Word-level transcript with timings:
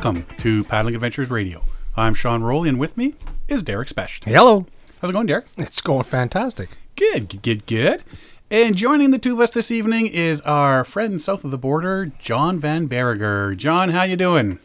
Welcome 0.00 0.26
to 0.36 0.62
Paddling 0.62 0.94
Adventures 0.94 1.28
Radio. 1.28 1.64
I'm 1.96 2.14
Sean 2.14 2.40
Rowley, 2.44 2.68
and 2.68 2.78
with 2.78 2.96
me 2.96 3.16
is 3.48 3.64
Derek 3.64 3.88
Specht. 3.88 4.26
Hello. 4.26 4.64
How's 5.02 5.10
it 5.10 5.12
going, 5.12 5.26
Derek? 5.26 5.46
It's 5.56 5.80
going 5.80 6.04
fantastic. 6.04 6.68
Good, 6.94 7.28
good, 7.28 7.42
good, 7.42 7.66
good. 7.66 8.04
And 8.48 8.76
joining 8.76 9.10
the 9.10 9.18
two 9.18 9.32
of 9.32 9.40
us 9.40 9.50
this 9.50 9.72
evening 9.72 10.06
is 10.06 10.40
our 10.42 10.84
friend 10.84 11.20
south 11.20 11.44
of 11.44 11.50
the 11.50 11.58
border, 11.58 12.12
John 12.20 12.60
Van 12.60 12.88
Berriger. 12.88 13.56
John, 13.56 13.88
how 13.88 14.04
you 14.04 14.14
doing? 14.14 14.60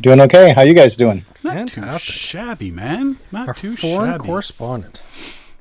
Doing 0.00 0.20
okay. 0.22 0.52
How 0.52 0.62
you 0.62 0.74
guys 0.74 0.96
doing? 0.96 1.24
Not 1.44 1.68
too 1.68 1.98
shabby, 2.00 2.72
man. 2.72 3.18
Not 3.30 3.46
Our 3.46 3.54
too 3.54 3.76
foreign 3.76 4.14
shabby. 4.14 4.24
correspondent. 4.24 5.02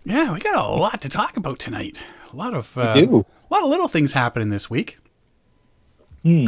Yeah, 0.04 0.34
we 0.34 0.40
got 0.40 0.56
a 0.56 0.68
lot 0.76 1.02
to 1.02 1.08
talk 1.08 1.38
about 1.38 1.60
tonight. 1.60 2.00
A 2.34 2.36
lot 2.36 2.56
of 2.56 2.76
uh, 2.76 2.96
do. 2.96 3.28
a 3.52 3.54
lot 3.54 3.62
of 3.64 3.70
little 3.70 3.88
things 3.88 4.14
happening 4.14 4.50
this 4.50 4.72
week. 4.72 4.98
Hmm. 6.24 6.48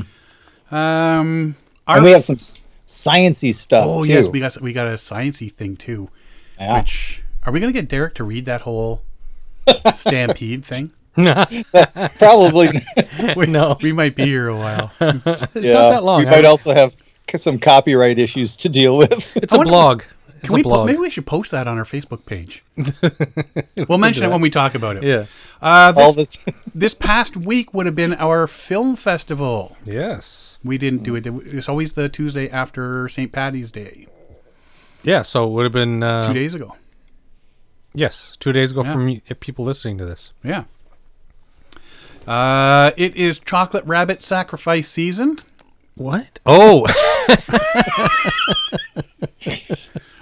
Um, 0.72 1.58
our 1.88 1.98
And 1.98 2.06
we 2.06 2.12
have 2.12 2.26
some 2.26 2.38
sciency 2.38 3.54
stuff 3.54 3.86
oh 3.88 4.04
too. 4.04 4.10
yes, 4.10 4.28
we 4.28 4.40
got 4.40 4.60
we 4.62 4.74
got 4.74 4.88
a 4.88 4.92
sciency 4.94 5.52
thing 5.52 5.76
too. 5.76 6.10
Yeah. 6.60 6.80
Which 6.80 7.22
are 7.44 7.52
we 7.54 7.60
gonna 7.60 7.72
get 7.74 7.88
Derek 7.90 8.14
to 8.16 8.24
read 8.24 8.46
that 8.46 8.62
whole 8.62 9.02
stampede 9.94 10.64
thing? 10.66 10.92
Probably. 12.18 12.86
We, 13.38 13.46
No. 13.48 13.78
we 13.82 13.92
might 13.94 14.16
be 14.16 14.26
here 14.26 14.48
a 14.50 14.56
while. 14.56 14.92
It's 15.00 15.68
yeah. 15.68 15.74
not 15.74 15.90
that 15.92 16.04
long. 16.04 16.20
We 16.20 16.26
might 16.26 16.46
also 16.46 16.74
have 16.74 16.94
some 17.36 17.58
copyright 17.60 18.20
issues 18.20 18.56
to 18.58 18.70
deal 18.70 18.98
with. 18.98 19.36
it's 19.36 19.54
I 19.54 19.56
a 19.56 19.60
wonder- 19.60 19.72
blog. 19.72 20.04
It's 20.38 20.48
Can 20.48 20.52
a 20.52 20.56
we 20.58 20.64
po- 20.64 20.70
blog. 20.70 20.86
maybe 20.88 21.00
we 21.00 21.10
should 21.10 21.26
post 21.26 21.52
that 21.52 21.68
on 21.68 21.78
our 21.78 21.86
Facebook 21.86 22.26
page. 22.26 22.64
we'll 23.88 23.98
mention 23.98 24.26
it 24.26 24.30
when 24.30 24.42
we 24.42 24.50
talk 24.50 24.76
about 24.76 24.98
it. 24.98 25.04
yeah. 25.04 25.26
Uh, 25.62 25.94
All 25.96 26.14
this, 26.14 26.36
this. 26.38 26.56
this 26.76 26.94
past 26.94 27.36
week 27.38 27.74
would 27.74 27.86
have 27.86 27.96
been 27.96 28.14
our 28.14 28.46
film 28.48 28.96
festival. 28.96 29.76
Yes. 29.86 30.55
We 30.66 30.78
didn't 30.78 31.04
do 31.04 31.16
it. 31.16 31.26
It's 31.28 31.70
always 31.70 31.94
the 31.94 32.10
Tuesday 32.10 32.50
after 32.50 33.08
St. 33.08 33.32
Patty's 33.32 33.72
Day, 33.72 34.08
Yeah. 35.04 35.22
So 35.22 35.46
it 35.48 35.52
would 35.52 35.64
have 35.64 35.72
been 35.72 36.02
two 36.02 36.06
uh, 36.06 36.34
days 36.34 36.56
ago. 36.56 36.76
yes, 37.94 38.36
two 38.40 38.52
days 38.52 38.72
ago 38.72 38.84
Yeah. 38.84 38.92
from 38.94 39.22
people 39.40 39.64
listening 39.64 39.98
to 40.00 40.06
this. 40.06 40.34
Yeah. 40.44 40.64
Uh, 42.28 42.92
it 42.98 43.16
is 43.16 43.40
chocolate 43.40 43.86
rabbit 43.86 44.24
sacrifice 44.24 44.88
season. 44.90 45.38
What? 45.94 46.40
Oh, 46.46 46.88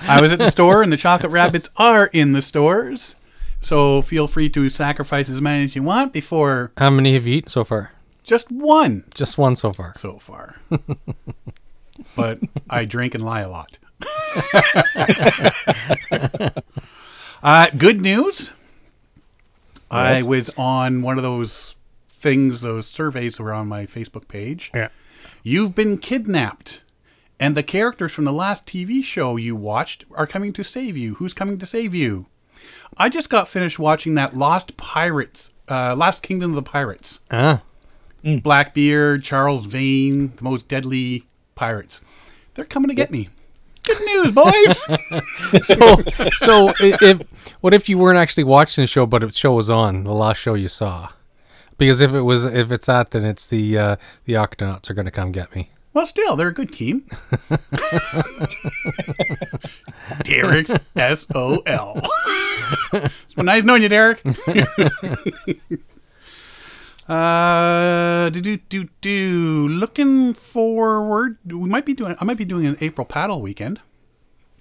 I 0.02 0.20
was 0.22 0.32
at 0.34 0.40
the 0.40 0.52
store, 0.52 0.84
and 0.84 0.92
the 0.92 0.98
chocolate 0.98 1.32
rabbits 1.32 1.70
are 1.78 2.08
in 2.08 2.34
the 2.34 2.42
stores. 2.42 3.16
So 3.62 4.02
feel 4.02 4.28
free 4.28 4.50
to 4.50 4.68
sacrifice 4.68 5.30
as 5.30 5.40
many 5.42 5.64
as 5.64 5.76
you 5.76 5.84
want 5.84 6.12
before 6.12 6.74
how 6.78 6.90
many 6.90 7.14
have 7.14 7.26
you 7.26 7.38
eaten 7.38 7.48
so 7.48 7.64
far? 7.64 7.94
Just 8.24 8.52
one 8.52 9.06
Just 9.14 9.38
one 9.38 9.56
so 9.56 9.74
far. 9.74 9.94
so 9.96 10.18
far. 10.18 10.56
but 12.16 12.40
I 12.70 12.86
drink 12.86 13.16
and 13.16 13.24
lie 13.24 13.42
a 13.42 13.50
lot. 13.50 13.78
uh, 17.44 17.68
good 17.78 18.02
news. 18.02 18.52
I 19.92 20.24
was 20.24 20.50
on 20.58 21.04
one 21.04 21.18
of 21.18 21.24
those 21.24 21.76
things, 22.10 22.62
those 22.62 22.88
surveys 22.88 23.40
were 23.40 23.54
on 23.54 23.68
my 23.68 23.86
Facebook 23.86 24.28
page. 24.28 24.72
Yeah. 24.74 24.88
You've 25.44 25.76
been 25.76 25.98
kidnapped, 26.00 26.84
and 27.40 27.56
the 27.56 27.62
characters 27.64 28.12
from 28.12 28.26
the 28.26 28.34
last 28.34 28.66
TV 28.66 29.04
show 29.04 29.36
you 29.36 29.56
watched 29.56 30.06
are 30.16 30.26
coming 30.26 30.52
to 30.54 30.64
save 30.64 30.98
you. 30.98 31.16
Who's 31.16 31.34
coming 31.36 31.60
to 31.60 31.66
save 31.66 31.94
you? 31.94 32.26
I 32.98 33.10
just 33.10 33.30
got 33.30 33.48
finished 33.48 33.78
watching 33.78 34.16
that 34.16 34.36
Lost 34.36 34.78
Pirates, 34.78 35.54
uh, 35.70 35.96
Last 35.96 36.24
Kingdom 36.24 36.52
of 36.52 36.56
the 36.56 36.64
Pirates. 36.64 37.20
Ah. 37.30 37.62
Blackbeard, 38.24 39.24
Charles 39.24 39.66
Vane, 39.66 40.34
the 40.36 40.44
most 40.44 40.68
deadly 40.68 41.24
pirates. 41.56 42.02
They're 42.54 42.66
coming 42.66 42.90
to 42.90 42.96
get 42.96 43.12
me. 43.12 43.30
Good 43.84 44.00
news, 44.02 44.32
boys. 44.32 44.80
So, 45.62 46.04
so 46.40 46.74
if 46.80 47.22
what 47.62 47.74
if 47.74 47.88
you 47.90 47.98
weren't 47.98 48.18
actually 48.18 48.46
watching 48.46 48.82
the 48.84 48.88
show, 48.88 49.06
but 49.06 49.22
the 49.22 49.32
show 49.32 49.54
was 49.54 49.70
on 49.70 50.04
the 50.06 50.14
last 50.14 50.38
show 50.38 50.54
you 50.56 50.68
saw? 50.70 51.10
Because 51.78 52.02
if 52.02 52.12
it 52.14 52.22
was, 52.22 52.46
if 52.46 52.72
it's 52.72 52.86
that, 52.88 53.12
then 53.12 53.26
it's 53.26 53.46
the 53.48 53.78
uh, 53.78 53.96
the 54.26 54.34
Octonauts 54.34 54.90
are 54.90 54.94
going 54.94 55.06
to 55.06 55.12
come 55.12 55.32
get 55.32 55.54
me. 55.56 55.70
well, 55.94 56.06
still, 56.06 56.36
they're 56.36 56.48
a 56.48 56.54
good 56.54 56.72
team. 56.72 57.06
Derek's 60.24 60.76
S 60.96 61.28
O 61.36 61.62
L. 61.66 62.02
It's 62.94 63.36
been 63.36 63.46
nice 63.46 63.64
knowing 63.64 63.84
you, 63.84 63.90
Derek. 63.90 64.22
Uh, 67.10 68.30
do 68.30 68.42
do 68.42 68.58
do 68.70 68.90
do. 69.02 69.68
Looking 69.68 70.34
forward, 70.34 71.38
we 71.46 71.68
might 71.70 71.86
be 71.86 71.94
doing. 71.94 72.16
I 72.20 72.24
might 72.26 72.38
be 72.38 72.46
doing 72.46 72.66
an 72.66 72.78
April 72.82 73.06
paddle 73.06 73.42
weekend. 73.42 73.80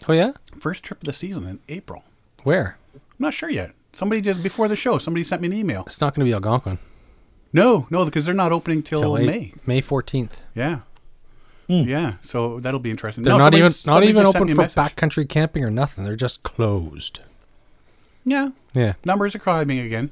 Oh 0.09 0.13
yeah, 0.13 0.33
First 0.59 0.83
trip 0.85 1.01
of 1.01 1.05
the 1.05 1.13
season 1.13 1.47
in 1.47 1.61
April. 1.69 2.05
where? 2.43 2.77
I'm 2.95 3.01
not 3.19 3.35
sure 3.35 3.49
yet. 3.51 3.71
Somebody 3.93 4.21
just 4.21 4.43
before 4.43 4.67
the 4.69 4.75
show, 4.77 4.99
somebody 4.99 5.23
sent 5.23 5.43
me 5.43 5.47
an 5.49 5.53
email. 5.55 5.83
It's 5.87 6.01
not 6.01 6.15
going 6.15 6.27
to 6.27 6.29
be 6.31 6.33
Algonquin 6.35 6.79
No, 7.53 7.87
no, 7.91 8.05
because 8.05 8.25
they're 8.27 8.35
not 8.35 8.51
opening 8.53 8.83
till, 8.83 9.01
till 9.01 9.15
May. 9.17 9.27
May 9.27 9.53
May 9.67 9.81
fourteenth. 9.81 10.41
Yeah. 10.55 10.81
Yeah, 11.69 12.15
so 12.21 12.61
that'll 12.61 12.81
be 12.81 12.91
interesting. 12.91 13.25
They're 13.25 13.33
No, 13.33 13.39
not 13.39 13.55
even 13.55 13.73
not 13.87 14.03
even 14.05 14.27
open 14.27 14.49
for 14.49 14.63
message. 14.63 14.77
backcountry 14.77 15.27
camping 15.27 15.65
or 15.65 15.71
nothing. 15.71 16.05
They're 16.05 16.17
just 16.17 16.43
closed. 16.43 17.21
Yeah, 18.27 18.51
Yeah. 18.75 18.93
numbers 19.07 19.35
are 19.35 19.39
climbing 19.39 19.79
again. 19.79 20.11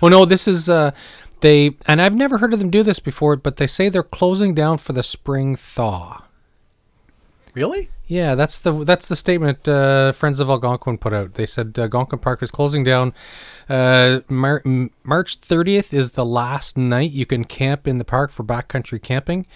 Well, 0.00 0.10
no, 0.10 0.24
this 0.24 0.48
is 0.48 0.68
uh, 0.68 0.92
they 1.40 1.76
and 1.86 2.00
I've 2.00 2.14
never 2.14 2.38
heard 2.38 2.52
of 2.52 2.60
them 2.60 2.70
do 2.70 2.82
this 2.82 2.98
before, 2.98 3.36
but 3.36 3.56
they 3.56 3.66
say 3.66 3.88
they're 3.88 4.02
closing 4.02 4.54
down 4.54 4.78
for 4.78 4.92
the 4.92 5.02
spring 5.02 5.56
thaw. 5.56 6.24
Really? 7.54 7.90
Yeah, 8.06 8.34
that's 8.34 8.58
the 8.60 8.84
that's 8.84 9.08
the 9.08 9.16
statement 9.16 9.68
uh, 9.68 10.12
Friends 10.12 10.40
of 10.40 10.48
Algonquin 10.48 10.98
put 10.98 11.12
out. 11.12 11.34
They 11.34 11.44
said 11.44 11.78
uh, 11.78 11.82
Algonquin 11.82 12.20
Park 12.20 12.42
is 12.42 12.50
closing 12.50 12.82
down. 12.84 13.12
Uh, 13.68 14.20
Mar- 14.28 14.62
March 15.02 15.40
30th 15.40 15.92
is 15.92 16.12
the 16.12 16.24
last 16.24 16.78
night 16.78 17.10
you 17.10 17.26
can 17.26 17.44
camp 17.44 17.86
in 17.86 17.98
the 17.98 18.04
park 18.04 18.30
for 18.30 18.44
backcountry 18.44 19.02
camping, 19.02 19.46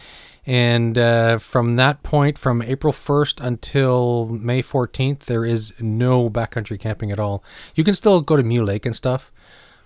and 0.44 0.98
uh, 0.98 1.38
from 1.38 1.76
that 1.76 2.02
point, 2.02 2.36
from 2.36 2.60
April 2.60 2.92
1st 2.92 3.44
until 3.44 4.26
May 4.26 4.62
14th, 4.62 5.20
there 5.20 5.44
is 5.44 5.72
no 5.80 6.28
backcountry 6.28 6.78
camping 6.78 7.10
at 7.12 7.20
all. 7.20 7.42
You 7.74 7.84
can 7.84 7.94
still 7.94 8.20
go 8.20 8.36
to 8.36 8.42
Mule 8.42 8.66
Lake 8.66 8.84
and 8.84 8.94
stuff, 8.96 9.32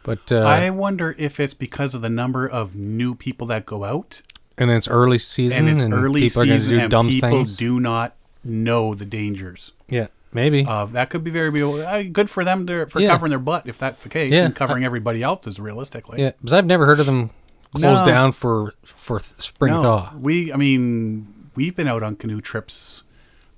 but 0.07 0.33
uh, 0.33 0.39
I 0.39 0.71
wonder 0.71 1.15
if 1.19 1.39
it's 1.39 1.53
because 1.53 1.95
of 1.95 2.01
the 2.01 2.09
number 2.09 2.49
of 2.49 2.75
new 2.75 3.15
people 3.15 3.47
that 3.49 3.67
go 3.67 3.85
out 3.85 4.23
and 4.57 4.71
it's 4.71 4.89
early 4.89 5.19
season, 5.19 5.69
and 5.69 5.69
it's 5.69 5.83
early 5.95 6.23
people 6.23 6.43
are 6.43 6.47
season 6.47 6.71
do 6.71 6.79
and 6.79 6.91
dumb 6.91 7.09
people 7.11 7.29
things. 7.29 7.57
do 7.59 7.79
not 7.79 8.15
know 8.43 8.95
the 8.95 9.05
dangers 9.05 9.73
yeah, 9.89 10.07
maybe. 10.33 10.65
of 10.67 10.93
that. 10.93 11.11
Could 11.11 11.25
be 11.25 11.31
very 11.31 11.51
uh, 11.63 12.05
good 12.13 12.31
for 12.31 12.45
them 12.45 12.67
to, 12.69 12.87
for 12.87 13.01
Yeah. 13.01 13.09
covering 13.09 13.31
their 13.31 13.39
butt 13.41 13.67
if 13.67 13.77
that's 13.79 14.01
the 14.01 14.09
case, 14.09 14.33
Yeah, 14.33 14.47
and 14.47 14.55
covering 14.55 14.85
everybody 14.85 15.23
else's 15.23 15.61
realistically. 15.61 16.23
yeah, 16.23 16.31
because 16.41 16.53
I've 16.55 16.65
never 16.67 16.87
heard 16.87 17.01
of 17.01 17.07
them 17.07 17.31
close 17.75 18.01
No. 18.01 18.07
down 18.07 18.33
for 18.33 18.73
for 18.85 19.21
spring 19.21 19.75
No, 19.75 19.83
thaw. 19.83 20.13
we. 20.19 20.53
I 20.53 20.57
mean, 20.57 21.27
we've 21.57 21.77
been 21.77 21.89
out 21.89 22.03
on 22.03 22.17
canoe 22.17 22.41
trips 22.41 23.03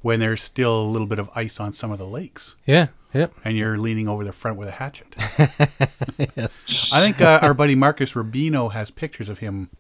when 0.03 0.19
there's 0.21 0.43
still 0.43 0.81
a 0.81 0.89
little 0.89 1.07
bit 1.07 1.19
of 1.19 1.29
ice 1.35 1.61
on 1.61 1.73
some 1.73 1.93
of 1.93 1.99
the 1.99 2.07
lakes. 2.07 2.57
Yeah, 2.67 2.87
yep. 3.15 3.33
and 3.45 3.57
you're 3.57 3.79
leaning 3.79 4.09
over 4.09 4.25
the 4.25 4.33
front 4.33 4.57
with 4.59 4.69
a 4.69 4.73
hatchet. 4.73 5.15
Yes. 6.37 6.91
I 6.93 7.01
think 7.01 7.21
uh, 7.21 7.39
our 7.43 7.55
buddy 7.55 7.75
Marcus 7.77 8.13
Rubino 8.15 8.73
has 8.73 8.91
pictures 8.91 9.29
of 9.29 9.39
him 9.39 9.71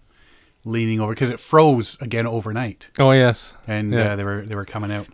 leaning 0.65 1.01
over 1.01 1.13
because 1.13 1.31
it 1.31 1.41
froze 1.41 1.97
again 2.01 2.27
overnight, 2.27 2.91
Oh 2.99 3.11
yes. 3.13 3.55
and 3.67 3.93
Yeah. 3.93 4.13
uh, 4.13 4.17
they 4.17 4.25
were 4.25 4.43
they 4.43 4.55
were 4.55 4.65
coming 4.65 4.93
out. 4.93 5.09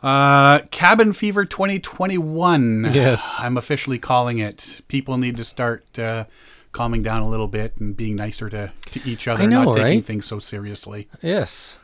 Uh, 0.00 0.60
Cabin 0.70 1.12
Fever 1.12 1.44
2021. 1.44 2.90
Yes. 2.94 3.34
I'm 3.36 3.56
officially 3.56 3.98
calling 3.98 4.38
it. 4.38 4.80
People 4.86 5.18
need 5.18 5.36
to 5.38 5.44
start 5.44 5.98
uh, 5.98 6.26
calming 6.70 7.02
down 7.02 7.20
a 7.22 7.28
little 7.28 7.48
bit 7.48 7.76
and 7.78 7.96
being 7.96 8.14
nicer 8.14 8.48
to, 8.48 8.72
to 8.92 9.00
each 9.04 9.26
other, 9.26 9.44
know, 9.48 9.64
not 9.64 9.72
taking 9.74 9.82
right? 9.98 10.04
things 10.04 10.24
so 10.24 10.38
seriously. 10.38 11.08
Yes. 11.20 11.78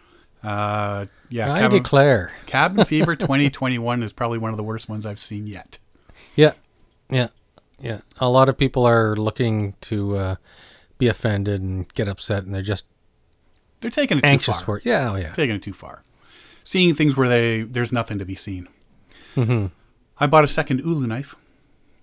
Uh, 0.44 1.06
yeah, 1.30 1.52
I 1.52 1.60
Cabin, 1.60 1.82
declare. 1.82 2.32
Cabin 2.46 2.84
Fever 2.86 3.16
2021 3.16 4.02
is 4.02 4.12
probably 4.12 4.38
one 4.38 4.50
of 4.50 4.56
the 4.56 4.62
worst 4.62 4.88
ones 4.88 5.06
I've 5.06 5.18
seen 5.20 5.46
yet. 5.46 5.78
Yeah. 6.36 6.52
Yeah. 7.10 7.28
Yeah. 7.80 8.00
A 8.18 8.28
lot 8.28 8.48
of 8.48 8.56
people 8.58 8.84
are 8.86 9.16
looking 9.16 9.74
to 9.82 10.16
uh, 10.16 10.34
be 10.98 11.08
offended 11.08 11.60
and 11.62 11.92
get 11.94 12.08
upset, 12.08 12.44
and 12.44 12.54
they're 12.54 12.62
just 12.62 12.86
They're 13.80 13.90
taking 13.90 14.18
it 14.18 14.22
too 14.22 14.26
anxious 14.28 14.56
far. 14.56 14.64
for 14.64 14.76
it. 14.78 14.84
Yeah. 14.86 15.10
Oh 15.12 15.16
yeah. 15.16 15.32
taking 15.32 15.56
it 15.56 15.62
too 15.62 15.72
far. 15.72 16.02
Seeing 16.62 16.94
things 16.94 17.16
where 17.16 17.28
they 17.28 17.62
there's 17.62 17.92
nothing 17.92 18.18
to 18.18 18.24
be 18.24 18.34
seen. 18.34 18.68
Mm-hmm. 19.36 19.66
I 20.18 20.26
bought 20.26 20.44
a 20.44 20.48
second 20.48 20.80
ulu 20.80 21.06
knife. 21.06 21.34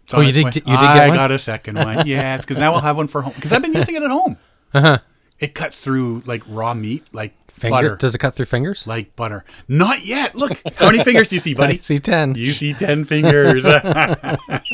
It's. 0.04 0.14
Oh, 0.14 0.20
you 0.22 0.32
did 0.32 0.46
get- 0.46 0.56
you 0.68 0.78
did 0.78 0.86
I 0.86 0.96
get 0.96 1.08
one? 1.10 1.18
got 1.18 1.32
a 1.32 1.40
second 1.40 1.78
one. 1.78 2.06
yeah, 2.08 2.36
it's 2.36 2.44
because 2.46 2.58
now 2.60 2.74
I'll 2.74 2.82
have 2.82 2.98
one 2.98 3.08
for 3.08 3.22
home. 3.22 3.34
Because 3.36 3.54
I've 3.54 3.62
been 3.62 3.74
using 3.74 3.96
it 3.96 4.04
at 4.04 4.12
home. 4.12 4.38
Uh-huh. 4.74 5.00
It 5.42 5.54
cuts 5.56 5.82
through 5.84 6.22
like 6.26 6.42
raw 6.48 6.74
meat, 6.74 7.04
like 7.14 7.34
Finger? 7.52 7.76
butter, 7.76 7.96
Does 7.98 8.16
it 8.16 8.20
cut 8.20 8.34
through 8.34 8.46
fingers? 8.46 8.88
like 8.88 9.14
butter. 9.18 9.44
Not 9.68 10.06
yet. 10.06 10.36
Look, 10.36 10.54
how 10.78 10.86
many 10.90 11.04
fingers 11.04 11.28
do 11.30 11.36
you 11.36 11.40
see, 11.42 11.52
I 11.56 11.58
buddy? 11.58 11.78
see 11.80 12.00
ten. 12.00 12.34
You 12.36 12.54
see 12.54 12.74
ten 12.74 13.04
fingers. 13.04 13.66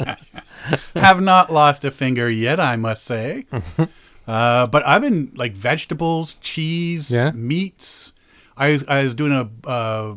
have 0.96 1.22
not 1.22 1.52
lost 1.52 1.86
a 1.86 1.92
finger 1.92 2.30
yet, 2.30 2.60
I 2.60 2.76
must 2.76 3.04
say. 3.04 3.46
Uh, 4.28 4.68
but 4.68 4.86
I've 4.86 5.02
been 5.02 5.32
like 5.36 5.54
vegetables, 5.54 6.34
cheese, 6.42 7.10
Yeah. 7.10 7.32
meats. 7.32 8.12
I 8.58 8.78
I 8.86 9.04
was 9.04 9.16
doing 9.16 9.32
a 9.32 9.50
uh, 9.66 10.16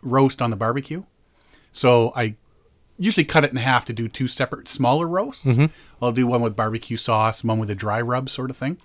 roast 0.00 0.40
on 0.40 0.48
the 0.48 0.56
barbecue, 0.56 1.02
so 1.70 2.14
I 2.16 2.36
usually 2.96 3.26
cut 3.26 3.44
it 3.44 3.50
in 3.50 3.58
half 3.58 3.84
to 3.84 3.92
do 3.92 4.08
two 4.08 4.26
separate 4.26 4.68
smaller 4.68 5.06
roasts. 5.06 5.46
I'll 6.00 6.12
do 6.12 6.26
one 6.26 6.40
with 6.40 6.56
barbecue 6.56 6.96
sauce, 6.96 7.44
one 7.44 7.58
with 7.58 7.68
a 7.68 7.74
dry 7.74 8.00
rub 8.00 8.30
sort 8.30 8.48
of 8.48 8.56
thing. 8.56 8.78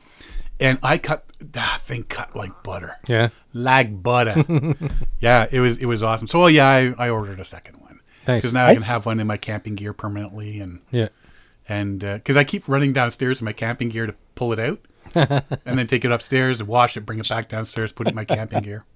And 0.61 0.77
I 0.83 0.97
cut 0.99 1.25
that 1.39 1.81
thing 1.81 2.03
cut 2.03 2.35
like 2.35 2.61
butter, 2.63 2.95
Yeah. 3.07 3.29
like 3.51 4.01
butter. 4.03 4.45
yeah, 5.19 5.47
it 5.51 5.59
was 5.59 5.79
it 5.79 5.87
was 5.89 6.03
awesome. 6.03 6.27
So 6.27 6.39
well, 6.39 6.49
yeah, 6.49 6.67
I, 6.67 6.93
I 6.97 7.09
ordered 7.09 7.39
a 7.39 7.45
second 7.45 7.81
one 7.81 7.99
Nice. 8.27 8.37
because 8.37 8.53
now 8.53 8.67
I 8.67 8.73
can 8.75 8.83
have 8.83 9.05
one 9.07 9.19
in 9.19 9.25
my 9.27 9.37
camping 9.37 9.73
gear 9.75 9.91
permanently 9.93 10.59
and 10.61 10.81
Yeah. 10.91 11.09
and 11.67 11.99
because 11.99 12.37
I 12.37 12.43
keep 12.43 12.67
running 12.67 12.93
downstairs 12.93 13.41
in 13.41 13.45
my 13.45 13.53
camping 13.53 13.89
gear 13.89 14.05
to 14.05 14.13
pull 14.35 14.53
it 14.53 14.59
out, 14.59 14.79
and 15.65 15.79
then 15.79 15.87
take 15.87 16.05
it 16.05 16.11
upstairs 16.11 16.59
and 16.59 16.69
wash 16.69 16.95
it, 16.95 17.05
bring 17.07 17.17
it 17.19 17.27
back 17.27 17.49
downstairs, 17.49 17.91
put 17.91 18.07
it 18.07 18.11
in 18.11 18.15
my 18.15 18.25
camping 18.25 18.61
gear. 18.61 18.85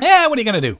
Yeah, 0.00 0.26
what 0.28 0.38
are 0.38 0.40
you 0.40 0.46
gonna 0.46 0.60
do? 0.62 0.78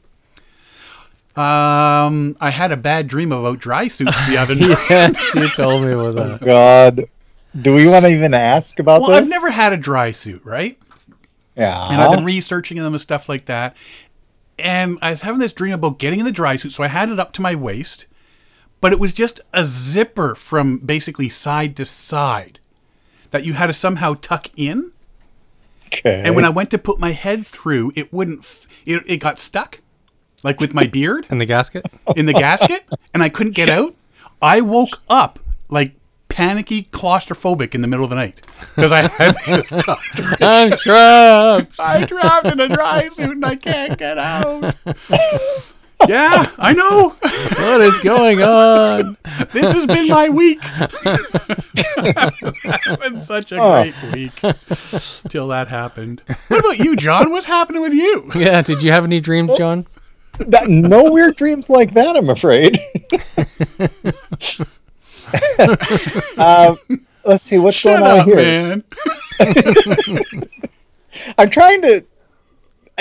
Um, 1.34 2.36
I 2.40 2.50
had 2.50 2.72
a 2.72 2.76
bad 2.76 3.08
dream 3.08 3.32
about 3.32 3.58
dry 3.58 3.88
suits 3.88 4.16
the 4.26 4.36
other 4.36 4.54
night. 4.54 4.78
yes, 4.90 5.34
you 5.34 5.48
told 5.48 5.82
me 5.84 5.92
about 5.92 6.14
that. 6.14 6.40
God, 6.46 7.04
do 7.60 7.74
we 7.74 7.86
want 7.86 8.04
to 8.04 8.10
even 8.10 8.34
ask 8.34 8.78
about 8.78 9.02
Well, 9.02 9.10
this? 9.10 9.20
I've 9.22 9.28
never 9.28 9.50
had 9.50 9.72
a 9.72 9.76
dry 9.76 10.10
suit, 10.10 10.44
right? 10.44 10.78
Yeah. 11.56 11.86
And 11.90 12.00
I've 12.00 12.14
been 12.14 12.24
researching 12.24 12.78
them 12.78 12.94
and 12.94 13.00
stuff 13.00 13.28
like 13.28 13.44
that. 13.46 13.76
And 14.58 14.98
I 15.02 15.10
was 15.10 15.22
having 15.22 15.40
this 15.40 15.52
dream 15.52 15.74
about 15.74 15.98
getting 15.98 16.18
in 16.20 16.24
the 16.24 16.32
dry 16.32 16.56
suit, 16.56 16.72
so 16.72 16.82
I 16.84 16.88
had 16.88 17.10
it 17.10 17.18
up 17.18 17.32
to 17.34 17.42
my 17.42 17.54
waist, 17.54 18.06
but 18.80 18.92
it 18.92 18.98
was 18.98 19.12
just 19.12 19.40
a 19.52 19.64
zipper 19.64 20.34
from 20.34 20.78
basically 20.78 21.28
side 21.28 21.76
to 21.76 21.84
side 21.84 22.58
that 23.30 23.44
you 23.44 23.54
had 23.54 23.66
to 23.66 23.72
somehow 23.72 24.14
tuck 24.20 24.48
in. 24.56 24.92
okay. 25.86 26.22
And 26.24 26.34
when 26.36 26.44
I 26.44 26.48
went 26.50 26.70
to 26.70 26.78
put 26.78 26.98
my 27.00 27.12
head 27.12 27.46
through, 27.46 27.92
it 27.96 28.12
wouldn't. 28.12 28.40
F- 28.40 28.66
it, 28.86 29.02
it 29.06 29.16
got 29.18 29.38
stuck, 29.38 29.80
like 30.42 30.60
with 30.60 30.74
my 30.74 30.86
beard 30.86 31.26
In 31.30 31.38
the 31.38 31.46
gasket? 31.46 31.84
in 32.16 32.26
the 32.26 32.32
gasket, 32.34 32.84
and 33.14 33.22
I 33.22 33.28
couldn't 33.28 33.52
get 33.54 33.68
out. 33.78 33.94
I 34.40 34.60
woke 34.60 34.96
up 35.08 35.38
like 35.70 35.94
panicky, 36.32 36.84
claustrophobic 36.84 37.74
in 37.74 37.82
the 37.82 37.86
middle 37.88 38.04
of 38.04 38.10
the 38.10 38.16
night 38.16 38.40
because 38.74 38.90
I 38.90 39.08
had 39.08 39.36
this 39.46 39.72
I'm 40.40 40.72
trapped. 40.72 41.74
I'm 41.78 42.06
trapped 42.06 42.46
in 42.46 42.58
a 42.60 42.68
dry 42.68 43.08
suit 43.08 43.30
and 43.30 43.44
I 43.44 43.56
can't 43.56 43.98
get 43.98 44.18
out. 44.18 44.74
Yeah, 46.08 46.50
I 46.58 46.72
know. 46.72 47.10
What 47.10 47.80
is 47.82 47.96
going 48.00 48.42
on? 48.42 49.16
This 49.52 49.70
has 49.70 49.86
been 49.86 50.08
my 50.08 50.28
week. 50.30 50.58
it's 51.84 52.96
been 53.00 53.22
such 53.22 53.52
a 53.52 53.60
Oh. 53.60 53.82
great 53.82 53.94
week 54.12 54.32
till 55.28 55.46
that 55.48 55.68
happened. 55.68 56.22
What 56.48 56.58
about 56.60 56.78
you, 56.78 56.96
John? 56.96 57.30
What's 57.30 57.46
happening 57.46 57.82
with 57.82 57.92
you? 57.94 58.30
Yeah. 58.34 58.62
Did 58.62 58.82
you 58.82 58.90
have 58.90 59.04
any 59.04 59.20
dreams, 59.20 59.52
John? 59.56 59.86
That- 60.38 60.68
no 60.68 61.10
weird 61.10 61.36
dreams 61.36 61.70
like 61.70 61.92
that, 61.92 62.16
I'm 62.16 62.30
afraid. 62.30 62.80
uh, 66.38 66.74
let's 67.24 67.42
see 67.42 67.58
what's 67.58 67.76
Shut 67.76 68.00
going 68.00 68.10
on 68.10 68.20
up, 68.20 68.26
here. 68.26 68.36
man. 68.36 68.84
I'm 71.38 71.50
trying 71.50 71.82
to, 71.82 72.04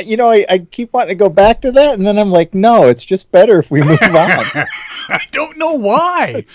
you 0.03 0.17
know, 0.17 0.29
I, 0.29 0.45
I 0.49 0.57
keep 0.59 0.93
wanting 0.93 1.09
to 1.09 1.15
go 1.15 1.29
back 1.29 1.61
to 1.61 1.71
that, 1.71 1.95
and 1.95 2.05
then 2.05 2.17
I'm 2.17 2.31
like, 2.31 2.53
no, 2.53 2.87
it's 2.87 3.03
just 3.05 3.31
better 3.31 3.59
if 3.59 3.71
we 3.71 3.81
move 3.81 4.01
on. 4.03 4.11
I 4.13 5.21
don't 5.31 5.57
know 5.57 5.73
why. 5.73 6.45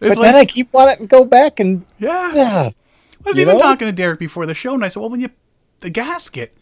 It's 0.00 0.14
but 0.16 0.20
then 0.22 0.34
I 0.34 0.44
keep 0.44 0.72
wanting 0.72 0.98
to 0.98 1.06
go 1.06 1.24
back 1.24 1.60
and 1.60 1.84
yeah. 1.98 2.32
yeah, 2.34 2.70
I 3.24 3.28
was 3.28 3.36
You 3.36 3.42
even 3.42 3.54
know? 3.54 3.60
talking 3.60 3.86
to 3.86 3.92
Derek 3.92 4.18
before 4.18 4.44
the 4.46 4.54
show, 4.54 4.74
and 4.74 4.84
I 4.84 4.88
said, 4.88 5.00
"Well, 5.00 5.08
when 5.10 5.20
you 5.20 5.30
the 5.80 5.90
gasket, 5.90 6.54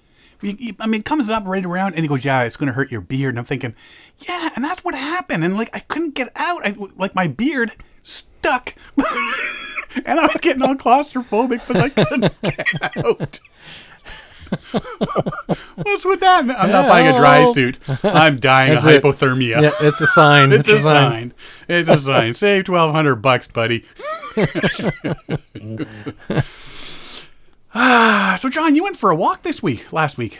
I 0.42 0.86
mean, 0.86 1.00
it 1.00 1.04
comes 1.04 1.30
up 1.30 1.46
right 1.46 1.64
around, 1.64 1.94
and 1.94 2.04
he 2.04 2.08
goes, 2.08 2.24
"Yeah, 2.24 2.42
it's 2.42 2.56
going 2.56 2.68
to 2.68 2.72
hurt 2.74 2.90
your 2.92 3.00
beard." 3.00 3.30
And 3.30 3.38
I'm 3.38 3.44
thinking, 3.44 3.74
"Yeah," 4.28 4.50
and 4.54 4.64
that's 4.64 4.84
what 4.84 4.94
happened. 4.94 5.44
And 5.44 5.56
like, 5.56 5.70
I 5.72 5.80
couldn't 5.80 6.14
get 6.14 6.30
out. 6.36 6.64
I 6.66 6.74
like 6.96 7.14
my 7.14 7.26
beard 7.26 7.72
stuck, 8.42 8.74
and 10.04 10.18
I 10.18 10.26
was 10.26 10.40
getting 10.40 10.62
all 10.62 10.74
claustrophobic 10.74 11.66
because 11.66 11.80
I 11.80 11.88
couldn't 11.90 12.34
get 12.42 12.96
out. 12.96 13.40
What's 15.76 16.04
with 16.04 16.20
that? 16.20 16.44
man? 16.44 16.56
I'm 16.58 16.70
not 16.70 16.88
buying 16.88 17.06
a 17.06 17.16
dry 17.16 17.50
suit. 17.52 17.78
I'm 18.02 18.38
dying 18.38 18.76
of 18.76 18.82
That's 18.82 18.96
it. 18.96 19.02
hypothermia. 19.02 19.62
Yeah, 19.62 19.70
it's 19.80 20.00
a 20.00 20.06
sign. 20.06 20.52
It's, 20.52 20.70
a 20.70 20.80
sign. 20.80 21.32
It's 21.68 21.88
a 21.88 21.96
sign. 21.96 22.34
Save 22.34 22.64
twelve 22.64 22.92
hundred 22.92 23.16
bucks, 23.16 23.46
buddy. 23.46 23.86
ah, 27.74 28.36
so 28.40 28.50
John, 28.50 28.74
you 28.74 28.82
went 28.82 28.98
for 28.98 29.10
a 29.10 29.16
walk 29.16 29.42
this 29.42 29.62
week, 29.62 29.90
last 29.90 30.18
week, 30.18 30.38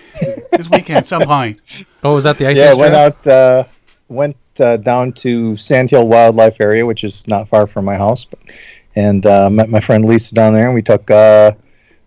this 0.50 0.68
weekend, 0.68 1.06
some 1.06 1.22
point. 1.22 1.60
Oh, 2.02 2.16
was 2.16 2.24
that 2.24 2.36
the 2.36 2.48
ice 2.48 2.58
yeah. 2.58 2.72
age 2.72 2.78
Went 2.78 2.94
out, 2.94 3.26
uh, 3.26 3.64
went 4.12 4.36
uh, 4.60 4.76
down 4.76 5.12
to 5.12 5.56
Sandhill 5.56 6.08
Wildlife 6.08 6.60
Area, 6.60 6.84
which 6.84 7.04
is 7.04 7.26
not 7.26 7.48
far 7.48 7.66
from 7.66 7.84
my 7.84 7.96
house, 7.96 8.24
but, 8.24 8.38
and 8.94 9.24
uh, 9.26 9.48
met 9.50 9.70
my 9.70 9.80
friend 9.80 10.04
Lisa 10.04 10.34
down 10.34 10.52
there, 10.52 10.66
and 10.66 10.74
we 10.74 10.82
took 10.82 11.10
uh, 11.10 11.52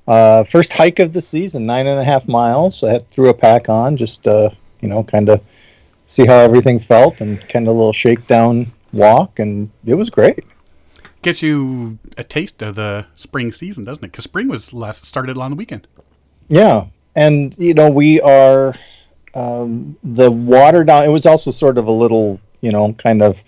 uh, 0.07 0.43
first 0.43 0.73
hike 0.73 0.99
of 0.99 1.13
the 1.13 1.21
season, 1.21 1.63
nine 1.63 1.87
and 1.87 1.99
a 1.99 2.03
half 2.03 2.27
miles. 2.27 2.83
I 2.83 2.93
had 2.93 3.11
threw 3.11 3.29
a 3.29 3.33
pack 3.33 3.69
on, 3.69 3.97
just 3.97 4.27
uh, 4.27 4.49
you 4.81 4.87
know, 4.87 5.03
kind 5.03 5.29
of 5.29 5.41
see 6.07 6.25
how 6.25 6.35
everything 6.35 6.79
felt, 6.79 7.21
and 7.21 7.39
kind 7.49 7.67
of 7.67 7.73
a 7.73 7.77
little 7.77 7.93
shakedown 7.93 8.71
walk, 8.93 9.39
and 9.39 9.69
it 9.85 9.95
was 9.95 10.09
great. 10.09 10.45
Gets 11.21 11.41
you 11.41 11.97
a 12.17 12.23
taste 12.23 12.61
of 12.61 12.75
the 12.75 13.07
spring 13.15 13.51
season, 13.51 13.83
doesn't 13.83 14.03
it? 14.03 14.11
Because 14.11 14.25
spring 14.25 14.47
was 14.47 14.73
last 14.73 15.05
started 15.05 15.37
on 15.37 15.51
the 15.51 15.57
weekend. 15.57 15.87
Yeah, 16.47 16.85
and 17.15 17.57
you 17.57 17.73
know 17.73 17.89
we 17.89 18.21
are 18.21 18.75
um, 19.35 19.95
the 20.03 20.31
water 20.31 20.83
down. 20.83 21.03
It 21.03 21.09
was 21.09 21.25
also 21.25 21.51
sort 21.51 21.77
of 21.77 21.87
a 21.87 21.91
little, 21.91 22.39
you 22.61 22.71
know, 22.71 22.93
kind 22.93 23.21
of 23.21 23.43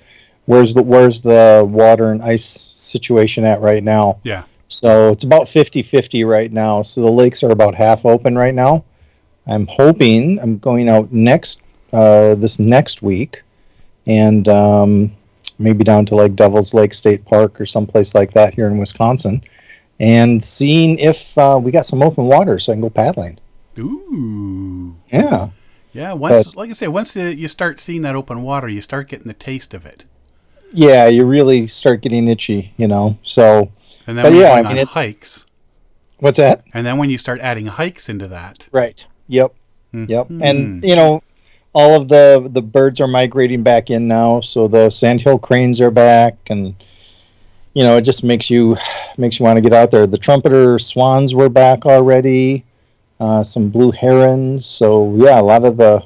where's 0.46 0.74
the 0.74 0.84
where's 0.84 1.22
the 1.22 1.66
water 1.68 2.12
and 2.12 2.22
ice 2.22 2.46
situation 2.46 3.46
at 3.46 3.62
right 3.62 3.84
now. 3.84 4.20
Yeah. 4.24 4.44
So 4.70 5.12
it's 5.12 5.24
about 5.24 5.44
50-50 5.44 6.28
right 6.28 6.52
now. 6.52 6.82
So 6.82 7.02
the 7.02 7.12
lakes 7.12 7.42
are 7.42 7.52
about 7.52 7.74
half 7.74 8.06
open 8.06 8.38
right 8.38 8.54
now. 8.54 8.84
I'm 9.48 9.66
hoping 9.68 10.40
I'm 10.40 10.58
going 10.58 10.90
out 10.90 11.14
next 11.14 11.62
uh, 11.94 12.36
this 12.36 12.60
next 12.60 13.02
week, 13.02 13.44
and 14.06 14.48
um, 14.50 15.16
maybe 15.58 15.86
down 15.86 16.06
to 16.08 16.16
like 16.16 16.36
Devil's 16.36 16.74
Lake 16.74 16.94
State 16.94 17.24
Park 17.24 17.60
or 17.62 17.66
someplace 17.66 18.14
like 18.14 18.34
that 18.34 18.54
here 18.54 18.68
in 18.68 18.78
Wisconsin, 18.78 19.42
and 20.02 20.44
seeing 20.44 21.00
if 21.00 21.38
uh, 21.38 21.58
we 21.62 21.72
got 21.72 21.86
some 21.86 22.04
open 22.04 22.26
water 22.26 22.60
so 22.60 22.74
I 22.74 22.76
can 22.76 22.82
go 22.82 22.90
paddling. 22.90 23.40
Ooh. 23.80 24.94
Yeah. 25.12 25.50
Yeah. 25.98 26.14
Once, 26.14 26.56
like 26.56 26.70
I 26.70 26.74
say, 26.74 26.88
once 26.88 27.18
uh, 27.18 27.22
you 27.22 27.48
start 27.48 27.80
seeing 27.80 28.02
that 28.02 28.16
open 28.16 28.44
water, 28.44 28.68
you 28.70 28.82
start 28.82 29.10
getting 29.10 29.28
the 29.28 29.34
taste 29.34 29.74
of 29.74 29.86
it. 29.86 30.06
Yeah, 30.72 31.08
you 31.08 31.26
really 31.26 31.66
start 31.68 32.02
getting 32.02 32.28
itchy, 32.28 32.74
you 32.78 32.88
know. 32.88 33.18
So 33.24 33.72
And 34.06 34.18
then 34.18 34.24
But 34.24 34.32
when 34.34 34.42
yeah, 34.42 34.52
I 34.54 34.62
mean, 34.62 34.78
it's- 34.78 34.94
hikes, 34.94 35.46
what's 36.20 36.38
that? 36.38 36.64
and 36.74 36.86
then 36.86 36.98
when 36.98 37.10
you 37.10 37.18
start 37.18 37.40
adding 37.42 37.66
hikes 37.68 38.10
into 38.10 38.28
that, 38.28 38.68
Right. 38.72 39.06
Yep. 39.28 39.54
Yep. 39.94 40.28
Mhm. 40.30 40.42
And 40.44 40.84
you 40.84 40.96
know, 40.96 41.24
all 41.74 42.00
of 42.00 42.08
the 42.10 42.48
the 42.52 42.62
birds 42.62 43.00
are 43.02 43.08
migrating 43.08 43.64
back 43.64 43.90
in 43.90 44.08
now, 44.08 44.40
so 44.42 44.68
the 44.68 44.90
sandhill 44.90 45.40
cranes 45.40 45.82
are 45.82 45.92
back, 45.92 46.36
and 46.48 46.76
you 47.74 47.84
know, 47.84 47.96
it 47.98 48.02
just 48.02 48.24
makes 48.24 48.50
you 48.50 48.78
makes 49.18 49.40
you 49.40 49.46
want 49.46 49.58
to 49.58 49.62
get 49.62 49.74
out 49.74 49.90
there. 49.92 50.06
The 50.08 50.18
trumpeter 50.18 50.78
swans 50.80 51.34
were 51.34 51.50
back 51.50 51.86
already. 51.86 52.64
Uh, 53.20 53.44
some 53.44 53.70
blue 53.70 53.92
herons. 53.92 54.66
So 54.66 55.16
yeah, 55.16 55.40
a 55.40 55.42
lot 55.42 55.64
of 55.66 55.78
the 55.78 56.04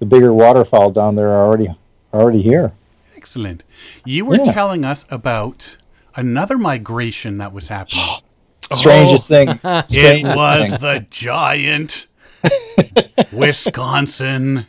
the 0.00 0.06
bigger 0.06 0.32
waterfowl 0.34 0.90
down 0.90 1.14
there 1.14 1.28
are 1.28 1.46
already 1.46 1.68
already 2.12 2.42
here. 2.42 2.72
excellent. 3.16 3.62
You 4.04 4.24
were 4.26 4.38
Yeah. 4.38 4.52
telling 4.52 4.84
us 4.84 5.06
about 5.10 5.76
another 6.16 6.58
migration 6.58 7.38
that 7.38 7.52
was 7.52 7.68
happening. 7.68 8.04
Strangest 8.72 9.28
thing. 9.28 9.48
It 9.64 10.24
was 10.24 10.70
thing. 10.70 10.80
the 10.80 11.06
giant 11.10 12.08
Wisconsin 13.32 14.66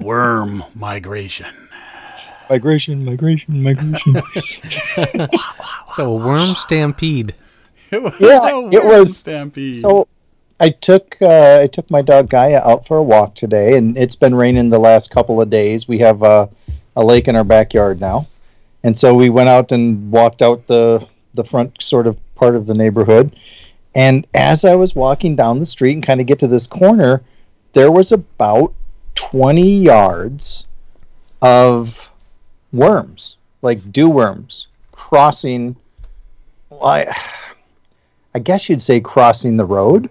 worm 0.00 0.64
migration. 0.74 1.54
migration, 2.48 3.04
migration, 3.04 3.62
migration. 3.62 4.22
So 5.94 6.16
worm 6.16 6.54
stampede. 6.54 7.34
It 7.90 8.02
was 8.02 8.18
Yeah, 8.18 8.48
a 8.50 8.68
it 8.68 8.84
was- 8.84 9.14
stampede. 9.18 9.76
So 9.76 10.08
I 10.62 10.70
took 10.70 11.16
uh, 11.20 11.58
I 11.60 11.66
took 11.66 11.90
my 11.90 12.02
dog 12.02 12.30
Gaia 12.30 12.60
out 12.60 12.86
for 12.86 12.96
a 12.96 13.02
walk 13.02 13.34
today, 13.34 13.76
and 13.76 13.98
it's 13.98 14.14
been 14.14 14.32
raining 14.32 14.70
the 14.70 14.78
last 14.78 15.10
couple 15.10 15.40
of 15.40 15.50
days. 15.50 15.88
We 15.88 15.98
have 15.98 16.22
uh, 16.22 16.46
a 16.94 17.04
lake 17.04 17.26
in 17.26 17.34
our 17.34 17.42
backyard 17.42 18.00
now, 18.00 18.28
and 18.84 18.96
so 18.96 19.12
we 19.12 19.28
went 19.28 19.48
out 19.48 19.72
and 19.72 20.12
walked 20.12 20.40
out 20.40 20.64
the 20.68 21.04
the 21.34 21.42
front 21.42 21.82
sort 21.82 22.06
of 22.06 22.16
part 22.36 22.54
of 22.54 22.66
the 22.66 22.74
neighborhood. 22.74 23.34
And 23.96 24.24
as 24.34 24.64
I 24.64 24.76
was 24.76 24.94
walking 24.94 25.34
down 25.34 25.58
the 25.58 25.66
street 25.66 25.94
and 25.94 26.06
kind 26.06 26.20
of 26.20 26.28
get 26.28 26.38
to 26.38 26.46
this 26.46 26.68
corner, 26.68 27.22
there 27.72 27.90
was 27.90 28.12
about 28.12 28.72
twenty 29.16 29.78
yards 29.78 30.66
of 31.40 32.08
worms, 32.72 33.36
like 33.62 33.90
dew 33.90 34.08
worms, 34.08 34.68
crossing. 34.92 35.74
I 36.80 37.12
I 38.32 38.38
guess 38.38 38.68
you'd 38.68 38.80
say 38.80 39.00
crossing 39.00 39.56
the 39.56 39.64
road. 39.64 40.08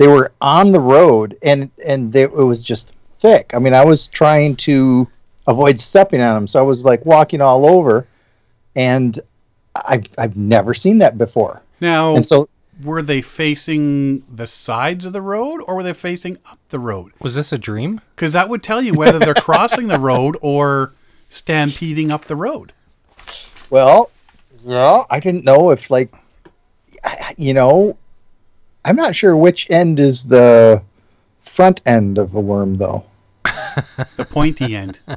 They 0.00 0.08
were 0.08 0.32
on 0.40 0.72
the 0.72 0.80
road, 0.80 1.36
and 1.42 1.70
and 1.84 2.10
they, 2.10 2.22
it 2.22 2.32
was 2.32 2.62
just 2.62 2.92
thick. 3.18 3.50
I 3.52 3.58
mean, 3.58 3.74
I 3.74 3.84
was 3.84 4.06
trying 4.06 4.56
to 4.56 5.06
avoid 5.46 5.78
stepping 5.78 6.22
on 6.22 6.32
them, 6.32 6.46
so 6.46 6.58
I 6.58 6.62
was 6.62 6.86
like 6.86 7.04
walking 7.04 7.42
all 7.42 7.66
over, 7.66 8.06
and 8.74 9.20
I've 9.74 10.06
I've 10.16 10.38
never 10.38 10.72
seen 10.72 10.96
that 11.00 11.18
before. 11.18 11.60
Now, 11.82 12.14
And 12.14 12.24
so 12.24 12.48
were 12.82 13.02
they 13.02 13.20
facing 13.20 14.20
the 14.34 14.46
sides 14.46 15.04
of 15.04 15.12
the 15.12 15.20
road 15.20 15.60
or 15.66 15.74
were 15.74 15.82
they 15.82 15.92
facing 15.92 16.38
up 16.46 16.58
the 16.70 16.78
road? 16.78 17.12
Was 17.20 17.34
this 17.34 17.52
a 17.52 17.58
dream? 17.58 18.00
Because 18.16 18.32
that 18.32 18.48
would 18.48 18.62
tell 18.62 18.80
you 18.80 18.94
whether 18.94 19.18
they're 19.18 19.34
crossing 19.48 19.88
the 19.88 20.00
road 20.00 20.38
or 20.40 20.94
stampeding 21.28 22.10
up 22.10 22.24
the 22.24 22.36
road. 22.36 22.72
Well, 23.68 24.10
yeah, 24.64 25.04
I 25.10 25.20
didn't 25.20 25.44
know 25.44 25.72
if 25.72 25.90
like, 25.90 26.10
you 27.36 27.52
know, 27.52 27.98
I'm 28.84 28.96
not 28.96 29.14
sure 29.14 29.36
which 29.36 29.68
end 29.70 29.98
is 30.00 30.24
the 30.24 30.82
front 31.42 31.80
end 31.86 32.18
of 32.18 32.34
a 32.34 32.40
worm 32.40 32.76
though. 32.76 33.04
The 34.16 34.24
pointy 34.24 34.74
end. 34.76 35.00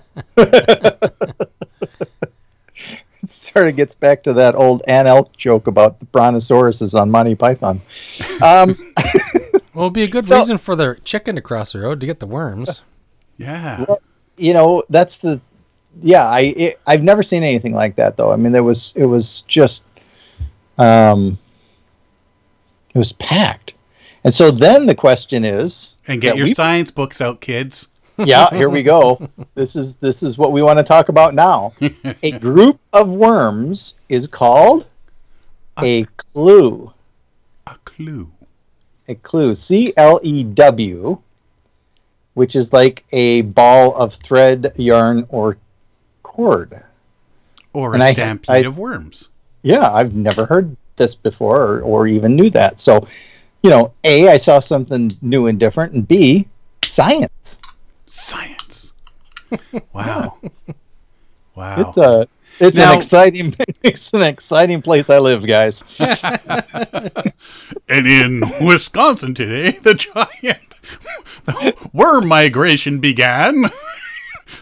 It 3.24 3.30
sort 3.30 3.70
of 3.70 3.78
gets 3.78 3.96
back 3.96 4.22
to 4.24 4.34
that 4.34 4.54
old 4.54 4.82
Anne 4.86 5.08
Elk 5.08 5.36
joke 5.38 5.68
about 5.68 5.98
the 6.00 6.06
brontosauruses 6.08 7.00
on 7.00 7.10
Monty 7.10 7.36
Python. 7.36 7.82
Um, 8.42 8.76
Well, 9.74 9.86
it'd 9.86 9.94
be 9.94 10.04
a 10.04 10.08
good 10.08 10.26
So- 10.26 10.38
reason 10.38 10.58
for 10.60 10.76
the 10.76 10.98
chicken 11.04 11.36
to 11.36 11.42
cross 11.42 11.72
the 11.72 11.80
road 11.80 12.00
to 12.02 12.06
get 12.06 12.20
the 12.20 12.28
worms. 12.28 12.82
Yeah. 13.38 13.86
you 14.38 14.54
know, 14.54 14.84
that's 14.90 15.18
the 15.20 15.40
yeah. 16.02 16.26
I 16.30 16.40
it, 16.42 16.80
I've 16.86 17.02
never 17.02 17.24
seen 17.24 17.42
anything 17.44 17.74
like 17.74 17.96
that 17.96 18.16
though. 18.18 18.32
I 18.32 18.36
mean, 18.36 18.52
there 18.52 18.64
was 18.64 18.94
it 18.96 19.06
was 19.06 19.42
just 19.48 19.84
um, 20.78 21.40
it 22.94 22.98
was 22.98 23.14
packed, 23.14 23.74
and 24.24 24.34
so 24.34 24.52
then 24.52 24.86
the 24.86 24.96
question 24.96 25.44
is, 25.44 25.94
And 26.08 26.22
get 26.22 26.38
your 26.38 26.46
we- 26.48 26.54
science 26.54 26.92
books 26.92 27.22
out, 27.22 27.42
kids. 27.42 27.88
yeah, 28.18 28.50
here 28.52 28.70
we 28.70 28.84
go. 28.84 29.28
This 29.56 29.76
is 29.76 29.96
this 29.96 30.22
is 30.22 30.38
what 30.38 30.52
we 30.52 30.62
want 30.62 30.78
to 30.78 30.84
talk 30.84 31.10
about 31.10 31.34
now. 31.34 31.74
A 32.22 32.32
group 32.40 32.80
of 32.94 33.10
worms 33.10 33.96
is 34.08 34.28
called 34.28 34.86
a 35.82 36.04
clue. 36.18 36.94
A 37.66 37.76
clue. 37.86 38.30
A 39.08 39.16
clue. 39.16 39.56
C 39.56 39.94
L 39.98 40.20
E 40.22 40.44
W, 40.44 41.18
which 42.36 42.56
is 42.56 42.72
like 42.72 43.04
a 43.12 43.42
ball 43.42 43.96
of 43.96 44.14
thread, 44.14 44.74
yarn, 44.76 45.26
or 45.30 45.58
cord. 46.22 46.84
Or 47.74 47.96
And 47.96 48.04
a 48.04 48.08
I- 48.08 48.14
stampede 48.14 48.66
I- 48.66 48.68
of 48.68 48.78
worms. 48.78 49.30
Yeah, 49.64 49.92
I've 49.92 50.14
never 50.14 50.46
heard 50.46 50.76
this 50.96 51.16
before 51.16 51.62
or, 51.62 51.82
or 51.82 52.08
even 52.08 52.36
knew 52.36 52.50
that. 52.52 52.80
So, 52.80 53.08
you 53.62 53.70
know, 53.70 53.94
A, 54.04 54.30
I 54.30 54.38
saw 54.38 54.60
something 54.60 55.12
new 55.22 55.48
and 55.48 55.60
different, 55.60 55.94
and 55.94 56.08
B, 56.08 56.48
science. 56.84 57.60
Science. 58.08 58.94
Wow. 59.94 60.40
Wow. 61.56 61.82
It's 61.90 61.98
a 61.98 62.28
it's 62.60 62.78
Now- 62.78 62.92
an 62.92 62.98
exciting 62.98 63.56
it's 63.84 64.12
an 64.14 64.24
exciting 64.24 64.82
place 64.82 65.10
I 65.12 65.20
live, 65.20 65.46
guys. 65.46 65.84
And 67.90 68.08
in 68.08 68.42
Wisconsin 68.62 69.36
today, 69.36 69.72
the 69.78 69.94
giant 69.94 70.76
worm 71.94 72.28
migration 72.28 73.00
began. 73.00 73.66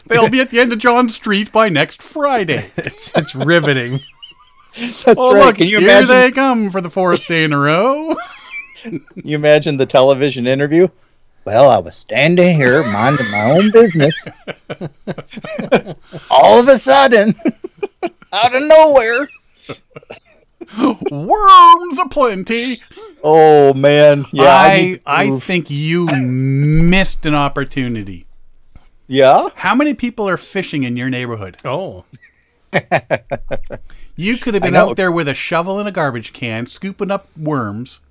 They'll 0.08 0.30
be 0.30 0.42
at 0.42 0.50
the 0.50 0.60
end 0.60 0.74
of 0.74 0.80
John 0.80 1.08
Street 1.08 1.52
by 1.52 1.70
next 1.70 2.02
Friday. 2.02 2.72
It's 2.76 3.14
it's 3.16 3.34
riveting. 3.36 4.00
That's 4.80 5.04
Oh, 5.08 5.34
right. 5.34 5.46
look, 5.46 5.56
Can 5.58 5.68
you 5.68 5.80
here 5.80 5.90
imagine 5.90 6.08
they 6.16 6.32
come 6.32 6.72
for 6.72 6.82
the 6.82 6.90
fourth 6.90 7.28
day 7.28 7.44
in 7.44 7.54
a 7.54 7.60
row. 7.60 8.16
you 8.86 9.36
imagine 9.36 9.78
the 9.78 9.86
television 9.86 10.48
interview? 10.48 10.88
Well, 11.46 11.70
I 11.70 11.80
was 11.80 11.96
standing 11.96 12.56
here 12.56 12.84
minding 12.84 13.30
my 13.32 13.52
own 13.52 13.72
business. 13.72 14.28
All 16.30 16.60
of 16.62 16.68
a 16.68 16.78
sudden, 16.78 17.34
out 18.32 18.56
of 18.56 18.62
nowhere. 18.62 19.28
Worms 21.10 22.00
aplenty. 22.00 22.78
Oh 23.24 23.74
man. 23.74 24.26
Yeah. 24.32 24.44
I, 24.56 24.78
need 24.82 24.96
to 24.98 25.02
I 25.06 25.40
think 25.40 25.70
you 25.70 26.06
missed 26.08 27.26
an 27.26 27.34
opportunity. 27.34 28.26
Yeah. 29.08 29.50
How 29.56 29.76
many 29.76 29.94
people 29.94 30.30
are 30.30 30.38
fishing 30.38 30.84
in 30.84 30.96
your 30.96 31.10
neighborhood? 31.10 31.58
Oh, 31.66 32.06
You 34.16 34.38
could 34.38 34.54
have 34.54 34.64
been 34.64 34.76
out 34.76 34.98
there 34.98 35.12
with 35.12 35.28
a 35.28 35.34
shovel 35.34 35.80
and 35.80 35.88
a 35.88 35.92
garbage 35.92 36.34
can, 36.34 36.68
scooping 36.68 37.10
up 37.12 37.28
worms, 37.38 38.02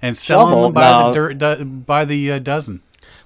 and 0.00 0.16
selling 0.16 0.48
Shovel? 0.52 0.62
them 0.64 0.72
by 0.72 0.88
No. 0.90 1.08
the 1.08 1.14
dirt, 1.14 1.38
do, 1.58 1.64
by 1.64 2.04
the 2.04 2.32
uh, 2.32 2.38
dozen. 2.38 2.82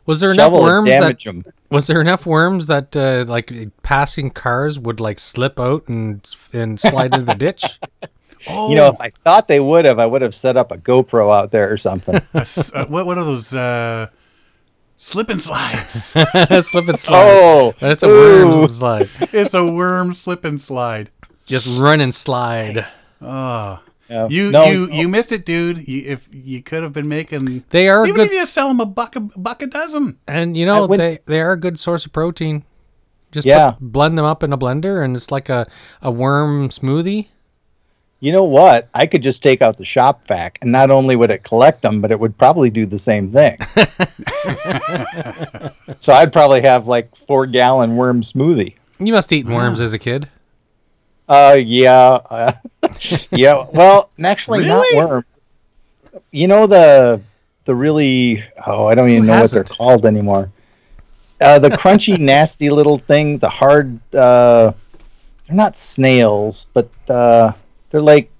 was 0.07 0.21
there 0.21 0.33
enough 0.33 0.47
Shovel 0.47 0.61
would 0.63 0.67
worms 0.67 0.89
that 0.91 1.21
them. 1.23 1.45
was 1.71 1.87
there 1.87 2.01
enough 2.01 2.27
worms 2.27 2.67
that 2.69 2.97
uh, 2.97 3.25
like 3.29 3.53
passing 3.83 4.31
cars 4.31 4.79
would 4.79 4.99
like 4.99 5.19
slip 5.19 5.61
out 5.61 5.87
and 5.89 6.27
and 6.53 6.81
slide 6.81 7.15
into 7.15 7.27
the 7.27 7.35
ditch? 7.35 7.79
Oh, 8.49 8.71
You 8.71 8.77
know, 8.77 8.87
if 8.89 8.97
I 8.99 9.11
thought 9.23 9.49
they 9.49 9.61
would 9.61 9.85
have, 9.85 9.99
I 9.99 10.07
would 10.07 10.23
have 10.23 10.35
set 10.35 10.57
up 10.57 10.73
a 10.73 10.79
GoPro 10.79 11.31
out 11.31 11.51
there 11.51 11.71
or 11.71 11.77
something. 11.77 12.15
a 12.33 12.39
s- 12.39 12.73
uh, 12.73 12.87
what, 12.87 13.05
what 13.05 13.19
are 13.19 13.25
those 13.25 13.53
uh, 13.53 14.07
slip 15.01 15.31
and 15.31 15.41
slides? 15.41 15.93
slip 16.13 16.89
and 16.89 17.01
slide. 17.01 17.25
oh, 17.25 17.75
And 17.81 17.91
it's 17.93 18.03
a 18.03 18.09
ooh. 18.09 18.49
worm 18.51 18.69
slide. 18.69 19.09
it's 19.33 19.55
a 19.55 19.65
worm 19.65 20.15
slip 20.15 20.45
and 20.45 20.61
slide. 20.61 21.11
Just 21.47 21.67
run 21.81 22.01
and 22.01 22.15
slide. 22.15 22.87
Oh, 23.23 23.81
Yeah. 24.09 24.29
you 24.29 24.51
No, 24.51 24.65
you 24.67 24.87
no. 24.87 24.93
you 24.95 25.09
missed 25.09 25.33
it, 25.33 25.45
dude. 25.47 25.89
You, 25.89 26.03
if 26.07 26.29
you 26.33 26.63
could 26.63 26.83
have 26.83 26.93
been 26.93 27.09
making, 27.09 27.65
They 27.71 27.89
are 27.89 28.05
even 28.05 28.15
good, 28.17 28.27
if 28.29 28.33
you 28.33 28.47
sell 28.47 28.69
them 28.69 28.81
a 28.81 28.87
buck 28.87 29.17
a 29.17 29.21
buck 29.21 29.63
a 29.63 29.67
dozen. 29.67 30.19
and 30.29 30.57
you 30.57 30.67
know 30.67 30.87
went- 30.87 30.99
they 31.01 31.19
they 31.27 31.41
are 31.41 31.53
a 31.53 31.59
good 31.59 31.79
source 31.79 32.07
of 32.07 32.13
protein. 32.13 32.65
Just 33.33 33.47
Yeah. 33.47 33.73
put, 33.73 33.81
blend 33.93 34.19
them 34.19 34.25
up 34.27 34.43
in 34.43 34.53
a 34.53 34.59
blender, 34.59 35.05
and 35.05 35.15
it's 35.17 35.31
like 35.31 35.49
a 35.49 35.67
a 36.03 36.11
worm 36.11 36.69
smoothie. 36.69 37.29
You 38.23 38.33
know 38.33 38.45
what? 38.45 38.89
I 38.93 39.07
could 39.07 39.23
just 39.23 39.43
take 39.43 39.63
out 39.63 39.79
the 39.79 39.85
shop 39.85 40.27
vac, 40.27 40.59
and 40.61 40.71
not 40.71 40.91
only 40.91 41.17
would 41.17 41.31
it 41.31 41.43
collect 41.43 41.81
them, 41.81 42.03
but 42.03 42.11
it 42.11 42.21
would 42.21 42.37
probably 42.37 42.69
do 42.69 42.85
the 42.85 42.99
same 42.99 43.33
thing. 43.33 43.59
so 45.99 46.13
I'd 46.13 46.33
probably 46.33 46.61
have 46.61 46.87
like 46.87 47.11
four 47.27 47.47
gallon 47.47 47.97
worm 47.97 48.21
smoothie. 48.23 48.75
You 48.99 49.15
must 49.15 49.33
eat 49.33 49.47
worms 49.47 49.81
as 49.81 49.95
a 49.95 49.99
kid. 49.99 50.29
Uh, 51.31 51.57
yeah, 51.59 52.19
uh, 52.29 52.53
yeah. 53.31 53.65
Well, 53.73 54.11
actually, 54.23 54.67
Really? 54.67 54.97
not 54.97 55.09
worm. 55.09 55.25
You 56.33 56.49
know 56.49 56.67
the 56.67 57.23
the 57.65 57.75
really 57.75 58.45
oh, 58.67 58.87
I 58.87 58.95
don't 58.95 59.09
even 59.09 59.23
Who 59.23 59.29
know 59.29 59.41
what 59.41 59.51
they're 59.51 59.65
called 59.65 60.05
anymore. 60.05 60.51
Uh, 61.41 61.59
the 61.59 61.71
crunchy, 61.71 62.19
nasty 62.19 62.69
little 62.69 62.99
thing. 62.99 63.39
The 63.39 63.49
hard. 63.49 63.99
Uh, 64.13 64.73
they're 65.47 65.57
not 65.57 65.77
snails, 65.77 66.67
but 66.75 66.91
uh, 67.09 67.53
they're 67.91 68.01
like 68.01 68.31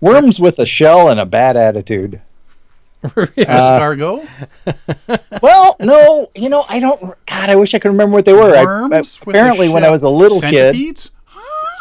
worms 0.00 0.38
with 0.40 0.58
a 0.58 0.66
shell 0.66 1.08
and 1.10 1.20
a 1.20 1.26
bad 1.26 1.56
attitude. 1.56 2.20
Uh, 3.04 3.10
Escargot, 3.36 4.26
Well, 5.42 5.76
no, 5.78 6.30
you 6.34 6.48
know, 6.48 6.64
I 6.68 6.80
don't. 6.80 7.14
God, 7.26 7.50
I 7.50 7.54
wish 7.54 7.72
I 7.74 7.78
could 7.78 7.90
remember 7.90 8.14
what 8.14 8.24
they 8.24 8.32
were. 8.32 8.54
I- 8.56 8.62
I- 8.62 8.64
worms. 8.64 9.20
with 9.20 9.28
apparently, 9.36 9.68
when 9.68 9.84
I 9.84 9.90
was 9.90 10.02
a 10.02 10.08
little 10.08 10.40
kid, 10.40 10.74
Centipedes? 10.74 11.12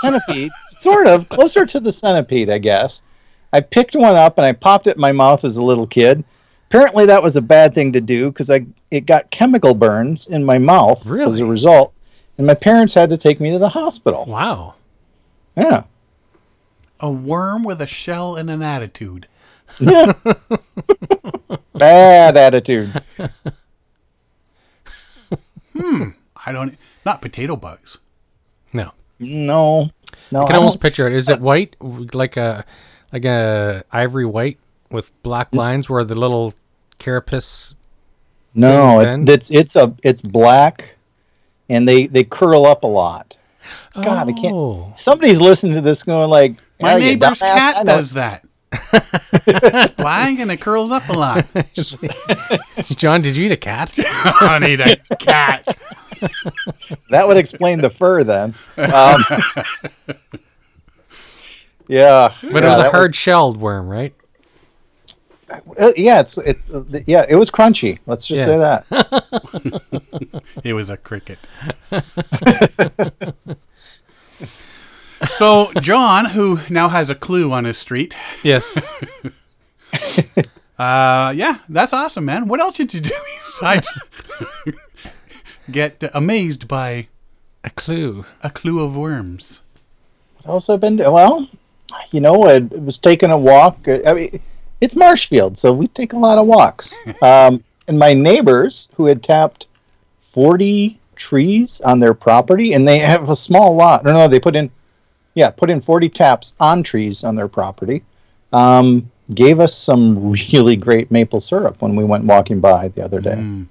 centipede, 0.02 0.52
sort 0.68 1.08
of 1.08 1.28
closer 1.30 1.66
to 1.66 1.80
the 1.80 1.92
centipede, 1.92 2.50
I 2.50 2.60
guess. 2.60 3.02
I 3.54 3.62
picked 3.62 3.96
one 3.96 4.16
up 4.18 4.38
and 4.38 4.46
I 4.46 4.52
popped 4.52 4.86
it 4.88 4.98
in 4.98 5.02
my 5.02 5.14
mouth 5.14 5.44
as 5.46 5.58
a 5.58 5.64
little 5.64 5.88
kid. 5.88 6.24
Apparently, 6.70 7.06
that 7.08 7.24
was 7.24 7.38
a 7.38 7.42
bad 7.42 7.74
thing 7.74 7.94
to 7.94 8.02
do 8.02 8.30
because 8.30 8.52
I 8.52 8.66
it 8.92 9.06
got 9.08 9.32
chemical 9.32 9.74
burns 9.74 10.28
in 10.28 10.44
my 10.44 10.58
mouth 10.60 11.10
as 11.10 11.40
a 11.40 11.46
result, 11.46 11.92
and 12.38 12.46
my 12.46 12.54
parents 12.56 12.94
had 12.94 13.10
to 13.10 13.18
take 13.18 13.40
me 13.40 13.52
to 13.52 13.58
the 13.58 13.70
hospital. 13.70 14.26
Wow. 14.26 14.76
Yeah, 15.58 15.84
A 17.00 17.12
worm 17.12 17.64
with 17.64 17.82
a 17.82 17.88
shell 17.88 18.36
and 18.36 18.50
an 18.50 18.62
attitude. 18.62 19.28
yeah, 19.80 20.14
bad 21.74 22.38
attitude. 22.38 23.02
Hmm. 25.78 26.10
I 26.46 26.52
don't. 26.52 26.78
Not 27.06 27.22
potato 27.22 27.56
bugs. 27.56 27.98
No. 28.74 28.92
No, 29.18 29.90
no, 30.32 30.44
I 30.44 30.48
can 30.48 30.56
I 30.56 30.58
almost 30.58 30.76
don't- 30.76 30.82
picture 30.82 31.08
it. 31.08 31.14
Is 31.14 31.30
it 31.30 31.40
white, 31.40 31.76
like 31.82 32.36
a 32.38 32.66
like 33.14 33.24
a 33.26 33.84
ivory 33.92 34.26
white 34.26 34.60
with 34.92 35.12
black 35.24 35.54
lines 35.56 35.90
where 35.90 36.04
the 36.04 36.16
little 36.16 36.54
carapace? 37.00 37.76
no. 38.54 39.00
It, 39.00 39.30
it's 39.30 39.50
it's 39.52 39.76
a 39.78 39.96
it's 40.04 40.22
black, 40.22 40.98
and 41.70 41.88
they 41.88 42.08
they 42.08 42.26
curl 42.26 42.66
up 42.66 42.84
a 42.84 42.88
lot. 42.88 43.38
God, 43.94 44.28
I 44.30 44.34
can't. 44.34 44.54
Oh. 44.54 44.94
Somebody's 44.98 45.40
listening 45.40 45.76
to 45.76 45.82
this 45.82 46.04
going 46.04 46.30
like, 46.30 46.58
My 46.80 46.94
"Yeah, 46.94 46.98
neighbor's 46.98 47.40
cat 47.40 47.86
know." 47.86 47.96
does 47.96 48.14
that. 48.14 48.46
it's 49.48 49.94
black 49.94 50.38
and 50.40 50.52
it 50.52 50.60
curls 50.60 50.92
up 50.92 51.08
a 51.10 51.14
lot. 51.14 51.46
John, 52.84 53.22
did 53.22 53.38
you 53.38 53.46
eat 53.46 53.52
a 53.52 53.58
cat? 53.58 53.94
I 54.06 54.60
need 54.60 54.82
a 54.82 54.98
cat. 55.18 55.78
That 57.10 57.28
would 57.28 57.38
explain 57.38 57.80
the 57.80 57.90
fur 57.90 58.24
then. 58.24 58.54
Um, 58.78 59.24
yeah, 61.88 62.34
But 62.42 62.64
it 62.64 62.68
was 62.68 62.80
a 62.80 62.90
hard 62.92 63.16
shelled 63.16 63.58
worm, 63.58 63.88
right? 63.88 64.14
Uh, 65.80 65.94
yeah, 65.96 66.20
it's 66.20 66.38
it's 66.40 66.72
uh, 66.72 66.84
yeah, 67.06 67.26
it 67.30 67.36
was 67.36 67.52
crunchy. 67.52 68.00
Let's 68.08 68.26
just 68.28 68.40
Yeah. 68.40 68.46
say 68.46 68.58
that. 68.58 70.44
It 70.64 70.74
was 70.74 70.90
a 70.90 70.98
cricket. 70.98 71.38
So 75.38 75.72
John, 75.82 76.26
who 76.26 76.60
now 76.70 76.90
has 76.90 77.10
a 77.10 77.16
clue 77.16 77.52
on 77.52 77.66
his 77.66 77.78
street, 77.78 78.16
Yes. 78.44 78.78
uh, 80.80 81.34
yeah, 81.36 81.60
that's 81.70 81.94
awesome, 81.94 82.26
man. 82.26 82.48
What 82.48 82.60
else 82.60 82.78
did 82.78 82.94
you 82.94 83.00
do 83.02 83.14
besides 83.38 83.88
get 85.72 86.04
amazed 86.14 86.68
by 86.68 87.08
a 87.64 87.70
clue. 87.72 88.26
a 88.44 88.50
clue 88.50 88.84
of 88.84 88.96
worms? 88.96 89.62
What 90.44 90.54
else 90.54 90.70
I've 90.70 90.82
been 90.82 90.98
doing? 90.98 91.12
Well, 91.12 91.48
you 92.12 92.22
know, 92.22 92.44
I 92.48 92.60
was 92.60 92.98
taking 92.98 93.32
a 93.32 93.38
walk. 93.38 93.88
uh, 93.88 94.00
I 94.06 94.14
mean, 94.14 94.40
it's 94.82 94.96
Marshfield, 94.96 95.58
so 95.58 95.72
we 95.74 95.88
take 95.88 96.14
a 96.14 96.18
lot 96.18 96.38
of 96.38 96.46
walks. 96.46 96.96
um, 97.22 97.64
and 97.88 97.98
my 97.98 98.14
neighbors 98.14 98.88
who 98.96 99.06
had 99.06 99.24
tapped 99.24 99.66
forty 100.22 101.00
trees 101.16 101.82
on 101.82 102.00
their 102.00 102.14
property, 102.14 102.74
and 102.74 102.88
they 102.88 103.00
have 103.00 103.30
a 103.30 103.36
small 103.36 103.76
lot. 103.76 104.04
No, 104.04 104.12
no, 104.14 104.28
they 104.28 104.40
put 104.40 104.56
in, 104.56 104.70
yeah, 105.36 105.50
put 105.52 105.70
in 105.70 105.80
forty 105.82 106.10
taps 106.10 106.54
on 106.60 106.82
trees 106.84 107.24
on 107.24 107.36
their 107.36 107.48
property. 107.48 108.04
Um, 108.52 109.12
gave 109.34 109.60
us 109.60 109.76
some 109.76 110.32
really 110.52 110.76
great 110.76 111.12
maple 111.12 111.40
syrup 111.42 111.82
when 111.82 111.96
we 111.96 112.04
went 112.04 112.24
walking 112.26 112.60
by 112.60 112.88
the 112.90 113.04
other 113.04 113.20
day. 113.22 113.36
Mm. 113.36 113.68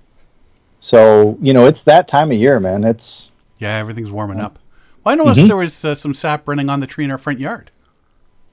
So 0.80 1.36
you 1.40 1.52
know, 1.52 1.66
it's 1.66 1.84
that 1.84 2.06
time 2.08 2.30
of 2.30 2.38
year, 2.38 2.60
man. 2.60 2.84
It's 2.84 3.30
Yeah, 3.58 3.76
everything's 3.76 4.10
warming 4.10 4.40
up. 4.40 4.58
Well, 5.02 5.12
I 5.12 5.16
noticed 5.16 5.46
there 5.48 5.56
was 5.56 5.84
uh, 5.84 5.94
some 5.94 6.14
sap 6.14 6.46
running 6.48 6.70
on 6.70 6.80
the 6.80 6.86
tree 6.86 7.04
in 7.04 7.10
our 7.10 7.18
front 7.18 7.38
yard. 7.40 7.70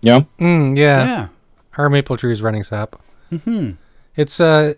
you 0.02 0.12
know, 0.12 0.28
Mm, 0.40 0.76
yeah. 0.78 1.06
Yeah. 1.06 1.28
Our 1.78 1.90
maple 1.90 2.18
tree 2.18 2.34
is 2.34 2.42
running 2.42 2.64
sap. 2.64 2.96
Mm-hmm. 3.32 3.72
It's 4.16 4.40
uh. 4.42 4.74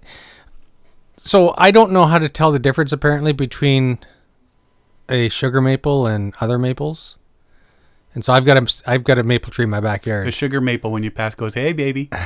So 1.17 1.53
I 1.57 1.71
don't 1.71 1.91
know 1.91 2.05
how 2.05 2.19
to 2.19 2.27
tell 2.29 2.51
the 2.51 2.59
difference 2.59 2.91
apparently 2.91 3.31
between 3.31 3.97
a 5.09 5.29
sugar 5.29 5.61
maple 5.61 6.05
and 6.05 6.33
other 6.41 6.59
maples, 6.59 7.17
and 8.15 8.23
so 8.25 8.33
I've 8.33 8.45
got 8.45 8.57
a 8.57 8.81
I've 8.89 9.03
got 9.03 9.17
a 9.19 9.23
maple 9.23 9.51
tree 9.51 9.63
in 9.63 9.69
my 9.69 9.79
backyard. 9.79 10.27
The 10.27 10.31
sugar 10.31 10.61
maple, 10.61 10.91
when 10.91 11.03
you 11.03 11.11
pass, 11.11 11.35
goes, 11.35 11.53
"Hey, 11.53 11.73
baby." 11.73 12.09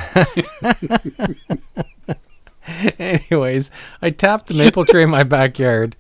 Anyways, 3.00 3.72
I 4.02 4.10
tapped 4.10 4.48
the 4.48 4.54
maple 4.54 4.84
tree 4.86 5.04
in 5.04 5.10
my 5.10 5.24
backyard. 5.24 5.96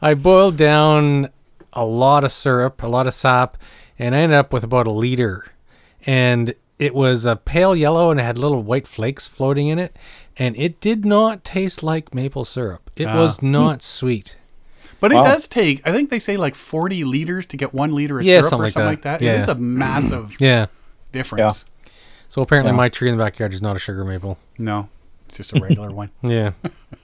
I 0.00 0.14
boiled 0.14 0.56
down 0.56 1.30
a 1.72 1.84
lot 1.84 2.22
of 2.22 2.30
syrup, 2.30 2.82
a 2.82 2.86
lot 2.86 3.06
of 3.08 3.14
sap, 3.14 3.56
and 3.98 4.14
I 4.14 4.18
ended 4.18 4.38
up 4.38 4.52
with 4.52 4.62
about 4.62 4.86
a 4.86 4.92
liter. 4.92 5.44
And 6.06 6.54
it 6.78 6.94
was 6.94 7.24
a 7.26 7.36
pale 7.36 7.74
yellow 7.74 8.10
and 8.10 8.20
it 8.20 8.24
had 8.24 8.38
little 8.38 8.62
white 8.62 8.86
flakes 8.86 9.26
floating 9.28 9.68
in 9.68 9.78
it. 9.78 9.96
And 10.36 10.56
it 10.56 10.80
did 10.80 11.04
not 11.04 11.44
taste 11.44 11.82
like 11.82 12.14
maple 12.14 12.44
syrup. 12.44 12.90
It 12.96 13.06
Ah. 13.06 13.16
was 13.16 13.42
not 13.42 13.82
sweet. 13.82 14.36
But 15.02 15.10
it 15.10 15.16
Wow. 15.16 15.24
does 15.24 15.48
take, 15.48 15.84
I 15.84 15.90
think 15.90 16.10
they 16.10 16.20
say 16.20 16.36
like 16.36 16.54
40 16.54 17.02
liters 17.02 17.44
to 17.46 17.56
get 17.56 17.74
one 17.74 17.92
liter 17.92 18.20
of 18.20 18.24
Yeah, 18.24 18.36
syrup 18.38 18.50
something 18.50 18.60
or 18.60 18.64
like 18.66 18.72
something 18.72 18.84
that. 18.84 18.90
like 18.90 19.02
that. 19.02 19.20
Yeah. 19.20 19.32
It 19.32 19.38
is 19.40 19.48
a 19.48 19.56
mm. 19.56 19.58
massive 19.58 20.36
Yeah. 20.38 20.66
difference. 21.10 21.64
So 22.28 22.40
apparently 22.40 22.70
Yeah. 22.70 22.76
my 22.76 22.88
tree 22.88 23.10
in 23.10 23.16
the 23.18 23.24
backyard 23.24 23.52
is 23.52 23.60
not 23.60 23.74
a 23.74 23.80
sugar 23.80 24.04
maple. 24.04 24.38
No, 24.58 24.88
it's 25.26 25.38
just 25.38 25.56
a 25.56 25.60
regular 25.60 25.90
one. 25.90 26.10
Yeah. 26.22 26.52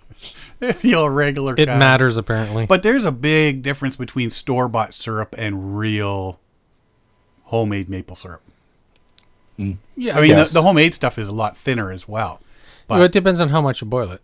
the 0.61 0.95
old 0.95 1.11
regular 1.11 1.55
It 1.59 1.67
kind. 1.67 1.81
matters 1.81 2.17
apparently. 2.17 2.67
But 2.67 2.85
there's 2.85 3.05
a 3.05 3.11
big 3.11 3.63
difference 3.63 3.97
between 3.97 4.31
store 4.31 4.69
bought 4.69 4.95
syrup 4.95 5.35
and 5.37 5.77
real 5.77 6.39
homemade 7.47 7.89
maple 7.89 8.15
syrup. 8.15 8.43
Mm. 9.59 9.79
yeah, 9.97 10.17
I 10.17 10.21
mean, 10.21 10.31
guess. 10.31 10.53
the, 10.53 10.61
the 10.61 10.63
homemade 10.63 10.95
stuff 10.95 11.19
is 11.19 11.27
a 11.27 11.33
lot 11.33 11.57
thinner 11.57 11.91
as 11.91 12.07
well. 12.07 12.41
Well, 12.89 13.03
it 13.03 13.11
depends 13.11 13.41
on 13.41 13.49
how 13.49 13.61
much 13.61 13.81
you 13.81 13.89
boil 13.89 14.13
it. 14.13 14.23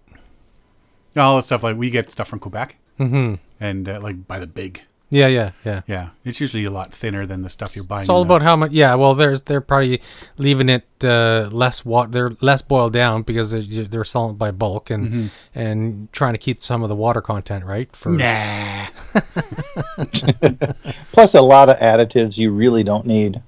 All 1.16 1.34
the 1.34 1.42
stuff 1.42 1.64
like 1.64 1.76
we 1.76 1.90
get 1.90 2.08
stuff 2.12 2.28
from 2.28 2.38
Quebec 2.38 2.76
Mm-hmm. 2.98 3.34
and 3.60 3.88
uh, 3.88 4.00
like 4.00 4.26
by 4.26 4.38
the 4.38 4.46
big. 4.46 4.82
Yeah, 5.10 5.28
yeah, 5.28 5.50
yeah. 5.64 5.82
Yeah, 5.86 6.08
it's 6.24 6.40
usually 6.40 6.64
a 6.64 6.70
lot 6.72 6.92
thinner 6.92 7.24
than 7.24 7.42
the 7.42 7.48
stuff 7.48 7.76
you're 7.76 7.84
buying. 7.84 8.00
It's 8.00 8.08
all 8.08 8.22
in 8.22 8.26
the- 8.26 8.34
about 8.34 8.42
how 8.44 8.56
much. 8.56 8.72
Yeah, 8.72 8.94
well, 8.96 9.14
there's 9.14 9.42
they're 9.42 9.60
probably 9.60 10.00
leaving 10.38 10.68
it 10.68 10.84
uh, 11.04 11.48
less 11.52 11.84
water. 11.84 12.10
They're 12.10 12.32
less 12.40 12.62
boiled 12.62 12.94
down 12.94 13.22
because 13.22 13.52
they're, 13.52 13.84
they're 13.84 14.04
selling 14.04 14.32
it 14.32 14.38
by 14.38 14.50
bulk 14.50 14.90
and 14.90 15.04
Mm-hmm. 15.06 15.26
and 15.58 16.12
trying 16.12 16.34
to 16.34 16.38
keep 16.38 16.60
some 16.60 16.82
of 16.82 16.88
the 16.88 16.96
water 16.96 17.20
content 17.20 17.64
right. 17.64 17.94
For 17.94 18.10
Nah. 18.10 18.86
plus 21.12 21.34
a 21.34 21.40
lot 21.42 21.68
of 21.68 21.76
additives 21.78 22.36
you 22.38 22.50
really 22.50 22.82
don't 22.82 23.06
need. 23.06 23.40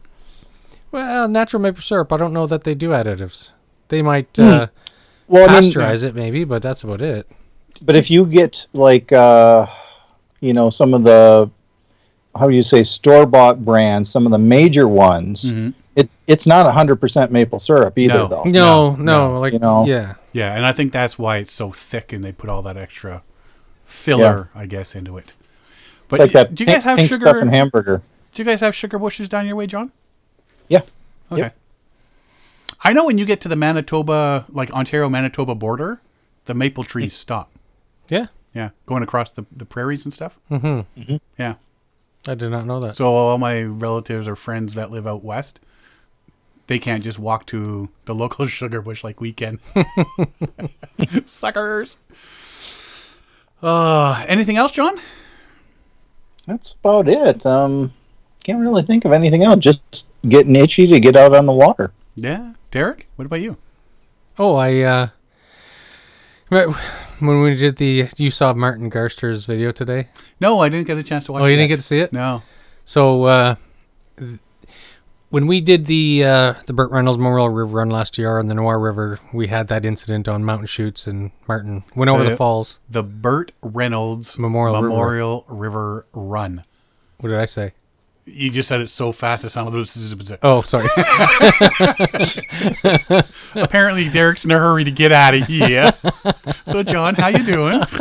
well, 0.93 1.29
natural 1.29 1.61
maple 1.63 1.83
syrup. 1.83 2.13
I 2.13 2.17
don't 2.17 2.33
know 2.33 2.47
that 2.47 2.65
they 2.65 2.75
do 2.75 2.91
additives. 2.91 3.51
They 3.89 4.03
might 4.03 4.39
uh, 4.39 4.69
Well, 5.27 5.49
I 5.51 5.61
mean, 5.61 5.71
pasteurize 5.73 6.03
it 6.03 6.15
maybe, 6.15 6.45
but 6.45 6.63
that's 6.63 6.83
about 6.83 7.01
it. 7.01 7.29
But 7.83 7.97
if 7.97 8.11
you 8.11 8.25
get 8.27 8.67
like 8.73 9.13
uh 9.13 9.67
you 10.41 10.53
know 10.53 10.71
some 10.71 10.95
of 10.95 11.03
the 11.05 11.51
how 12.39 12.49
do 12.49 12.55
you 12.55 12.63
say 12.63 12.83
store 12.83 13.27
bought 13.27 13.65
brands 13.65 14.11
some 14.11 14.27
of 14.27 14.33
the 14.33 14.39
major 14.39 14.87
ones 14.89 15.45
Mhm. 15.51 15.73
it 15.95 16.11
it's 16.27 16.47
not 16.47 16.67
100% 16.67 17.31
maple 17.31 17.59
syrup 17.59 17.99
either 17.99 18.15
No. 18.15 18.27
though 18.29 18.43
No, 18.45 18.91
no, 18.97 19.33
no, 19.35 19.41
like 19.41 19.53
you 19.53 19.59
know. 19.59 19.87
yeah, 19.87 20.15
Yeah, 20.33 20.55
and 20.55 20.67
I 20.67 20.73
think 20.73 20.93
that's 20.93 21.19
why 21.19 21.39
it's 21.39 21.53
so 21.53 21.73
thick, 21.73 22.13
and 22.13 22.23
they 22.23 22.33
put 22.33 22.51
all 22.51 22.61
that 22.63 22.77
extra 22.77 23.23
filler, 23.87 24.51
I 24.55 24.67
guess, 24.67 24.95
into 24.95 25.17
it. 25.17 25.33
But 26.09 26.21
it's 26.21 26.35
like 26.35 26.49
that 26.49 26.55
do 26.55 26.63
you 26.65 26.67
pink, 26.67 26.77
guys 26.77 26.85
have 26.85 26.99
pink 26.99 27.11
sugar? 27.11 27.29
stuff 27.31 27.37
in 27.43 27.49
hamburger 27.49 28.03
do 28.35 28.43
you 28.43 28.47
guys 28.47 28.61
have 28.61 28.75
sugar 28.75 28.99
bushes 28.99 29.29
down 29.29 29.47
your 29.47 29.57
way, 29.57 29.67
John? 29.67 29.93
yeah 30.69 30.83
Okay. 31.33 31.43
Yep. 31.43 31.57
I 32.85 32.93
know 32.93 33.05
when 33.07 33.17
you 33.19 33.25
get 33.25 33.41
to 33.41 33.49
the 33.49 33.57
Manitoba, 33.57 34.45
like 34.51 34.71
Ontario 34.71 35.09
Manitoba 35.09 35.55
border, 35.55 36.01
the 36.45 36.55
maple 36.55 36.85
trees 36.85 37.15
stop. 37.15 37.51
Yeah. 38.09 38.27
Yeah, 38.55 38.71
going 38.87 39.03
across 39.03 39.31
the, 39.33 39.45
the 39.55 39.67
prairies 39.67 40.05
and 40.07 40.15
stuff. 40.15 40.39
Mm-hmm. 40.51 41.17
Yeah. 41.39 41.55
I 42.27 42.35
did 42.35 42.49
not 42.51 42.65
know 42.67 42.81
that. 42.81 42.97
So 42.97 43.07
all 43.07 43.37
my 43.39 43.63
relatives 43.63 44.27
or 44.27 44.35
friends 44.35 44.75
that 44.75 44.91
live 44.91 45.07
out 45.07 45.23
west, 45.23 45.61
they 46.67 46.79
can't 46.79 47.05
just 47.05 47.19
walk 47.19 47.45
to 47.47 47.91
the 48.07 48.15
local 48.23 48.47
sugar 48.47 48.81
bush 48.81 49.05
like 49.05 49.21
we 49.21 49.33
can. 49.33 49.61
Suckers. 51.27 51.99
Uh, 53.63 54.25
anything 54.29 54.57
else, 54.57 54.73
John? 54.73 54.99
that's 56.47 56.75
about 56.75 57.09
it 57.09 57.45
um 57.45 57.93
can't 58.45 58.61
really 58.61 58.85
think 58.85 59.05
of 59.05 59.11
anything 59.11 59.43
else 59.43 59.59
just 59.59 60.07
getting 60.29 60.55
itchy 60.55 60.87
to 60.87 61.01
get 61.01 61.17
out 61.17 61.35
on 61.35 61.45
the 61.45 61.53
water 61.53 61.91
Yeah. 62.15 62.53
Derek, 62.71 63.09
what 63.17 63.25
about 63.27 63.41
you? 63.41 63.57
Oh, 64.39 64.55
I 64.55 64.81
uh 64.83 65.09
right, 66.51 66.69
when 67.21 67.41
we 67.43 67.55
did 67.57 67.77
the 67.77 68.09
you 68.17 68.31
saw 68.31 68.53
Martin 68.55 68.89
Garster's 68.89 69.45
video 69.47 69.73
today. 69.73 70.09
No, 70.41 70.61
I 70.61 70.69
didn't 70.69 70.87
get 70.87 70.97
a 70.99 71.03
chance 71.03 71.25
to 71.27 71.33
watch. 71.33 71.43
Oh, 71.43 71.45
it 71.47 71.51
you 71.51 71.57
didn't 71.57 71.71
yet. 71.71 71.77
get 71.77 71.77
to 71.77 71.83
see 71.83 71.99
it? 71.99 72.13
No. 72.13 72.43
So 72.85 73.25
uh 73.25 73.55
th- 74.19 74.39
when 75.31 75.47
we 75.47 75.61
did 75.61 75.87
the 75.87 76.25
uh 76.25 76.55
the 76.67 76.73
Burt 76.73 76.91
Reynolds 76.91 77.19
Memorial 77.19 77.49
River 77.51 77.77
Run 77.79 77.91
last 77.91 78.17
year 78.19 78.39
on 78.39 78.47
the 78.47 78.55
Noir 78.55 78.79
River, 78.79 79.19
we 79.33 79.49
had 79.49 79.69
that 79.69 79.85
incident 79.85 80.29
on 80.29 80.45
Mountain 80.45 80.67
Chutes, 80.67 81.07
and 81.07 81.33
Martin 81.49 81.85
went 81.95 82.09
over 82.11 82.25
the, 82.25 82.37
falls. 82.37 82.79
The 82.89 83.03
Burt 83.03 83.53
Reynolds 83.63 84.39
Memorial 84.39 84.77
River. 84.77 84.89
Memorial 84.89 85.45
River 85.49 86.07
Run. 86.13 86.65
What 87.19 87.31
did 87.31 87.39
I 87.39 87.47
say? 87.47 87.73
You 88.29 88.51
just 88.51 88.69
said 88.69 88.81
it 88.81 88.89
so 88.89 89.13
fast 89.13 89.45
it 89.45 89.51
sounded. 89.51 89.79
Like, 90.29 90.41
Oh, 90.43 90.61
sorry. 90.63 90.89
Apparently, 93.55 94.09
Derek's 94.09 94.45
in 94.45 94.51
a 94.51 94.59
hurry 94.59 94.83
to 94.83 94.91
get 94.91 95.13
out 95.13 95.35
of 95.35 95.47
here. 95.47 95.93
so, 96.67 96.83
John, 96.83 97.15
how 97.15 97.29
you 97.29 97.45
doing? 97.45 97.81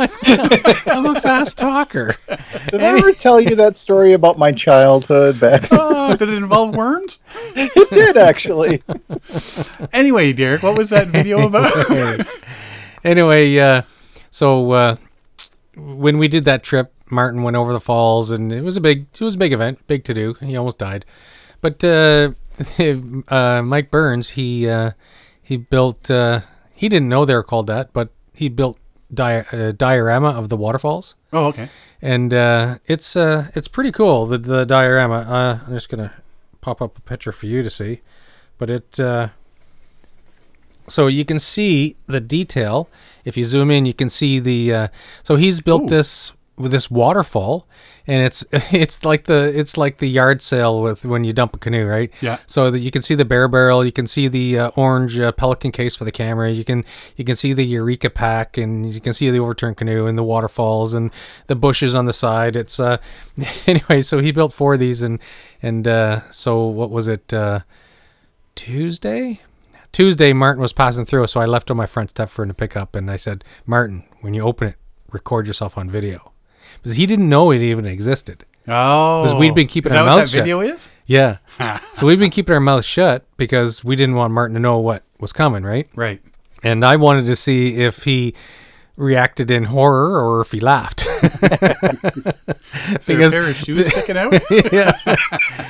I'm 0.86 1.06
a 1.06 1.20
fast 1.20 1.56
talker. 1.58 2.16
did 2.28 2.82
i 2.82 2.98
ever 2.98 3.12
tell 3.12 3.40
you 3.40 3.54
that 3.56 3.76
story 3.76 4.14
about 4.14 4.36
my 4.36 4.50
childhood 4.50 5.38
back 5.38 5.68
Oh, 5.70 6.16
did 6.16 6.28
it 6.28 6.34
involve 6.34 6.74
worms? 6.74 7.20
it 7.54 7.90
did 7.90 8.16
actually 8.16 8.82
Anyway, 9.92 10.32
Derek, 10.32 10.62
what 10.62 10.76
was 10.76 10.90
that 10.90 11.08
video 11.08 11.46
about? 11.46 11.72
anyway, 13.04 13.56
uh, 13.58 13.82
so 14.30 14.72
uh, 14.72 14.96
when 15.76 16.18
we 16.18 16.26
did 16.28 16.44
that 16.46 16.62
trip, 16.64 16.92
Martin 17.10 17.42
went 17.42 17.56
over 17.56 17.72
the 17.72 17.80
falls, 17.80 18.30
and 18.30 18.52
it 18.52 18.62
was 18.62 18.76
a 18.76 18.80
big, 18.80 19.06
it 19.12 19.20
was 19.20 19.34
a 19.34 19.38
big 19.38 19.52
event, 19.52 19.86
big 19.86 20.04
to 20.04 20.14
do. 20.14 20.34
He 20.34 20.56
almost 20.56 20.78
died, 20.78 21.04
but 21.60 21.82
uh, 21.84 22.32
uh, 23.28 23.62
Mike 23.62 23.90
Burns, 23.90 24.30
he 24.30 24.68
uh, 24.68 24.92
he 25.42 25.56
built. 25.56 26.10
Uh, 26.10 26.40
he 26.74 26.88
didn't 26.88 27.08
know 27.08 27.24
they 27.24 27.34
were 27.34 27.42
called 27.42 27.66
that, 27.68 27.92
but 27.92 28.10
he 28.34 28.48
built 28.48 28.78
di- 29.12 29.44
a 29.52 29.72
diorama 29.72 30.30
of 30.30 30.48
the 30.48 30.56
waterfalls, 30.56 31.14
oh, 31.32 31.46
okay. 31.46 31.68
and 32.02 32.34
uh, 32.34 32.78
it's 32.86 33.16
uh, 33.16 33.50
it's 33.54 33.68
pretty 33.68 33.92
cool. 33.92 34.26
The 34.26 34.38
the 34.38 34.64
diorama. 34.64 35.16
Uh, 35.16 35.66
I'm 35.66 35.74
just 35.74 35.88
gonna 35.88 36.12
pop 36.60 36.82
up 36.82 36.98
a 36.98 37.00
picture 37.02 37.32
for 37.32 37.46
you 37.46 37.62
to 37.62 37.70
see, 37.70 38.00
but 38.58 38.70
it. 38.70 39.00
Uh, 39.00 39.28
so 40.88 41.08
you 41.08 41.24
can 41.24 41.38
see 41.38 41.96
the 42.06 42.20
detail. 42.20 42.88
If 43.24 43.36
you 43.36 43.44
zoom 43.44 43.70
in, 43.70 43.86
you 43.86 43.94
can 43.94 44.08
see 44.08 44.38
the. 44.38 44.74
Uh, 44.74 44.88
so 45.22 45.36
he's 45.36 45.60
built 45.60 45.84
Ooh. 45.84 45.88
this 45.88 46.32
with 46.56 46.70
this 46.70 46.90
waterfall, 46.90 47.68
and 48.06 48.24
it's 48.24 48.44
it's 48.52 49.04
like 49.04 49.24
the 49.24 49.52
it's 49.58 49.76
like 49.76 49.98
the 49.98 50.08
yard 50.08 50.42
sale 50.42 50.82
with 50.82 51.04
when 51.04 51.24
you 51.24 51.32
dump 51.32 51.54
a 51.54 51.58
canoe, 51.58 51.86
right? 51.86 52.10
Yeah. 52.20 52.38
So 52.46 52.70
that 52.70 52.78
you 52.78 52.90
can 52.90 53.02
see 53.02 53.14
the 53.14 53.24
bear 53.24 53.48
barrel, 53.48 53.84
you 53.84 53.92
can 53.92 54.06
see 54.06 54.28
the 54.28 54.58
uh, 54.58 54.70
orange 54.76 55.18
uh, 55.18 55.32
pelican 55.32 55.72
case 55.72 55.96
for 55.96 56.04
the 56.04 56.12
camera, 56.12 56.50
you 56.50 56.64
can 56.64 56.84
you 57.16 57.24
can 57.24 57.36
see 57.36 57.52
the 57.52 57.64
Eureka 57.64 58.10
pack, 58.10 58.56
and 58.56 58.92
you 58.94 59.00
can 59.00 59.12
see 59.12 59.30
the 59.30 59.38
overturned 59.38 59.76
canoe 59.76 60.06
and 60.06 60.18
the 60.18 60.24
waterfalls 60.24 60.94
and 60.94 61.10
the 61.46 61.56
bushes 61.56 61.94
on 61.94 62.06
the 62.06 62.12
side. 62.12 62.56
It's 62.56 62.80
uh 62.80 62.98
anyway. 63.66 64.02
So 64.02 64.20
he 64.20 64.32
built 64.32 64.52
four 64.52 64.74
of 64.74 64.80
these, 64.80 65.02
and 65.02 65.18
and 65.62 65.86
uh, 65.86 66.28
so 66.30 66.66
what 66.66 66.90
was 66.90 67.08
it? 67.08 67.32
Uh, 67.32 67.60
Tuesday. 68.54 69.40
Tuesday, 69.92 70.32
Martin 70.32 70.60
was 70.60 70.72
passing 70.74 71.06
through, 71.06 71.26
so 71.26 71.40
I 71.40 71.46
left 71.46 71.70
on 71.70 71.76
my 71.76 71.86
front 71.86 72.10
step 72.10 72.28
for 72.28 72.42
him 72.42 72.48
to 72.48 72.54
pick 72.54 72.76
up, 72.76 72.94
and 72.94 73.10
I 73.10 73.16
said, 73.16 73.44
Martin, 73.64 74.04
when 74.20 74.34
you 74.34 74.42
open 74.42 74.68
it, 74.68 74.76
record 75.10 75.46
yourself 75.46 75.78
on 75.78 75.88
video, 75.88 76.32
because 76.82 76.96
he 76.96 77.06
didn't 77.06 77.28
know 77.28 77.50
it 77.50 77.60
even 77.62 77.86
existed. 77.86 78.44
Oh, 78.68 79.22
Because 79.22 79.38
we'd 79.38 79.54
been 79.54 79.68
keeping 79.68 79.90
is 79.90 79.92
that 79.94 80.00
our 80.00 80.04
what 80.10 80.16
mouths 80.18 80.32
that 80.32 80.38
shut. 80.38 80.44
video 80.44 80.60
is? 80.60 80.88
Yeah. 81.06 81.38
so 81.94 82.04
we've 82.06 82.18
been 82.18 82.30
keeping 82.32 82.52
our 82.54 82.60
mouths 82.60 82.84
shut 82.86 83.24
because 83.36 83.84
we 83.84 83.94
didn't 83.94 84.16
want 84.16 84.32
Martin 84.32 84.54
to 84.54 84.60
know 84.60 84.80
what 84.80 85.04
was 85.20 85.32
coming, 85.32 85.62
right? 85.62 85.88
Right. 85.94 86.20
And 86.64 86.84
I 86.84 86.96
wanted 86.96 87.26
to 87.26 87.36
see 87.36 87.76
if 87.76 88.02
he 88.04 88.34
reacted 88.96 89.50
in 89.50 89.64
horror 89.64 90.18
or 90.20 90.40
if 90.40 90.50
he 90.52 90.58
laughed. 90.60 91.06
Because- 93.06 93.32
a 93.34 93.36
pair 93.36 93.48
of 93.48 93.56
shoes 93.56 93.86
sticking 93.86 94.16
out? 94.16 94.32
yeah, 94.72 94.98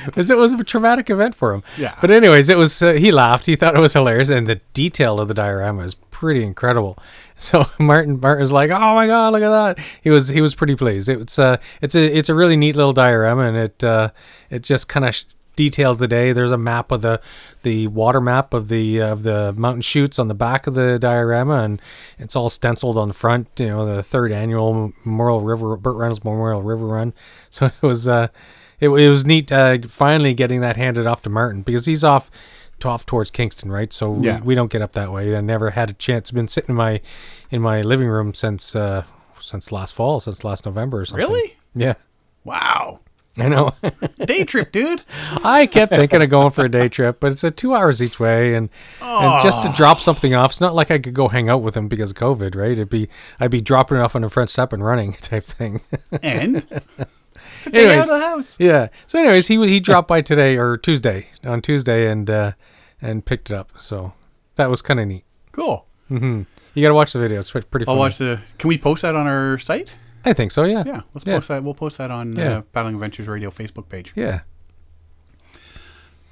because 0.05 0.29
it 0.29 0.37
was 0.37 0.53
a 0.53 0.63
traumatic 0.63 1.09
event 1.09 1.35
for 1.35 1.53
him. 1.53 1.63
Yeah. 1.77 1.95
But 2.01 2.11
anyways, 2.11 2.49
it 2.49 2.57
was 2.57 2.81
uh, 2.81 2.93
he 2.93 3.11
laughed. 3.11 3.45
He 3.45 3.55
thought 3.55 3.75
it 3.75 3.79
was 3.81 3.93
hilarious, 3.93 4.29
and 4.29 4.47
the 4.47 4.55
detail 4.73 5.19
of 5.19 5.27
the 5.27 5.33
diorama 5.33 5.83
is 5.83 5.95
pretty 5.95 6.43
incredible. 6.43 6.97
So 7.39 7.65
Martin 7.77 8.19
Martin 8.19 8.41
was 8.41 8.51
like, 8.51 8.71
"Oh 8.71 8.95
my 8.95 9.05
god, 9.05 9.31
look 9.31 9.43
at 9.43 9.49
that!" 9.49 9.85
He 10.01 10.09
was 10.09 10.27
he 10.27 10.41
was 10.41 10.55
pretty 10.55 10.75
pleased. 10.75 11.07
It's 11.07 11.37
uh 11.37 11.57
it's 11.83 11.93
a 11.93 12.17
it's 12.17 12.29
a 12.29 12.35
really 12.35 12.57
neat 12.57 12.75
little 12.75 12.93
diorama, 12.93 13.43
and 13.43 13.55
it 13.57 13.83
uh 13.83 14.09
it 14.49 14.63
just 14.63 14.87
kind 14.87 15.05
of 15.05 15.13
sh- 15.13 15.25
details 15.55 15.99
the 15.99 16.07
day. 16.07 16.31
There's 16.31 16.51
a 16.51 16.57
map 16.57 16.91
of 16.91 17.03
the 17.03 17.21
the 17.61 17.87
water 17.87 18.19
map 18.19 18.55
of 18.55 18.69
the 18.69 19.01
of 19.01 19.21
the 19.21 19.53
mountain 19.53 19.81
chutes 19.81 20.17
on 20.17 20.29
the 20.29 20.33
back 20.33 20.65
of 20.65 20.73
the 20.73 20.97
diorama, 20.97 21.61
and 21.63 21.81
it's 22.17 22.35
all 22.35 22.49
stenciled 22.49 22.97
on 22.97 23.07
the 23.07 23.13
front. 23.13 23.47
You 23.57 23.67
know, 23.67 23.85
the 23.85 24.01
third 24.01 24.31
annual 24.31 24.93
Memorial 25.05 25.41
River 25.41 25.77
Burt 25.77 25.95
Reynolds 25.95 26.23
Memorial 26.23 26.63
River 26.63 26.87
Run. 26.87 27.13
So 27.51 27.67
it 27.67 27.81
was 27.81 28.07
uh 28.07 28.29
it, 28.79 28.89
it 28.89 29.09
was 29.09 29.25
neat 29.25 29.51
uh, 29.51 29.77
finally 29.87 30.33
getting 30.33 30.61
that 30.61 30.75
handed 30.75 31.05
off 31.07 31.21
to 31.23 31.29
Martin 31.29 31.61
because 31.61 31.85
he's 31.85 32.03
off 32.03 32.29
off 32.85 33.05
towards 33.05 33.31
Kingston, 33.31 33.71
right? 33.71 33.91
So 33.91 34.11
we- 34.11 34.27
Yeah. 34.27 34.39
we, 34.41 34.55
don't 34.55 34.71
get 34.71 34.81
up 34.81 34.93
that 34.93 35.11
way. 35.11 35.35
I 35.35 35.41
never 35.41 35.71
had 35.71 35.89
a 35.89 35.93
chance. 35.93 36.31
Been 36.31 36.47
sitting 36.47 36.71
in 36.71 36.75
my 36.75 37.01
in 37.49 37.61
my 37.61 37.81
living 37.81 38.07
room 38.07 38.33
since 38.33 38.75
uh 38.75 39.03
since 39.39 39.71
last 39.71 39.93
fall, 39.95 40.19
since 40.19 40.43
last 40.43 40.65
November 40.65 40.99
or 41.01 41.05
something. 41.05 41.25
Really? 41.27 41.55
Yeah. 41.75 41.93
Wow. 42.43 42.99
I 43.39 43.47
know. 43.49 43.71
Day 44.25 44.43
trip, 44.45 44.71
dude. 44.71 45.03
I 45.43 45.67
kept 45.67 45.91
thinking 45.91 46.23
of 46.23 46.29
going 46.31 46.49
for 46.49 46.65
a 46.65 46.69
day 46.69 46.89
trip, 46.89 47.19
but 47.19 47.31
it's 47.31 47.43
a 47.43 47.51
two 47.51 47.75
hours 47.75 48.01
each 48.01 48.19
way, 48.19 48.55
and, 48.55 48.67
and 48.99 49.43
just 49.43 49.61
to 49.61 49.71
drop 49.73 49.99
something 49.99 50.33
off. 50.33 50.49
It's 50.53 50.61
not 50.61 50.73
like 50.73 50.89
I 50.89 50.97
could 50.97 51.13
go 51.13 51.27
hang 51.27 51.47
out 51.47 51.61
with 51.61 51.77
him 51.77 51.87
because 51.87 52.09
of 52.09 52.17
COVID, 52.17 52.55
right? 52.55 52.71
It'd 52.71 52.89
be 52.89 53.09
I'd 53.39 53.51
be 53.51 53.61
dropping 53.61 53.97
it 53.97 53.99
off 53.99 54.15
on 54.15 54.23
the 54.23 54.29
front 54.29 54.49
step 54.49 54.73
and 54.73 54.83
running 54.83 55.13
type 55.21 55.43
thing. 55.43 55.81
And 56.23 56.55
it's 57.57 57.67
a 57.67 57.69
day 57.69 57.85
out 57.85 57.91
Anyways. 57.91 58.03
of 58.05 58.09
the 58.09 58.25
house. 58.25 58.55
yeah. 58.59 58.87
So, 59.05 59.19
anyways, 59.19 59.45
he 59.45 59.67
he 59.67 59.79
dropped 59.79 60.07
by 60.07 60.21
today 60.23 60.57
or 60.57 60.75
Tuesday 60.75 61.27
on 61.43 61.61
Tuesday 61.61 62.09
and 62.09 62.27
uh, 62.31 62.51
and 63.01 63.25
picked 63.25 63.51
it 63.51 63.55
up. 63.55 63.71
So 63.77 64.13
that 64.55 64.69
was 64.69 64.81
kind 64.81 64.99
of 64.99 65.07
neat. 65.07 65.23
Cool. 65.51 65.85
Mm-hmm. 66.11 66.43
You 66.73 66.81
got 66.83 66.89
to 66.89 66.95
watch 66.95 67.13
the 67.13 67.19
video. 67.19 67.39
It's 67.39 67.51
pretty. 67.51 67.85
I'll 67.87 67.97
watch 67.97 68.17
the. 68.17 68.39
Can 68.57 68.67
we 68.67 68.77
post 68.77 69.01
that 69.01 69.15
on 69.15 69.27
our 69.27 69.57
site? 69.57 69.91
I 70.25 70.33
think 70.33 70.51
so. 70.51 70.63
Yeah. 70.63 70.83
Yeah, 70.85 71.01
let's 71.13 71.25
Yeah. 71.25 71.35
post 71.37 71.47
that. 71.49 71.63
We'll 71.63 71.73
post 71.73 71.97
that 71.97 72.11
on 72.11 72.35
Yeah. 72.35 72.57
uh, 72.57 72.61
Paddling 72.73 72.95
Adventures 72.95 73.27
Radio 73.27 73.49
Facebook 73.49 73.89
page. 73.89 74.13
Yeah. 74.15 74.41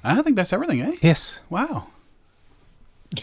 I 0.04 0.22
think 0.22 0.36
that's 0.36 0.52
everything, 0.52 0.80
eh? 0.82 0.92
Yes. 1.02 1.40
Wow. 1.50 1.88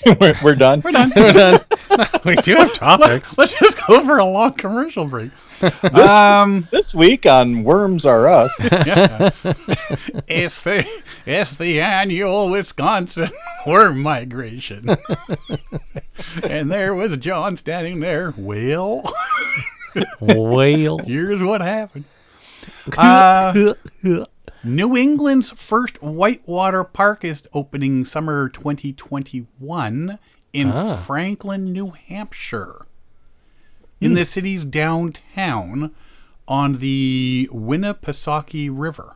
we're, 0.44 0.56
done. 0.56 0.82
we're 0.82 0.92
done. 0.92 1.12
We're 1.16 1.32
done. 1.32 1.60
we 2.26 2.36
do 2.38 2.56
have 2.56 2.74
topics. 2.74 3.38
Let's 3.38 3.54
just 3.54 3.78
go 3.88 4.04
for 4.06 4.18
a 4.18 4.26
long 4.26 4.54
commercial 4.54 5.06
break. 5.06 5.32
um, 5.94 6.68
This 6.72 6.94
week 6.94 7.26
on 7.26 7.64
Worms 7.64 8.06
Are 8.06 8.28
Us. 8.28 8.64
yeah. 8.64 9.30
it's 10.28 10.62
the 10.62 10.86
it's 11.26 11.56
the 11.56 11.80
annual 11.82 12.50
Wisconsin 12.50 13.30
worm 13.66 14.02
migration, 14.02 14.98
and 16.44 16.72
there 16.72 16.94
was 16.96 17.16
John 17.18 17.56
standing 17.56 18.00
there. 18.00 18.34
Well, 18.38 19.04
Whale. 20.20 20.98
here's 21.00 21.42
what 21.42 21.62
happened. 21.62 22.06
Uh, 22.98 23.74
New 24.64 24.96
England's 24.96 25.50
first 25.52 26.02
whitewater 26.02 26.84
park 26.84 27.26
is 27.26 27.48
opening 27.54 28.06
summer 28.06 28.48
2021 28.48 30.20
in 30.54 30.72
Ah. 30.72 30.96
Franklin, 30.96 31.66
New 31.66 31.92
Hampshire. 31.92 32.86
In 34.00 34.14
the 34.14 34.26
city's 34.26 34.66
downtown 34.66 35.92
on 36.48 36.74
the 36.78 37.50
Winnipesaukee 37.54 38.70
River. 38.72 39.16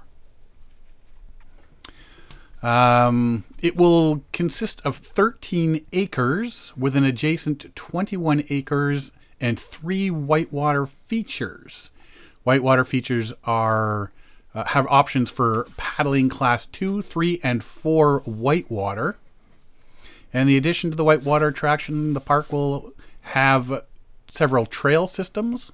Um, 2.64 3.44
it 3.62 3.76
will 3.76 4.24
consist 4.34 4.82
of 4.86 4.96
13 4.98 5.86
acres 5.94 6.74
with 6.78 6.96
an 6.96 7.04
adjacent 7.04 7.76
21 7.76 8.44
acres 8.50 9.12
and 9.40 9.60
three 9.60 10.10
whitewater 10.10 10.86
features. 10.86 11.92
Whitewater 12.44 12.84
features 12.86 13.34
are 13.44 14.12
uh, 14.54 14.66
have 14.66 14.88
options 14.88 15.30
for 15.30 15.68
paddling 15.78 16.30
class 16.30 16.66
2, 16.66 17.02
3 17.02 17.40
and 17.44 17.64
4 17.64 18.20
whitewater. 18.22 19.18
And 20.34 20.48
the 20.50 20.58
addition 20.58 20.92
to 20.92 20.98
the 20.98 21.04
whitewater 21.04 21.48
attraction, 21.48 22.14
the 22.14 22.20
park 22.20 22.52
will 22.52 22.94
have 23.22 23.84
several 24.28 24.66
trail 24.66 25.08
systems, 25.08 25.72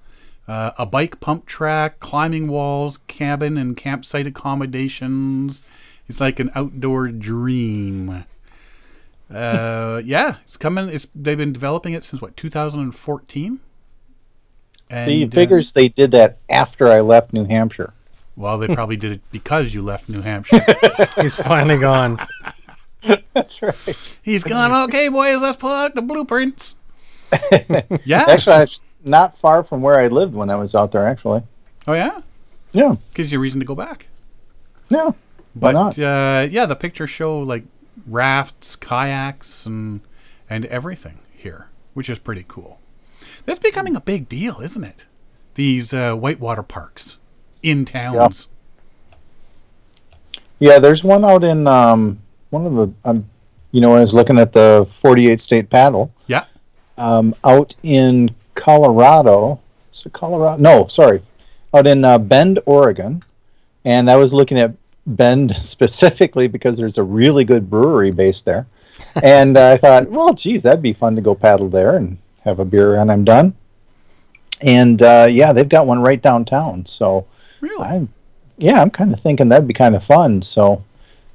uh, 0.47 0.71
a 0.77 0.85
bike 0.85 1.19
pump 1.19 1.45
track, 1.45 1.99
climbing 1.99 2.47
walls, 2.47 2.97
cabin 3.07 3.57
and 3.57 3.75
campsite 3.77 4.27
accommodations. 4.27 5.67
It's 6.07 6.19
like 6.19 6.39
an 6.39 6.51
outdoor 6.55 7.07
dream. 7.09 8.25
Uh, 9.33 10.01
yeah, 10.05 10.37
it's 10.43 10.57
coming. 10.57 10.89
It's 10.89 11.07
they've 11.15 11.37
been 11.37 11.53
developing 11.53 11.93
it 11.93 12.03
since 12.03 12.21
what 12.21 12.35
2014. 12.37 13.59
And, 14.89 15.05
See, 15.07 15.25
uh, 15.25 15.29
figures 15.29 15.71
they 15.71 15.87
did 15.87 16.11
that 16.11 16.37
after 16.49 16.89
I 16.89 16.99
left 17.01 17.33
New 17.33 17.45
Hampshire. 17.45 17.93
Well, 18.35 18.57
they 18.57 18.67
probably 18.73 18.97
did 18.97 19.11
it 19.13 19.21
because 19.31 19.73
you 19.73 19.81
left 19.81 20.09
New 20.09 20.21
Hampshire. 20.21 20.65
He's 21.21 21.35
finally 21.35 21.77
gone. 21.79 22.19
That's 23.33 23.61
right. 23.61 24.11
He's 24.21 24.43
gone. 24.43 24.71
Okay, 24.89 25.09
boys, 25.09 25.41
let's 25.41 25.57
pull 25.57 25.71
out 25.71 25.93
the 25.95 26.01
blueprints. 26.01 26.75
yeah. 28.05 28.25
Actually, 28.27 28.55
it's 28.63 28.79
not 29.03 29.37
far 29.37 29.63
from 29.63 29.81
where 29.81 29.99
I 29.99 30.07
lived 30.07 30.33
when 30.33 30.49
I 30.49 30.55
was 30.55 30.75
out 30.75 30.91
there. 30.91 31.05
Actually, 31.07 31.43
Oh 31.87 31.93
yeah. 31.93 32.21
yeah, 32.71 32.95
Gives 33.13 33.31
you 33.31 33.39
a 33.39 33.41
reason 33.41 33.59
to 33.59 33.65
go 33.65 33.75
back. 33.75 34.07
yeah. 34.89 35.11
Why 35.55 35.71
But 35.71 35.71
not? 35.73 35.99
uh, 35.99 36.47
yeah, 36.49 36.65
the 36.65 36.75
pictures 36.75 37.09
show 37.09 37.37
like 37.39 37.63
rafts, 38.07 38.75
kayaks, 38.75 39.65
and 39.65 40.01
and 40.49 40.65
everything 40.67 41.19
here, 41.31 41.67
which 41.93 42.09
is 42.09 42.19
pretty 42.19 42.45
cool. 42.47 42.79
That's 43.45 43.59
becoming 43.59 43.95
a 43.95 44.01
big 44.01 44.29
deal, 44.29 44.61
isn't 44.61 44.83
it? 44.83 45.05
These 45.55 45.93
uh, 45.93 46.13
whitewater 46.15 46.63
parks 46.63 47.19
in 47.63 47.85
towns. 47.85 48.47
Yeah, 50.59 50.79
there's 50.79 51.03
one 51.03 51.25
out 51.25 51.43
in 51.43 51.67
um, 51.67 52.19
one 52.51 52.65
of 52.65 52.73
the. 52.75 52.93
Um, 53.05 53.25
you 53.71 53.81
know, 53.81 53.95
I 53.95 53.99
was 54.01 54.13
looking 54.13 54.37
at 54.37 54.53
the 54.53 54.85
48 54.87 55.39
state 55.39 55.67
paddle 55.67 56.13
Yeah. 56.27 56.45
um, 56.99 57.33
out 57.43 57.73
in 57.81 58.29
Colorado. 58.53 59.59
Is 59.91 60.03
it 60.05 60.13
Colorado? 60.13 60.61
No, 60.61 60.85
sorry, 60.87 61.21
out 61.73 61.87
in 61.87 62.05
uh, 62.05 62.19
Bend, 62.19 62.59
Oregon, 62.67 63.23
and 63.83 64.11
I 64.11 64.15
was 64.15 64.31
looking 64.31 64.59
at 64.59 64.73
Bend 65.07 65.55
specifically 65.65 66.47
because 66.47 66.77
there's 66.77 66.99
a 66.99 67.03
really 67.03 67.43
good 67.43 67.67
brewery 67.67 68.11
based 68.11 68.45
there, 68.45 68.67
and 69.23 69.57
uh, 69.57 69.71
I 69.71 69.77
thought, 69.77 70.07
well, 70.09 70.33
geez, 70.35 70.61
that'd 70.63 70.83
be 70.83 70.93
fun 70.93 71.15
to 71.15 71.21
go 71.21 71.33
paddle 71.33 71.67
there 71.67 71.95
and 71.97 72.17
have 72.43 72.59
a 72.59 72.65
beer 72.65 72.95
and 72.95 73.11
I'm 73.11 73.23
done. 73.23 73.55
And 74.61 75.01
uh, 75.01 75.27
yeah, 75.29 75.51
they've 75.51 75.67
got 75.67 75.87
one 75.87 75.99
right 75.99 76.21
downtown, 76.21 76.85
so. 76.85 77.25
Really? 77.63 77.83
I'm, 77.85 78.09
yeah, 78.57 78.81
I'm 78.81 78.89
kind 78.91 79.13
of 79.13 79.19
thinking 79.21 79.47
that'd 79.49 79.67
be 79.67 79.73
kind 79.73 79.95
of 79.95 80.03
fun. 80.03 80.41
So 80.41 80.83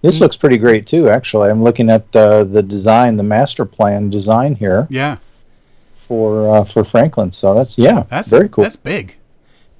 this 0.02 0.20
looks 0.20 0.36
pretty 0.36 0.58
great 0.58 0.86
too. 0.86 1.08
Actually, 1.08 1.48
I'm 1.50 1.62
looking 1.62 1.88
at 1.90 2.04
uh, 2.14 2.44
the 2.44 2.62
design, 2.62 3.16
the 3.16 3.22
master 3.22 3.64
plan 3.64 4.10
design 4.10 4.54
here 4.54 4.86
yeah. 4.90 5.16
for 5.98 6.48
uh, 6.56 6.64
for 6.64 6.84
Franklin. 6.84 7.32
So 7.32 7.54
that's 7.54 7.76
yeah, 7.78 8.04
That's 8.08 8.28
very 8.28 8.48
cool. 8.48 8.64
That's 8.64 8.76
big. 8.76 9.16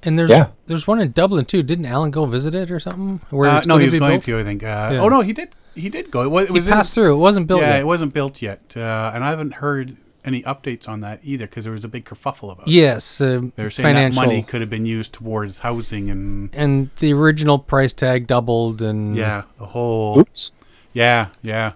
And 0.03 0.17
there's 0.17 0.29
Yeah. 0.29 0.47
there's 0.67 0.87
one 0.87 0.99
in 0.99 1.11
Dublin 1.11 1.45
too. 1.45 1.61
Didn't 1.63 1.85
Alan 1.85 2.11
go 2.11 2.25
visit 2.25 2.55
it 2.55 2.71
or 2.71 2.79
something? 2.79 3.21
Where 3.29 3.49
Uh, 3.49 3.57
it's 3.57 3.67
no, 3.67 3.77
he 3.77 3.85
was 3.89 3.99
going 3.99 4.11
built? 4.11 4.23
to. 4.23 4.39
I 4.39 4.43
think. 4.43 4.63
Uh, 4.63 4.89
Yeah. 4.93 4.99
Oh 5.01 5.09
no, 5.09 5.21
he 5.21 5.33
did. 5.33 5.49
He 5.75 5.89
did 5.89 6.09
go. 6.11 6.23
It 6.23 6.29
was, 6.29 6.43
it 6.45 6.47
He 6.47 6.53
was 6.53 6.67
in- 6.67 6.73
passed 6.73 6.93
through. 6.95 7.13
It 7.13 7.17
wasn't 7.17 7.47
built 7.47 7.61
yeah, 7.61 7.69
yet. 7.75 7.79
it 7.81 7.85
wasn't 7.85 8.13
built 8.13 8.41
yet, 8.41 8.73
uh, 8.75 9.11
and 9.13 9.23
I 9.23 9.29
haven't 9.29 9.53
heard 9.55 9.95
any 10.29 10.41
updates 10.43 10.87
on 10.87 11.01
that 11.01 11.19
either 11.23 11.45
because 11.47 11.65
there 11.65 11.73
was 11.73 11.83
a 11.83 11.87
big 11.89 12.05
kerfuffle 12.05 12.51
about 12.53 12.67
it. 12.67 12.71
Yes, 12.71 13.19
uh, 13.19 13.41
They're 13.55 13.69
saying 13.69 13.85
financial 13.95 14.21
that 14.21 14.27
money 14.27 14.41
could 14.43 14.61
have 14.61 14.69
been 14.69 14.85
used 14.85 15.11
towards 15.13 15.59
housing 15.59 16.09
and 16.09 16.49
and 16.53 16.89
the 16.99 17.11
original 17.13 17.59
price 17.59 17.91
tag 17.93 18.27
doubled 18.27 18.81
and 18.81 19.15
yeah, 19.17 19.43
the 19.57 19.65
whole 19.67 20.19
Oops. 20.19 20.51
yeah, 20.93 21.27
yeah. 21.41 21.73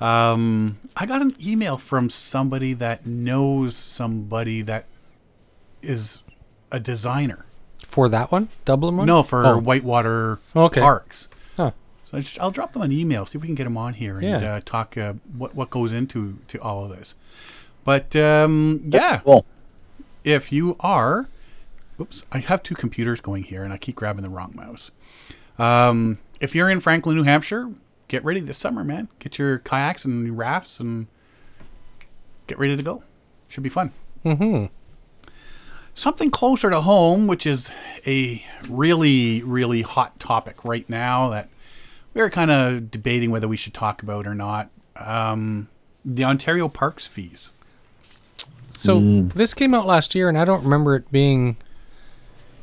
Um, 0.00 0.78
I 0.96 1.06
got 1.06 1.22
an 1.22 1.34
email 1.44 1.76
from 1.76 2.08
somebody 2.08 2.72
that 2.74 3.04
knows 3.04 3.76
somebody 3.76 4.62
that 4.62 4.86
is 5.82 6.22
a 6.70 6.78
designer. 6.80 7.44
for 7.84 8.08
that 8.08 8.30
one 8.30 8.48
Dublin 8.64 8.96
one. 8.96 9.06
No, 9.06 9.22
for 9.22 9.44
Oh. 9.46 9.58
Whitewater 9.58 10.38
Okay. 10.54 10.80
Parks. 10.80 11.28
Huh. 11.56 11.72
So 12.04 12.18
I 12.18 12.20
just, 12.20 12.38
I'll 12.40 12.50
drop 12.50 12.72
them 12.72 12.82
an 12.82 12.92
email, 12.92 13.26
see 13.26 13.38
if 13.38 13.42
we 13.42 13.48
can 13.48 13.54
get 13.54 13.64
them 13.64 13.76
on 13.76 13.94
here 13.94 14.18
and 14.18 14.24
Yeah. 14.42 14.54
uh, 14.56 14.60
talk 14.64 14.96
uh, 14.96 15.14
what 15.36 15.54
what 15.54 15.70
goes 15.70 15.92
into 15.92 16.38
to 16.48 16.60
all 16.62 16.84
of 16.84 16.90
this. 16.96 17.14
But 17.88 18.14
um, 18.16 18.82
yeah, 18.92 19.20
Cool. 19.24 19.46
if 20.22 20.52
you 20.52 20.76
are, 20.80 21.26
oops, 21.98 22.22
I 22.30 22.36
have 22.40 22.62
two 22.62 22.74
computers 22.74 23.22
going 23.22 23.44
here, 23.44 23.64
and 23.64 23.72
I 23.72 23.78
keep 23.78 23.94
grabbing 23.94 24.22
the 24.22 24.28
wrong 24.28 24.52
mouse. 24.54 24.90
Um, 25.58 26.18
if 26.38 26.54
you're 26.54 26.68
in 26.68 26.80
Franklin, 26.80 27.16
New 27.16 27.22
Hampshire, 27.22 27.70
get 28.08 28.22
ready 28.22 28.40
this 28.40 28.58
summer, 28.58 28.84
man. 28.84 29.08
Get 29.20 29.38
your 29.38 29.56
kayaks 29.60 30.04
and 30.04 30.26
your 30.26 30.34
rafts 30.34 30.80
and 30.80 31.06
get 32.46 32.58
ready 32.58 32.76
to 32.76 32.82
go. 32.82 33.04
Should 33.48 33.62
be 33.62 33.70
fun. 33.70 33.92
Mm-hmm. 34.22 34.66
Something 35.94 36.30
closer 36.30 36.68
to 36.68 36.82
home, 36.82 37.26
which 37.26 37.46
is 37.46 37.70
a 38.06 38.44
really, 38.68 39.42
really 39.42 39.80
hot 39.80 40.20
topic 40.20 40.62
right 40.62 40.86
now 40.90 41.30
that 41.30 41.48
we're 42.12 42.28
kind 42.28 42.50
of 42.50 42.90
debating 42.90 43.30
whether 43.30 43.48
we 43.48 43.56
should 43.56 43.72
talk 43.72 44.02
about 44.02 44.26
or 44.26 44.34
not. 44.34 44.68
Um, 44.94 45.70
the 46.04 46.24
Ontario 46.24 46.68
Parks 46.68 47.06
fees. 47.06 47.52
So 48.70 49.22
this 49.34 49.54
came 49.54 49.74
out 49.74 49.86
last 49.86 50.14
year, 50.14 50.28
and 50.28 50.38
I 50.38 50.44
don't 50.44 50.62
remember 50.64 50.94
it 50.94 51.10
being. 51.10 51.56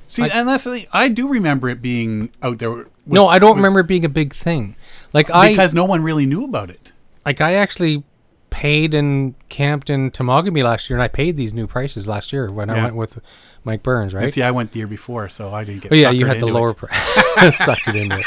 See, 0.08 0.30
and 0.30 0.48
that's 0.48 0.63
the 0.65 0.88
I 0.94 1.10
do 1.10 1.28
remember 1.28 1.68
it 1.70 1.82
being 1.82 2.30
out 2.44 2.60
there. 2.60 2.72
with- 2.72 2.88
no, 3.08 3.28
I 3.28 3.39
don't 3.39 3.52
with- 3.52 3.58
remember 3.58 3.80
it 3.82 3.88
being 3.88 4.06
a 4.06 4.10
big 4.10 4.34
thing. 4.34 4.76
Like 5.13 5.30
I, 5.32 5.50
because 5.50 5.74
no 5.74 5.86
one 5.86 6.04
really 6.04 6.26
knew 6.26 6.44
about 6.46 6.70
it. 6.70 6.91
like 7.26 7.41
I 7.41 7.54
actually 7.54 8.04
paid 8.50 8.94
and 8.94 9.34
camped 9.50 9.89
in 9.89 10.12
Temagami 10.12 10.63
last 10.63 10.89
year, 10.89 10.98
and 10.98 11.04
I 11.04 11.08
paid 11.08 11.36
these 11.38 11.54
new 11.54 11.68
prices 11.68 12.08
last 12.08 12.32
year 12.32 12.48
when 12.52 12.70
I 12.70 12.82
went 12.84 12.96
with 12.96 13.20
Mike 13.63 13.82
Burns, 13.84 14.13
right? 14.13 14.32
See, 14.32 14.44
I 14.44 14.52
went 14.52 14.72
the 14.72 14.80
year 14.80 14.88
before, 14.88 15.28
so 15.30 15.54
I 15.54 15.63
didn't 15.63 15.82
get. 15.82 15.91
oh 15.91 15.96
yeah, 15.96 16.12
you 16.12 16.26
had 16.28 16.39
the 16.39 16.46
lower 16.48 16.74
price. 16.76 16.91
Suckered 17.60 17.96
into 17.96 18.24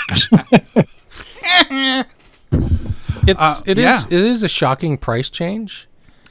it. 1.71 2.07
It's 3.27 3.43
Uh, 3.43 3.61
it 3.67 3.79
is 3.79 3.85
yeah. 4.11 4.19
it 4.19 4.25
is 4.25 4.43
a 4.43 4.49
shocking 4.49 4.97
price 4.97 5.29
change. 5.29 5.88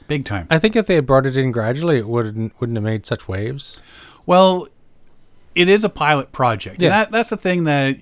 Big 0.08 0.24
time. 0.24 0.46
I 0.50 0.58
think 0.58 0.74
if 0.74 0.86
they 0.88 0.96
had 0.96 1.06
brought 1.06 1.26
it 1.26 1.36
in 1.36 1.52
gradually, 1.52 1.98
it 1.98 2.08
wouldn't 2.08 2.58
wouldn't 2.60 2.76
have 2.76 2.84
made 2.84 3.06
such 3.06 3.28
waves. 3.28 3.80
Well, 4.26 4.66
it 5.54 5.68
is 5.68 5.84
a 5.84 5.88
pilot 5.88 6.32
project. 6.32 6.80
Yeah. 6.80 6.86
And 6.88 6.92
that, 6.94 7.10
that's 7.12 7.30
the 7.30 7.36
thing 7.36 7.64
that 7.64 7.96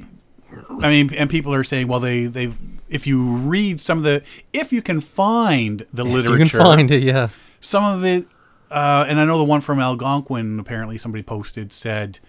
I 0.81 0.89
mean, 0.89 1.13
and 1.15 1.29
people 1.29 1.53
are 1.53 1.65
saying, 1.65 1.89
well, 1.89 2.01
they 2.01 2.25
they've 2.27 2.57
if 2.89 3.07
you 3.07 3.23
read 3.25 3.81
some 3.81 3.99
of 3.99 4.05
the 4.05 4.23
if 4.53 4.73
you 4.73 4.81
can 4.81 5.01
find 5.01 5.85
the 5.93 6.05
literature, 6.05 6.39
You 6.39 6.49
can 6.51 6.61
find 6.61 6.91
it, 6.91 7.03
yeah. 7.03 7.29
some 7.61 7.85
of 7.85 8.05
it, 8.05 8.27
uh, 8.71 9.05
and 9.09 9.21
I 9.21 9.25
know 9.25 9.39
the 9.39 9.45
one 9.45 9.61
from 9.61 9.81
Algonquin. 9.81 10.59
Apparently, 10.61 10.97
somebody 10.97 11.23
posted 11.23 11.73
said 11.73 12.21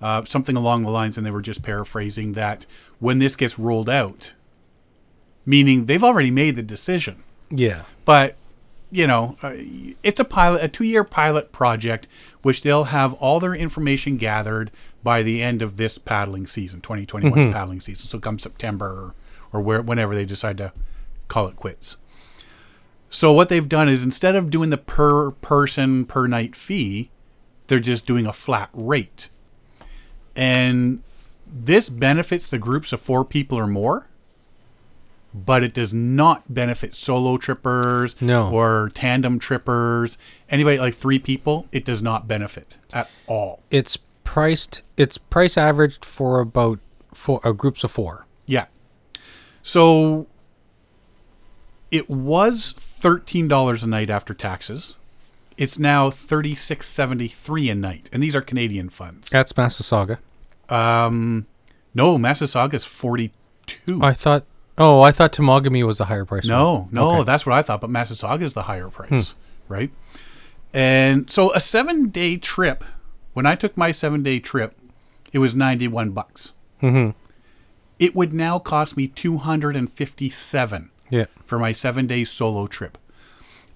uh, 0.00 0.24
something 0.24 0.56
along 0.56 0.82
the 0.82 0.90
lines, 0.90 1.16
and 1.18 1.26
they 1.26 1.30
were 1.30 1.42
just 1.42 1.62
paraphrasing 1.62 2.32
that 2.32 2.64
when 3.00 3.18
this 3.18 3.36
gets 3.36 3.58
rolled 3.58 3.88
out, 3.90 4.32
meaning 5.44 5.86
they've 5.86 6.04
already 6.04 6.30
made 6.30 6.56
the 6.56 6.62
decision 6.62 7.22
Yeah. 7.50 7.82
but 8.04 8.36
you 8.90 9.06
know 9.06 9.36
uh, 9.42 9.52
it's 10.02 10.20
a 10.20 10.24
pilot 10.24 10.64
a 10.64 10.68
two-year 10.68 11.04
pilot 11.04 11.52
project 11.52 12.08
which 12.42 12.62
they'll 12.62 12.84
have 12.84 13.12
all 13.14 13.40
their 13.40 13.54
information 13.54 14.16
gathered 14.16 14.70
by 15.02 15.22
the 15.22 15.42
end 15.42 15.60
of 15.62 15.76
this 15.76 15.98
paddling 15.98 16.46
season 16.46 16.80
2021's 16.80 17.52
paddling 17.52 17.80
season. 17.80 18.08
So 18.08 18.18
come 18.18 18.38
september 18.38 18.86
or, 19.52 19.58
or 19.58 19.60
where, 19.60 19.82
whenever 19.82 20.14
they 20.14 20.24
decide 20.24 20.56
to 20.58 20.72
call 21.28 21.46
it 21.48 21.56
quits. 21.56 21.98
So 23.10 23.32
what 23.32 23.48
they've 23.48 23.68
done 23.68 23.88
is 23.88 24.02
instead 24.02 24.34
of 24.34 24.50
doing 24.50 24.70
the 24.70 24.78
per 24.78 25.32
person 25.32 26.04
per 26.04 26.26
night 26.26 26.56
fee 26.56 27.10
they're 27.68 27.78
just 27.78 28.06
doing 28.06 28.26
a 28.26 28.32
flat 28.32 28.70
rate. 28.72 29.28
And 30.34 31.02
this 31.46 31.88
benefits 31.88 32.48
the 32.48 32.58
groups 32.58 32.92
of 32.92 33.00
four 33.00 33.24
people 33.24 33.58
or 33.58 33.66
more 33.66 34.07
but 35.34 35.62
it 35.62 35.74
does 35.74 35.92
not 35.92 36.52
benefit 36.52 36.94
solo 36.94 37.36
trippers 37.36 38.16
No. 38.20 38.50
or 38.50 38.90
tandem 38.94 39.38
trippers. 39.38 40.16
Anybody 40.48 40.78
like 40.78 40.94
three 40.94 41.18
people, 41.18 41.66
it 41.72 41.84
does 41.84 42.02
not 42.02 42.26
benefit 42.26 42.78
at 42.92 43.10
all. 43.26 43.62
It's 43.70 43.98
priced 44.24 44.82
it's 44.96 45.16
price 45.18 45.56
averaged 45.56 46.04
for 46.04 46.40
about 46.40 46.78
for 47.14 47.46
uh, 47.46 47.52
groups 47.52 47.82
of 47.84 47.90
four. 47.90 48.26
Yeah. 48.46 48.66
So 49.62 50.26
it 51.90 52.08
was 52.10 52.72
thirteen 52.76 53.48
dollars 53.48 53.82
a 53.82 53.86
night 53.86 54.10
after 54.10 54.34
taxes. 54.34 54.94
It's 55.56 55.78
now 55.78 56.10
thirty 56.10 56.54
six 56.54 56.86
seventy 56.86 57.28
three 57.28 57.68
a 57.70 57.74
night, 57.74 58.08
and 58.12 58.22
these 58.22 58.36
are 58.36 58.40
Canadian 58.42 58.88
funds. 58.90 59.28
That's 59.28 59.52
Massasauga. 59.54 60.18
Um, 60.68 61.46
no, 61.94 62.16
Massasauga 62.18 62.74
is 62.74 62.84
forty 62.84 63.32
two. 63.66 64.00
I 64.02 64.12
thought 64.12 64.44
oh, 64.78 65.00
I 65.02 65.12
thought 65.12 65.32
Temagami 65.32 65.84
was 65.86 65.98
the 65.98 66.06
higher 66.06 66.24
price. 66.24 66.46
No, 66.46 66.74
one. 66.74 66.88
no, 66.92 67.08
Okay. 67.10 67.18
Hmm. 67.18 67.24
that's 67.24 67.44
what 67.46 67.54
I 67.58 67.62
thought. 67.62 67.80
But 67.80 67.90
Massasauga 67.90 68.42
is 68.42 68.54
the 68.54 68.62
higher 68.62 68.88
price, 68.88 69.34
right? 69.68 69.90
And 70.72 71.30
so 71.30 71.52
a 71.54 71.60
seven 71.60 72.08
day 72.08 72.36
trip. 72.36 72.84
When 73.34 73.46
I 73.46 73.54
took 73.54 73.76
my 73.76 73.92
seven 73.92 74.22
day 74.22 74.40
trip, 74.40 74.76
it 75.32 75.38
was 75.38 75.54
ninety 75.54 75.88
one 75.88 76.10
bucks. 76.10 76.52
Mhm. 76.82 77.14
It 77.98 78.14
would 78.14 78.32
now 78.32 78.58
cost 78.58 78.96
me 78.96 79.06
two 79.08 79.38
hundred 79.38 79.76
and 79.76 79.90
fifty 79.92 80.28
seven 80.30 80.90
Yeah. 81.10 81.26
for 81.44 81.58
my 81.58 81.72
seven 81.72 82.06
day 82.06 82.24
solo 82.24 82.66
trip. 82.66 82.98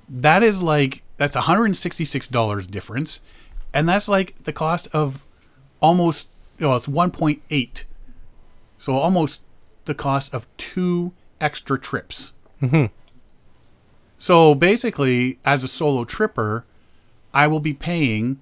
That 0.09 0.43
is 0.43 0.63
like 0.63 1.03
that's 1.17 1.35
one 1.35 1.45
hundred 1.45 1.67
and 1.67 1.77
sixty 1.77 2.05
six 2.05 2.27
dollars 2.29 2.67
difference, 2.67 3.21
and 3.73 3.89
that's 3.89 4.09
like 4.09 4.35
the 4.45 4.53
cost 4.53 4.89
of 4.93 5.25
almost. 5.81 6.29
Oh, 6.61 6.75
it's 6.77 6.87
one 6.89 7.11
point 7.11 7.43
eight. 7.51 7.85
So 8.79 8.95
almost 8.95 9.43
the 9.85 9.95
cost 9.95 10.35
of 10.35 10.47
two 10.57 11.13
extra 11.41 11.79
trips. 11.79 12.33
Mm-hmm. 12.61 12.87
So 14.19 14.55
basically, 14.55 15.39
as 15.45 15.65
a 15.65 15.69
solo 15.69 16.05
tripper, 16.05 16.65
I 17.35 17.47
will 17.47 17.61
be 17.61 17.75
paying 17.75 18.41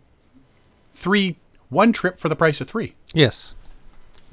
three 0.92 1.36
one 1.70 1.92
trip 1.92 2.18
for 2.18 2.28
the 2.28 2.36
price 2.36 2.60
of 2.60 2.68
three. 2.68 2.94
Yes. 3.14 3.54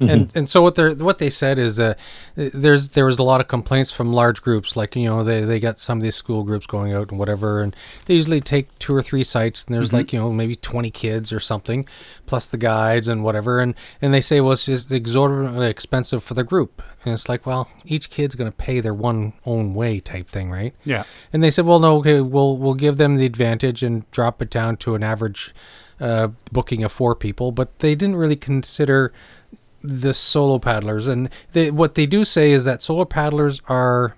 And 0.00 0.30
and 0.34 0.48
so 0.48 0.62
what 0.62 0.76
they 0.76 0.94
what 0.94 1.18
they 1.18 1.28
said 1.30 1.58
is 1.58 1.80
uh, 1.80 1.94
there's 2.36 2.90
there 2.90 3.04
was 3.06 3.18
a 3.18 3.22
lot 3.24 3.40
of 3.40 3.48
complaints 3.48 3.90
from 3.90 4.12
large 4.12 4.42
groups 4.42 4.76
like 4.76 4.94
you 4.94 5.06
know 5.06 5.24
they, 5.24 5.40
they 5.40 5.58
got 5.58 5.80
some 5.80 5.98
of 5.98 6.04
these 6.04 6.14
school 6.14 6.44
groups 6.44 6.66
going 6.66 6.92
out 6.92 7.10
and 7.10 7.18
whatever 7.18 7.60
and 7.60 7.74
they 8.06 8.14
usually 8.14 8.40
take 8.40 8.76
two 8.78 8.94
or 8.94 9.02
three 9.02 9.24
sites 9.24 9.64
and 9.64 9.74
there's 9.74 9.92
like 9.92 10.12
you 10.12 10.18
know 10.20 10.32
maybe 10.32 10.54
20 10.54 10.90
kids 10.92 11.32
or 11.32 11.40
something 11.40 11.84
plus 12.26 12.46
the 12.46 12.56
guides 12.56 13.08
and 13.08 13.24
whatever 13.24 13.58
and 13.58 13.74
and 14.00 14.14
they 14.14 14.20
say 14.20 14.40
well 14.40 14.52
it's 14.52 14.66
just 14.66 14.92
exorbitantly 14.92 15.68
expensive 15.68 16.22
for 16.22 16.34
the 16.34 16.44
group 16.44 16.80
and 17.04 17.12
it's 17.12 17.28
like 17.28 17.44
well 17.44 17.68
each 17.84 18.08
kid's 18.08 18.36
going 18.36 18.50
to 18.50 18.56
pay 18.56 18.78
their 18.78 18.94
one 18.94 19.32
own 19.46 19.74
way 19.74 19.98
type 19.98 20.28
thing 20.28 20.48
right 20.50 20.74
Yeah. 20.84 21.04
and 21.32 21.42
they 21.42 21.50
said, 21.50 21.66
"Well, 21.66 21.80
no, 21.80 21.96
okay, 21.98 22.20
we'll 22.20 22.56
we'll 22.56 22.74
give 22.74 22.98
them 22.98 23.16
the 23.16 23.26
advantage 23.26 23.82
and 23.82 24.08
drop 24.12 24.40
it 24.42 24.50
down 24.50 24.76
to 24.78 24.94
an 24.94 25.02
average 25.02 25.52
uh, 26.00 26.28
booking 26.52 26.84
of 26.84 26.92
four 26.92 27.14
people." 27.16 27.50
But 27.52 27.78
they 27.80 27.94
didn't 27.94 28.16
really 28.16 28.36
consider 28.36 29.12
the 29.82 30.12
solo 30.14 30.58
paddlers, 30.58 31.06
and 31.06 31.28
they, 31.52 31.70
what 31.70 31.94
they 31.94 32.06
do 32.06 32.24
say 32.24 32.52
is 32.52 32.64
that 32.64 32.82
solo 32.82 33.04
paddlers 33.04 33.60
are 33.68 34.16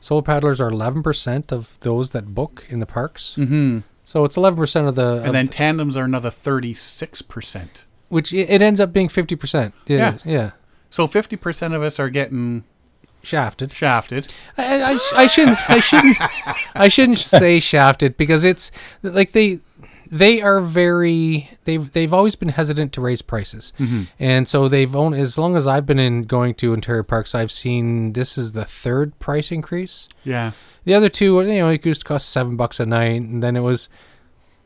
solo 0.00 0.20
paddlers 0.22 0.60
are 0.60 0.68
eleven 0.68 1.02
percent 1.02 1.52
of 1.52 1.78
those 1.80 2.10
that 2.10 2.34
book 2.34 2.66
in 2.68 2.78
the 2.80 2.86
parks. 2.86 3.34
Mm-hmm. 3.38 3.80
So 4.04 4.24
it's 4.24 4.36
eleven 4.36 4.58
percent 4.58 4.88
of 4.88 4.94
the, 4.94 5.18
And 5.18 5.26
of- 5.28 5.32
then 5.32 5.48
tandems 5.48 5.96
are 5.96 6.04
another 6.04 6.30
thirty 6.30 6.74
six 6.74 7.22
percent. 7.22 7.86
which 8.08 8.32
it, 8.32 8.50
it 8.50 8.60
ends 8.62 8.80
up 8.80 8.92
being 8.92 9.08
fifty 9.08 9.36
percent. 9.36 9.74
Yeah. 9.86 10.18
yeah, 10.24 10.50
So 10.90 11.06
fifty 11.06 11.36
percent 11.36 11.72
of 11.74 11.82
us 11.82 11.98
are 11.98 12.10
getting 12.10 12.64
shafted. 13.22 13.70
shafted. 13.72 14.32
I, 14.58 14.82
I, 15.14 15.22
I 15.22 15.26
shouldn't 15.28 15.58
I 15.70 15.78
shouldn't 15.78 16.16
I 16.74 16.88
shouldn't 16.88 17.18
say 17.38 17.60
shafted 17.60 18.16
because 18.18 18.44
it's 18.44 18.70
like 19.02 19.32
they 19.32 19.60
they 20.14 20.42
are 20.42 20.60
very 20.60 21.48
they've 21.64 21.90
they've 21.92 22.12
always 22.12 22.34
been 22.34 22.50
hesitant 22.50 22.92
to 22.92 23.00
raise 23.00 23.22
prices 23.22 23.72
and 24.20 24.46
so 24.46 24.68
they've 24.68 24.94
only 24.94 25.18
as 25.18 25.38
long 25.38 25.56
as 25.56 25.66
I've 25.66 25.86
been 25.86 25.98
in 25.98 26.24
going 26.24 26.54
to 26.56 26.74
Ontario 26.74 27.02
parks 27.02 27.34
I've 27.34 27.50
seen 27.50 28.12
this 28.12 28.36
is 28.36 28.52
the 28.52 28.66
third 28.66 29.18
price 29.18 29.50
increase 29.50 30.08
Yeah. 30.22 30.52
the 30.84 30.92
other 30.92 31.08
two 31.08 31.40
you 31.40 31.60
know 31.60 31.68
it 31.70 31.86
used 31.86 32.02
to 32.02 32.06
cost 32.06 32.28
seven 32.28 32.56
bucks 32.56 32.78
a 32.78 32.84
night 32.84 33.22
and 33.22 33.42
then 33.42 33.56
it 33.56 33.60
was 33.60 33.88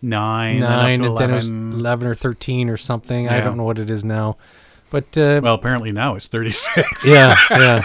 Nine, 0.02 0.58
nine 0.60 1.00
then 1.00 1.04
and 1.10 1.18
then 1.18 1.30
it 1.30 1.34
was 1.34 1.48
11. 1.48 1.72
11 1.80 2.06
or 2.08 2.14
13 2.14 2.68
or 2.68 2.76
something 2.76 3.28
I 3.28 3.40
don't 3.40 3.56
know 3.56 3.62
what 3.64 3.78
it 3.78 3.88
is 3.88 4.04
now 4.04 4.36
but 4.90 5.16
uh, 5.16 5.40
Well, 5.42 5.54
apparently 5.54 5.90
now 5.92 6.14
it's 6.16 6.28
36. 6.28 7.04
yeah, 7.06 7.36
yeah. 7.50 7.82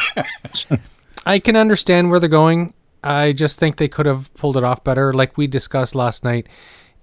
I 1.25 1.39
can 1.39 1.55
understand 1.55 2.09
where 2.11 2.19
they're 2.19 2.29
going. 2.29 2.73
I 3.03 3.33
just 3.33 3.57
think 3.57 3.77
they 3.77 3.87
could 3.87 4.05
have 4.05 4.31
pulled 4.35 4.55
it 4.55 4.63
off 4.63 4.83
better, 4.83 5.11
like 5.11 5.35
we 5.35 5.47
discussed 5.47 5.95
last 5.95 6.23
night. 6.23 6.45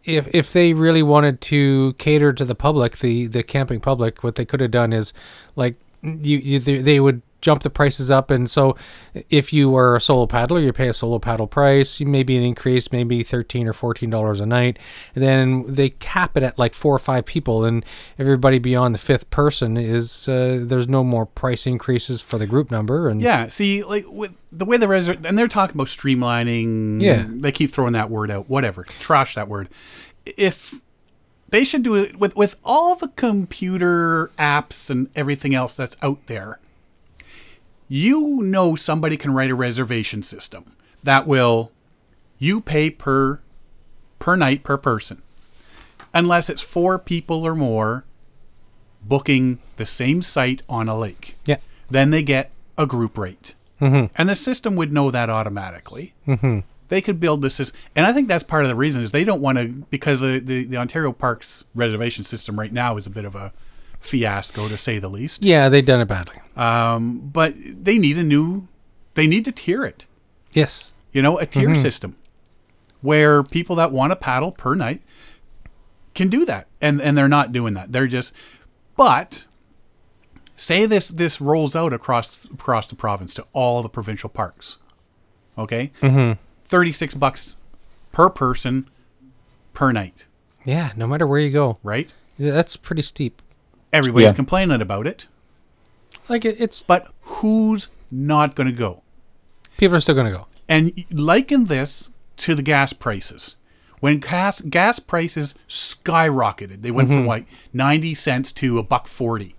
If 0.08 0.26
if 0.32 0.52
they 0.54 0.72
really 0.72 1.02
wanted 1.02 1.40
to 1.42 1.92
cater 1.98 2.32
to 2.32 2.44
the 2.44 2.54
public, 2.54 2.98
the 2.98 3.26
the 3.26 3.42
camping 3.42 3.78
public, 3.80 4.24
what 4.24 4.36
they 4.36 4.46
could 4.46 4.60
have 4.60 4.70
done 4.70 4.94
is, 4.94 5.12
like, 5.54 5.76
you, 6.02 6.38
you 6.38 6.58
they 6.58 6.78
they 6.78 6.98
would 6.98 7.20
jump 7.40 7.62
the 7.62 7.70
prices 7.70 8.10
up, 8.10 8.30
and 8.30 8.50
so 8.50 8.76
if 9.30 9.52
you 9.52 9.74
are 9.76 9.96
a 9.96 10.00
solo 10.00 10.26
paddler, 10.26 10.58
you 10.60 10.72
pay 10.72 10.88
a 10.88 10.92
solo 10.92 11.18
paddle 11.18 11.46
price, 11.46 12.00
maybe 12.00 12.36
an 12.36 12.42
increase, 12.42 12.90
maybe 12.90 13.22
thirteen 13.22 13.68
or 13.68 13.72
fourteen 13.72 14.10
dollars 14.10 14.40
a 14.40 14.46
night, 14.46 14.78
and 15.14 15.22
then 15.22 15.64
they 15.66 15.90
cap 15.90 16.36
it 16.36 16.42
at 16.42 16.58
like 16.58 16.74
four 16.74 16.94
or 16.94 16.98
five 16.98 17.24
people, 17.24 17.64
and 17.64 17.84
everybody 18.18 18.58
beyond 18.58 18.94
the 18.94 18.98
fifth 18.98 19.30
person 19.30 19.76
is 19.76 20.28
uh, 20.28 20.58
there's 20.62 20.88
no 20.88 21.04
more 21.04 21.26
price 21.26 21.66
increases 21.66 22.20
for 22.20 22.38
the 22.38 22.46
group 22.46 22.70
number, 22.70 23.08
and 23.08 23.22
Yeah, 23.22 23.48
see, 23.48 23.84
like 23.84 24.04
with 24.08 24.36
the 24.50 24.64
way 24.64 24.76
the 24.76 24.86
reser- 24.86 25.24
and 25.24 25.38
they're 25.38 25.46
talking 25.48 25.76
about 25.76 25.86
streamlining. 25.88 27.00
Yeah. 27.00 27.26
they 27.28 27.52
keep 27.52 27.70
throwing 27.70 27.92
that 27.92 28.10
word 28.10 28.30
out. 28.30 28.48
Whatever, 28.50 28.82
trash 28.84 29.34
that 29.36 29.48
word. 29.48 29.68
If 30.26 30.82
they 31.50 31.64
should 31.64 31.82
do 31.82 31.94
it 31.94 32.18
with 32.18 32.36
with 32.36 32.56
all 32.64 32.94
the 32.94 33.08
computer 33.08 34.30
apps 34.38 34.90
and 34.90 35.08
everything 35.14 35.54
else 35.54 35.76
that's 35.76 35.96
out 36.02 36.26
there, 36.26 36.58
you 37.88 38.40
know 38.42 38.74
somebody 38.74 39.16
can 39.16 39.32
write 39.32 39.50
a 39.50 39.54
reservation 39.54 40.22
system 40.22 40.76
that 41.02 41.26
will 41.26 41.72
you 42.38 42.60
pay 42.60 42.90
per 42.90 43.40
per 44.18 44.36
night 44.36 44.62
per 44.62 44.76
person, 44.76 45.22
unless 46.12 46.50
it's 46.50 46.62
four 46.62 46.98
people 46.98 47.44
or 47.44 47.54
more 47.54 48.04
booking 49.02 49.58
the 49.76 49.86
same 49.86 50.20
site 50.20 50.62
on 50.68 50.88
a 50.88 50.98
lake 50.98 51.36
yeah, 51.46 51.56
then 51.90 52.10
they 52.10 52.22
get 52.22 52.50
a 52.76 52.86
group 52.86 53.16
rate. 53.16 53.54
Mm-hmm. 53.80 54.12
And 54.16 54.28
the 54.28 54.34
system 54.34 54.76
would 54.76 54.92
know 54.92 55.10
that 55.10 55.30
automatically. 55.30 56.14
Mm-hmm. 56.26 56.60
They 56.88 57.00
could 57.00 57.20
build 57.20 57.42
this 57.42 57.54
system. 57.54 57.78
And 57.94 58.06
I 58.06 58.12
think 58.12 58.28
that's 58.28 58.42
part 58.42 58.64
of 58.64 58.68
the 58.68 58.74
reason 58.74 59.02
is 59.02 59.12
they 59.12 59.24
don't 59.24 59.40
want 59.40 59.58
to, 59.58 59.68
because 59.90 60.20
the, 60.20 60.38
the, 60.38 60.64
the 60.64 60.76
Ontario 60.76 61.12
Parks 61.12 61.64
reservation 61.74 62.24
system 62.24 62.58
right 62.58 62.72
now 62.72 62.96
is 62.96 63.06
a 63.06 63.10
bit 63.10 63.24
of 63.24 63.34
a 63.34 63.52
fiasco, 64.08 64.68
to 64.68 64.76
say 64.78 64.98
the 64.98 65.08
least. 65.08 65.42
yeah, 65.42 65.68
they've 65.68 65.84
done 65.84 66.00
it 66.00 66.06
badly. 66.06 66.36
Um, 66.56 67.18
but 67.32 67.54
they 67.56 67.98
need 67.98 68.18
a 68.18 68.22
new, 68.22 68.66
they 69.14 69.26
need 69.26 69.44
to 69.44 69.52
tier 69.52 69.84
it. 69.84 70.06
Yes, 70.52 70.92
You 71.12 71.22
know, 71.22 71.38
a 71.38 71.46
tier 71.46 71.74
system 71.74 72.16
where 73.00 73.42
people 73.44 73.76
that 73.76 73.92
want 73.92 74.10
to 74.10 74.16
paddle 74.16 74.50
per 74.50 74.74
night 74.74 75.02
can 76.14 76.28
do 76.28 76.44
that. 76.46 76.66
And, 76.80 77.00
and 77.00 77.16
they're 77.16 77.28
not 77.28 77.52
doing 77.52 77.74
that. 77.74 77.92
They're 77.92 78.06
just, 78.08 78.32
but 78.96 79.46
say 80.56 80.86
this 80.86 81.08
this 81.10 81.40
rolls 81.40 81.76
out 81.76 81.92
across 81.92 82.44
across 82.46 82.88
the 82.90 82.96
province 82.96 83.34
to 83.34 83.46
all 83.52 83.82
the 83.82 83.88
provincial 83.88 84.28
parks. 84.28 84.78
Okay, 85.56 85.92
mm-hmm. 86.00 86.40
thirty 86.64 86.90
six 86.92 87.14
bucks 87.14 87.56
per 88.10 88.28
person 88.30 88.88
per 89.74 89.92
night. 89.92 90.26
yeah. 90.64 90.92
No 90.96 91.06
matter 91.06 91.26
where 91.26 91.38
you 91.40 91.50
go, 91.50 91.78
Right? 91.84 92.10
yeah, 92.36 92.50
that's 92.52 92.76
pretty 92.76 93.02
steep. 93.02 93.40
Everybody's 93.92 94.26
Yeah. 94.28 94.32
complaining 94.34 94.80
about 94.82 95.06
it, 95.06 95.28
Like 96.28 96.44
it, 96.44 96.56
it's 96.60 96.82
but 96.82 97.08
who's 97.22 97.88
not 98.10 98.54
going 98.54 98.68
to 98.68 98.72
go? 98.74 99.02
people 99.76 99.96
are 99.96 100.00
still 100.00 100.14
gonna 100.16 100.30
go. 100.32 100.46
And 100.68 101.04
liken 101.10 101.66
this 101.66 102.10
to 102.38 102.54
the 102.56 102.62
gas 102.62 102.92
prices. 102.92 103.54
When 104.00 104.18
gas 104.18 104.60
gas 104.60 104.98
prices 104.98 105.54
skyrocketed, 105.68 106.82
they 106.82 106.90
went 106.90 107.08
from 107.08 107.26
like 107.26 107.46
ninety 107.72 108.12
cents 108.14 108.52
to 108.52 108.78
a 108.78 108.82
buck 108.82 109.06
forty 109.06 109.54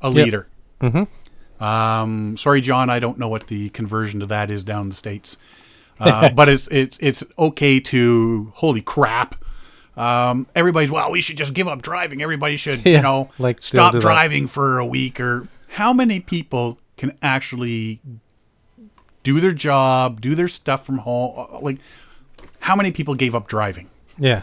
a 0.00 0.08
liter. 0.10 0.46
Mm-hmm. 0.80 1.62
Um, 1.62 2.36
sorry, 2.36 2.60
John, 2.60 2.90
I 2.90 2.98
don't 2.98 3.18
know 3.18 3.28
what 3.28 3.46
the 3.48 3.70
conversion 3.70 4.20
to 4.20 4.26
that 4.26 4.50
is 4.50 4.62
down 4.64 4.82
in 4.82 4.88
the 4.90 4.94
states, 4.94 5.36
uh, 5.98 6.28
but 6.34 6.48
it's 6.48 6.68
it's 6.68 6.98
it's 7.00 7.24
okay 7.38 7.80
to 7.80 8.52
holy 8.56 8.82
crap. 8.82 9.34
Um, 9.96 10.46
everybody's 10.54 10.90
well, 10.90 11.10
we 11.10 11.20
should 11.20 11.36
just 11.38 11.54
give 11.54 11.68
up 11.68 11.80
driving. 11.82 12.22
Everybody 12.22 12.56
should, 12.56 12.84
Yeah, 12.84 12.96
you 12.96 13.02
know, 13.02 13.30
like, 13.38 13.62
stop 13.62 13.92
that. 13.92 14.00
driving 14.00 14.46
for 14.46 14.78
a 14.78 14.84
week. 14.86 15.18
Or 15.20 15.48
how 15.68 15.92
many 15.92 16.20
people 16.20 16.78
can 16.96 17.16
actually 17.22 18.00
do 19.22 19.40
their 19.40 19.52
job, 19.52 20.20
do 20.20 20.34
their 20.34 20.48
stuff 20.48 20.84
from 20.84 20.98
home? 20.98 21.62
Like, 21.62 21.78
how 22.60 22.76
many 22.76 22.90
people 22.92 23.14
gave 23.14 23.34
up 23.34 23.48
driving? 23.48 23.88
Yeah, 24.18 24.42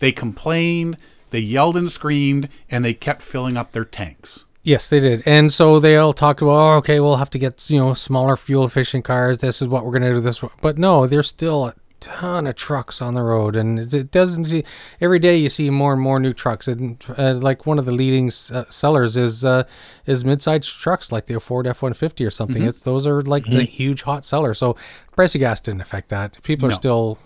They 0.00 0.12
complained, 0.12 0.96
they 1.30 1.40
yelled 1.40 1.76
and 1.76 1.90
screamed, 1.90 2.48
and 2.70 2.84
they 2.84 2.94
kept 2.94 3.20
filling 3.22 3.56
up 3.56 3.72
their 3.72 3.84
tanks. 3.84 4.44
Yes, 4.62 4.90
they 4.90 5.00
did. 5.00 5.22
And 5.26 5.52
so 5.52 5.80
they 5.80 5.96
all 5.96 6.12
talked 6.12 6.40
about, 6.42 6.50
oh, 6.52 6.76
okay, 6.76 7.00
we'll 7.00 7.16
have 7.16 7.30
to 7.30 7.38
get, 7.38 7.68
you 7.70 7.78
know, 7.78 7.94
smaller 7.94 8.36
fuel 8.36 8.64
efficient 8.64 9.04
cars. 9.04 9.38
This 9.38 9.60
is 9.62 9.68
what 9.68 9.84
we're 9.84 9.92
going 9.92 10.02
to 10.02 10.12
do 10.12 10.20
this. 10.20 10.40
But 10.60 10.76
no, 10.78 11.06
they're 11.06 11.22
still 11.22 11.72
ton 12.00 12.46
of 12.46 12.54
trucks 12.56 13.00
on 13.02 13.14
the 13.14 13.22
road. 13.22 13.56
And 13.56 13.78
it- 13.92 14.10
doesn't 14.10 14.44
see, 14.46 14.64
every 15.00 15.18
day 15.18 15.36
you 15.36 15.48
see 15.48 15.70
more 15.70 15.92
and 15.92 16.00
more 16.02 16.18
new 16.20 16.32
trucks. 16.32 16.68
And 16.68 17.04
uh, 17.16 17.34
like 17.34 17.66
one 17.66 17.78
of 17.78 17.84
the 17.84 17.92
leading 17.92 18.28
uh, 18.52 18.64
sellers 18.68 19.16
is, 19.16 19.44
uh, 19.44 19.64
is 20.06 20.24
mid-sized 20.24 20.68
trucks 20.78 21.10
like 21.12 21.26
the 21.26 21.38
Ford 21.40 21.66
F-150 21.66 22.26
or 22.26 22.30
something. 22.30 22.62
It's, 22.62 22.82
those 22.84 23.06
are 23.06 23.22
like 23.22 23.44
the 23.44 23.64
huge 23.64 24.02
hot 24.02 24.24
seller. 24.24 24.54
So 24.54 24.76
price 25.14 25.34
of 25.34 25.40
gas 25.40 25.60
didn't 25.60 25.80
affect 25.80 26.08
that. 26.10 26.42
People 26.42 26.66
are 26.66 26.70
No. 26.70 26.76
still 26.76 27.18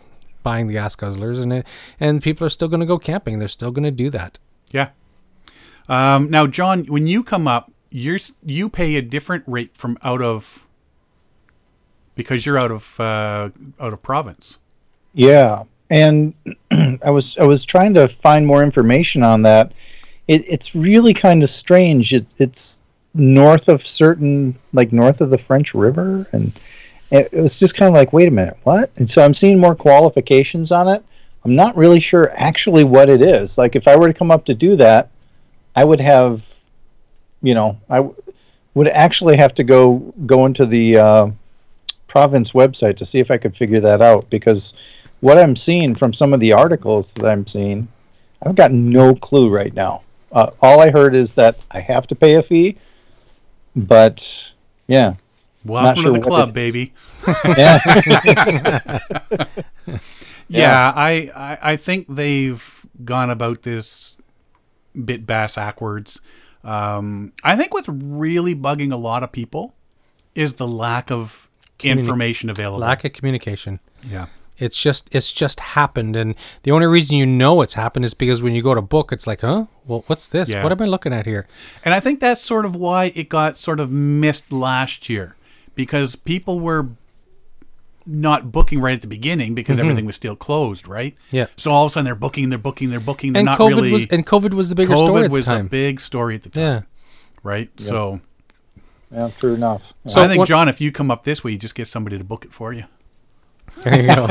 buying 0.43 0.67
the 0.67 0.73
gas 0.75 0.97
guzzlers 0.97 1.41
and 1.41 1.53
it, 1.53 1.67
and 2.01 2.21
people 2.23 2.45
are 2.47 2.51
still 2.51 2.69
going 2.69 2.81
to 2.81 2.87
go 2.87 2.99
camping. 2.99 3.39
They're 3.39 3.49
still 3.49 3.71
going 3.71 3.85
to 3.85 3.91
do 3.93 4.11
that. 4.11 4.39
Yeah. 4.71 4.89
Um, 5.89 6.31
now, 6.31 6.47
John, 6.47 6.85
when 6.87 7.07
you 7.07 7.23
come 7.23 7.47
up, 7.47 7.71
you're 7.91 8.19
you 8.45 8.69
pay 8.71 8.97
a 8.97 9.03
different 9.03 9.45
rate 9.47 9.77
from 9.77 9.99
out 10.03 10.23
of 10.23 10.67
because 12.15 12.47
you're 12.47 12.59
out 12.59 12.71
of 12.71 12.99
uh, 12.99 13.51
out 13.79 13.93
of 13.93 14.03
province. 14.03 14.61
Yeah, 15.15 15.65
and 15.91 16.35
I 16.71 17.11
was 17.11 17.37
I 17.37 17.45
was 17.45 17.65
trying 17.65 17.95
to 17.95 18.09
find 18.09 18.47
more 18.47 18.63
information 18.63 19.23
on 19.23 19.43
that. 19.43 19.73
It, 20.29 20.45
it's 20.49 20.75
really 20.75 21.13
kind 21.13 21.43
of 21.43 21.51
strange. 21.51 22.15
It, 22.15 22.27
it's 22.39 22.81
north 23.15 23.69
of 23.69 23.87
certain, 23.87 24.57
like 24.73 24.93
north 24.93 25.21
of 25.21 25.31
the 25.31 25.39
French 25.39 25.75
River, 25.75 26.27
and 26.33 26.53
it, 27.11 27.29
it 27.33 27.41
was 27.41 27.59
just 27.59 27.75
kind 27.75 27.89
of 27.89 27.95
like, 27.95 28.13
wait 28.13 28.29
a 28.29 28.31
minute, 28.31 28.57
what? 28.63 28.91
And 28.97 29.09
so 29.09 29.23
I'm 29.23 29.35
seeing 29.35 29.59
more 29.59 29.75
qualifications 29.75 30.73
on 30.73 30.89
it. 30.89 31.05
I'm 31.45 31.55
not 31.55 31.77
really 31.77 32.01
sure 32.01 32.31
actually 32.35 32.85
what 32.85 33.11
it 33.11 33.21
is. 33.21 33.59
Like 33.59 33.77
if 33.77 33.87
I 33.89 33.97
were 33.97 34.09
to 34.09 34.15
come 34.15 34.31
up 34.31 34.45
to 34.47 34.55
do 34.55 34.77
that, 34.77 35.11
I 35.75 35.85
would 35.85 36.01
have, 36.01 36.49
you 37.43 37.55
know, 37.55 37.79
I 37.91 37.97
w- 37.97 38.15
would 38.75 38.89
actually 38.89 39.37
have 39.37 39.55
to 39.55 39.65
go 39.65 39.99
go 40.27 40.47
into 40.47 40.65
the 40.65 40.97
uh, 40.97 41.31
province 42.07 42.53
website 42.53 42.97
to 42.99 43.07
see 43.07 43.19
if 43.19 43.31
I 43.31 43.39
could 43.39 43.57
figure 43.57 43.81
that 43.81 44.01
out 44.01 44.31
because 44.31 44.75
what 45.23 45.39
I'm 45.39 45.55
seeing 45.55 45.95
from 45.95 46.13
some 46.13 46.35
of 46.35 46.41
the 46.41 46.53
articles 46.53 47.15
that 47.15 47.25
I'm 47.27 47.47
seeing, 47.47 47.87
I've 48.45 48.57
got 48.57 48.73
no 48.73 49.15
clue 49.15 49.49
right 49.49 49.73
now. 49.73 50.03
Uh, 50.33 50.51
all 50.61 50.81
I 50.81 50.91
heard 50.91 51.15
is 51.15 51.33
that 51.35 51.57
I 51.71 51.81
have 51.81 52.09
to 52.09 52.15
pay 52.17 52.35
a 52.35 52.43
fee, 52.43 52.77
but 53.77 54.51
yeah, 54.89 55.15
Welcome 55.65 56.03
sure 56.03 56.13
to 56.13 56.19
the 56.19 56.27
club, 56.27 56.53
baby. 56.53 56.93
yeah, 57.57 58.99
Yeah, 60.49 60.93
I, 60.95 61.31
I 61.35 61.59
I 61.73 61.77
think 61.77 62.07
they've 62.09 62.87
gone 63.05 63.31
about 63.31 63.63
this 63.63 64.17
bit 65.05 65.25
bass 65.25 65.55
backwards. 65.55 66.21
Um, 66.65 67.33
I 67.45 67.57
think 67.57 67.73
what's 67.75 67.89
really 67.89 68.55
bugging 68.57 68.93
a 68.93 68.97
lot 68.97 69.23
of 69.23 69.31
people 69.31 69.75
is 70.35 70.55
the 70.55 70.67
lack 70.67 71.11
of 71.13 71.49
information 71.83 72.51
available. 72.51 72.81
Lack 72.81 73.05
of 73.05 73.13
communication. 73.13 73.79
yeah. 74.03 74.27
It's 74.59 74.81
just 74.81 75.09
it's 75.15 75.33
just 75.33 75.59
happened, 75.61 76.15
and 76.15 76.35
the 76.63 76.71
only 76.71 76.87
reason 76.87 77.17
you 77.17 77.27
know 77.27 77.63
it's 77.63 77.75
happened 77.75 78.05
is 78.05 78.15
because 78.15 78.43
when 78.43 78.55
you 78.55 78.63
go 78.63 78.75
to 78.75 78.83
book, 78.83 79.11
it's 79.13 79.27
like, 79.27 79.41
huh? 79.41 79.67
Well, 79.87 80.05
what's 80.07 80.29
this? 80.29 80.51
Yeah. 80.51 80.63
What 80.63 80.71
am 80.73 80.81
I 80.81 80.85
looking 80.87 81.13
at 81.13 81.27
here? 81.27 81.47
And 81.85 81.93
I 81.95 82.01
think 82.01 82.21
that's 82.21 82.41
sort 82.41 82.65
of 82.65 82.77
why 82.77 83.13
it 83.17 83.29
got 83.29 83.57
sort 83.57 83.81
of 83.81 83.91
missed 83.91 84.53
last 84.53 85.09
year 85.09 85.35
because 85.75 86.15
people 86.15 86.61
were 86.61 86.89
not 88.05 88.51
booking 88.51 88.81
right 88.81 88.95
at 88.95 89.01
the 89.01 89.07
beginning 89.07 89.55
because 89.55 89.79
everything 89.79 90.05
was 90.07 90.17
still 90.17 90.35
closed, 90.37 90.89
right? 90.89 91.15
Mm-hmm. 91.15 91.37
Yeah. 91.37 91.47
So 91.57 91.71
all 91.71 91.87
of 91.87 91.91
a 91.91 91.95
sudden 91.95 92.05
they're 92.05 92.15
booking, 92.15 92.51
they're 92.51 92.59
booking, 92.59 92.91
they're 92.91 93.01
booking. 93.01 93.33
They're 93.33 93.41
And 93.41 93.47
not 93.47 93.59
COVID 93.59 93.69
really. 93.77 93.93
was 93.93 94.07
and 94.11 94.27
COVID 94.27 94.55
was 94.55 94.69
the 94.69 94.75
bigger 94.75 94.97
story 94.97 95.23
COVID 95.23 95.25
at 95.27 95.31
was 95.31 95.47
the 95.47 95.53
a 95.53 95.57
time. 95.59 95.69
big 95.69 96.01
story 96.01 96.35
at 96.35 96.43
the 96.43 96.49
time, 96.51 96.63
yeah. 96.63 96.81
right? 97.45 97.71
So, 97.81 98.21
yeah, 99.13 99.31
true 99.39 99.55
enough. 99.55 99.95
so 100.07 100.21
I 100.21 100.27
think 100.29 100.39
what- 100.41 100.49
John, 100.49 100.69
if 100.69 100.81
you 100.81 100.91
come 100.91 101.11
up 101.11 101.23
this 101.25 101.45
way, 101.45 101.53
you 101.53 101.59
just 101.59 101.75
get 101.77 101.87
somebody 101.87 102.19
to 102.19 102.25
book 102.25 102.45
it 102.45 102.53
for 102.53 102.73
you. 102.73 102.85
There 103.85 104.01
you 104.01 104.07
go. 104.15 104.29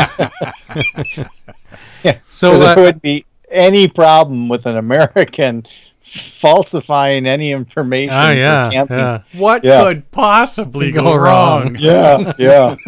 Yeah. 2.04 2.20
So, 2.30 2.58
there 2.60 2.78
uh, 2.78 2.82
would 2.82 3.02
be 3.02 3.26
any 3.50 3.88
problem 3.88 4.50
with 4.50 4.66
an 4.66 4.78
American 4.78 5.66
falsifying 6.04 7.26
any 7.28 7.52
information. 7.52 8.14
oh 8.14 8.22
for 8.28 8.34
yeah, 8.34 8.70
camping. 8.72 8.98
yeah. 8.98 9.22
What 9.38 9.64
Yeah. 9.64 9.84
could 9.84 10.12
possibly 10.12 10.92
Go 10.92 11.04
go, 11.04 11.16
wrong. 11.16 11.64
wrong? 11.64 11.76
Yeah, 11.80 12.34
yeah. 12.38 12.76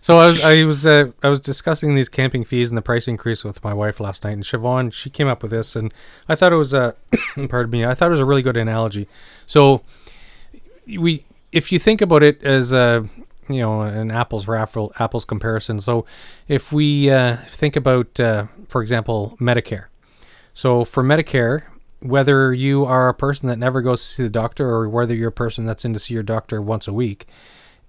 So 0.00 0.18
I 0.18 0.26
was 0.26 0.40
I 0.44 0.62
was 0.64 0.86
uh, 0.86 1.10
I 1.24 1.28
was 1.28 1.40
discussing 1.40 1.96
these 1.96 2.08
camping 2.08 2.44
fees 2.44 2.68
and 2.70 2.78
the 2.78 2.82
price 2.82 3.08
increase 3.08 3.42
with 3.42 3.64
my 3.64 3.74
wife 3.74 3.98
last 3.98 4.22
night, 4.22 4.34
and 4.34 4.44
Siobhan 4.44 4.92
she 4.92 5.10
came 5.10 5.26
up 5.26 5.42
with 5.42 5.50
this, 5.50 5.74
and 5.74 5.92
I 6.28 6.36
thought 6.36 6.52
it 6.52 6.56
was 6.56 6.72
a 6.72 6.94
pardon 7.48 7.70
me, 7.70 7.84
I 7.84 7.94
thought 7.94 8.06
it 8.06 8.10
was 8.12 8.20
a 8.20 8.24
really 8.24 8.42
good 8.42 8.56
analogy. 8.56 9.08
So 9.46 9.82
we 10.86 11.24
if 11.50 11.72
you 11.72 11.80
think 11.80 12.00
about 12.00 12.22
it 12.22 12.40
as 12.44 12.72
a 12.72 13.08
you 13.48 13.60
know 13.60 13.82
an 13.82 14.10
apples 14.10 14.44
for 14.44 14.56
apple, 14.56 14.92
apples 14.98 15.24
comparison. 15.24 15.80
So 15.80 16.06
if 16.48 16.72
we 16.72 17.10
uh, 17.10 17.36
think 17.48 17.76
about, 17.76 18.18
uh, 18.18 18.46
for 18.68 18.82
example, 18.82 19.36
Medicare. 19.40 19.86
So 20.54 20.84
for 20.84 21.02
Medicare, 21.02 21.64
whether 22.00 22.52
you 22.52 22.84
are 22.84 23.08
a 23.08 23.14
person 23.14 23.48
that 23.48 23.58
never 23.58 23.82
goes 23.82 24.00
to 24.00 24.06
see 24.06 24.22
the 24.22 24.28
doctor 24.28 24.68
or 24.68 24.88
whether 24.88 25.14
you're 25.14 25.28
a 25.28 25.32
person 25.32 25.64
that's 25.64 25.84
in 25.84 25.92
to 25.92 25.98
see 25.98 26.14
your 26.14 26.22
doctor 26.22 26.60
once 26.62 26.88
a 26.88 26.92
week, 26.92 27.26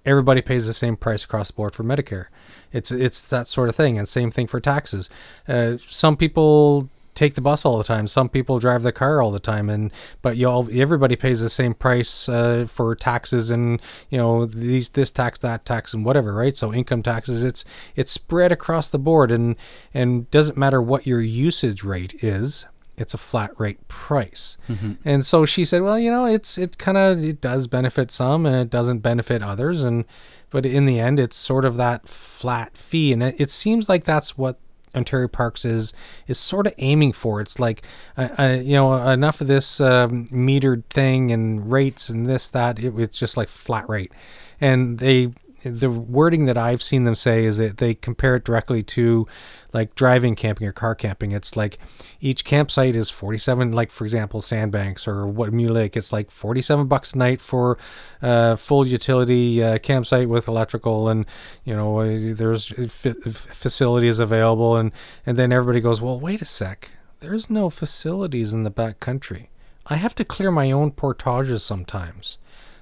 everybody 0.05 0.41
pays 0.41 0.65
the 0.65 0.73
same 0.73 0.95
price 0.95 1.23
across 1.23 1.47
the 1.47 1.53
board 1.53 1.75
for 1.75 1.83
Medicare. 1.83 2.27
It's 2.71 2.91
it's 2.91 3.21
that 3.21 3.47
sort 3.47 3.69
of 3.69 3.75
thing, 3.75 3.97
and 3.97 4.07
same 4.07 4.31
thing 4.31 4.47
for 4.47 4.59
taxes. 4.59 5.09
Uh, 5.47 5.77
some 5.87 6.17
people 6.17 6.89
take 7.17 7.35
the 7.35 7.41
bus 7.41 7.65
all 7.65 7.77
the 7.77 7.83
time. 7.83 8.07
Some 8.07 8.29
people 8.29 8.59
drive 8.59 8.83
the 8.83 8.91
car 8.91 9.21
all 9.21 9.31
the 9.31 9.39
time, 9.39 9.69
and 9.69 9.91
but 10.21 10.37
you 10.37 10.47
all 10.47 10.67
everybody 10.71 11.15
pays 11.15 11.41
the 11.41 11.49
same 11.49 11.73
price 11.73 12.29
uh, 12.29 12.65
for 12.69 12.95
taxes 12.95 13.51
and 13.51 13.81
you 14.09 14.17
know 14.17 14.45
these 14.45 14.89
this 14.89 15.11
tax 15.11 15.39
that 15.39 15.65
tax 15.65 15.93
and 15.93 16.05
whatever, 16.05 16.33
right? 16.33 16.55
So 16.55 16.73
income 16.73 17.03
taxes, 17.03 17.43
it's 17.43 17.65
it's 17.95 18.11
spread 18.11 18.51
across 18.51 18.89
the 18.89 18.99
board, 18.99 19.31
and 19.31 19.55
and 19.93 20.29
doesn't 20.31 20.57
matter 20.57 20.81
what 20.81 21.07
your 21.07 21.21
usage 21.21 21.83
rate 21.83 22.23
is 22.23 22.65
it's 22.97 23.13
a 23.13 23.17
flat 23.17 23.51
rate 23.59 23.87
price. 23.87 24.57
And 25.05 25.23
so 25.23 25.45
she 25.45 25.65
said, 25.65 25.83
well, 25.83 25.99
you 25.99 26.09
know, 26.09 26.25
it's 26.25 26.57
it 26.57 26.79
kind 26.79 26.97
of 26.97 27.23
it 27.23 27.39
does 27.41 27.67
benefit 27.67 28.09
some 28.09 28.45
and 28.45 28.55
it 28.55 28.71
doesn't 28.71 28.99
benefit 28.99 29.43
others 29.43 29.83
and 29.83 30.03
but 30.49 30.65
in 30.65 30.85
the 30.85 30.99
end 30.99 31.19
it's 31.19 31.35
sort 31.35 31.65
of 31.65 31.77
that 31.77 32.07
flat 32.07 32.77
fee 32.77 33.13
and 33.13 33.21
it, 33.21 33.35
it 33.37 33.51
seems 33.51 33.89
like 33.89 34.03
that's 34.03 34.37
what 34.37 34.57
Ontario 34.95 35.27
Parks 35.27 35.65
is 35.65 35.93
is 36.27 36.37
sort 36.37 36.67
of 36.67 36.73
aiming 36.77 37.13
for. 37.13 37.41
It's 37.41 37.59
like, 37.59 37.83
uh, 38.17 38.29
uh, 38.37 38.59
you 38.61 38.73
know, 38.73 38.93
enough 39.09 39.41
of 39.41 39.47
this 39.47 39.79
um, 39.79 40.25
metered 40.27 40.83
thing 40.89 41.31
and 41.31 41.71
rates 41.71 42.09
and 42.09 42.25
this 42.25 42.49
that. 42.49 42.79
It, 42.79 42.97
it's 42.97 43.17
just 43.17 43.37
like 43.37 43.49
flat 43.49 43.87
rate, 43.89 44.11
and 44.59 44.99
they 44.99 45.33
the 45.63 45.89
wording 45.89 46.45
that 46.45 46.57
I've 46.57 46.83
seen 46.83 47.03
them 47.03 47.15
say 47.15 47.45
is 47.45 47.57
that 47.57 47.77
they 47.77 47.93
compare 47.93 48.35
it 48.35 48.43
directly 48.43 48.83
to 48.83 49.27
like 49.73 49.95
driving 49.95 50.35
camping 50.35 50.67
or 50.67 50.71
car 50.71 50.95
camping. 50.95 51.31
It's 51.31 51.55
like 51.55 51.77
each 52.21 52.45
campsite 52.45 52.95
is 52.95 53.09
47, 53.09 53.71
like 53.71 53.91
for 53.91 54.03
example, 54.03 54.39
Sandbanks 54.39 55.07
or 55.07 55.27
what 55.27 55.53
Mew 55.53 55.71
Lake, 55.71 55.97
it's 55.97 56.13
like 56.13 56.31
47 56.31 56.87
bucks 56.87 57.13
a 57.13 57.17
night 57.17 57.41
for 57.41 57.77
uh, 58.21 58.55
full 58.55 58.87
utility 58.87 59.63
uh, 59.63 59.77
campsite 59.79 60.29
with 60.29 60.47
electrical 60.47 61.09
and, 61.09 61.25
you 61.63 61.75
know, 61.75 61.99
uh, 61.99 62.17
there's 62.19 62.73
f- 62.77 63.25
facilities 63.33 64.19
available. 64.19 64.77
And, 64.77 64.91
and 65.25 65.37
then 65.37 65.51
everybody 65.51 65.81
goes, 65.81 66.01
well, 66.01 66.19
wait 66.19 66.41
a 66.41 66.45
sec. 66.45 66.91
There's 67.19 67.49
no 67.49 67.69
facilities 67.69 68.53
in 68.53 68.63
the 68.63 68.69
back 68.69 68.99
country. 68.99 69.49
I 69.87 69.95
have 69.95 70.13
to 70.15 70.25
clear 70.25 70.51
my 70.51 70.69
own 70.71 70.91
portages 70.91 71.63
sometimes. 71.63 72.37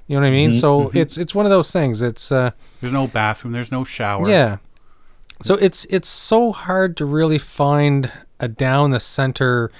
You 0.07 0.15
know 0.15 0.21
what 0.21 0.27
I 0.27 0.31
mean? 0.31 0.51
Mm-hmm, 0.51 0.59
so 0.59 0.81
mm-hmm. 0.81 0.97
it's 0.97 1.17
it's 1.17 1.33
one 1.33 1.45
of 1.45 1.49
those 1.49 1.71
things. 1.71 2.01
It's 2.01 2.31
uh, 2.31 2.51
There's 2.81 2.93
no 2.93 3.07
bathroom. 3.07 3.53
There's 3.53 3.71
no 3.71 3.83
shower. 3.83 4.29
yeah. 4.29 4.57
So 5.41 5.55
it's 5.55 5.85
it's 5.85 6.07
so 6.07 6.51
hard 6.51 6.95
to 6.97 7.05
really 7.05 7.37
find 7.37 8.11
a 8.39 8.47
down 8.47 8.91
the 8.91 8.99
center 8.99 9.71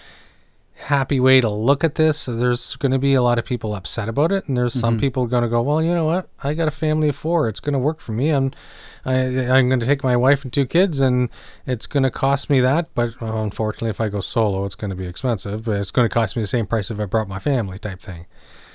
happy 0.75 1.21
way 1.21 1.39
to 1.39 1.49
look 1.49 1.83
at 1.83 1.95
this. 1.95 2.19
So 2.19 2.35
there's 2.35 2.75
going 2.75 2.91
to 2.91 2.99
be 2.99 3.13
a 3.13 3.21
lot 3.21 3.39
of 3.39 3.45
people 3.45 3.73
upset 3.73 4.09
about 4.09 4.31
it, 4.31 4.47
and 4.47 4.57
there's 4.57 4.73
some 4.73 4.95
mm-hmm. 4.95 5.01
people 5.01 5.27
going 5.27 5.43
to 5.43 5.49
go, 5.49 5.61
"Well, 5.61 5.81
you 5.81 5.93
know 5.93 6.05
what? 6.05 6.27
I 6.43 6.53
got 6.53 6.67
a 6.67 6.71
family 6.71 7.09
of 7.09 7.15
four. 7.15 7.47
It's 7.47 7.59
going 7.59 7.73
to 7.73 7.79
work 7.79 7.99
for 7.99 8.11
me. 8.11 8.29
I'm 8.29 8.51
I, 9.05 9.15
I'm 9.15 9.67
going 9.67 9.79
to 9.79 9.85
take 9.85 10.03
my 10.03 10.17
wife 10.17 10.43
and 10.43 10.51
two 10.51 10.65
kids, 10.65 10.99
and 10.99 11.29
it's 11.65 11.87
going 11.87 12.03
to 12.03 12.11
cost 12.11 12.49
me 12.49 12.59
that. 12.61 12.93
But 12.93 13.19
well, 13.21 13.43
unfortunately, 13.43 13.89
if 13.89 14.01
I 14.01 14.09
go 14.09 14.21
solo, 14.21 14.65
it's 14.65 14.75
going 14.75 14.89
to 14.89 14.95
be 14.95 15.07
expensive. 15.07 15.65
But 15.65 15.79
it's 15.79 15.91
going 15.91 16.07
to 16.07 16.13
cost 16.13 16.35
me 16.35 16.41
the 16.41 16.47
same 16.47 16.65
price 16.65 16.91
if 16.91 16.99
I 16.99 17.05
brought 17.05 17.27
my 17.27 17.39
family, 17.39 17.79
type 17.79 18.01
thing. 18.01 18.25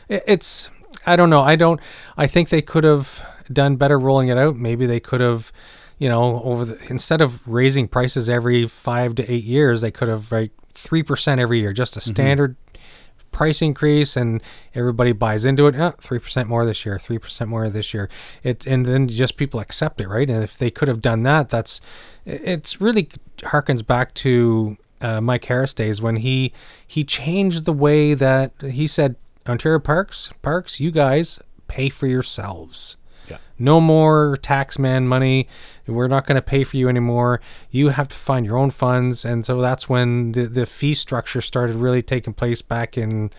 It, 0.09 0.23
it's 0.27 0.71
I 1.07 1.17
don't 1.17 1.31
know. 1.31 1.41
I 1.41 1.57
don't. 1.57 1.81
I 2.17 2.27
think 2.27 2.49
they 2.49 2.63
could 2.63 2.85
have 2.85 3.25
done 3.53 3.77
better 3.77 3.99
rolling 3.99 4.29
it 4.29 4.39
out. 4.39 4.57
Maybe 4.57 4.87
they 4.87 5.01
could 5.01 5.21
have, 5.21 5.53
you 5.99 6.09
know, 6.09 6.43
over 6.43 6.65
the 6.65 6.91
instead 6.91 7.21
of 7.21 7.47
raising 7.47 7.89
prices 7.89 8.29
every 8.29 8.67
five 8.67 9.15
to 9.17 9.33
eight 9.33 9.45
years, 9.45 9.81
they 9.81 9.91
could 9.91 10.09
have 10.09 10.31
like 10.31 10.53
three 10.73 11.03
percent 11.03 11.41
every 11.41 11.61
year, 11.61 11.73
just 11.73 11.97
a 11.97 12.01
standard 12.01 12.57
price 13.33 13.63
increase, 13.63 14.17
and 14.17 14.43
everybody 14.75 15.13
buys 15.13 15.45
into 15.45 15.67
it. 15.67 15.95
Three 16.01 16.19
percent 16.19 16.49
more 16.49 16.65
this 16.65 16.85
year, 16.85 16.99
three 16.99 17.19
percent 17.19 17.49
more 17.49 17.69
this 17.69 17.95
year. 17.95 18.09
It 18.43 18.67
and 18.67 18.85
then 18.87 19.09
just 19.09 19.37
people 19.37 19.61
accept 19.61 20.01
it, 20.01 20.09
right? 20.09 20.29
And 20.29 20.43
if 20.43 20.59
they 20.59 20.71
could 20.71 20.89
have 20.89 21.01
done 21.01 21.23
that, 21.25 21.49
that's 21.49 21.81
it's 22.27 22.81
really 22.81 23.09
harkens 23.39 23.87
back 23.87 24.15
to 24.15 24.77
uh, 25.01 25.21
Mike 25.21 25.45
Harris 25.47 25.75
days 25.75 26.03
when 26.03 26.17
he 26.17 26.53
he 26.87 27.05
changed 27.05 27.65
the 27.65 27.73
way 27.73 28.15
that 28.15 28.53
he 28.61 28.87
said 28.87 29.17
Ontario 29.51 29.79
Parks 29.79 30.31
Parks, 30.43 30.81
you 30.81 30.91
guys 30.91 31.41
pay 31.69 31.89
for 31.89 32.07
yourselves. 32.07 32.97
Yeah. 33.29 33.39
No 33.59 33.81
more 33.81 34.37
taxman 34.41 35.05
money. 35.05 35.49
We're 35.87 36.09
not 36.09 36.27
going 36.27 36.37
to 36.37 36.43
pay 36.43 36.65
for 36.65 36.77
you 36.77 36.89
anymore. 36.89 37.41
You 37.71 37.89
have 37.89 38.09
to 38.09 38.17
find 38.17 38.47
your 38.47 38.57
own 38.57 38.71
funds, 38.71 39.25
and 39.25 39.45
so 39.45 39.61
that's 39.61 39.89
when 39.89 40.33
the 40.33 40.47
the 40.47 40.67
fee 40.67 40.95
structure 40.95 41.41
started 41.41 41.77
really 41.77 42.03
taking 42.03 42.33
place 42.33 42.63
back 42.63 42.97
in 42.97 43.31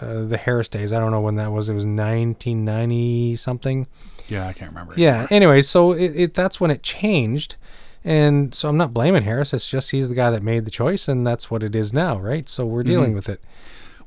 uh, 0.00 0.24
the 0.24 0.36
Harris 0.36 0.68
days. 0.68 0.92
I 0.92 1.00
don't 1.00 1.10
know 1.10 1.20
when 1.20 1.36
that 1.36 1.50
was. 1.52 1.68
It 1.68 1.74
was 1.74 1.84
1990 1.84 3.36
something. 3.36 3.86
Yeah, 4.28 4.46
I 4.46 4.52
can't 4.52 4.70
remember. 4.70 4.94
Yeah. 4.96 5.26
Anyway, 5.30 5.62
so 5.62 5.92
it, 5.92 6.12
it 6.14 6.34
that's 6.34 6.60
when 6.60 6.70
it 6.70 6.82
changed, 6.82 7.56
and 8.04 8.54
so 8.54 8.68
I'm 8.68 8.76
not 8.76 8.92
blaming 8.92 9.22
Harris. 9.22 9.54
It's 9.54 9.68
just 9.68 9.90
he's 9.90 10.10
the 10.10 10.14
guy 10.14 10.30
that 10.30 10.42
made 10.42 10.64
the 10.66 10.70
choice, 10.70 11.08
and 11.08 11.26
that's 11.26 11.50
what 11.50 11.62
it 11.62 11.74
is 11.74 11.92
now, 11.92 12.18
right? 12.18 12.48
So 12.48 12.66
we're 12.66 12.82
dealing 12.82 13.14
with 13.14 13.28
it. 13.28 13.40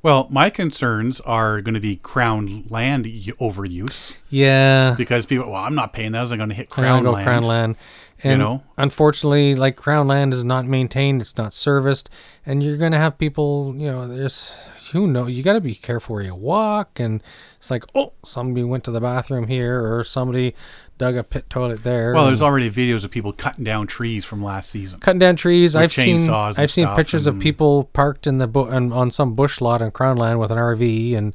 Well, 0.04 0.28
my 0.32 0.50
concerns 0.50 1.20
are 1.22 1.62
going 1.62 1.76
to 1.76 1.80
be 1.80 1.98
crown 1.98 2.66
land 2.70 3.06
y- 3.06 3.34
overuse 3.40 4.16
Yeah. 4.30 4.96
because 4.98 5.26
people. 5.28 5.52
Well, 5.52 5.64
I'm 5.64 5.76
not 5.76 5.94
paying 5.94 6.14
that. 6.14 6.32
I'm 6.32 6.38
going 6.38 6.50
to 6.50 6.56
hit 6.56 6.70
Crown 6.70 7.04
go 7.04 7.12
land. 7.12 7.26
crown 7.28 7.44
land. 7.44 7.76
And 8.24 8.40
know? 8.40 8.62
unfortunately, 8.78 9.56
like 9.56 9.76
crown 9.76 10.08
land 10.08 10.32
is 10.34 10.46
not 10.46 10.66
maintained, 10.68 11.22
it's 11.22 11.38
not 11.38 11.56
serviced, 11.56 12.08
and 12.46 12.62
you're 12.62 12.78
gonna 12.78 13.00
have 13.00 13.18
people, 13.18 13.74
you 13.76 13.92
know, 13.92 14.08
there's 14.08 14.54
who 14.92 15.08
know 15.08 15.26
you 15.26 15.42
gotta 15.42 15.60
be 15.60 15.74
careful 15.74 16.14
where 16.14 16.24
you 16.26 16.36
walk 16.36 17.00
and 17.00 17.24
it's 17.58 17.72
like, 17.72 17.84
oh, 17.96 18.14
somebody 18.24 18.64
went 18.64 18.84
to 18.84 18.92
the 18.92 19.02
bathroom 19.02 19.48
here 19.48 19.82
or 19.96 20.04
somebody 20.04 20.54
dug 21.02 21.18
a 21.18 21.24
pit 21.24 21.50
toilet 21.50 21.84
there. 21.84 22.14
Well, 22.14 22.28
there's 22.28 22.42
already 22.44 22.70
videos 22.70 23.04
of 23.04 23.10
people 23.12 23.34
cutting 23.34 23.64
down 23.64 23.88
trees 23.88 24.24
from 24.24 24.44
last 24.44 24.70
season. 24.70 25.00
cutting 25.00 25.20
down 25.20 25.36
trees. 25.36 25.76
I've 25.76 25.92
seen 25.92 26.18
and 26.20 26.30
I've 26.60 26.70
seen 26.72 26.88
pictures 26.96 27.26
of 27.28 27.40
people 27.40 27.86
parked 27.86 28.28
in 28.28 28.38
the 28.38 28.48
bu- 28.48 28.70
on, 28.70 28.94
on 28.94 29.10
some 29.10 29.34
bush 29.34 29.60
lot 29.62 29.82
in 29.82 29.90
Crownland 29.92 30.40
with 30.40 30.52
an 30.52 30.58
RV 30.60 31.16
and 31.18 31.34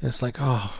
it's 0.00 0.22
like, 0.22 0.36
oh, 0.40 0.72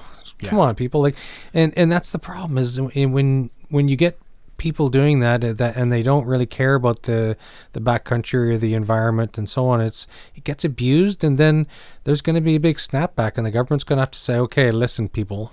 come 0.45 0.59
Yeah. 0.59 0.65
on, 0.67 0.75
people! 0.77 1.01
Like, 1.03 1.17
and 1.53 1.73
and 1.77 1.91
that's 1.91 2.13
the 2.13 2.19
problem 2.21 2.59
is 2.59 2.81
when 2.81 3.51
when 3.71 3.89
you 3.89 3.97
get 3.97 4.19
people 4.57 4.89
doing 4.89 5.21
that 5.21 5.45
uh, 5.45 5.53
that 5.53 5.77
and 5.77 5.91
they 5.93 6.03
don't 6.03 6.27
really 6.27 6.47
care 6.47 6.75
about 6.75 7.03
the 7.05 7.37
the 7.73 7.81
backcountry 7.81 8.53
or 8.55 8.57
the 8.57 8.75
environment 8.75 9.39
and 9.39 9.49
so 9.49 9.69
on 9.69 9.81
it's 9.81 10.07
it 10.35 10.43
gets 10.43 10.65
abused 10.65 11.23
and 11.23 11.39
then 11.39 11.65
there's 12.03 12.21
going 12.23 12.35
to 12.35 12.41
be 12.41 12.57
a 12.57 12.61
big 12.61 12.77
snapback 12.77 13.37
and 13.37 13.47
the 13.47 13.53
government's 13.53 13.85
going 13.85 13.99
to 13.99 14.03
have 14.03 14.11
to 14.11 14.19
say 14.19 14.37
okay 14.37 14.73
listen 14.73 15.09
people 15.09 15.53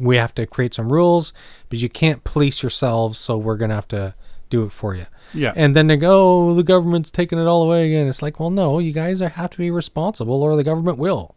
we 0.00 0.16
have 0.16 0.34
to 0.34 0.46
create 0.46 0.74
some 0.74 0.92
rules 0.92 1.32
but 1.68 1.78
you 1.78 1.88
can't 1.88 2.24
police 2.24 2.62
yourselves 2.62 3.18
so 3.18 3.36
we're 3.36 3.56
going 3.56 3.68
to 3.70 3.74
have 3.74 3.88
to 3.88 4.14
do 4.50 4.64
it 4.64 4.72
for 4.72 4.94
you 4.94 5.06
Yeah. 5.34 5.52
and 5.56 5.74
then 5.76 5.86
they 5.88 5.96
go 5.96 6.50
oh, 6.50 6.54
the 6.54 6.62
government's 6.62 7.10
taking 7.10 7.38
it 7.38 7.46
all 7.46 7.62
away 7.62 7.86
again 7.86 8.06
it's 8.06 8.22
like 8.22 8.38
well 8.40 8.50
no 8.50 8.78
you 8.78 8.92
guys 8.92 9.20
have 9.20 9.50
to 9.50 9.58
be 9.58 9.70
responsible 9.70 10.42
or 10.42 10.56
the 10.56 10.64
government 10.64 10.98
will 10.98 11.34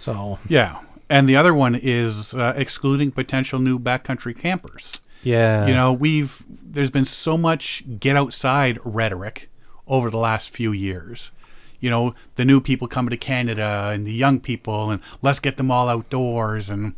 so 0.00 0.38
Yeah. 0.48 0.80
And 1.08 1.28
the 1.28 1.36
other 1.36 1.54
one 1.54 1.76
is 1.76 2.34
uh, 2.34 2.52
excluding 2.56 3.12
potential 3.12 3.58
new 3.60 3.78
backcountry 3.78 4.36
campers. 4.36 5.00
yeah 5.22 5.66
You 5.66 5.72
know, 5.74 5.92
we've 5.92 6.44
there's 6.48 6.90
been 6.90 7.04
so 7.04 7.38
much 7.38 7.84
get 8.00 8.16
outside 8.16 8.78
rhetoric 8.84 9.48
over 9.86 10.10
the 10.10 10.18
last 10.18 10.50
few 10.50 10.72
years. 10.72 11.30
You 11.78 11.90
know, 11.90 12.14
the 12.34 12.44
new 12.44 12.60
people 12.60 12.88
coming 12.88 13.10
to 13.10 13.16
Canada 13.16 13.90
and 13.94 14.04
the 14.06 14.12
young 14.12 14.40
people 14.40 14.90
and 14.90 15.00
let's 15.22 15.38
get 15.38 15.56
them 15.58 15.70
all 15.70 15.88
outdoors 15.88 16.68
and 16.70 16.94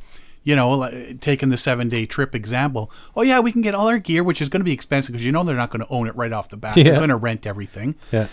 you 0.49 0.57
know, 0.57 0.89
taking 1.21 1.51
the 1.51 1.59
seven 1.59 1.89
day 1.91 2.07
trip 2.07 2.35
example. 2.35 2.91
Oh 3.15 3.21
yeah, 3.21 3.39
we 3.39 3.53
can 3.53 3.61
get 3.61 3.75
all 3.75 3.87
our 3.87 3.99
gear, 3.99 4.25
which 4.25 4.41
is 4.41 4.49
going 4.49 4.61
to 4.61 4.65
be 4.65 4.73
expensive 4.73 5.13
because 5.13 5.27
you 5.27 5.31
know 5.31 5.45
they're 5.45 5.55
not 5.55 5.69
going 5.69 5.85
to 5.85 5.93
own 5.93 6.09
it 6.09 6.17
right 6.17 6.33
off 6.33 6.49
the 6.49 6.57
bat. 6.57 6.75
Yeah. 6.75 6.85
They're 6.85 6.95
going 6.95 7.11
to 7.11 7.17
rent 7.17 7.47
everything, 7.47 7.97
yeah. 8.11 8.29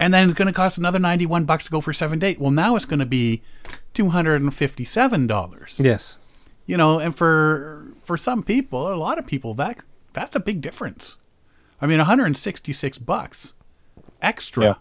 And 0.00 0.12
then 0.12 0.30
it's 0.30 0.36
going 0.36 0.48
to 0.48 0.52
cost 0.52 0.78
another 0.78 0.98
ninety 0.98 1.26
one 1.26 1.44
bucks 1.44 1.66
to 1.66 1.70
go 1.70 1.80
for 1.80 1.92
seven 1.92 2.18
days. 2.18 2.40
Well, 2.40 2.50
now 2.50 2.74
it's 2.74 2.86
going 2.86 2.98
to 2.98 3.06
be 3.06 3.40
two 3.92 4.08
hundred 4.08 4.42
and 4.42 4.52
fifty 4.52 4.84
seven 4.84 5.28
dollars. 5.28 5.80
Yes. 5.80 6.18
You 6.66 6.76
know 6.76 6.98
and 6.98 7.14
for 7.14 7.86
for 8.02 8.16
some 8.16 8.42
people 8.42 8.92
a 8.92 8.96
lot 8.96 9.20
of 9.20 9.24
people 9.24 9.54
that 9.54 9.78
that's 10.12 10.34
a 10.34 10.40
big 10.40 10.60
difference. 10.60 11.18
I 11.80 11.86
mean 11.86 11.98
166 11.98 12.98
bucks 12.98 13.54
extra 14.20 14.80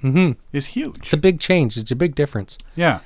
mm-hmm. 0.00 0.38
is 0.52 0.66
huge. 0.66 0.98
It's 0.98 1.12
a 1.12 1.16
big 1.16 1.40
change. 1.40 1.76
It's 1.76 1.90
a 1.90 1.96
big 1.96 2.14
difference. 2.14 2.56
Yeah 2.76 3.00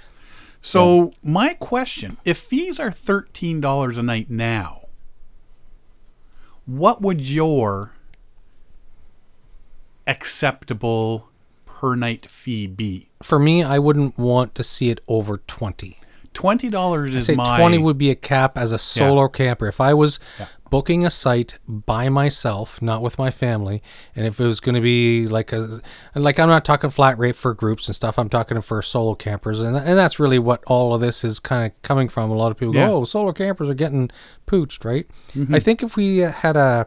so 0.63 1.13
my 1.23 1.53
question 1.55 2.17
if 2.25 2.39
fees 2.39 2.81
are 2.81 2.91
$13 2.91 3.99
a 3.99 4.03
night 4.03 4.31
now 4.31 4.87
what 6.65 7.03
would 7.03 7.29
your 7.29 7.93
acceptable 10.07 11.29
per 11.67 11.95
night 11.95 12.27
fee 12.27 12.67
be 12.67 13.09
for 13.23 13.39
me, 13.39 13.63
I 13.63 13.79
wouldn't 13.79 14.19
want 14.19 14.55
to 14.57 14.63
see 14.63 14.91
it 14.91 15.01
over 15.07 15.39
20. 15.39 15.97
twenty 16.35 16.69
dollars 16.69 17.15
is 17.15 17.27
say 17.27 17.35
my 17.35 17.59
20 17.59 17.79
would 17.79 17.99
be 17.99 18.11
a 18.11 18.15
cap 18.15 18.59
as 18.59 18.73
a 18.73 18.79
solo 18.79 19.29
camper. 19.29 19.69
If 19.69 19.81
I 19.81 19.95
was 19.95 20.19
booking 20.73 21.05
a 21.05 21.11
site 21.11 21.59
by 21.69 22.09
myself, 22.09 22.81
not 22.81 23.03
with 23.03 23.19
my 23.19 23.31
family, 23.31 23.83
and 24.17 24.27
if 24.27 24.41
it 24.41 24.47
was 24.47 24.59
going 24.59 24.75
to 24.75 24.81
be 24.81 25.29
like 25.29 25.53
a, 25.53 25.81
and 26.15 26.25
like 26.25 26.39
I'm 26.41 26.49
not 26.49 26.65
talking 26.65 26.89
flat 26.89 27.19
rate 27.19 27.37
for 27.37 27.53
groups 27.53 27.87
and 27.89 27.95
stuff, 27.95 28.19
I'm 28.19 28.31
talking 28.31 28.59
for 28.63 28.81
solo 28.81 29.15
campers. 29.15 29.61
And, 29.61 29.77
and 29.77 29.99
that's 29.99 30.19
really 30.19 30.39
what 30.39 30.65
all 30.67 30.95
of 30.95 31.03
this 31.03 31.23
is 31.25 31.39
kind 31.39 31.67
of 31.67 31.83
coming 31.83 32.09
from. 32.09 32.31
A 32.31 32.35
lot 32.35 32.51
of 32.51 32.57
people 32.57 32.75
Yeah. 32.75 32.87
go, 32.89 32.97
oh, 32.97 33.05
solo 33.05 33.33
campers 33.33 33.69
are 33.69 33.75
getting 33.75 34.11
pooched, 34.47 34.85
right? 34.85 35.07
Mm-hmm. 35.35 35.55
I 35.55 35.59
think 35.61 35.83
if 35.83 35.95
we 35.95 36.19
had 36.19 36.57
a, 36.57 36.87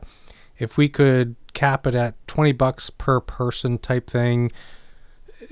if 0.57 0.77
we 0.77 0.89
could 0.89 1.35
cap 1.53 1.85
it 1.85 1.93
at 1.93 2.15
20 2.27 2.53
bucks 2.53 2.89
per 2.89 3.19
person 3.21 3.77
type 3.77 4.09
thing, 4.09 4.51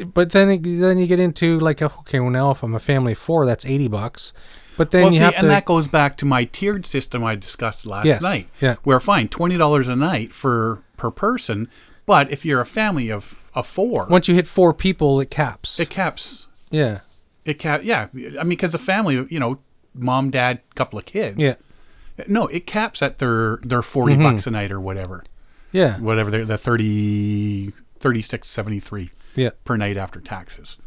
but 0.08 0.32
then 0.32 0.50
it- 0.50 0.64
then 0.64 0.98
you 0.98 1.06
get 1.06 1.20
into 1.20 1.60
like 1.60 1.80
okay 1.82 2.20
well 2.20 2.32
now 2.32 2.50
if 2.50 2.64
I'm 2.64 2.74
a 2.74 2.80
family 2.80 3.12
of 3.12 3.18
four 3.20 3.46
that's 3.46 3.64
80 3.64 3.90
bucks 3.90 4.34
but 4.78 4.92
then 4.92 5.04
well, 5.04 5.12
you 5.12 5.20
see, 5.20 5.24
have 5.24 5.34
and 5.36 5.42
to 5.44 5.48
that 5.48 5.66
goes 5.66 5.88
back 5.88 6.18
to 6.18 6.26
my 6.26 6.46
tiered 6.46 6.86
system 6.86 7.24
I 7.24 7.36
discussed 7.36 7.86
last 7.86 8.06
Yes, 8.06 8.22
night. 8.22 8.48
yeah. 8.62 8.76
Where 8.84 9.00
fine, 9.00 9.28
twenty 9.30 9.58
dollars 9.58 9.88
a 9.88 9.96
night 9.96 10.32
for 10.34 10.84
per 10.98 11.12
person, 11.12 11.70
but 12.06 12.32
if 12.32 12.46
you're 12.46 12.62
a 12.62 12.66
family 12.66 13.10
of 13.12 13.50
of 13.54 13.68
four, 13.68 14.08
once 14.10 14.28
you 14.28 14.36
hit 14.36 14.48
four 14.48 14.74
people 14.74 15.20
it 15.22 15.30
caps 15.30 15.80
it 15.80 15.90
caps. 15.90 16.48
yeah 16.72 17.00
It 17.46 17.56
cap. 17.60 17.82
Yeah, 17.84 18.08
I 18.14 18.44
mean, 18.44 18.50
because 18.50 18.74
a 18.74 18.80
family, 18.80 19.28
you 19.30 19.40
know, 19.40 19.60
mom, 19.94 20.30
dad, 20.32 20.62
couple 20.76 20.98
of 20.98 21.06
kids. 21.06 21.38
yeah 21.38 21.56
No, 22.28 22.48
it 22.48 22.66
caps 22.66 23.02
at 23.02 23.18
their 23.20 23.58
their 23.64 23.82
40 23.82 24.14
Mm-hmm. 24.16 24.24
bucks 24.24 24.48
a 24.48 24.52
night 24.52 24.72
or 24.72 24.80
whatever, 24.80 25.24
yeah 25.72 26.00
whatever 26.00 26.32
they're 26.32 26.46
the 26.46 26.58
30, 26.58 27.74
36.73 28.00 29.10
yeah 29.36 29.50
per 29.66 29.76
night 29.78 29.98
after 29.98 30.20
taxes. 30.20 30.78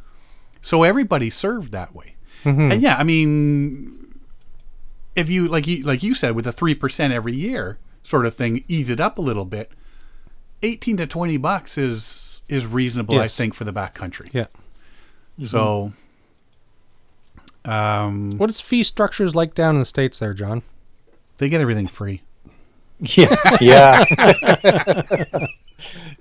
So 0.60 0.82
everybody's 0.82 1.34
served 1.36 1.70
that 1.72 1.94
way. 1.94 2.15
Mm-hmm. 2.44 2.72
And 2.72 2.82
yeah, 2.82 2.96
I 2.96 3.02
mean, 3.04 4.18
if 5.14 5.28
you 5.30 5.48
like 5.48 5.66
you 5.66 5.82
like 5.82 6.02
you 6.02 6.14
said 6.14 6.34
with 6.34 6.46
a 6.46 6.52
three 6.52 6.74
percent 6.74 7.12
every 7.12 7.34
year 7.34 7.78
sort 8.02 8.26
of 8.26 8.34
thing, 8.34 8.64
ease 8.68 8.90
it 8.90 9.00
up 9.00 9.18
a 9.18 9.22
little 9.22 9.44
bit. 9.44 9.70
Eighteen 10.62 10.96
to 10.98 11.06
twenty 11.06 11.36
bucks 11.36 11.76
is 11.76 12.42
is 12.48 12.66
reasonable, 12.66 13.18
I 13.18 13.26
think, 13.26 13.54
for 13.54 13.64
the 13.64 13.72
backcountry. 13.72 14.28
yeah 14.32 14.46
So, 15.42 15.92
um, 17.64 18.38
what 18.38 18.48
is 18.50 18.60
fee 18.60 18.84
structures 18.84 19.34
like 19.34 19.52
down 19.54 19.74
in 19.74 19.80
the 19.80 19.84
states 19.84 20.20
there 20.20 20.32
john 20.32 20.62
they 21.38 21.48
get 21.48 21.60
everything 21.60 21.86
free. 21.88 22.22
Yeah, 22.98 23.36
yeah, 23.60 24.04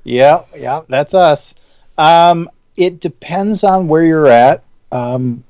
yeah, 0.03 0.43
yeah. 0.53 0.81
That's 0.89 1.13
us. 1.13 1.55
Um, 1.97 2.49
it 2.75 2.99
depends 2.99 3.63
on 3.63 3.87
where 3.87 4.03
you're 4.03 4.27
at. 4.27 4.61
Um, 4.91 5.15
like 5.21 5.44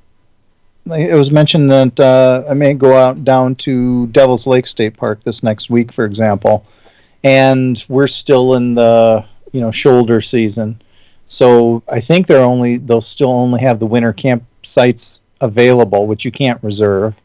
it 0.87 1.15
was 1.15 1.31
mentioned 1.31 1.69
that 1.71 1.99
uh, 1.99 2.43
I 2.49 2.53
may 2.53 2.73
go 2.73 2.95
out 2.95 3.23
down 3.23 3.55
to 3.55 4.07
Devil's 4.07 4.45
Lake 4.45 4.67
State 4.67 4.95
Park 4.95 5.23
this 5.23 5.41
next 5.41 5.69
week, 5.69 5.91
for 5.91 6.05
example, 6.05 6.65
and 7.23 7.83
we're 7.87 8.07
still 8.07 8.55
in 8.55 8.75
the 8.75 9.25
you 9.51 9.61
know 9.61 9.71
shoulder 9.71 10.21
season. 10.21 10.81
So 11.27 11.81
I 11.89 11.99
think 11.99 12.27
they're 12.27 12.43
only 12.43 12.77
they'll 12.77 13.01
still 13.01 13.31
only 13.31 13.61
have 13.61 13.79
the 13.79 13.87
winter 13.87 14.13
campsites 14.13 15.21
available, 15.41 16.07
which 16.07 16.23
you 16.23 16.31
can't 16.31 16.63
reserve, 16.63 17.19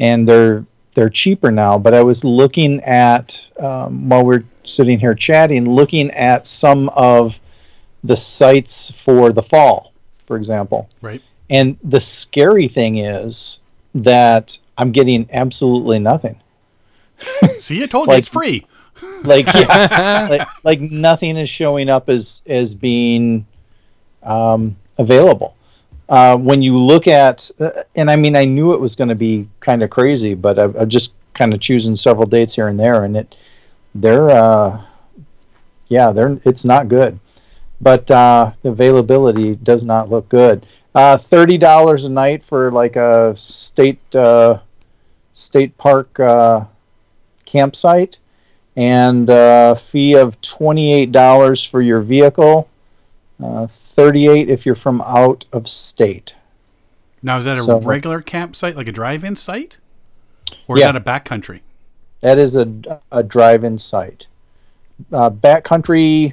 and 0.00 0.26
they're 0.26 0.64
they're 0.94 1.10
cheaper 1.10 1.50
now. 1.50 1.78
But 1.78 1.92
I 1.92 2.02
was 2.02 2.24
looking 2.24 2.80
at 2.80 3.38
um, 3.58 4.08
while 4.08 4.24
we're 4.24 4.44
sitting 4.64 4.98
here 4.98 5.14
chatting, 5.14 5.68
looking 5.68 6.10
at 6.12 6.46
some 6.46 6.88
of 6.90 7.38
the 8.04 8.16
sites 8.16 8.90
for 8.90 9.32
the 9.32 9.42
fall, 9.42 9.92
for 10.24 10.36
example. 10.36 10.88
Right. 11.02 11.22
And 11.50 11.76
the 11.84 12.00
scary 12.00 12.68
thing 12.68 12.98
is 12.98 13.60
that 13.94 14.58
I'm 14.78 14.92
getting 14.92 15.28
absolutely 15.32 15.98
nothing. 15.98 16.40
See, 17.58 17.82
I 17.82 17.86
told 17.86 18.08
you 18.08 18.14
Like- 18.14 18.18
it's 18.20 18.28
free. 18.28 18.66
Like, 19.24 19.46
yeah, 19.52 20.26
like, 20.30 20.48
like 20.64 20.80
nothing 20.80 21.36
is 21.36 21.50
showing 21.50 21.90
up 21.90 22.08
as 22.08 22.40
as 22.46 22.74
being 22.74 23.46
um, 24.22 24.74
available. 24.98 25.54
Uh, 26.08 26.36
when 26.36 26.62
you 26.62 26.78
look 26.78 27.06
at, 27.06 27.50
uh, 27.60 27.70
and 27.96 28.10
I 28.10 28.16
mean, 28.16 28.36
I 28.36 28.44
knew 28.44 28.72
it 28.72 28.80
was 28.80 28.94
going 28.96 29.08
to 29.08 29.14
be 29.14 29.48
kind 29.60 29.82
of 29.82 29.90
crazy, 29.90 30.34
but 30.34 30.58
I, 30.58 30.64
I'm 30.64 30.88
just 30.88 31.12
kind 31.34 31.52
of 31.52 31.60
choosing 31.60 31.94
several 31.96 32.26
dates 32.26 32.54
here 32.54 32.68
and 32.68 32.78
there, 32.80 33.04
and 33.04 33.16
it, 33.18 33.34
they're, 33.94 34.30
uh, 34.30 34.80
yeah, 35.88 36.10
they're, 36.12 36.38
it's 36.44 36.64
not 36.64 36.88
good. 36.88 37.18
But 37.80 38.10
uh, 38.10 38.52
the 38.62 38.70
availability 38.70 39.56
does 39.56 39.84
not 39.84 40.08
look 40.08 40.28
good. 40.28 40.64
Uh, 40.96 41.18
Thirty 41.18 41.58
dollars 41.58 42.06
a 42.06 42.10
night 42.10 42.42
for 42.42 42.72
like 42.72 42.96
a 42.96 43.34
state 43.36 44.00
uh, 44.14 44.58
state 45.34 45.76
park 45.76 46.18
uh, 46.18 46.64
campsite, 47.44 48.16
and 48.76 49.28
uh, 49.28 49.74
fee 49.74 50.14
of 50.14 50.40
twenty 50.40 50.94
eight 50.94 51.12
dollars 51.12 51.62
for 51.62 51.82
your 51.82 52.00
vehicle. 52.00 52.66
Uh, 53.44 53.66
Thirty 53.66 54.26
eight 54.26 54.48
if 54.48 54.64
you're 54.64 54.74
from 54.74 55.02
out 55.02 55.44
of 55.52 55.68
state. 55.68 56.34
Now, 57.22 57.36
is 57.36 57.44
that 57.44 57.58
a 57.58 57.62
So- 57.62 57.78
regular 57.80 58.22
campsite, 58.22 58.74
like 58.74 58.88
a 58.88 58.92
drive-in 58.92 59.36
site, 59.36 59.76
or 60.66 60.78
is 60.78 60.82
that 60.82 60.96
a 60.96 61.00
backcountry? 61.00 61.60
That 62.22 62.38
is 62.38 62.56
a, 62.56 62.72
a 63.12 63.22
drive-in 63.22 63.76
site. 63.76 64.26
Uh, 65.12 65.28
backcountry, 65.28 66.32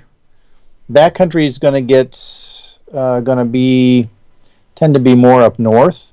backcountry 0.89 1.47
is 1.47 1.57
going 1.57 1.74
to 1.74 1.82
get 1.82 2.18
uh, 2.93 3.20
going 3.20 3.39
to 3.39 3.45
be 3.45 4.07
tend 4.76 4.94
to 4.94 5.00
be 5.00 5.16
more 5.16 5.42
up 5.44 5.60
north, 5.60 6.06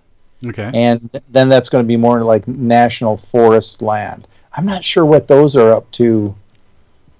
Okay. 0.47 0.71
and 0.75 1.11
th- 1.13 1.25
then 1.31 1.49
that's 1.49 1.69
going 1.69 1.85
to 1.85 1.89
be 1.89 1.97
more 1.97 2.23
like 2.23 2.47
national 2.49 3.17
forest 3.17 3.83
land. 3.83 4.27
I'm 4.55 4.67
not 4.67 4.85
sure 4.85 5.05
what 5.07 5.29
those 5.29 5.57
are 5.57 5.73
up 5.73 5.91
to. 5.93 6.35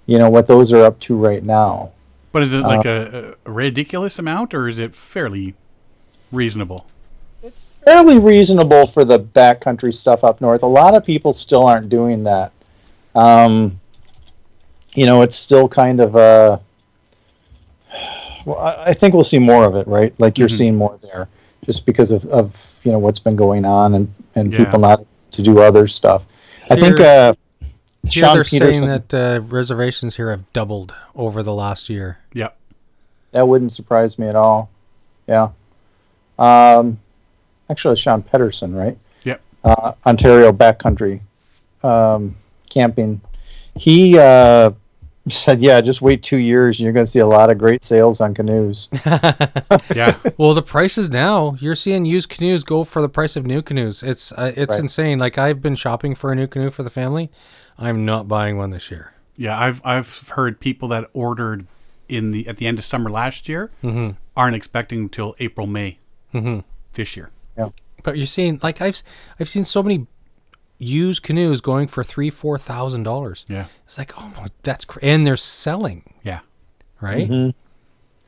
You 0.07 0.19
know 0.19 0.29
what 0.31 0.47
those 0.49 0.73
are 0.73 0.85
up 0.85 0.99
to 1.01 1.17
right 1.17 1.43
now. 1.45 1.91
But 2.33 2.43
is 2.43 2.53
it 2.53 2.61
like 2.61 2.85
Uh, 2.87 3.35
a, 3.47 3.49
a 3.49 3.51
ridiculous 3.53 4.19
amount, 4.19 4.55
or 4.55 4.67
is 4.69 4.79
it 4.79 4.95
fairly 4.95 5.55
reasonable? 6.33 6.87
It's 7.43 7.65
fairly 7.85 8.19
reasonable 8.19 8.87
for 8.87 9.05
the 9.05 9.19
backcountry 9.21 9.95
stuff 9.95 10.25
up 10.25 10.41
north. 10.41 10.63
A 10.63 10.67
lot 10.67 10.95
of 10.95 11.05
people 11.05 11.33
still 11.33 11.65
aren't 11.65 11.89
doing 11.89 12.25
that. 12.25 12.53
Um, 13.15 13.81
you 14.95 15.07
know, 15.07 15.23
it's 15.23 15.37
still 15.37 15.69
kind 15.69 16.01
of 16.01 16.17
a. 16.17 16.61
Well, 18.51 18.59
I, 18.59 18.87
I 18.91 18.93
think 18.95 19.15
we'll 19.15 19.25
see 19.25 19.39
more 19.39 19.65
of 19.65 19.77
it, 19.77 19.87
right? 19.87 20.13
Like 20.19 20.37
you're 20.39 20.49
Mhm. 20.49 20.59
seeing 20.59 20.77
more 20.77 20.99
there, 21.03 21.29
just 21.65 21.87
because 21.87 22.11
of, 22.11 22.27
of 22.27 22.53
you 22.83 22.91
know 22.93 22.99
what's 22.99 23.19
been 23.21 23.37
going 23.37 23.65
on 23.65 23.95
and 23.95 24.13
and 24.35 24.53
Yeah. 24.53 24.65
people 24.65 24.81
not 24.81 25.05
to 25.33 25.43
do 25.43 25.61
other 25.61 25.87
stuff. 25.87 26.25
I 26.71 26.75
think 26.77 26.99
Here- 26.99 27.07
uh, 27.07 27.35
Here 28.05 28.11
Sean 28.11 28.35
they're 28.35 28.45
Peterson. 28.45 28.87
saying 28.89 29.03
that 29.09 29.15
uh, 29.15 29.41
reservations 29.43 30.17
here 30.17 30.31
have 30.31 30.51
doubled 30.53 30.95
over 31.15 31.43
the 31.43 31.53
last 31.55 31.89
year. 31.91 32.19
Yep. 32.35 32.57
That 33.33 33.47
wouldn't 33.47 33.73
surprise 33.73 34.19
me 34.19 34.27
at 34.27 34.35
all. 34.37 34.71
Yeah. 35.29 35.51
Um, 36.39 36.99
actually, 37.69 37.97
Sean 37.97 38.23
Pedersen, 38.23 38.75
right? 38.75 38.97
Yep. 39.25 39.41
Uh, 39.63 39.93
Ontario 40.07 40.51
backcountry 40.53 41.21
um, 41.85 42.37
camping. 42.69 43.21
He 43.77 44.19
uh, 44.19 44.71
said, 45.29 45.63
"Yeah, 45.63 45.81
just 45.81 46.01
wait 46.03 46.23
two 46.23 46.39
years, 46.39 46.79
and 46.79 46.85
you're 46.85 46.93
going 46.93 47.05
to 47.07 47.11
see 47.11 47.19
a 47.19 47.27
lot 47.27 47.51
of 47.51 47.59
great 47.59 47.83
sales 47.83 48.21
on 48.21 48.35
canoes." 48.35 48.89
Yeah. 49.95 50.17
Well, 50.39 50.55
the 50.55 50.63
prices 50.63 51.11
now 51.11 51.57
you're 51.61 51.75
seeing 51.75 52.05
used 52.05 52.29
canoes 52.29 52.65
go 52.65 52.85
for 52.85 53.03
the 53.03 53.09
price 53.09 53.37
of 53.37 53.45
new 53.45 53.61
canoes. 53.63 54.03
It's 54.03 54.33
uh, 54.33 54.53
it's 54.57 54.73
Right. 54.75 54.81
insane. 54.81 55.19
Like 55.19 55.37
I've 55.37 55.61
been 55.61 55.75
shopping 55.77 56.15
for 56.15 56.33
a 56.33 56.35
new 56.35 56.47
canoe 56.47 56.71
for 56.71 56.83
the 56.83 56.91
family. 56.91 57.31
I'm 57.79 58.05
not 58.05 58.27
buying 58.29 58.57
one 58.57 58.71
this 58.71 58.91
year. 58.91 59.13
Yeah, 59.37 59.59
I've 59.59 59.81
I've 59.85 60.29
heard 60.31 60.61
people 60.61 60.89
that 60.89 61.11
ordered 61.13 61.67
in 62.09 62.31
the 62.31 62.47
at 62.49 62.57
the 62.57 62.67
end 62.67 62.79
of 62.79 62.85
summer 62.85 63.11
last 63.11 63.49
year 63.49 63.71
Mm-hmm. 63.85 64.11
aren't 64.37 64.57
expecting 64.57 65.01
until 65.01 65.35
April 65.39 65.67
May 65.67 65.99
Mm-hmm. 66.35 66.61
this 66.95 67.17
year. 67.17 67.31
Yeah. 67.59 67.71
But 68.03 68.17
you're 68.17 68.27
seeing 68.27 68.59
like 68.63 68.81
I've 68.81 69.03
I've 69.39 69.49
seen 69.49 69.65
so 69.65 69.83
many 69.83 70.07
used 70.83 71.23
canoes 71.23 71.61
going 71.61 71.87
for 71.87 72.03
three 72.03 72.31
four 72.31 72.59
thousand 72.59 73.03
dollars. 73.05 73.45
Yeah, 73.49 73.67
It's 73.85 73.99
like 73.99 74.13
oh 74.19 74.33
my, 74.37 74.49
that's 74.63 74.85
cra- 74.85 75.05
and 75.05 75.27
they're 75.27 75.37
selling 75.37 76.03
yeah, 76.25 76.41
right. 77.01 77.29
Mhm. 77.31 77.55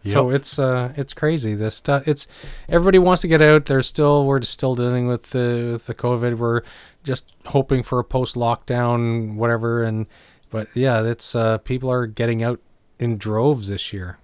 So 0.04 0.30
it's 0.30 0.58
uh 0.58 0.92
it's 0.96 1.14
crazy. 1.14 1.54
This 1.54 1.76
stuff 1.76 2.06
it's 2.06 2.26
everybody 2.68 2.98
wants 2.98 3.22
to 3.22 3.28
get 3.28 3.40
out. 3.40 3.66
There's 3.66 3.86
still 3.86 4.26
we're 4.26 4.42
still 4.42 4.74
dealing 4.74 5.06
with 5.06 5.30
the 5.30 5.70
with 5.72 5.86
the 5.86 5.94
COVID. 5.94 6.38
We're 6.38 6.62
just 7.04 7.32
hoping 7.46 7.82
for 7.82 7.98
a 7.98 8.04
post 8.04 8.34
lockdown 8.36 9.34
whatever 9.36 9.82
and 9.82 10.06
but 10.50 10.68
yeah, 10.74 11.02
it's 11.02 11.34
uh 11.34 11.58
people 11.58 11.90
are 11.90 12.06
getting 12.06 12.42
out 12.42 12.60
in 12.98 13.16
droves 13.16 13.68
this 13.68 13.92
year. 13.92 14.18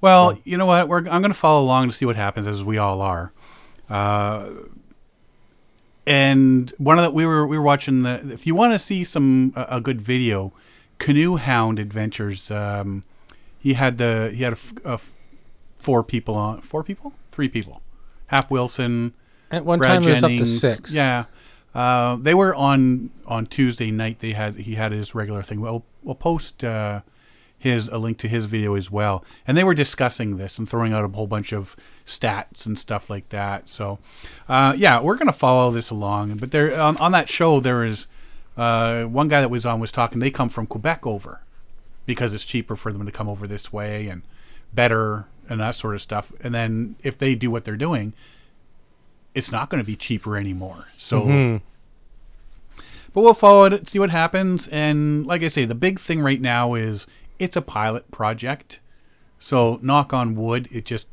Well, 0.00 0.38
you 0.44 0.58
know 0.58 0.66
what? 0.66 0.86
We're 0.86 0.98
I'm 0.98 1.22
going 1.22 1.32
to 1.32 1.34
follow 1.34 1.62
along 1.62 1.88
to 1.88 1.94
see 1.94 2.04
what 2.04 2.16
happens, 2.16 2.46
as 2.46 2.62
we 2.62 2.76
all 2.76 3.00
are. 3.00 3.32
Uh, 3.88 4.48
and 6.06 6.72
one 6.78 6.98
of 6.98 7.04
the 7.04 7.10
we 7.10 7.24
were 7.26 7.46
we 7.46 7.56
were 7.56 7.64
watching 7.64 8.02
the. 8.02 8.20
If 8.32 8.46
you 8.46 8.54
want 8.54 8.72
to 8.72 8.78
see 8.78 9.04
some 9.04 9.52
a, 9.56 9.66
a 9.76 9.80
good 9.80 10.00
video, 10.00 10.52
Canoe 10.98 11.36
Hound 11.36 11.78
Adventures. 11.78 12.50
Um, 12.50 13.04
he 13.58 13.74
had 13.74 13.96
the 13.98 14.30
he 14.34 14.42
had 14.42 14.52
a, 14.52 14.56
f- 14.56 14.74
a 14.84 14.92
f- 14.92 15.12
four 15.78 16.02
people 16.02 16.34
on 16.34 16.60
four 16.60 16.84
people 16.84 17.14
three 17.30 17.48
people, 17.48 17.80
Hap 18.26 18.50
Wilson, 18.50 19.14
At 19.50 19.64
one 19.64 19.78
Brad 19.78 20.02
time, 20.02 20.10
it 20.10 20.14
was 20.14 20.22
up 20.22 20.30
to 20.30 20.46
six. 20.46 20.92
Yeah, 20.92 21.24
uh, 21.74 22.16
they 22.16 22.34
were 22.34 22.54
on 22.54 23.10
on 23.26 23.46
Tuesday 23.46 23.90
night. 23.90 24.20
They 24.20 24.32
had 24.32 24.56
he 24.56 24.74
had 24.74 24.92
his 24.92 25.14
regular 25.14 25.42
thing. 25.42 25.60
We'll 25.60 25.84
we'll 26.02 26.14
post 26.14 26.62
uh, 26.62 27.00
his 27.64 27.88
a 27.88 27.98
link 27.98 28.18
to 28.18 28.28
his 28.28 28.44
video 28.44 28.76
as 28.76 28.90
well. 28.90 29.24
And 29.46 29.56
they 29.56 29.64
were 29.64 29.74
discussing 29.74 30.36
this 30.36 30.58
and 30.58 30.68
throwing 30.68 30.92
out 30.92 31.04
a 31.04 31.08
whole 31.08 31.26
bunch 31.26 31.52
of 31.52 31.74
stats 32.06 32.64
and 32.64 32.78
stuff 32.78 33.10
like 33.10 33.30
that. 33.30 33.68
So 33.68 33.98
uh, 34.48 34.74
yeah, 34.76 35.00
we're 35.00 35.16
gonna 35.16 35.32
follow 35.32 35.72
this 35.72 35.90
along. 35.90 36.36
But 36.36 36.52
there 36.52 36.80
on, 36.80 36.96
on 36.98 37.12
that 37.12 37.28
show 37.28 37.58
there 37.58 37.84
is 37.84 38.06
uh, 38.56 39.04
one 39.04 39.28
guy 39.28 39.40
that 39.40 39.50
was 39.50 39.66
on 39.66 39.80
was 39.80 39.90
talking. 39.90 40.20
They 40.20 40.30
come 40.30 40.48
from 40.48 40.66
Quebec 40.66 41.06
over 41.06 41.40
because 42.06 42.34
it's 42.34 42.44
cheaper 42.44 42.76
for 42.76 42.92
them 42.92 43.04
to 43.04 43.12
come 43.12 43.28
over 43.28 43.46
this 43.46 43.72
way 43.72 44.08
and 44.08 44.22
better 44.72 45.26
and 45.48 45.60
that 45.60 45.74
sort 45.74 45.94
of 45.94 46.02
stuff. 46.02 46.32
And 46.40 46.54
then 46.54 46.96
if 47.02 47.18
they 47.18 47.34
do 47.34 47.50
what 47.50 47.64
they're 47.64 47.76
doing, 47.76 48.12
it's 49.34 49.50
not 49.50 49.70
going 49.70 49.82
to 49.82 49.86
be 49.86 49.96
cheaper 49.96 50.36
anymore. 50.36 50.84
So, 50.96 51.22
but 53.12 53.22
we'll 53.22 53.34
follow 53.34 53.64
it, 53.64 53.88
see 53.88 53.98
what 53.98 54.10
happens. 54.10 54.68
And 54.68 55.26
like 55.26 55.42
I 55.42 55.48
say, 55.48 55.64
the 55.64 55.74
big 55.74 55.98
thing 55.98 56.20
right 56.20 56.40
now 56.40 56.74
is 56.74 57.06
it's 57.38 57.56
a 57.56 57.62
pilot 57.62 58.10
project. 58.10 58.80
So, 59.38 59.78
knock 59.82 60.12
on 60.12 60.34
wood, 60.36 60.68
it 60.70 60.84
just 60.84 61.08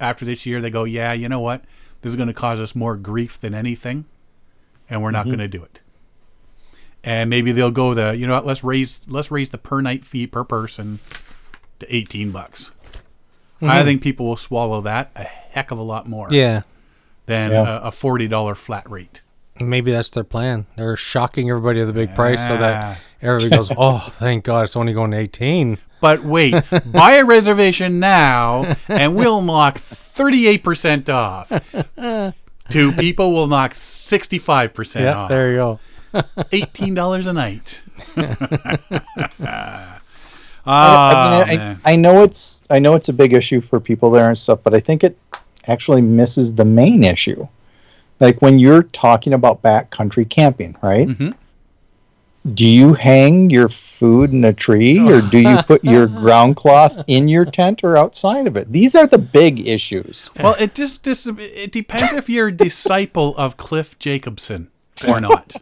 after 0.00 0.24
this 0.24 0.46
year 0.46 0.60
they 0.60 0.70
go, 0.70 0.84
yeah, 0.84 1.12
you 1.12 1.28
know 1.28 1.40
what, 1.40 1.64
this 2.00 2.10
is 2.10 2.16
going 2.16 2.28
to 2.28 2.34
cause 2.34 2.60
us 2.60 2.74
more 2.74 2.96
grief 2.96 3.40
than 3.40 3.54
anything, 3.54 4.06
and 4.88 5.02
we're 5.02 5.10
not 5.10 5.22
mm-hmm. 5.22 5.36
going 5.36 5.50
to 5.50 5.58
do 5.58 5.62
it. 5.62 5.80
And 7.04 7.30
maybe 7.30 7.52
they'll 7.52 7.70
go 7.70 7.94
the, 7.94 8.16
you 8.16 8.26
know 8.26 8.34
what, 8.34 8.46
let's 8.46 8.64
raise 8.64 9.02
let's 9.08 9.30
raise 9.30 9.50
the 9.50 9.58
per 9.58 9.80
night 9.80 10.04
fee 10.04 10.26
per 10.26 10.44
person 10.44 10.98
to 11.78 11.94
eighteen 11.94 12.30
bucks. 12.30 12.72
I 13.62 13.66
mm-hmm. 13.66 13.84
think 13.84 14.02
people 14.02 14.26
will 14.26 14.36
swallow 14.36 14.80
that 14.82 15.10
a 15.14 15.22
heck 15.22 15.70
of 15.70 15.78
a 15.78 15.82
lot 15.82 16.08
more 16.08 16.28
Yeah. 16.30 16.62
than 17.26 17.50
Yeah. 17.50 17.78
a, 17.78 17.88
a 17.88 17.90
forty 17.90 18.26
dollar 18.26 18.54
flat 18.54 18.90
rate. 18.90 19.22
Maybe 19.58 19.90
that's 19.92 20.10
their 20.10 20.24
plan. 20.24 20.66
They're 20.76 20.96
shocking 20.96 21.50
everybody 21.50 21.80
with 21.80 21.90
a 21.90 21.92
big 21.92 22.14
price 22.14 22.46
so 22.46 22.56
that 22.56 22.98
everybody 23.20 23.50
goes, 23.56 23.70
"Oh, 23.76 23.98
thank 23.98 24.44
God, 24.44 24.62
it's 24.64 24.76
only 24.76 24.92
going 24.92 25.10
to 25.10 25.16
18." 25.18 25.78
But 26.00 26.22
wait, 26.24 26.54
buy 26.86 27.12
a 27.14 27.24
reservation 27.24 27.98
now, 28.00 28.76
and 28.88 29.14
we'll 29.14 29.42
knock 29.42 29.76
thirty-eight 29.78 30.62
percent 30.64 31.10
off. 31.10 31.52
Two 32.70 32.92
people 32.92 33.32
will 33.32 33.48
knock 33.48 33.74
sixty-five 33.74 34.72
percent 34.72 35.04
Yeah, 35.04 35.16
off. 35.18 35.28
there 35.28 35.50
you 35.50 35.56
go. 35.58 35.80
Eighteen 36.52 36.94
dollars 36.94 37.26
a 37.26 37.32
night. 37.34 37.82
I, 38.16 39.96
Ah, 40.66 41.44
mean. 41.48 41.58
I, 41.58 41.92
I 41.92 41.96
know 41.96 42.22
it's 42.22 42.62
I 42.70 42.78
know 42.78 42.94
it's 42.94 43.08
a 43.08 43.12
big 43.12 43.32
issue 43.32 43.60
for 43.60 43.80
people 43.80 44.10
there 44.10 44.28
and 44.28 44.38
stuff, 44.38 44.60
but 44.62 44.74
I 44.74 44.80
think 44.80 45.02
it 45.04 45.16
actually 45.66 46.00
misses 46.02 46.54
the 46.54 46.64
main 46.64 47.02
issue. 47.04 47.46
Like 48.20 48.40
when 48.42 48.58
you're 48.58 48.82
talking 48.84 49.32
about 49.32 49.62
backcountry 49.62 50.28
camping, 50.28 50.76
right? 50.82 51.08
Mhm. 51.08 51.34
Do 52.54 52.66
you 52.66 52.94
hang 52.94 53.50
your 53.50 53.68
food 53.68 54.32
in 54.32 54.44
a 54.46 54.52
tree, 54.52 54.98
or 54.98 55.20
do 55.20 55.38
you 55.38 55.62
put 55.66 55.84
your 55.84 56.06
ground 56.06 56.56
cloth 56.56 57.02
in 57.06 57.28
your 57.28 57.44
tent 57.44 57.84
or 57.84 57.98
outside 57.98 58.46
of 58.46 58.56
it? 58.56 58.72
These 58.72 58.94
are 58.94 59.06
the 59.06 59.18
big 59.18 59.68
issues. 59.68 60.30
Well, 60.40 60.54
it 60.58 60.74
just, 60.74 61.04
just 61.04 61.26
it 61.38 61.70
depends 61.70 62.12
if 62.14 62.30
you're 62.30 62.48
a 62.48 62.52
disciple 62.52 63.36
of 63.36 63.58
Cliff 63.58 63.98
Jacobson 63.98 64.68
or 65.06 65.20
not. 65.20 65.56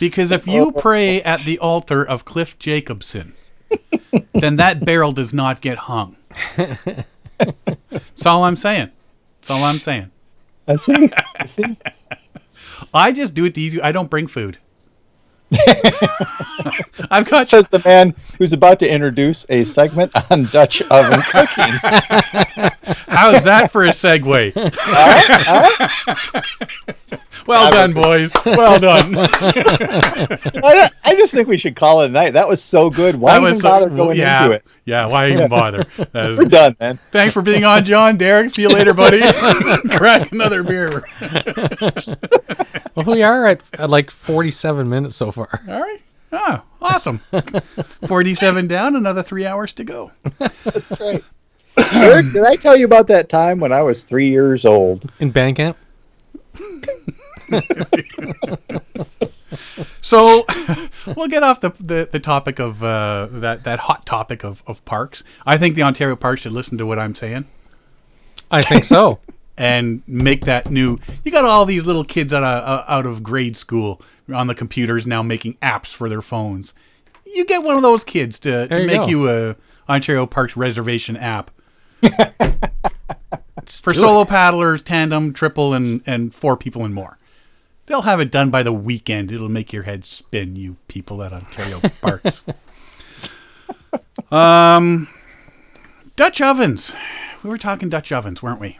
Because 0.00 0.32
if 0.32 0.46
you 0.48 0.72
pray 0.72 1.22
at 1.22 1.44
the 1.44 1.58
altar 1.58 2.02
of 2.02 2.24
Cliff 2.24 2.58
Jacobson, 2.58 3.34
then 4.32 4.56
that 4.56 4.84
barrel 4.84 5.12
does 5.12 5.32
not 5.34 5.60
get 5.60 5.78
hung. 5.78 6.16
That's 6.56 8.26
all 8.26 8.42
I'm 8.44 8.56
saying. 8.56 8.90
That's 9.40 9.50
all 9.50 9.62
I'm 9.62 9.78
saying. 9.78 10.10
I 10.70 10.76
see. 10.76 11.10
I 11.38 11.46
see. 11.46 11.76
I 12.94 13.12
just 13.12 13.34
do 13.34 13.44
it 13.44 13.54
the 13.54 13.62
easy. 13.62 13.82
I 13.82 13.90
don't 13.90 14.08
bring 14.08 14.28
food. 14.28 14.58
I've 17.10 17.24
got 17.28 17.48
Says 17.48 17.66
the 17.68 17.82
man 17.84 18.14
who's 18.38 18.52
about 18.52 18.78
to 18.80 18.88
introduce 18.88 19.44
a 19.48 19.64
segment 19.64 20.12
on 20.30 20.44
Dutch 20.46 20.80
oven 20.82 21.20
cooking. 21.22 21.64
How's 23.08 23.44
that 23.44 23.70
for 23.72 23.84
a 23.84 23.88
segue? 23.88 24.54
well 27.46 27.70
done, 27.72 27.92
boys. 27.92 28.32
Well 28.46 28.78
done. 28.78 29.14
I, 29.16 30.90
I 31.04 31.14
just 31.16 31.32
think 31.34 31.48
we 31.48 31.58
should 31.58 31.74
call 31.76 32.02
it 32.02 32.06
a 32.06 32.10
night. 32.10 32.34
That 32.34 32.48
was 32.48 32.62
so 32.62 32.90
good. 32.90 33.16
Why 33.16 33.32
That 33.34 33.40
even 33.42 33.52
was 33.54 33.62
bother 33.62 33.88
going 33.90 34.18
yeah, 34.18 34.44
into 34.44 34.54
it? 34.56 34.64
Yeah, 34.84 35.06
why 35.06 35.30
even 35.32 35.48
bother? 35.48 35.84
That 36.12 36.30
is- 36.32 36.38
We're 36.38 36.44
done, 36.44 36.76
man. 36.80 36.98
thanks 37.10 37.34
for 37.34 37.42
being 37.42 37.64
on, 37.64 37.84
John. 37.84 38.16
Derek, 38.16 38.50
see 38.50 38.62
you 38.62 38.68
later, 38.68 38.94
buddy. 38.94 39.20
Crack 39.90 40.30
another 40.32 40.62
beer. 40.62 41.04
Well, 42.96 43.06
we 43.06 43.22
are 43.22 43.46
at, 43.46 43.60
at 43.74 43.88
like 43.88 44.10
47 44.10 44.88
minutes 44.88 45.16
so 45.16 45.30
far. 45.30 45.39
All 45.68 45.80
right. 45.80 46.00
Oh, 46.32 46.62
awesome. 46.80 47.20
47 48.06 48.68
down, 48.68 48.96
another 48.96 49.22
three 49.22 49.46
hours 49.46 49.72
to 49.74 49.84
go. 49.84 50.12
That's 50.38 51.00
right. 51.00 51.24
Eric, 51.94 52.32
did 52.32 52.44
I 52.44 52.56
tell 52.56 52.76
you 52.76 52.84
about 52.84 53.06
that 53.08 53.28
time 53.28 53.60
when 53.60 53.72
I 53.72 53.82
was 53.82 54.04
three 54.04 54.28
years 54.28 54.64
old? 54.64 55.10
In 55.18 55.32
Bandcamp? 55.32 55.76
So 60.00 60.44
we'll 61.16 61.28
get 61.28 61.42
off 61.42 61.60
the, 61.60 61.70
the, 61.80 62.08
the 62.10 62.20
topic 62.20 62.58
of 62.58 62.82
uh, 62.82 63.28
that, 63.30 63.64
that 63.64 63.80
hot 63.80 64.06
topic 64.06 64.44
of, 64.44 64.62
of 64.66 64.84
parks. 64.84 65.22
I 65.46 65.56
think 65.56 65.74
the 65.74 65.82
Ontario 65.82 66.16
Parks 66.16 66.42
should 66.42 66.52
listen 66.52 66.78
to 66.78 66.86
what 66.86 66.98
I'm 66.98 67.14
saying 67.14 67.46
I 68.50 68.62
think 68.62 68.84
so. 68.84 69.20
And 69.60 70.02
make 70.06 70.46
that 70.46 70.70
new. 70.70 70.98
You 71.22 71.30
got 71.30 71.44
all 71.44 71.66
these 71.66 71.84
little 71.84 72.02
kids 72.02 72.32
out 72.32 72.42
of, 72.42 72.84
out 72.88 73.04
of 73.04 73.22
grade 73.22 73.58
school 73.58 74.00
on 74.32 74.46
the 74.46 74.54
computers 74.54 75.06
now 75.06 75.22
making 75.22 75.58
apps 75.60 75.88
for 75.94 76.08
their 76.08 76.22
phones. 76.22 76.72
You 77.26 77.44
get 77.44 77.62
one 77.62 77.76
of 77.76 77.82
those 77.82 78.02
kids 78.02 78.38
to, 78.40 78.66
to 78.68 78.80
you 78.80 78.86
make 78.86 79.02
go. 79.02 79.06
you 79.08 79.28
a 79.30 79.56
Ontario 79.86 80.24
Parks 80.24 80.56
reservation 80.56 81.14
app. 81.14 81.50
for 83.82 83.92
solo 83.92 84.22
it. 84.22 84.28
paddlers, 84.28 84.80
tandem, 84.80 85.34
triple, 85.34 85.74
and 85.74 86.00
and 86.06 86.34
four 86.34 86.56
people 86.56 86.82
and 86.86 86.94
more. 86.94 87.18
They'll 87.84 88.02
have 88.02 88.18
it 88.18 88.30
done 88.30 88.48
by 88.48 88.62
the 88.62 88.72
weekend. 88.72 89.30
It'll 89.30 89.50
make 89.50 89.74
your 89.74 89.82
head 89.82 90.06
spin, 90.06 90.56
you 90.56 90.76
people 90.88 91.22
at 91.22 91.34
Ontario 91.34 91.80
Parks. 92.00 92.44
um, 94.32 95.08
Dutch 96.16 96.40
ovens. 96.40 96.96
We 97.42 97.50
were 97.50 97.58
talking 97.58 97.90
Dutch 97.90 98.10
ovens, 98.10 98.42
weren't 98.42 98.60
we? 98.60 98.78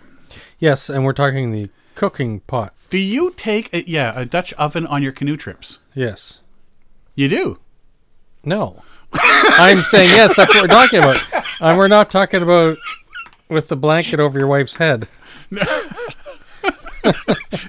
Yes, 0.61 0.91
and 0.91 1.05
we're 1.05 1.15
talking 1.15 1.51
the 1.51 1.71
cooking 1.95 2.41
pot. 2.41 2.75
Do 2.91 2.99
you 2.99 3.33
take 3.35 3.73
a, 3.73 3.89
yeah 3.89 4.13
a 4.15 4.27
Dutch 4.27 4.53
oven 4.55 4.87
on 4.87 5.03
your 5.03 5.13
canoe 5.13 5.37
trips? 5.37 5.79
Yes. 5.95 6.41
You 7.15 7.29
do. 7.29 7.59
No. 8.45 8.83
I'm 9.13 9.83
saying 9.83 10.11
yes, 10.11 10.37
that's 10.37 10.55
what 10.55 10.63
we're 10.63 10.69
talking 10.69 11.01
about. 11.01 11.19
And 11.63 11.77
we're 11.77 11.89
not 11.89 12.11
talking 12.11 12.41
about 12.43 12.79
with 13.51 13.69
the 13.69 13.77
blanket 13.77 14.19
over 14.19 14.39
your 14.39 14.49
wife's 14.49 14.77
head. 14.77 15.09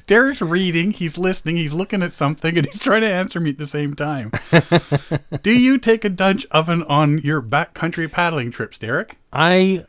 Derek's 0.08 0.42
reading, 0.42 0.92
he's 0.92 1.18
listening, 1.18 1.58
he's 1.58 1.74
looking 1.74 2.02
at 2.02 2.14
something, 2.14 2.58
and 2.58 2.66
he's 2.66 2.80
trying 2.80 3.02
to 3.02 3.12
answer 3.12 3.42
me 3.42 3.50
at 3.50 3.58
the 3.58 3.68
same 3.68 3.94
time. 3.94 4.32
do 5.42 5.52
you 5.52 5.78
take 5.78 6.06
a 6.06 6.10
Dutch 6.10 6.46
oven 6.52 6.84
on 6.84 7.18
your 7.18 7.42
backcountry 7.42 8.10
paddling 8.10 8.50
trips, 8.50 8.78
Derek? 8.78 9.18
I 9.34 9.86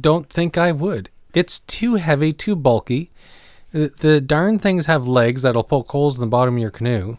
don't 0.00 0.28
think 0.28 0.56
I 0.56 0.70
would. 0.70 1.10
It's 1.34 1.60
too 1.60 1.94
heavy, 1.96 2.32
too 2.32 2.54
bulky. 2.56 3.10
The, 3.72 3.88
the 3.98 4.20
darn 4.20 4.58
things 4.58 4.86
have 4.86 5.06
legs 5.08 5.42
that'll 5.42 5.64
poke 5.64 5.90
holes 5.90 6.16
in 6.16 6.20
the 6.20 6.26
bottom 6.26 6.56
of 6.56 6.60
your 6.60 6.70
canoe. 6.70 7.16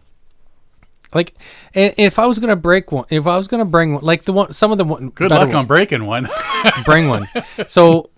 Like, 1.14 1.34
and 1.76 1.94
if 1.98 2.18
I 2.20 2.26
was 2.26 2.40
gonna 2.40 2.56
break 2.56 2.92
one, 2.92 3.06
if 3.10 3.28
I 3.28 3.38
was 3.38 3.48
gonna 3.48 3.66
bring 3.66 3.94
one, 3.96 4.04
like 4.04 4.24
the 4.24 4.34
one, 4.34 4.52
some 4.54 4.72
of 4.72 4.78
the 4.78 4.84
one, 4.84 5.10
Good 5.10 5.30
luck 5.32 5.54
on 5.54 5.66
breaking 5.68 6.06
one. 6.06 6.26
one- 6.26 6.84
bring 6.86 7.08
one. 7.08 7.28
So, 7.68 8.10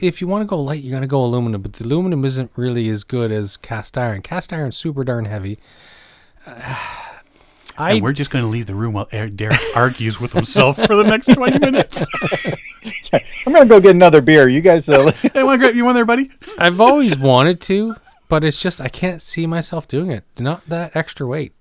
if 0.00 0.20
you 0.22 0.26
want 0.26 0.42
to 0.42 0.46
go 0.46 0.58
light, 0.60 0.82
you're 0.82 0.92
gonna 0.94 1.06
go 1.06 1.22
aluminum, 1.22 1.60
but 1.62 1.74
the 1.74 1.84
aluminum 1.84 2.24
isn't 2.24 2.50
really 2.56 2.88
as 2.88 3.04
good 3.04 3.30
as 3.30 3.56
cast 3.58 3.98
iron. 3.98 4.22
Cast 4.22 4.52
iron's 4.52 4.76
super 4.76 5.04
darn 5.04 5.26
heavy. 5.26 5.58
I 7.78 7.92
and 7.92 8.02
we're 8.02 8.12
just 8.12 8.30
going 8.30 8.44
to 8.44 8.48
leave 8.48 8.66
the 8.66 8.74
room 8.74 8.92
while 8.94 9.08
Er- 9.12 9.28
Derek 9.28 9.60
argues 9.76 10.20
with 10.20 10.32
himself 10.32 10.76
for 10.76 10.94
the 10.96 11.04
next 11.04 11.26
20 11.26 11.58
minutes. 11.58 12.06
I'm 13.46 13.52
gonna 13.52 13.66
go 13.66 13.80
get 13.80 13.94
another 13.94 14.20
beer. 14.20 14.48
You 14.48 14.60
guys, 14.60 14.88
uh, 14.88 15.10
hey, 15.22 15.42
want 15.42 15.60
to 15.60 15.64
grab 15.66 15.76
you 15.76 15.84
one 15.84 15.94
there, 15.94 16.04
buddy? 16.04 16.30
I've 16.58 16.80
always 16.80 17.16
wanted 17.16 17.60
to, 17.62 17.96
but 18.28 18.44
it's 18.44 18.60
just 18.60 18.80
I 18.80 18.88
can't 18.88 19.20
see 19.22 19.46
myself 19.46 19.86
doing 19.86 20.10
it. 20.10 20.24
Not 20.38 20.66
that 20.68 20.96
extra 20.96 21.26
weight. 21.26 21.52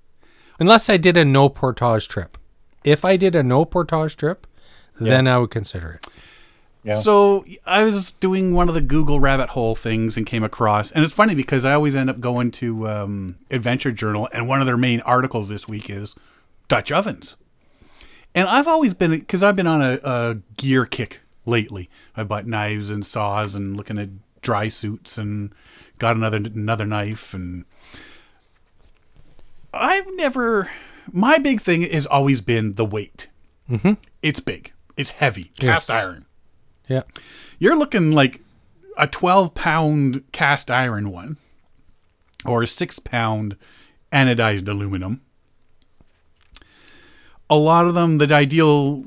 Unless 0.59 0.89
I 0.89 0.97
did 0.97 1.17
a 1.17 1.25
no 1.25 1.49
portage 1.49 2.07
trip. 2.07 2.37
If 2.83 3.03
I 3.05 3.17
did 3.17 3.35
a 3.35 3.43
no 3.43 3.65
portage 3.65 4.17
trip, 4.17 4.47
then 4.99 5.27
I 5.27 5.37
would 5.39 5.51
consider 5.51 5.93
it. 5.93 6.07
Yeah. 6.83 6.95
So 6.95 7.45
I 7.65 7.83
was 7.83 8.11
doing 8.13 8.53
one 8.53 8.67
of 8.67 8.73
the 8.73 8.81
Google 8.81 9.19
rabbit 9.19 9.49
hole 9.49 9.75
things 9.75 10.17
and 10.17 10.25
came 10.25 10.43
across, 10.43 10.91
and 10.91 11.03
it's 11.03 11.13
funny 11.13 11.35
because 11.35 11.63
I 11.63 11.73
always 11.73 11.95
end 11.95 12.09
up 12.09 12.19
going 12.19 12.49
to 12.53 12.89
um, 12.89 13.35
Adventure 13.51 13.91
Journal, 13.91 14.27
and 14.33 14.47
one 14.47 14.61
of 14.61 14.65
their 14.65 14.77
main 14.77 14.99
articles 15.01 15.49
this 15.49 15.67
week 15.67 15.89
is 15.89 16.15
Dutch 16.67 16.91
ovens. 16.91 17.37
And 18.33 18.47
I've 18.47 18.67
always 18.67 18.93
been 18.93 19.11
because 19.11 19.43
I've 19.43 19.55
been 19.55 19.67
on 19.67 19.81
a, 19.81 19.99
a 20.03 20.37
gear 20.57 20.85
kick 20.85 21.19
lately. 21.45 21.89
I 22.17 22.23
bought 22.23 22.47
knives 22.47 22.89
and 22.89 23.05
saws 23.05 23.53
and 23.55 23.75
looking 23.77 23.97
at 23.99 24.09
dry 24.41 24.69
suits 24.69 25.17
and 25.19 25.53
got 25.99 26.15
another 26.15 26.37
another 26.37 26.85
knife 26.85 27.33
and 27.33 27.63
I've 29.73 30.07
never 30.15 30.69
my 31.11 31.37
big 31.37 31.61
thing 31.61 31.81
has 31.83 32.05
always 32.05 32.41
been 32.41 32.73
the 32.75 32.85
weight. 32.85 33.27
Mm-hmm. 33.69 33.93
It's 34.21 34.39
big. 34.39 34.71
It's 34.97 35.11
heavy. 35.11 35.51
Cast 35.59 35.89
Yes. 35.89 35.91
iron. 35.91 36.25
Yeah. 36.87 37.03
You're 37.59 37.77
looking 37.77 38.11
like 38.11 38.41
a 38.97 39.07
12 39.07 39.53
pound 39.53 40.23
cast 40.31 40.69
iron 40.69 41.11
one 41.11 41.37
or 42.45 42.63
a 42.63 42.67
6 42.67 42.99
pound 42.99 43.55
anodized 44.11 44.67
aluminum. 44.67 45.21
A 47.49 47.55
lot 47.55 47.85
of 47.85 47.93
them, 47.93 48.17
the 48.17 48.33
ideal 48.33 49.03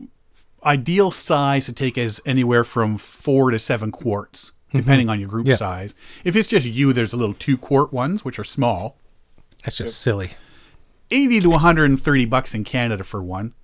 ideal 0.64 1.10
size 1.10 1.66
to 1.66 1.72
take 1.72 1.98
is 1.98 2.22
anywhere 2.24 2.64
from 2.64 2.96
4 2.96 3.50
to 3.50 3.58
7 3.58 3.92
quarts, 3.92 4.52
mm-hmm. 4.68 4.78
depending 4.78 5.10
on 5.10 5.20
your 5.20 5.28
group 5.28 5.46
Yeah. 5.46 5.56
size. 5.56 5.94
If 6.24 6.36
it's 6.36 6.48
just 6.48 6.66
you, 6.66 6.92
there's 6.94 7.12
a 7.12 7.18
little 7.18 7.34
2 7.34 7.58
quart 7.58 7.92
ones, 7.92 8.24
which 8.24 8.38
are 8.38 8.44
small. 8.44 8.96
That's 9.62 9.76
just 9.76 10.00
silly. 10.00 10.32
80 11.10 11.40
to 11.40 11.50
130 11.50 12.24
bucks 12.26 12.54
in 12.54 12.64
Canada 12.64 13.04
for 13.04 13.22
one. 13.22 13.54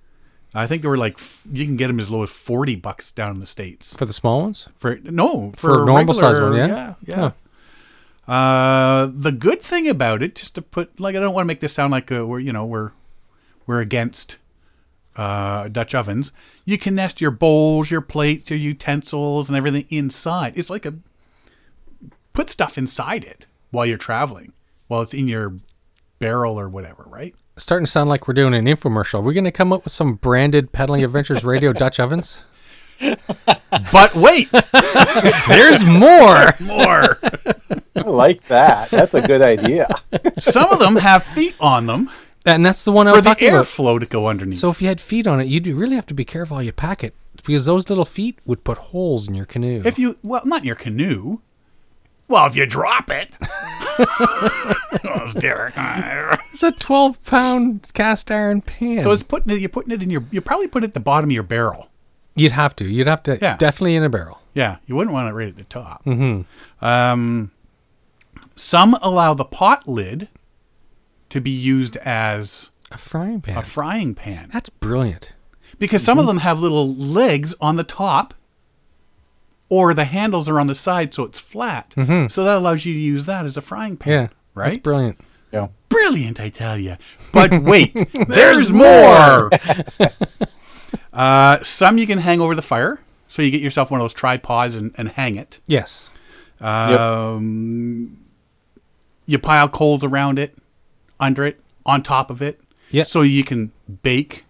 I 0.53 0.67
think 0.67 0.81
they 0.81 0.87
were 0.89 0.97
like 0.97 1.13
f- 1.13 1.47
you 1.51 1.65
can 1.65 1.77
get 1.77 1.87
them 1.87 1.99
as 1.99 2.09
low 2.11 2.23
as 2.23 2.29
40 2.29 2.75
bucks 2.75 3.11
down 3.11 3.31
in 3.31 3.39
the 3.39 3.45
states. 3.45 3.95
For 3.95 4.05
the 4.05 4.13
small 4.13 4.41
ones? 4.41 4.67
For 4.77 4.97
no, 5.03 5.51
For 5.55 5.69
for, 5.69 5.83
a 5.83 5.85
normal 5.85 6.13
size 6.13 6.33
regular- 6.39 6.49
one, 6.49 6.57
yeah? 6.69 6.93
yeah, 7.05 7.31
yeah. 8.27 8.33
Uh, 8.33 9.09
the 9.13 9.31
good 9.31 9.61
thing 9.61 9.87
about 9.87 10.21
it, 10.21 10.35
just 10.35 10.55
to 10.55 10.61
put 10.61 10.99
like 10.99 11.15
I 11.15 11.19
don't 11.19 11.33
want 11.33 11.45
to 11.45 11.47
make 11.47 11.59
this 11.59 11.73
sound 11.73 11.91
like 11.91 12.11
uh, 12.11 12.25
we're 12.25 12.39
you 12.39 12.53
know 12.53 12.65
we're 12.65 12.91
we're 13.65 13.79
against 13.79 14.37
uh, 15.15 15.67
Dutch 15.69 15.95
ovens. 15.95 16.31
You 16.65 16.77
can 16.77 16.95
nest 16.95 17.19
your 17.21 17.31
bowls, 17.31 17.89
your 17.89 18.01
plates, 18.01 18.49
your 18.49 18.59
utensils, 18.59 19.49
and 19.49 19.57
everything 19.57 19.85
inside. 19.89 20.53
It's 20.55 20.69
like 20.69 20.85
a 20.85 20.93
put 22.33 22.49
stuff 22.49 22.77
inside 22.77 23.23
it 23.23 23.47
while 23.71 23.85
you're 23.85 23.97
traveling, 23.97 24.53
while 24.87 25.01
it's 25.01 25.13
in 25.13 25.27
your 25.27 25.55
barrel 26.19 26.59
or 26.59 26.69
whatever, 26.69 27.03
right? 27.07 27.35
Starting 27.61 27.85
to 27.85 27.91
sound 27.91 28.09
like 28.09 28.27
we're 28.27 28.33
doing 28.33 28.55
an 28.55 28.65
infomercial. 28.65 29.19
Are 29.19 29.21
we 29.21 29.35
going 29.35 29.43
to 29.43 29.51
come 29.51 29.71
up 29.71 29.83
with 29.83 29.93
some 29.93 30.15
branded 30.15 30.71
Paddling 30.71 31.03
Adventures 31.03 31.43
Radio 31.43 31.71
Dutch 31.73 31.99
ovens? 31.99 32.43
But 33.91 34.15
wait, 34.15 34.49
There's 35.47 35.83
more. 35.85 36.53
more. 36.59 37.17
I 37.95 38.01
like 38.05 38.45
that. 38.47 38.89
That's 38.91 39.13
a 39.13 39.21
good 39.25 39.41
idea. 39.41 39.87
Some 40.37 40.69
of 40.71 40.79
them 40.79 40.97
have 40.97 41.23
feet 41.23 41.55
on 41.59 41.87
them 41.87 42.09
And 42.45 42.65
that's 42.65 42.83
the 42.83 42.91
one 42.91 43.07
I 43.07 43.11
for 43.11 43.15
was 43.15 43.23
the 43.23 43.29
talking 43.29 43.47
about. 43.49 43.65
airflow 43.65 43.99
to 43.99 44.05
go 44.05 44.27
underneath. 44.27 44.59
So 44.59 44.69
if 44.69 44.81
you 44.81 44.87
had 44.89 44.99
feet 44.99 45.25
on 45.25 45.39
it, 45.39 45.47
you 45.47 45.59
do 45.59 45.73
really 45.75 45.95
have 45.95 46.05
to 46.07 46.13
be 46.13 46.25
careful 46.25 46.57
how 46.57 46.61
you 46.61 46.73
pack 46.73 47.03
it 47.03 47.15
because 47.45 47.65
those 47.65 47.89
little 47.89 48.05
feet 48.05 48.39
would 48.45 48.63
put 48.63 48.77
holes 48.77 49.27
in 49.27 49.35
your 49.35 49.45
canoe. 49.45 49.81
If 49.85 49.97
you 49.97 50.17
well, 50.21 50.45
not 50.45 50.65
your 50.65 50.75
canoe. 50.75 51.39
Well, 52.31 52.45
if 52.47 52.55
you 52.55 52.65
drop 52.65 53.11
it. 53.11 53.35
oh, 53.99 55.31
Derek. 55.37 55.73
it's 56.51 56.63
a 56.63 56.71
12 56.71 57.21
pound 57.23 57.91
cast 57.93 58.31
iron 58.31 58.61
pan. 58.61 59.01
so 59.01 59.11
it's 59.11 59.21
putting 59.23 59.53
it. 59.53 59.59
You're 59.59 59.69
putting 59.69 59.91
it 59.91 60.01
in 60.01 60.09
your. 60.09 60.23
You 60.31 60.41
probably 60.41 60.67
put 60.67 60.83
it 60.83 60.87
at 60.87 60.93
the 60.93 60.99
bottom 60.99 61.29
of 61.29 61.33
your 61.33 61.43
barrel. 61.43 61.89
You'd 62.35 62.53
have 62.53 62.75
to. 62.77 62.85
You'd 62.85 63.07
have 63.07 63.21
to. 63.23 63.37
Yeah. 63.41 63.57
Definitely 63.57 63.95
in 63.95 64.03
a 64.03 64.09
barrel. 64.09 64.39
Yeah, 64.53 64.77
you 64.85 64.95
wouldn't 64.95 65.13
want 65.13 65.29
it 65.29 65.33
right 65.33 65.47
at 65.49 65.57
the 65.57 65.63
top. 65.65 66.03
Mm-hmm. 66.05 66.85
Um, 66.85 67.51
some 68.55 68.97
allow 69.01 69.33
the 69.33 69.45
pot 69.45 69.87
lid 69.87 70.29
to 71.29 71.41
be 71.41 71.51
used 71.51 71.97
as 71.97 72.71
A 72.91 72.97
frying 72.97 73.41
pan. 73.41 73.57
a 73.57 73.61
frying 73.61 74.13
pan 74.15 74.49
That's 74.53 74.69
brilliant. 74.69 75.33
because 75.79 76.03
some 76.03 76.19
of 76.19 76.25
them 76.27 76.37
have 76.39 76.59
little 76.59 76.93
legs 76.93 77.55
on 77.61 77.75
the 77.77 77.83
top. 77.85 78.33
Or 79.71 79.93
the 79.93 80.03
handles 80.03 80.49
are 80.49 80.59
on 80.59 80.67
the 80.67 80.75
side, 80.75 81.13
so 81.13 81.23
it's 81.23 81.39
flat. 81.39 81.93
So 81.95 82.43
that 82.43 82.57
allows 82.57 82.85
you 82.85 82.93
to 82.93 82.99
use 82.99 83.25
that 83.25 83.45
as 83.45 83.55
a 83.55 83.61
frying 83.61 83.95
pan. 83.95 84.11
Yeah. 84.11 84.27
That's 84.71 84.77
brilliant. 84.83 85.21
Yeah. 85.53 85.67
brilliant, 85.87 86.41
I 86.41 86.49
tell 86.49 86.77
you. 86.77 86.97
But 87.31 87.63
wait, 87.63 87.95
there's 88.27 88.69
more. 88.73 89.49
uh, 91.13 91.63
some 91.63 91.97
you 91.97 92.05
can 92.05 92.17
hang 92.17 92.41
over 92.41 92.53
the 92.53 92.61
fire, 92.61 92.99
so 93.29 93.41
you 93.41 93.49
get 93.49 93.61
yourself 93.61 93.89
one 93.91 94.01
of 94.01 94.03
those 94.03 94.13
tripods 94.13 94.75
and, 94.75 94.93
and 94.97 95.07
hang 95.09 95.37
it. 95.37 95.61
Yes. 95.67 96.09
Um, 96.59 98.17
You 99.25 99.39
pile 99.39 99.69
coals 99.69 100.03
around 100.03 100.37
it, 100.37 100.57
under 101.17 101.45
it, 101.45 101.61
on 101.85 102.03
top 102.03 102.29
of 102.29 102.41
it. 102.41 102.59
Yeah. 102.91 103.03
So 103.03 103.21
you 103.21 103.45
can 103.45 103.71
bake. 104.03 104.43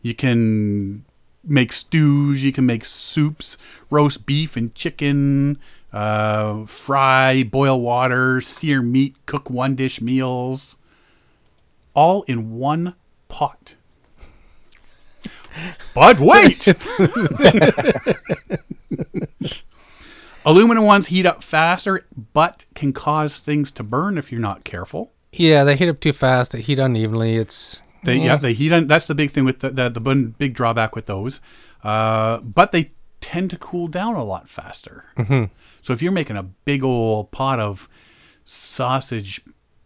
You 0.00 0.14
can 0.14 1.04
make 1.48 1.72
stews. 1.72 2.44
You 2.44 2.52
can 2.52 2.66
make 2.66 2.84
soups, 2.84 3.56
roast 3.90 4.26
beef 4.26 4.56
and 4.56 4.74
chicken, 4.74 5.58
uh, 5.92 6.64
fry, 6.66 7.42
boil 7.42 7.80
water, 7.80 8.40
sear 8.40 8.82
meat, 8.82 9.16
cook 9.26 9.50
one 9.50 9.74
dish 9.74 10.00
meals, 10.00 10.76
all 11.94 12.22
in 12.22 12.56
one 12.56 12.94
pot. 13.28 13.74
But 15.94 16.20
wait! 16.20 16.68
Aluminum 20.44 20.84
ones 20.84 21.08
heat 21.08 21.26
up 21.26 21.42
faster, 21.42 22.06
but 22.32 22.66
can 22.74 22.92
cause 22.92 23.40
things 23.40 23.72
to 23.72 23.82
burn 23.82 24.16
if 24.16 24.30
you're 24.30 24.40
not 24.40 24.64
careful. 24.64 25.12
Yeah, 25.32 25.64
they 25.64 25.76
heat 25.76 25.88
up 25.88 26.00
too 26.00 26.12
fast. 26.12 26.52
They 26.52 26.60
heat 26.62 26.78
unevenly. 26.78 27.36
It's 27.36 27.82
They 28.08 28.18
yeah, 28.24 28.36
they 28.36 28.52
heat 28.54 28.72
on. 28.72 28.86
That's 28.86 29.06
the 29.06 29.14
big 29.14 29.30
thing 29.30 29.44
with 29.44 29.60
the 29.60 29.70
the, 29.70 29.88
the 29.88 30.00
big 30.00 30.54
drawback 30.54 30.94
with 30.96 31.06
those. 31.06 31.40
Uh, 31.84 32.38
but 32.38 32.72
they 32.72 32.90
tend 33.20 33.50
to 33.50 33.56
cool 33.58 33.86
down 33.88 34.14
a 34.14 34.24
lot 34.24 34.48
faster. 34.48 35.04
Mm-hmm. 35.16 35.44
So 35.80 35.92
if 35.92 36.02
you're 36.02 36.12
making 36.12 36.36
a 36.36 36.42
big 36.42 36.82
old 36.84 37.30
pot 37.30 37.60
of 37.60 37.88
sausage 38.44 39.40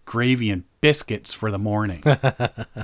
gravy 0.04 0.50
and 0.50 0.64
biscuits 0.80 1.32
for 1.32 1.50
the 1.50 1.58
morning, 1.58 2.02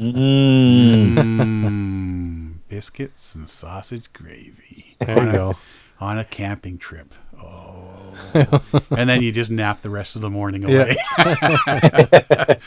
Mm, 1.59 2.55
biscuits 2.69 3.35
and 3.35 3.49
sausage 3.49 4.13
gravy 4.13 4.97
there 5.01 5.25
you 5.25 5.33
go. 5.33 5.57
on 6.01 6.19
a 6.19 6.25
camping 6.25 6.79
trip. 6.79 7.15
Oh, 7.41 8.61
and 8.91 9.09
then 9.09 9.23
you 9.23 9.33
just 9.33 9.51
nap 9.51 9.83
the 9.83 9.91
rest 9.91 10.17
of 10.17 10.23
the 10.23 10.31
morning 10.31 10.63
Yeah. 10.63 10.69
away. 10.69 10.97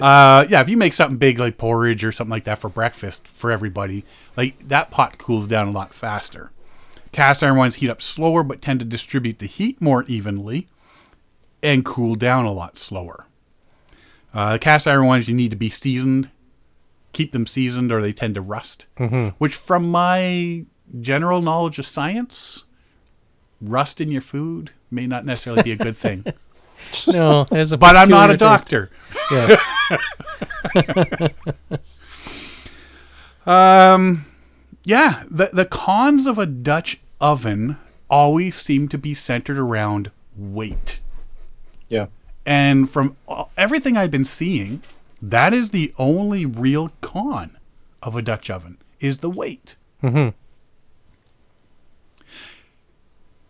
uh, 0.00 0.44
yeah, 0.48 0.60
if 0.60 0.68
you 0.68 0.76
make 0.76 0.92
something 0.92 1.18
big 1.18 1.38
like 1.38 1.58
porridge 1.58 2.04
or 2.04 2.12
something 2.12 2.30
like 2.30 2.44
that 2.44 2.58
for 2.58 2.68
breakfast 2.68 3.26
for 3.28 3.50
everybody, 3.50 4.04
like 4.36 4.68
that 4.68 4.90
pot 4.90 5.18
cools 5.18 5.46
down 5.46 5.68
a 5.68 5.70
lot 5.70 5.94
faster. 5.94 6.50
Cast 7.12 7.42
iron 7.42 7.56
ones 7.56 7.76
heat 7.76 7.88
up 7.88 8.02
slower 8.02 8.42
but 8.42 8.60
tend 8.60 8.80
to 8.80 8.86
distribute 8.86 9.38
the 9.38 9.46
heat 9.46 9.80
more 9.80 10.02
evenly 10.04 10.66
and 11.62 11.84
cool 11.84 12.14
down 12.14 12.44
a 12.44 12.52
lot 12.52 12.76
slower. 12.76 13.26
Uh, 14.34 14.52
the 14.54 14.58
cast 14.58 14.86
iron 14.86 15.06
ones 15.06 15.28
you 15.28 15.34
need 15.34 15.50
to 15.50 15.56
be 15.56 15.70
seasoned, 15.70 16.30
keep 17.12 17.32
them 17.32 17.46
seasoned 17.46 17.90
or 17.90 18.02
they 18.02 18.12
tend 18.12 18.34
to 18.34 18.42
rust. 18.42 18.84
Which, 19.38 19.54
from 19.54 19.90
my 19.90 20.66
general 21.00 21.40
knowledge 21.40 21.78
of 21.78 21.86
science, 21.86 22.64
rust 23.60 24.00
in 24.00 24.10
your 24.10 24.20
food 24.20 24.72
may 24.90 25.06
not 25.06 25.24
necessarily 25.24 25.62
be 25.62 25.72
a 25.72 25.76
good 25.76 25.96
thing. 25.96 26.24
No, 27.12 27.44
there's 27.44 27.72
a 27.72 27.78
but 27.78 27.96
I'm 27.96 28.08
not 28.10 28.30
a 28.30 28.34
peculiar 28.34 28.58
taste. 28.58 28.70
doctor. 28.70 28.90
Yes. 29.32 31.30
Um, 33.46 34.26
yeah, 34.84 35.22
the 35.30 35.50
the 35.52 35.64
cons 35.64 36.26
of 36.26 36.38
a 36.38 36.46
Dutch 36.46 37.00
oven 37.20 37.76
always 38.10 38.56
seem 38.56 38.88
to 38.88 38.98
be 38.98 39.14
centered 39.14 39.58
around 39.58 40.10
weight. 40.36 41.00
Yeah. 41.88 42.06
And 42.44 42.88
from 42.90 43.16
all- 43.28 43.50
everything 43.56 43.96
I've 43.96 44.10
been 44.10 44.24
seeing, 44.24 44.82
that 45.22 45.54
is 45.54 45.70
the 45.70 45.94
only 45.98 46.44
real 46.44 46.90
con 47.00 47.56
of 48.02 48.16
a 48.16 48.22
Dutch 48.22 48.50
oven 48.50 48.78
is 49.00 49.18
the 49.18 49.30
weight. 49.30 49.76
Mhm. 50.02 50.34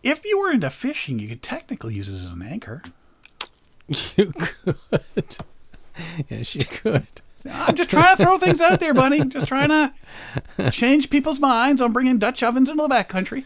If 0.06 0.24
you 0.24 0.38
were 0.38 0.52
into 0.52 0.70
fishing, 0.70 1.18
you 1.18 1.26
could 1.26 1.42
technically 1.42 1.94
use 1.94 2.06
this 2.08 2.22
as 2.22 2.30
an 2.30 2.42
anchor. 2.42 2.82
You 4.16 4.32
could. 4.36 5.36
yes, 6.28 6.54
you 6.54 6.64
could. 6.64 7.06
I'm 7.48 7.74
just 7.74 7.90
trying 7.90 8.16
to 8.16 8.22
throw 8.22 8.38
things 8.38 8.60
out 8.60 8.80
there, 8.80 8.94
buddy. 8.94 9.24
Just 9.24 9.46
trying 9.48 9.68
to 9.68 10.70
change 10.70 11.10
people's 11.10 11.40
minds 11.40 11.80
on 11.80 11.92
bringing 11.92 12.18
Dutch 12.18 12.42
ovens 12.42 12.68
into 12.70 12.82
the 12.82 12.88
backcountry. 12.88 13.44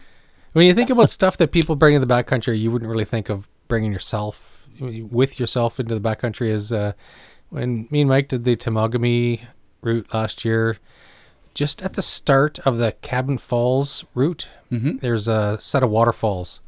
When 0.53 0.65
you 0.65 0.73
think 0.73 0.89
about 0.89 1.09
stuff 1.09 1.37
that 1.37 1.51
people 1.51 1.75
bring 1.75 1.95
in 1.95 2.01
the 2.01 2.07
backcountry, 2.07 2.59
you 2.59 2.71
wouldn't 2.71 2.89
really 2.89 3.05
think 3.05 3.29
of 3.29 3.49
bringing 3.67 3.91
yourself 3.91 4.67
with 4.79 5.39
yourself 5.39 5.79
into 5.79 5.97
the 5.97 6.01
backcountry. 6.01 6.49
Is 6.49 6.73
uh, 6.73 6.93
when 7.49 7.87
me 7.89 8.01
and 8.01 8.09
Mike 8.09 8.27
did 8.27 8.43
the 8.43 8.55
Temagami 8.55 9.41
route 9.81 10.13
last 10.13 10.45
year. 10.45 10.77
Just 11.53 11.81
at 11.81 11.93
the 11.93 12.01
start 12.01 12.59
of 12.59 12.77
the 12.77 12.93
Cabin 13.01 13.37
Falls 13.37 14.05
route, 14.15 14.47
there's 14.69 15.27
a 15.27 15.57
set 15.59 15.83
of 15.83 15.89
waterfalls. 15.89 16.61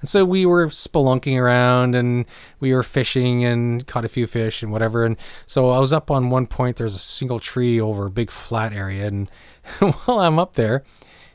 And 0.00 0.08
so 0.08 0.24
we 0.24 0.46
were 0.46 0.68
spelunking 0.68 1.40
around 1.40 1.94
and 1.96 2.24
we 2.60 2.72
were 2.72 2.82
fishing 2.84 3.44
and 3.44 3.84
caught 3.86 4.04
a 4.04 4.08
few 4.08 4.26
fish 4.26 4.62
and 4.62 4.70
whatever. 4.70 5.04
And 5.04 5.16
so 5.46 5.70
I 5.70 5.78
was 5.80 5.92
up 5.92 6.10
on 6.10 6.30
one 6.30 6.46
point, 6.46 6.76
there's 6.76 6.94
a 6.94 7.00
single 7.00 7.40
tree 7.40 7.80
over 7.80 8.06
a 8.06 8.10
big 8.10 8.30
flat 8.30 8.72
area. 8.72 9.06
And 9.06 9.28
while 9.80 10.20
I'm 10.20 10.38
up 10.38 10.54
there, 10.54 10.84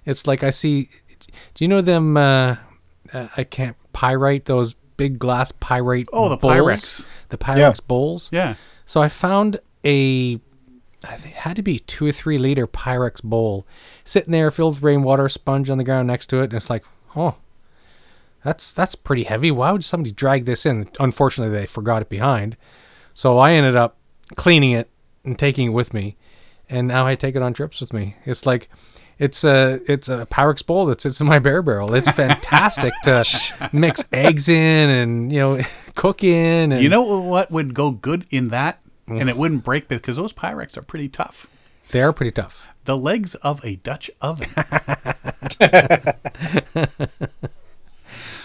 it's 0.06 0.28
like 0.28 0.44
I 0.44 0.50
see, 0.50 0.89
do 1.56 1.64
you 1.64 1.68
know 1.68 1.82
them? 1.82 2.16
Uh, 2.16 2.58
uh, 3.12 3.28
I 3.36 3.44
can't 3.44 3.76
pyrite 3.91 4.46
those 4.46 4.76
big 4.96 5.20
glass 5.20 5.52
pyrite. 5.52 6.08
Oh, 6.14 6.30
the 6.30 6.38
bowls, 6.38 6.54
Pyrex. 6.54 7.08
The 7.30 7.38
Pyrex 7.38 7.80
bowls. 7.86 8.30
Yeah. 8.32 8.56
So 8.86 9.02
I 9.02 9.10
found 9.10 9.60
a, 9.84 10.39
I 11.04 11.16
think 11.16 11.36
it 11.36 11.39
had 11.41 11.56
to 11.58 11.62
be 11.62 11.80
two 11.80 12.06
or 12.08 12.12
three 12.12 12.38
liter 12.38 12.68
Pyrex 12.68 13.22
bowl 13.22 13.66
sitting 14.04 14.32
there 14.32 14.51
filled 14.51 14.76
with 14.76 14.84
rainwater, 14.84 15.28
sponge 15.30 15.70
on 15.70 15.78
the 15.78 15.84
ground 15.84 16.08
next 16.08 16.28
to 16.28 16.39
it, 16.39 16.45
and 16.45 16.54
it's 16.54 16.70
like, 16.70 16.84
oh, 17.16 17.36
that's 18.43 18.72
that's 18.74 18.95
pretty 18.95 19.24
heavy. 19.24 19.51
Why 19.51 19.72
would 19.72 19.86
somebody 19.86 20.12
drag 20.12 20.45
this 20.45 20.66
in? 20.66 20.89
Unfortunately, 20.99 21.56
they 21.58 21.66
forgot 21.66 22.01
it 22.01 22.10
behind, 22.10 22.58
so 23.14 23.38
I 23.38 23.54
ended 23.54 23.76
up 23.76 23.97
cleaning 24.36 24.72
it 24.72 24.89
and 25.24 25.38
taking 25.38 25.68
it 25.68 25.74
with 25.74 25.93
me, 25.93 26.16
and 26.70 26.88
now 26.88 27.06
I 27.06 27.16
take 27.16 27.36
it 27.36 27.41
on 27.41 27.54
trips 27.54 27.80
with 27.82 27.93
me. 27.93 28.16
It's 28.26 28.45
like. 28.45 28.70
It's 29.20 29.43
a 29.43 29.80
it's 29.88 30.10
a 30.10 30.26
Pyrex 30.26 30.66
bowl 30.66 30.88
that 30.88 30.99
sits 30.99 31.22
in 31.22 31.28
my 31.28 31.38
bear 31.38 31.62
barrel. 31.62 31.93
It's 31.93 32.10
fantastic 32.10 32.91
to 33.04 33.24
mix 33.72 34.04
eggs 34.12 34.49
in 34.49 34.89
and 34.89 35.32
you 35.32 35.39
know 35.39 35.62
cook 35.95 36.24
in. 36.24 36.72
And 36.72 36.82
You 36.82 36.89
know 36.89 37.04
what 37.04 37.51
would 37.51 37.76
go 37.76 37.91
good 37.91 38.26
in 38.32 38.49
that, 38.49 38.82
and 39.08 39.30
it 39.30 39.38
wouldn't 39.38 39.64
break 39.64 39.88
because 39.88 40.18
those 40.18 40.34
Pyrex 40.34 40.78
are 40.78 40.82
pretty 40.84 41.10
tough. 41.10 41.47
they 41.91 42.01
are 42.01 42.14
pretty 42.14 42.32
tough. 42.32 42.68
The 42.86 42.97
legs 42.97 43.36
of 43.36 43.64
a 43.64 43.76
Dutch 43.78 44.12
oven. 44.22 44.49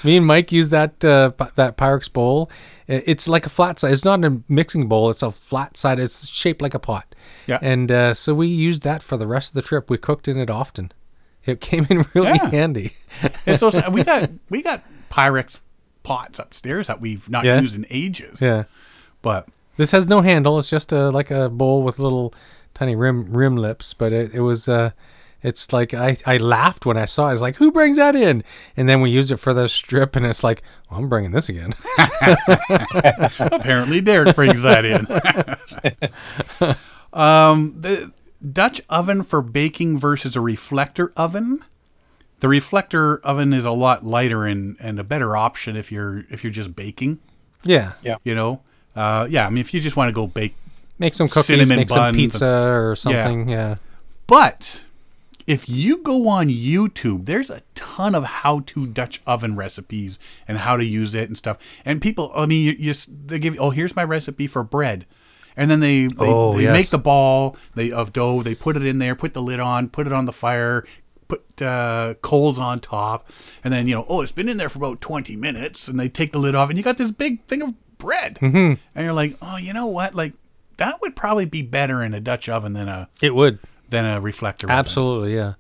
Me 0.05 0.17
and 0.17 0.25
Mike 0.27 0.53
use 0.53 0.69
that 0.71 1.05
uh, 1.05 1.33
that 1.57 1.77
Pyrex 1.77 2.11
bowl. 2.13 2.51
It's 2.87 3.29
like 3.29 3.47
a 3.47 3.51
flat 3.51 3.81
side. 3.81 3.93
It's 3.93 4.05
not 4.05 4.25
a 4.25 4.41
mixing 4.49 4.89
bowl. 4.89 5.11
It's 5.11 5.23
a 5.23 5.31
flat 5.33 5.77
side. 5.77 5.99
It's 5.99 6.29
shaped 6.29 6.63
like 6.63 6.73
a 6.73 6.79
pot. 6.79 7.15
Yeah. 7.47 7.59
And 7.61 7.91
uh, 7.91 8.15
so 8.15 8.33
we 8.35 8.47
used 8.47 8.83
that 8.85 9.03
for 9.03 9.17
the 9.17 9.27
rest 9.27 9.51
of 9.51 9.55
the 9.55 9.63
trip. 9.63 9.91
We 9.91 9.99
cooked 9.99 10.29
in 10.29 10.39
it 10.39 10.49
often. 10.49 10.93
It 11.45 11.61
came 11.61 11.87
in 11.91 12.07
really 12.15 12.29
Yeah. 12.29 12.49
handy. 12.51 12.97
And 13.45 13.59
so 13.59 13.71
we 13.91 14.05
got 14.05 14.31
we 14.49 14.63
got 14.63 14.85
Pyrex 15.11 15.59
pots 16.05 16.39
upstairs 16.39 16.87
that 16.87 17.01
we've 17.01 17.29
not 17.29 17.45
Yeah. 17.45 17.61
used 17.61 17.75
in 17.75 17.85
ages. 17.91 18.41
yeah. 18.41 18.65
But 19.21 19.49
This 19.79 19.93
has 19.93 20.07
no 20.07 20.21
handle. 20.21 20.59
It's 20.59 20.69
just 20.69 20.93
a 20.93 21.09
like 21.09 21.31
a 21.31 21.49
bowl 21.49 21.83
with 21.83 21.99
little 21.99 22.35
tiny 22.75 22.95
rim 22.95 23.33
rim 23.33 23.57
lips. 23.57 23.95
But 23.95 24.13
it, 24.13 24.35
it 24.35 24.41
was 24.41 24.69
uh, 24.69 24.91
it's 25.41 25.73
like 25.73 25.95
I, 25.95 26.17
I 26.27 26.37
laughed 26.37 26.85
when 26.85 26.97
I 26.97 27.05
saw 27.05 27.27
it. 27.27 27.31
I 27.31 27.33
was 27.33 27.43
like, 27.43 27.57
who 27.57 27.71
brings 27.71 27.97
that 27.97 28.17
in? 28.17 28.43
And 28.77 28.89
then 28.89 29.01
we 29.01 29.11
use 29.11 29.31
it 29.31 29.39
for 29.39 29.55
the 29.55 29.69
strip, 29.69 30.17
and 30.17 30.27
it's 30.27 30.43
like, 30.43 30.63
well, 30.91 30.99
I'm 30.99 31.09
bringing 31.09 31.31
this 31.31 31.49
again. 31.49 31.73
apparently 33.39 34.01
Derek 34.01 34.35
brings 34.35 34.63
that 34.63 34.85
in. 34.85 35.07
um, 37.13 37.75
the 37.81 38.13
Dutch 38.53 38.81
oven 38.89 39.23
for 39.23 39.43
baking 39.43 40.01
versus 40.01 40.35
a 40.35 40.41
reflector 40.41 41.13
oven. 41.17 41.65
The 42.41 42.49
reflector 42.49 43.19
oven 43.19 43.53
is 43.53 43.65
a 43.65 43.73
lot 43.73 44.05
lighter 44.05 44.45
and, 44.45 44.77
and 44.81 44.99
a 44.99 45.05
better 45.05 45.37
option 45.37 45.77
if 45.77 45.93
you're 45.93 46.25
if 46.31 46.43
you're 46.43 46.53
just 46.53 46.75
baking. 46.75 47.21
yeah. 47.63 47.93
Yeah. 48.03 48.17
You 48.25 48.35
know, 48.35 48.63
uh, 48.99 49.27
yeah. 49.31 49.47
I 49.47 49.51
mean, 49.51 49.61
if 49.61 49.73
you 49.73 49.81
just 49.81 49.97
want 49.97 50.09
to 50.09 50.13
go 50.13 50.27
bake, 50.27 50.55
Make 50.99 51.15
some 51.15 51.29
cookies, 51.29 51.47
Cinnamon 51.47 51.77
make 51.77 51.91
some 51.91 52.13
pizza 52.15 52.47
or 52.73 52.97
something. 52.97 53.49
Yeah. 53.49 53.77
but 54.27 54.85
if 55.47 55.69
you 55.69 55.99
go 55.99 56.29
on 56.29 56.49
YouTube, 56.49 57.25
there's 57.25 57.51
a 57.51 57.63
ton 57.75 58.15
of 58.15 58.25
how-to 58.25 58.87
Dutch 58.87 59.23
oven 59.27 59.55
recipes 59.57 60.19
and 60.47 60.59
how 60.59 60.77
to 60.77 60.85
use 60.85 61.15
it 61.15 61.29
and 61.29 61.39
stuff. 61.39 61.57
And 61.85 62.03
people, 62.03 62.33
I 62.35 62.47
mean, 62.47 62.65
you, 62.67 62.73
you 62.73 62.93
they 63.27 63.39
give, 63.39 63.57
oh, 63.61 63.71
here's 63.71 63.95
my 63.97 64.03
recipe 64.05 64.47
for 64.49 64.63
bread, 64.65 65.07
and 65.57 65.71
then 65.71 65.81
they 65.81 66.07
they, 66.09 66.15
Oh, 66.19 66.53
they 66.55 66.65
yes. 66.65 66.73
make 66.73 66.91
the 66.91 66.99
ball 66.99 67.57
they 67.77 67.91
of 67.93 68.13
dough, 68.13 68.43
they 68.43 68.55
put 68.57 68.77
it 68.77 68.85
in 68.85 68.99
there, 68.99 69.15
put 69.15 69.33
the 69.35 69.41
lid 69.43 69.61
on, 69.61 69.89
put 69.89 70.07
it 70.07 70.13
on 70.13 70.25
the 70.27 70.33
fire, 70.33 70.85
put 71.29 71.63
uh, 71.63 72.15
coals 72.23 72.59
on 72.59 72.81
top, 72.81 73.29
and 73.63 73.73
then 73.73 73.87
you 73.87 73.95
know, 73.95 74.05
oh, 74.09 74.21
it's 74.21 74.33
been 74.33 74.49
in 74.49 74.57
there 74.57 74.69
for 74.69 74.79
about 74.79 75.01
20 75.01 75.37
minutes, 75.37 75.87
and 75.89 75.99
they 75.99 76.09
take 76.09 76.33
the 76.33 76.39
lid 76.41 76.55
off, 76.57 76.69
and 76.69 76.77
you 76.77 76.83
got 76.85 76.99
this 76.99 77.13
big 77.13 77.43
thing 77.45 77.63
of 77.63 77.73
bread, 77.99 78.39
mm-hmm. 78.41 78.75
and 78.95 79.05
you're 79.05 79.13
like, 79.13 79.37
oh, 79.43 79.57
you 79.57 79.73
know 79.73 79.87
what, 79.87 80.15
like. 80.15 80.33
That 80.79 81.01
would 81.01 81.17
probably 81.17 81.45
be 81.45 81.63
better 81.63 82.05
in 82.05 82.15
a 82.15 82.21
Dutch 82.21 82.49
oven 82.49 82.73
than 82.73 82.87
a 82.87 83.09
It 83.21 83.35
would. 83.35 83.59
than 83.89 84.05
a 84.05 84.21
reflector. 84.21 84.69
oven. 84.69 84.77
Absolutely, 84.79 85.35
yeah. 85.35 85.55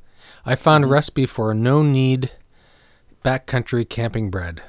I 0.46 0.54
found 0.54 0.84
a 0.84 0.86
recipe 0.86 1.26
for 1.26 1.50
a 1.50 1.54
no 1.56 1.82
need 1.82 2.30
backcountry 3.24 3.88
camping 3.88 4.30
bread. 4.30 4.62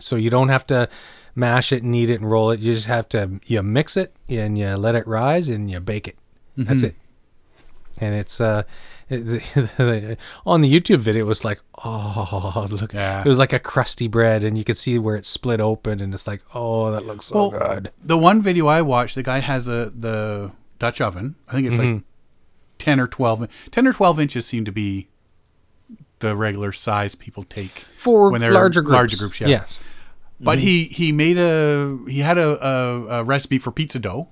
So 0.00 0.16
you 0.16 0.28
don't 0.28 0.48
have 0.48 0.66
to 0.66 0.88
mash 1.36 1.72
it, 1.72 1.84
knead 1.84 2.10
it, 2.10 2.20
and 2.20 2.28
roll 2.28 2.50
it. 2.50 2.58
You 2.58 2.74
just 2.74 2.86
have 2.88 3.08
to 3.10 3.38
you 3.46 3.62
mix 3.62 3.96
it 3.96 4.14
and 4.28 4.58
you 4.58 4.74
let 4.74 4.96
it 4.96 5.06
rise 5.06 5.48
and 5.48 5.70
you 5.70 5.78
bake 5.78 6.08
it. 6.08 6.16
That's 6.56 6.82
Mm-hmm. 6.82 6.86
it. 6.86 6.94
And 8.00 8.14
it's 8.16 8.40
uh, 8.40 8.64
on 10.46 10.60
the 10.60 10.72
YouTube 10.80 10.98
video. 10.98 11.24
It 11.24 11.28
was 11.28 11.44
like, 11.44 11.60
oh, 11.84 12.66
look! 12.70 12.92
Yeah. 12.94 13.22
It 13.24 13.28
was 13.28 13.38
like 13.38 13.52
a 13.52 13.58
crusty 13.58 14.08
bread, 14.08 14.44
and 14.44 14.56
you 14.56 14.64
could 14.64 14.76
see 14.76 14.98
where 14.98 15.16
it 15.16 15.24
split 15.26 15.60
open, 15.60 16.00
and 16.00 16.14
it's 16.14 16.26
like, 16.26 16.42
oh, 16.54 16.90
that 16.90 17.04
looks 17.06 17.26
so 17.26 17.48
Well, 17.48 17.50
good. 17.50 17.90
The 18.02 18.16
one 18.18 18.42
video 18.42 18.66
I 18.66 18.82
watched, 18.82 19.14
the 19.14 19.22
guy 19.22 19.40
has 19.40 19.68
a 19.68 19.92
the 19.94 20.50
Dutch 20.78 21.00
oven. 21.00 21.36
I 21.48 21.52
think 21.52 21.66
it's 21.66 21.76
Mm-hmm. 21.76 21.94
like 21.94 22.02
ten 22.78 22.98
or 23.00 23.06
twelve. 23.06 23.46
Ten 23.70 23.86
or 23.86 23.92
twelve 23.92 24.18
inches 24.18 24.46
seem 24.46 24.64
to 24.64 24.72
be 24.72 25.08
the 26.20 26.34
regular 26.36 26.72
size 26.72 27.14
people 27.14 27.42
take 27.42 27.84
For 27.98 28.30
when 28.30 28.40
they're 28.40 28.52
larger 28.52 28.80
groups, 28.80 28.94
Larger 28.94 29.16
groups, 29.18 29.40
yeah. 29.40 29.48
Yes. 29.48 29.78
But 30.40 30.58
he 30.58 30.84
he 30.84 31.12
made 31.12 31.38
a 31.38 31.98
he 32.08 32.20
had 32.20 32.38
a, 32.38 32.66
a, 32.66 33.06
a 33.20 33.24
recipe 33.24 33.58
for 33.58 33.70
pizza 33.70 33.98
dough, 33.98 34.28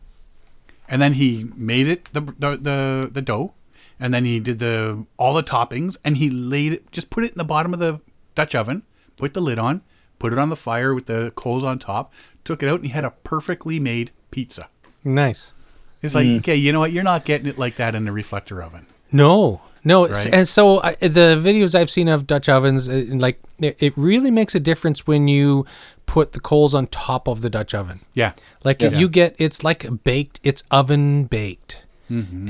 and 0.89 1.01
then 1.01 1.15
he 1.15 1.47
made 1.55 1.87
it 1.89 2.07
the, 2.13 2.21
the 2.39 2.57
the 2.57 3.11
the 3.13 3.23
dough, 3.23 3.55
and 4.03 4.13
then 4.13 4.25
he 4.25 4.41
did 4.41 4.59
the 4.59 5.07
all 5.17 5.33
the 5.33 5.43
toppings, 5.43 5.97
and 6.05 6.17
he 6.17 6.29
laid 6.29 6.73
it 6.73 6.91
just 6.93 7.09
put 7.09 7.23
it 7.25 7.33
in 7.33 7.39
the 7.39 7.45
bottom 7.45 7.73
of 7.73 7.81
the 7.81 8.01
Dutch 8.35 8.55
oven, 8.55 8.83
put 9.17 9.33
the 9.33 9.41
lid 9.41 9.59
on, 9.59 9.81
put 10.19 10.33
it 10.33 10.39
on 10.39 10.49
the 10.51 10.57
fire 10.57 10.93
with 10.95 11.07
the 11.07 11.31
coals 11.37 11.65
on 11.65 11.79
top, 11.79 12.13
took 12.45 12.63
it 12.63 12.69
out, 12.69 12.81
and 12.81 12.87
he 12.87 12.93
had 12.93 13.05
a 13.05 13.13
perfectly 13.23 13.79
made 13.79 14.11
pizza. 14.31 14.69
Nice. 15.05 15.55
It's 16.03 16.15
like 16.17 16.27
okay, 16.39 16.57
you 16.57 16.73
know 16.73 16.81
what? 16.81 16.91
You're 16.93 17.05
not 17.05 17.25
getting 17.25 17.47
it 17.47 17.59
like 17.59 17.77
that 17.77 17.95
in 17.95 18.05
the 18.05 18.13
reflector 18.13 18.61
oven. 18.63 18.87
No, 19.13 19.61
no, 19.85 20.09
Right? 20.09 20.33
and 20.33 20.49
so 20.49 20.83
I, 20.83 20.95
the 20.97 21.41
videos 21.41 21.75
I've 21.75 21.91
seen 21.91 22.09
of 22.09 22.27
Dutch 22.27 22.49
ovens, 22.49 22.89
uh, 22.89 23.05
like 23.09 23.41
it, 23.61 23.77
it 23.79 23.93
really 23.97 24.31
makes 24.31 24.55
a 24.55 24.61
difference 24.61 25.07
when 25.07 25.29
you 25.29 25.65
put 26.07 26.33
the 26.33 26.41
coals 26.41 26.75
on 26.75 26.87
top 26.89 27.29
of 27.29 27.41
the 27.43 27.51
Dutch 27.51 27.73
oven. 27.75 28.01
Yeah, 28.15 28.33
Like 28.65 28.81
Yeah. 28.83 28.99
you 28.99 29.09
get, 29.09 29.37
it's 29.39 29.63
like 29.63 29.87
baked, 30.03 30.41
it's 30.43 30.63
oven 30.71 31.25
baked, 31.25 31.83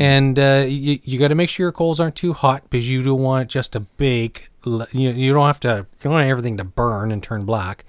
and 0.01 0.39
uh, 0.39 0.65
you 0.67 0.99
you 1.05 1.19
got 1.19 1.29
to 1.29 1.35
make 1.35 1.49
sure 1.49 1.65
your 1.65 1.73
coals 1.73 2.01
aren't 2.01 2.17
too 2.17 2.33
hot 2.33 2.69
because 2.71 2.89
you 2.89 3.03
don't 3.03 3.21
want 3.21 3.43
it 3.43 3.49
just 3.49 3.73
to 3.75 3.81
bake. 3.81 4.49
You 4.65 4.87
you 4.93 5.33
don't 5.33 5.47
have 5.47 5.61
to 5.61 5.87
you 5.89 6.03
don't 6.05 6.13
want 6.15 6.27
everything 6.29 6.57
to 6.59 6.65
burn 6.65 7.13
and 7.13 7.23
turn 7.23 7.45
black. 7.45 7.85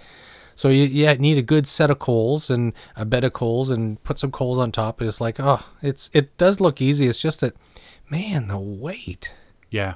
So 0.56 0.70
you 0.70 0.84
yeah 0.86 1.14
need 1.14 1.38
a 1.38 1.42
good 1.42 1.68
set 1.68 1.90
of 1.90 2.00
coals 2.00 2.50
and 2.50 2.74
a 2.96 3.06
bed 3.06 3.24
of 3.24 3.34
coals 3.34 3.70
and 3.72 4.02
put 4.04 4.20
some 4.20 4.32
coals 4.32 4.58
on 4.60 4.72
top. 4.72 5.00
And 5.02 5.08
it's 5.08 5.20
like 5.22 5.40
oh 5.40 5.66
it's 5.82 6.10
it 6.14 6.38
does 6.38 6.60
look 6.60 6.82
easy. 6.82 7.08
It's 7.08 7.22
just 7.22 7.42
that 7.42 7.56
man 8.10 8.48
the 8.48 8.60
weight. 8.60 9.34
yeah, 9.72 9.96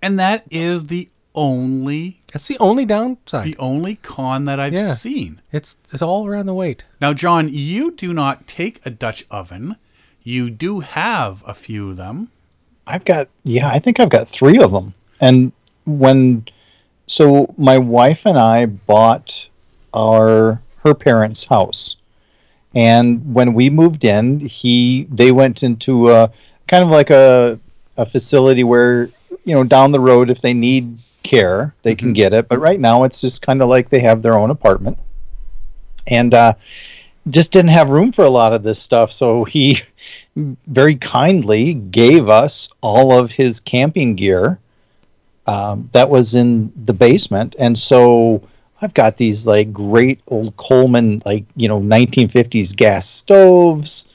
and 0.00 0.18
that 0.18 0.44
is 0.50 0.86
the 0.86 1.10
only 1.34 2.22
That's 2.32 2.48
the 2.48 2.58
only 2.58 2.84
downside. 2.84 3.44
the 3.44 3.56
only 3.58 3.96
con 3.96 4.44
that 4.46 4.58
I've 4.58 4.72
Yeah. 4.72 4.94
seen. 4.94 5.40
it's 5.52 5.78
it's 5.92 6.02
all 6.02 6.26
around 6.26 6.46
the 6.46 6.54
weight. 6.54 6.84
Now, 7.00 7.12
John, 7.12 7.48
you 7.52 7.90
do 7.92 8.12
not 8.12 8.46
take 8.46 8.80
a 8.84 8.90
Dutch 8.90 9.24
oven. 9.30 9.76
You 10.22 10.50
do 10.50 10.80
have 10.80 11.42
a 11.46 11.54
few 11.54 11.90
of 11.90 11.96
them. 11.96 12.28
I've 12.86 13.04
got 13.04 13.28
yeah, 13.44 13.68
I 13.68 13.78
think 13.78 14.00
I've 14.00 14.08
got 14.08 14.28
three 14.28 14.58
of 14.58 14.72
them. 14.72 14.94
And 15.20 15.52
when 15.86 16.46
so 17.06 17.52
my 17.56 17.78
wife 17.78 18.26
and 18.26 18.38
I 18.38 18.66
bought 18.66 19.48
our 19.94 20.60
her 20.82 20.94
parents' 20.94 21.44
house, 21.44 21.96
and 22.74 23.34
when 23.34 23.54
we 23.54 23.70
moved 23.70 24.04
in, 24.04 24.40
he 24.40 25.06
they 25.10 25.32
went 25.32 25.62
into 25.62 26.10
a 26.10 26.30
kind 26.68 26.84
of 26.84 26.90
like 26.90 27.10
a 27.10 27.58
a 27.96 28.06
facility 28.06 28.64
where 28.64 29.10
you 29.44 29.54
know 29.54 29.64
down 29.64 29.92
the 29.92 30.00
road 30.00 30.30
if 30.30 30.40
they 30.40 30.54
need 30.54 30.98
care 31.22 31.74
they 31.82 31.94
can 31.94 32.12
get 32.12 32.32
it. 32.32 32.48
But 32.48 32.60
right 32.60 32.80
now 32.80 33.04
it's 33.04 33.20
just 33.20 33.42
kind 33.42 33.62
of 33.62 33.68
like 33.68 33.90
they 33.90 34.00
have 34.00 34.22
their 34.22 34.34
own 34.34 34.50
apartment, 34.50 34.98
and 36.06 36.34
uh, 36.34 36.54
just 37.30 37.52
didn't 37.52 37.70
have 37.70 37.90
room 37.90 38.12
for 38.12 38.24
a 38.24 38.30
lot 38.30 38.52
of 38.52 38.62
this 38.62 38.80
stuff. 38.80 39.12
So 39.12 39.44
he 39.44 39.80
very 40.66 40.96
kindly 40.96 41.74
gave 41.74 42.28
us 42.28 42.68
all 42.80 43.16
of 43.18 43.32
his 43.32 43.60
camping 43.60 44.14
gear 44.16 44.58
um, 45.46 45.88
that 45.92 46.08
was 46.08 46.34
in 46.34 46.72
the 46.84 46.92
basement, 46.92 47.56
and 47.58 47.76
so 47.76 48.42
I've 48.82 48.94
got 48.94 49.16
these 49.16 49.46
like 49.46 49.72
great 49.72 50.20
old 50.28 50.56
Coleman 50.56 51.22
like 51.24 51.44
you 51.56 51.66
know 51.66 51.80
1950s 51.80 52.76
gas 52.76 53.08
stoves, 53.08 54.06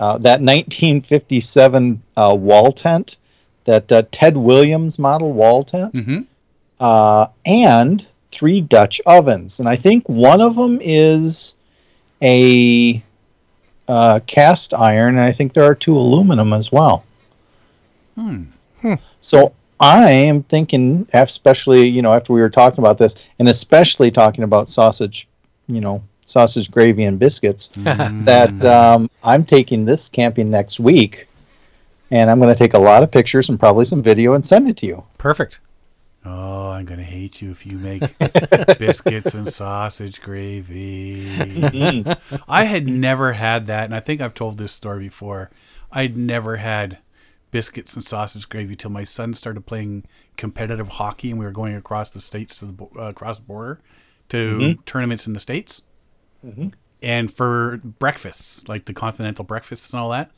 uh, 0.00 0.18
that 0.18 0.40
1957 0.40 2.02
uh, 2.16 2.34
wall 2.38 2.72
tent, 2.72 3.16
that 3.64 3.90
uh, 3.92 4.02
Ted 4.12 4.36
Williams 4.36 4.98
model 4.98 5.32
wall 5.32 5.64
tent, 5.64 5.92
Mm-hmm. 5.94 6.20
uh, 6.80 7.26
and 7.44 8.06
three 8.32 8.60
Dutch 8.60 9.00
ovens, 9.04 9.60
and 9.60 9.68
I 9.68 9.76
think 9.76 10.08
one 10.08 10.40
of 10.40 10.54
them 10.54 10.78
is 10.80 11.54
a 12.22 13.02
uh, 13.86 14.20
cast 14.26 14.74
iron, 14.74 15.16
and 15.16 15.24
I 15.24 15.32
think 15.32 15.54
there 15.54 15.64
are 15.64 15.74
two 15.74 15.96
aluminum 15.96 16.52
as 16.52 16.70
well. 16.70 17.04
Hmm. 18.14 18.44
So 19.20 19.52
I 19.80 20.10
am 20.10 20.42
thinking, 20.44 21.08
especially 21.12 21.88
you 21.88 22.02
know, 22.02 22.12
after 22.14 22.32
we 22.32 22.40
were 22.40 22.50
talking 22.50 22.80
about 22.80 22.98
this, 22.98 23.14
and 23.38 23.48
especially 23.48 24.10
talking 24.10 24.44
about 24.44 24.68
sausage 24.68 25.28
you 25.68 25.80
know, 25.80 26.02
sausage 26.24 26.70
gravy 26.70 27.04
and 27.04 27.18
biscuits. 27.18 27.70
that 27.76 28.62
um, 28.64 29.08
I'm 29.22 29.44
taking 29.44 29.84
this 29.84 30.08
camping 30.08 30.50
next 30.50 30.80
week, 30.80 31.28
and 32.10 32.30
I'm 32.30 32.40
going 32.40 32.52
to 32.52 32.58
take 32.58 32.74
a 32.74 32.78
lot 32.78 33.02
of 33.02 33.10
pictures 33.10 33.48
and 33.48 33.60
probably 33.60 33.84
some 33.84 34.02
video 34.02 34.34
and 34.34 34.44
send 34.44 34.68
it 34.68 34.76
to 34.78 34.86
you. 34.86 35.04
Perfect. 35.18 35.60
Oh, 36.28 36.70
I'm 36.70 36.84
gonna 36.84 37.02
hate 37.02 37.40
you 37.40 37.50
if 37.50 37.64
you 37.64 37.78
make 37.78 38.02
biscuits 38.78 39.34
and 39.34 39.50
sausage 39.52 40.20
gravy. 40.20 41.26
Mm-hmm. 41.36 42.40
I 42.48 42.64
had 42.64 42.86
never 42.86 43.32
had 43.32 43.66
that, 43.68 43.84
and 43.84 43.94
I 43.94 44.00
think 44.00 44.20
I've 44.20 44.34
told 44.34 44.58
this 44.58 44.72
story 44.72 45.04
before. 45.04 45.50
I'd 45.90 46.16
never 46.16 46.56
had 46.56 46.98
biscuits 47.50 47.94
and 47.94 48.04
sausage 48.04 48.48
gravy 48.48 48.76
till 48.76 48.90
my 48.90 49.04
son 49.04 49.32
started 49.32 49.64
playing 49.64 50.04
competitive 50.36 50.88
hockey, 50.88 51.30
and 51.30 51.38
we 51.38 51.46
were 51.46 51.52
going 51.52 51.74
across 51.74 52.10
the 52.10 52.20
states 52.20 52.58
to 52.58 52.66
the 52.66 52.84
uh, 52.96 53.08
across 53.08 53.38
the 53.38 53.44
border 53.44 53.80
to 54.28 54.58
mm-hmm. 54.58 54.82
tournaments 54.82 55.26
in 55.26 55.32
the 55.32 55.40
states. 55.40 55.82
Mm-hmm. 56.44 56.68
And 57.00 57.32
for 57.32 57.78
breakfasts, 57.78 58.68
like 58.68 58.84
the 58.84 58.92
continental 58.92 59.44
breakfasts 59.44 59.92
and 59.92 60.00
all 60.00 60.10
that, 60.10 60.30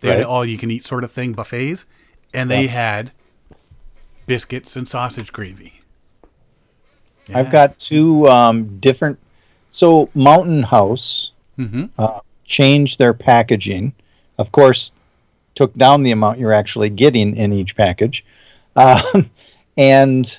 they 0.00 0.08
had 0.08 0.24
all 0.24 0.44
you 0.44 0.56
can 0.56 0.70
eat 0.70 0.84
sort 0.84 1.04
of 1.04 1.10
thing 1.10 1.32
buffets, 1.32 1.84
and 2.32 2.50
they 2.50 2.68
had 2.68 3.12
biscuits 4.26 4.76
and 4.76 4.86
sausage 4.88 5.32
gravy. 5.32 5.80
I've 7.34 7.50
got 7.50 7.78
two 7.78 8.28
um, 8.28 8.78
different. 8.78 9.18
So 9.70 10.08
Mountain 10.14 10.62
House 10.62 11.32
Mhm. 11.58 11.90
uh, 11.98 12.20
changed 12.44 12.98
their 12.98 13.12
packaging. 13.14 13.92
Of 14.38 14.52
course, 14.52 14.92
took 15.54 15.74
down 15.74 16.02
the 16.02 16.12
amount 16.12 16.38
you're 16.38 16.52
actually 16.52 16.90
getting 16.90 17.34
in 17.36 17.52
each 17.52 17.74
package, 17.76 18.24
um, 18.76 19.30
and 19.76 20.38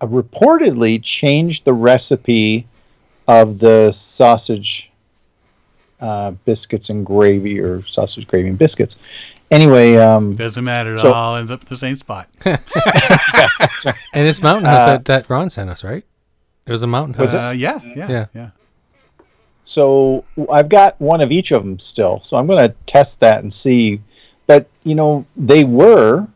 uh, 0.00 0.06
reportedly 0.06 1.00
changed 1.02 1.64
the 1.64 1.72
recipe 1.74 2.66
of 3.28 3.58
the 3.58 3.92
sausage 3.92 4.90
uh, 6.00 6.32
biscuits 6.44 6.90
and 6.90 7.06
gravy, 7.06 7.60
or 7.60 7.82
sausage 7.84 8.26
gravy 8.26 8.48
and 8.48 8.58
biscuits. 8.58 8.96
Anyway, 9.52 9.96
um, 9.96 10.32
Doesn't 10.34 10.64
matter. 10.64 10.90
It 10.90 10.96
So- 10.96 11.12
all 11.12 11.36
ends 11.36 11.50
up 11.50 11.62
at 11.62 11.68
the 11.68 11.76
same 11.76 11.94
spot. 11.96 12.26
And 12.44 14.26
it's 14.26 14.42
Mountain 14.42 14.66
House 14.66 14.82
Uh, 14.82 14.86
that, 14.92 15.04
that 15.06 15.30
Ron 15.30 15.50
sent 15.50 15.68
us, 15.70 15.82
right? 15.84 16.04
It 16.66 16.72
was 16.72 16.82
a 16.82 16.86
Mountain 16.86 17.14
House. 17.14 17.34
Uh, 17.34 17.52
yeah, 17.56 17.80
yeah, 17.96 18.08
Yeah. 18.10 18.26
yeah, 18.34 18.48
So 19.64 20.24
I've 20.50 20.68
got 20.68 21.00
one 21.00 21.20
of 21.20 21.32
each 21.32 21.50
of 21.52 21.62
them 21.64 21.78
still. 21.78 22.20
So 22.22 22.36
I'm 22.36 22.46
going 22.46 22.68
to 22.68 22.74
test 22.86 23.20
that 23.20 23.42
and 23.42 23.52
see. 23.52 24.00
But 24.46 24.66
you 24.84 24.94
know, 24.94 25.24
they 25.36 25.64
were 25.64 26.26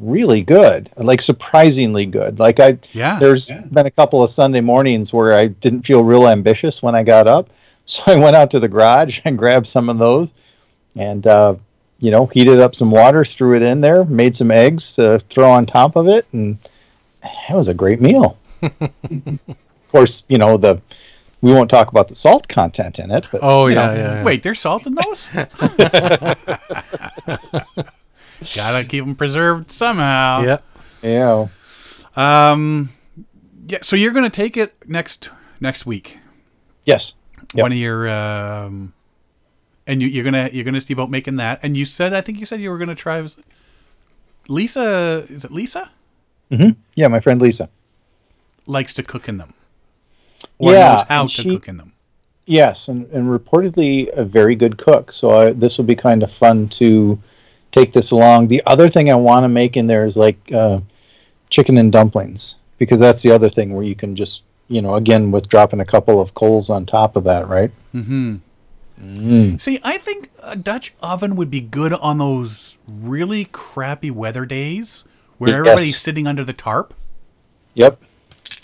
really 0.00 0.40
good, 0.42 0.90
like 0.96 1.20
surprisingly 1.20 2.06
good. 2.06 2.38
Like 2.38 2.60
I, 2.60 2.78
Yeah. 2.92 3.18
there's 3.18 3.48
been 3.70 3.86
a 3.86 3.90
couple 3.90 4.22
of 4.22 4.30
Sunday 4.30 4.60
mornings 4.60 5.12
where 5.12 5.34
I 5.34 5.48
didn't 5.48 5.82
feel 5.82 6.02
real 6.02 6.26
ambitious 6.28 6.82
when 6.82 6.94
I 6.94 7.02
got 7.02 7.26
up, 7.26 7.48
so 7.86 8.02
I 8.06 8.16
went 8.16 8.34
out 8.36 8.50
to 8.52 8.60
the 8.60 8.68
garage 8.68 9.20
and 9.24 9.36
grabbed 9.38 9.66
some 9.66 9.88
of 9.88 9.98
those, 9.98 10.32
and 10.96 11.26
uh, 11.26 11.54
you 12.04 12.10
know, 12.10 12.26
heated 12.26 12.60
up 12.60 12.74
some 12.74 12.90
water, 12.90 13.24
threw 13.24 13.56
it 13.56 13.62
in 13.62 13.80
there, 13.80 14.04
made 14.04 14.36
some 14.36 14.50
eggs 14.50 14.92
to 14.92 15.18
throw 15.30 15.50
on 15.50 15.64
top 15.64 15.96
of 15.96 16.06
it, 16.06 16.26
and 16.32 16.58
it 17.22 17.54
was 17.54 17.68
a 17.68 17.72
great 17.72 17.98
meal. 17.98 18.36
of 18.62 18.90
course, 19.88 20.22
you 20.28 20.36
know 20.36 20.58
the. 20.58 20.82
We 21.40 21.52
won't 21.52 21.70
talk 21.70 21.88
about 21.88 22.08
the 22.08 22.14
salt 22.14 22.46
content 22.48 22.98
in 22.98 23.10
it, 23.10 23.26
but 23.32 23.40
Oh, 23.42 23.68
yeah, 23.68 23.74
know, 23.74 23.94
yeah, 23.94 24.14
yeah. 24.16 24.24
Wait, 24.24 24.42
there's 24.42 24.60
salt 24.60 24.86
in 24.86 24.94
those? 24.94 25.28
Gotta 28.54 28.84
keep 28.84 29.04
them 29.04 29.14
preserved 29.14 29.70
somehow. 29.70 30.42
Yeah. 30.42 30.58
yeah. 31.02 31.46
Um. 32.16 32.92
Yeah. 33.66 33.78
So 33.82 33.96
you're 33.96 34.12
gonna 34.12 34.28
take 34.28 34.58
it 34.58 34.74
next 34.86 35.30
next 35.58 35.86
week. 35.86 36.18
Yes. 36.84 37.14
Yep. 37.54 37.62
One 37.62 37.72
of 37.72 37.78
your 37.78 38.10
um. 38.10 38.92
And 39.86 40.00
you, 40.00 40.08
you're 40.08 40.24
gonna 40.24 40.48
you're 40.52 40.64
gonna 40.64 40.80
see 40.80 40.94
about 40.94 41.10
making 41.10 41.36
that. 41.36 41.60
And 41.62 41.76
you 41.76 41.84
said 41.84 42.12
I 42.14 42.20
think 42.20 42.40
you 42.40 42.46
said 42.46 42.60
you 42.60 42.70
were 42.70 42.78
gonna 42.78 42.94
try. 42.94 43.20
was- 43.20 43.36
Lisa 44.48 45.26
is 45.28 45.44
it 45.44 45.50
Lisa 45.52 45.90
Yeah, 46.94 47.08
my 47.08 47.20
friend 47.20 47.40
Lisa. 47.40 47.68
likes 48.66 48.94
to 48.94 49.02
cook 49.02 49.28
in 49.28 49.38
them. 49.38 49.54
Or 50.58 50.72
Yeah, 50.72 50.94
knows 50.96 51.04
how 51.08 51.22
to 51.22 51.28
she- 51.28 51.50
cook 51.50 51.68
in 51.68 51.76
them. 51.78 51.92
Yes, 52.46 52.88
and, 52.88 53.06
and 53.10 53.26
reportedly 53.28 54.08
a 54.12 54.22
very 54.22 54.54
good 54.54 54.76
cook. 54.76 55.12
So 55.12 55.30
I, 55.30 55.52
this 55.52 55.78
will 55.78 55.86
be 55.86 55.96
kind 55.96 56.22
of 56.22 56.30
fun 56.30 56.68
to 56.80 57.18
take 57.72 57.94
this 57.94 58.10
along. 58.10 58.48
The 58.48 58.62
other 58.66 58.86
thing 58.86 59.10
I 59.10 59.14
want 59.14 59.44
to 59.44 59.48
make 59.48 59.78
in 59.78 59.86
there 59.86 60.04
is 60.04 60.14
like 60.18 60.36
uh, 60.52 60.80
chicken 61.48 61.78
and 61.78 61.90
dumplings 61.90 62.56
because 62.76 63.00
that's 63.00 63.22
the 63.22 63.30
other 63.30 63.48
thing 63.48 63.72
where 63.74 63.84
you 63.84 63.94
can 63.96 64.14
just 64.14 64.42
you 64.68 64.82
know 64.82 64.94
again 64.96 65.30
with 65.30 65.48
dropping 65.48 65.80
a 65.80 65.84
couple 65.86 66.20
of 66.20 66.34
coals 66.34 66.68
on 66.70 66.84
top 66.84 67.16
of 67.16 67.24
that, 67.24 67.48
right? 67.48 67.70
Mm. 69.00 69.60
See, 69.60 69.80
I 69.82 69.98
think 69.98 70.30
a 70.42 70.56
Dutch 70.56 70.94
oven 71.02 71.36
would 71.36 71.50
be 71.50 71.60
good 71.60 71.92
on 71.94 72.18
those 72.18 72.78
really 72.86 73.46
crappy 73.46 74.10
weather 74.10 74.46
days 74.46 75.04
where 75.38 75.50
Yes. 75.50 75.58
everybody's 75.58 75.98
sitting 75.98 76.26
under 76.26 76.44
the 76.44 76.52
tarp. 76.52 76.94
Yep. 77.74 78.00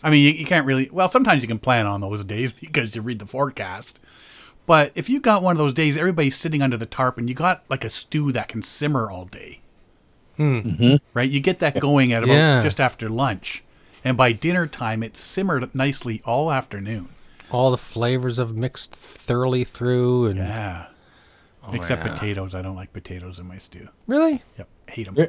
I 0.03 0.11
mean, 0.11 0.23
you, 0.23 0.31
you 0.31 0.47
can't 0.47 0.67
really. 0.67 0.89
Well, 0.93 1.09
sometimes 1.09 1.43
you 1.43 1.49
can 1.49 1.59
plan 1.59 1.87
on 1.87 2.01
those 2.01 2.25
days 2.25 2.53
because 2.61 2.95
you 2.95 3.03
read 3.03 3.19
the 3.19 3.27
forecast. 3.27 3.99
But 4.67 4.93
if 4.95 5.09
you 5.11 5.21
got 5.21 5.43
one 5.43 5.53
of 5.53 5.59
those 5.59 5.75
days, 5.75 5.97
everybody's 5.97 6.37
sitting 6.37 6.63
under 6.63 6.77
the 6.77 6.87
tarp, 6.87 7.19
and 7.19 7.29
you 7.29 7.35
got 7.35 7.65
like 7.69 7.85
a 7.85 7.91
stew 7.91 8.31
that 8.33 8.47
can 8.49 8.63
simmer 8.63 9.11
all 9.11 9.25
day, 9.25 9.61
hmm. 10.37 10.59
mm-hmm. 10.61 10.95
right? 11.13 11.29
You 11.29 11.41
get 11.41 11.59
that 11.59 11.81
going 11.81 12.13
at 12.13 12.23
about 12.23 12.35
Yeah. 12.35 12.61
just 12.63 12.79
after 12.81 13.09
lunch, 13.09 13.65
and 14.05 14.17
by 14.17 14.31
dinner 14.33 14.69
time, 14.69 15.03
it's 15.03 15.19
simmered 15.19 15.75
nicely 15.75 16.23
all 16.25 16.53
afternoon. 16.53 17.09
All 17.51 17.71
the 17.71 17.79
flavors 17.79 18.37
have 18.37 18.55
mixed 18.55 18.95
thoroughly 18.95 19.65
through. 19.65 20.27
And 20.27 20.37
Yeah. 20.39 20.87
Oh, 21.67 21.73
Except 21.73 22.05
yeah. 22.05 22.13
potatoes. 22.13 22.55
I 22.55 22.63
don't 22.63 22.77
like 22.77 22.93
potatoes 22.93 23.39
in 23.39 23.47
my 23.47 23.59
stew. 23.59 23.89
Really? 24.07 24.43
Yep, 24.59 24.69
hate 24.89 25.05
them. 25.07 25.15
Yeah. 25.17 25.27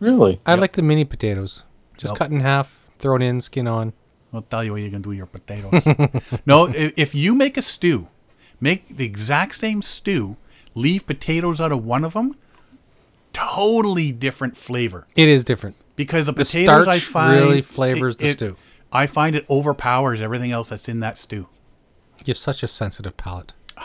Really? 0.00 0.40
I 0.44 0.54
like 0.56 0.72
the 0.72 0.82
mini 0.82 1.04
potatoes. 1.04 1.62
Just 1.96 2.12
Nope. 2.14 2.18
cut 2.18 2.30
in 2.32 2.40
half, 2.40 2.88
throw 2.98 3.16
it 3.16 3.22
in, 3.22 3.40
skin 3.40 3.66
on. 3.66 3.92
I'll 4.32 4.42
tell 4.42 4.64
you 4.64 4.72
what 4.72 4.80
you're 4.80 4.90
gonna 4.90 5.02
do 5.02 5.10
with 5.10 5.18
your 5.18 5.26
potatoes. 5.26 5.86
no, 6.46 6.72
if 6.74 7.14
you 7.14 7.34
make 7.36 7.56
a 7.56 7.62
stew, 7.62 8.08
make 8.60 8.96
the 8.96 9.04
exact 9.04 9.54
same 9.54 9.80
stew, 9.80 10.36
leave 10.74 11.06
potatoes 11.06 11.60
out 11.60 11.70
of 11.70 11.84
one 11.84 12.04
of 12.04 12.14
them, 12.14 12.34
totally 13.32 14.10
different 14.12 14.56
flavor. 14.56 15.06
It 15.14 15.28
is 15.28 15.44
different. 15.44 15.76
Because 15.96 16.26
the, 16.26 16.32
The 16.32 16.44
potatoes 16.44 16.88
I 16.88 16.98
starch 16.98 17.04
find 17.12 17.40
really 17.40 17.62
flavors 17.62 18.16
the 18.16 18.32
stew. 18.32 18.56
I 18.94 19.06
find 19.06 19.34
it 19.34 19.44
overpowers 19.50 20.22
everything 20.22 20.52
else 20.52 20.68
that's 20.70 20.88
in 20.88 21.00
that 21.00 21.18
stew. 21.18 21.48
You 22.24 22.30
have 22.30 22.38
such 22.38 22.62
a 22.62 22.68
sensitive 22.68 23.16
palate. 23.16 23.52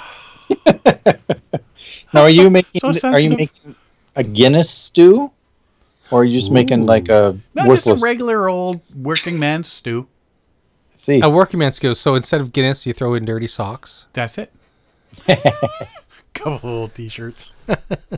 Now, 2.13 2.21
are 2.23 2.29
you 2.29 2.49
making 2.49 2.93
so 2.93 3.09
are 3.09 3.19
you 3.19 3.29
making 3.29 3.75
a 4.15 4.23
Guinness 4.23 4.69
stew, 4.69 5.31
or 6.09 6.21
are 6.21 6.23
you 6.23 6.39
just 6.39 6.51
making 6.51 6.87
like 6.87 7.07
a 7.07 7.37
No, 7.53 7.67
worthless? 7.67 7.85
just 7.85 8.03
a 8.03 8.07
regular 8.07 8.49
old 8.49 8.81
working 8.95 9.37
man 9.37 9.63
stew. 9.63 10.07
See, 10.97 11.21
A 11.21 11.29
working 11.29 11.59
man's 11.59 11.75
stew. 11.75 11.93
So 11.93 12.15
instead 12.15 12.41
of 12.41 12.51
Guinness, 12.51 12.85
you 12.87 12.93
throw 12.93 13.13
in 13.13 13.25
dirty 13.25 13.45
socks. 13.47 14.07
That's 14.13 14.37
it. 14.39 14.51
Couple 16.33 16.53
of 16.55 16.63
little 16.63 16.87
t-shirts. 16.87 17.51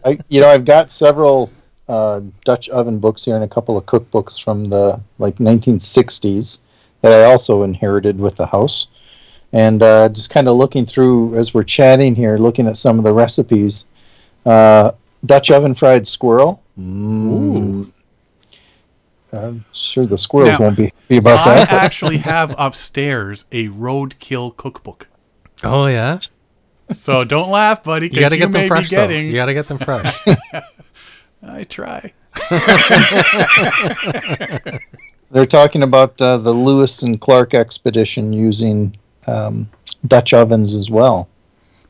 I, 0.05 0.19
you 0.29 0.39
know, 0.41 0.47
I've 0.47 0.65
got 0.65 0.89
several 0.89 1.51
uh, 1.89 2.21
Dutch 2.45 2.69
oven 2.69 2.97
books 2.99 3.25
here 3.25 3.35
and 3.35 3.43
a 3.43 3.47
couple 3.47 3.77
of 3.77 3.85
cookbooks 3.85 4.41
from 4.41 4.65
the 4.65 4.99
like 5.19 5.35
1960s 5.37 6.59
that 7.01 7.11
I 7.11 7.31
also 7.31 7.63
inherited 7.63 8.19
with 8.19 8.35
the 8.35 8.45
house. 8.45 8.87
And 9.53 9.83
uh, 9.83 10.09
just 10.09 10.29
kind 10.29 10.47
of 10.47 10.55
looking 10.55 10.85
through 10.85 11.35
as 11.35 11.53
we're 11.53 11.63
chatting 11.63 12.15
here, 12.15 12.37
looking 12.37 12.67
at 12.67 12.77
some 12.77 12.97
of 12.97 13.03
the 13.03 13.13
recipes. 13.13 13.85
Uh, 14.45 14.91
Dutch 15.25 15.51
oven 15.51 15.75
fried 15.75 16.07
squirrel. 16.07 16.63
Mm. 16.79 17.91
I'm 19.33 19.65
sure 19.71 20.05
the 20.05 20.17
squirrels 20.17 20.51
Now, 20.51 20.59
won't 20.59 20.77
be 20.77 20.85
happy 20.85 21.17
about 21.17 21.47
I 21.47 21.55
that. 21.55 21.71
actually 21.83 22.17
have 22.17 22.53
upstairs 22.57 23.45
a 23.51 23.67
roadkill 23.69 24.55
cookbook. 24.55 25.07
Oh 25.63 25.87
yeah. 25.87 26.19
So 26.91 27.23
don't 27.23 27.49
laugh, 27.49 27.83
buddy, 27.83 28.07
You 28.07 28.19
gotta 28.19 28.35
you, 28.35 28.41
get 28.41 28.51
may 28.51 28.59
them 28.61 28.67
fresh. 28.67 28.89
Though. 28.89 29.07
getting. 29.07 29.27
You 29.27 29.33
got 29.33 29.45
to 29.45 29.53
get 29.53 29.67
them 29.67 29.77
fresh. 29.77 30.17
I 31.43 31.63
try. 31.63 32.13
They're 35.31 35.45
talking 35.45 35.83
about 35.83 36.21
uh, 36.21 36.37
the 36.37 36.51
Lewis 36.51 37.03
and 37.03 37.19
Clark 37.19 37.53
expedition 37.53 38.33
using 38.33 38.95
um, 39.27 39.69
Dutch 40.07 40.33
ovens 40.33 40.73
as 40.73 40.89
well. 40.89 41.27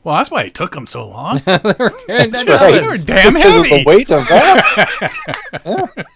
Well, 0.04 0.16
that's 0.16 0.30
why 0.30 0.42
it 0.44 0.54
took 0.54 0.72
them 0.72 0.86
so 0.88 1.06
long. 1.08 1.40
That's 1.46 1.72
They 2.08 2.44
right. 2.44 2.84
were 2.86 2.96
damn 2.98 3.34
Because 3.34 3.56
of 3.56 3.64
the 3.70 3.84
weight 3.86 4.10
of 4.10 4.26
that. 4.28 5.94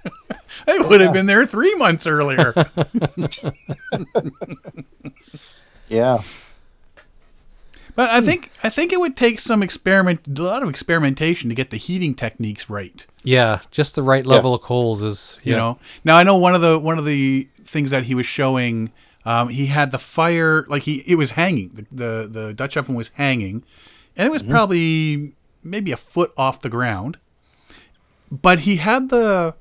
They 0.66 0.78
would 0.78 1.00
have 1.00 1.12
been 1.12 1.26
there 1.26 1.46
three 1.46 1.74
months 1.76 2.06
earlier. 2.06 2.52
yeah. 5.88 6.22
But 7.96 8.10
I 8.10 8.20
hmm. 8.20 8.26
think 8.26 8.50
I 8.62 8.68
think 8.68 8.92
it 8.92 9.00
would 9.00 9.16
take 9.16 9.40
some 9.40 9.62
experiment, 9.62 10.38
a 10.38 10.42
lot 10.42 10.62
of 10.62 10.68
experimentation 10.68 11.48
to 11.48 11.54
get 11.54 11.70
the 11.70 11.78
heating 11.78 12.14
techniques 12.14 12.70
right. 12.70 13.04
yeah, 13.24 13.60
just 13.72 13.96
the 13.96 14.02
right 14.02 14.24
level 14.24 14.52
Yes. 14.52 14.60
of 14.60 14.66
coals 14.66 15.02
is 15.02 15.38
You 15.42 15.52
yeah. 15.52 15.58
know. 15.58 15.78
Now 16.04 16.16
I 16.16 16.22
know 16.22 16.36
one 16.36 16.54
of 16.54 16.60
the 16.60 16.78
one 16.78 16.98
of 16.98 17.04
the 17.04 17.48
things 17.64 17.90
that 17.90 18.04
he 18.04 18.14
was 18.14 18.26
showing 18.26 18.92
Um, 19.24 19.48
he 19.48 19.66
had 19.66 19.90
the 19.90 19.98
fire 19.98 20.64
like 20.68 20.84
he 20.84 21.02
it 21.06 21.16
was 21.16 21.30
hanging. 21.32 21.70
The 21.74 21.86
the, 21.90 22.28
the 22.30 22.54
Dutch 22.54 22.76
oven 22.76 22.94
was 22.94 23.08
hanging, 23.14 23.64
and 24.16 24.26
it 24.26 24.30
was 24.30 24.42
hmm. 24.42 24.50
probably 24.50 25.32
maybe 25.64 25.90
a 25.90 25.96
foot 25.96 26.32
off 26.36 26.60
the 26.60 26.68
ground. 26.68 27.18
But 28.30 28.60
he 28.60 28.76
had 28.76 29.08
the 29.08 29.54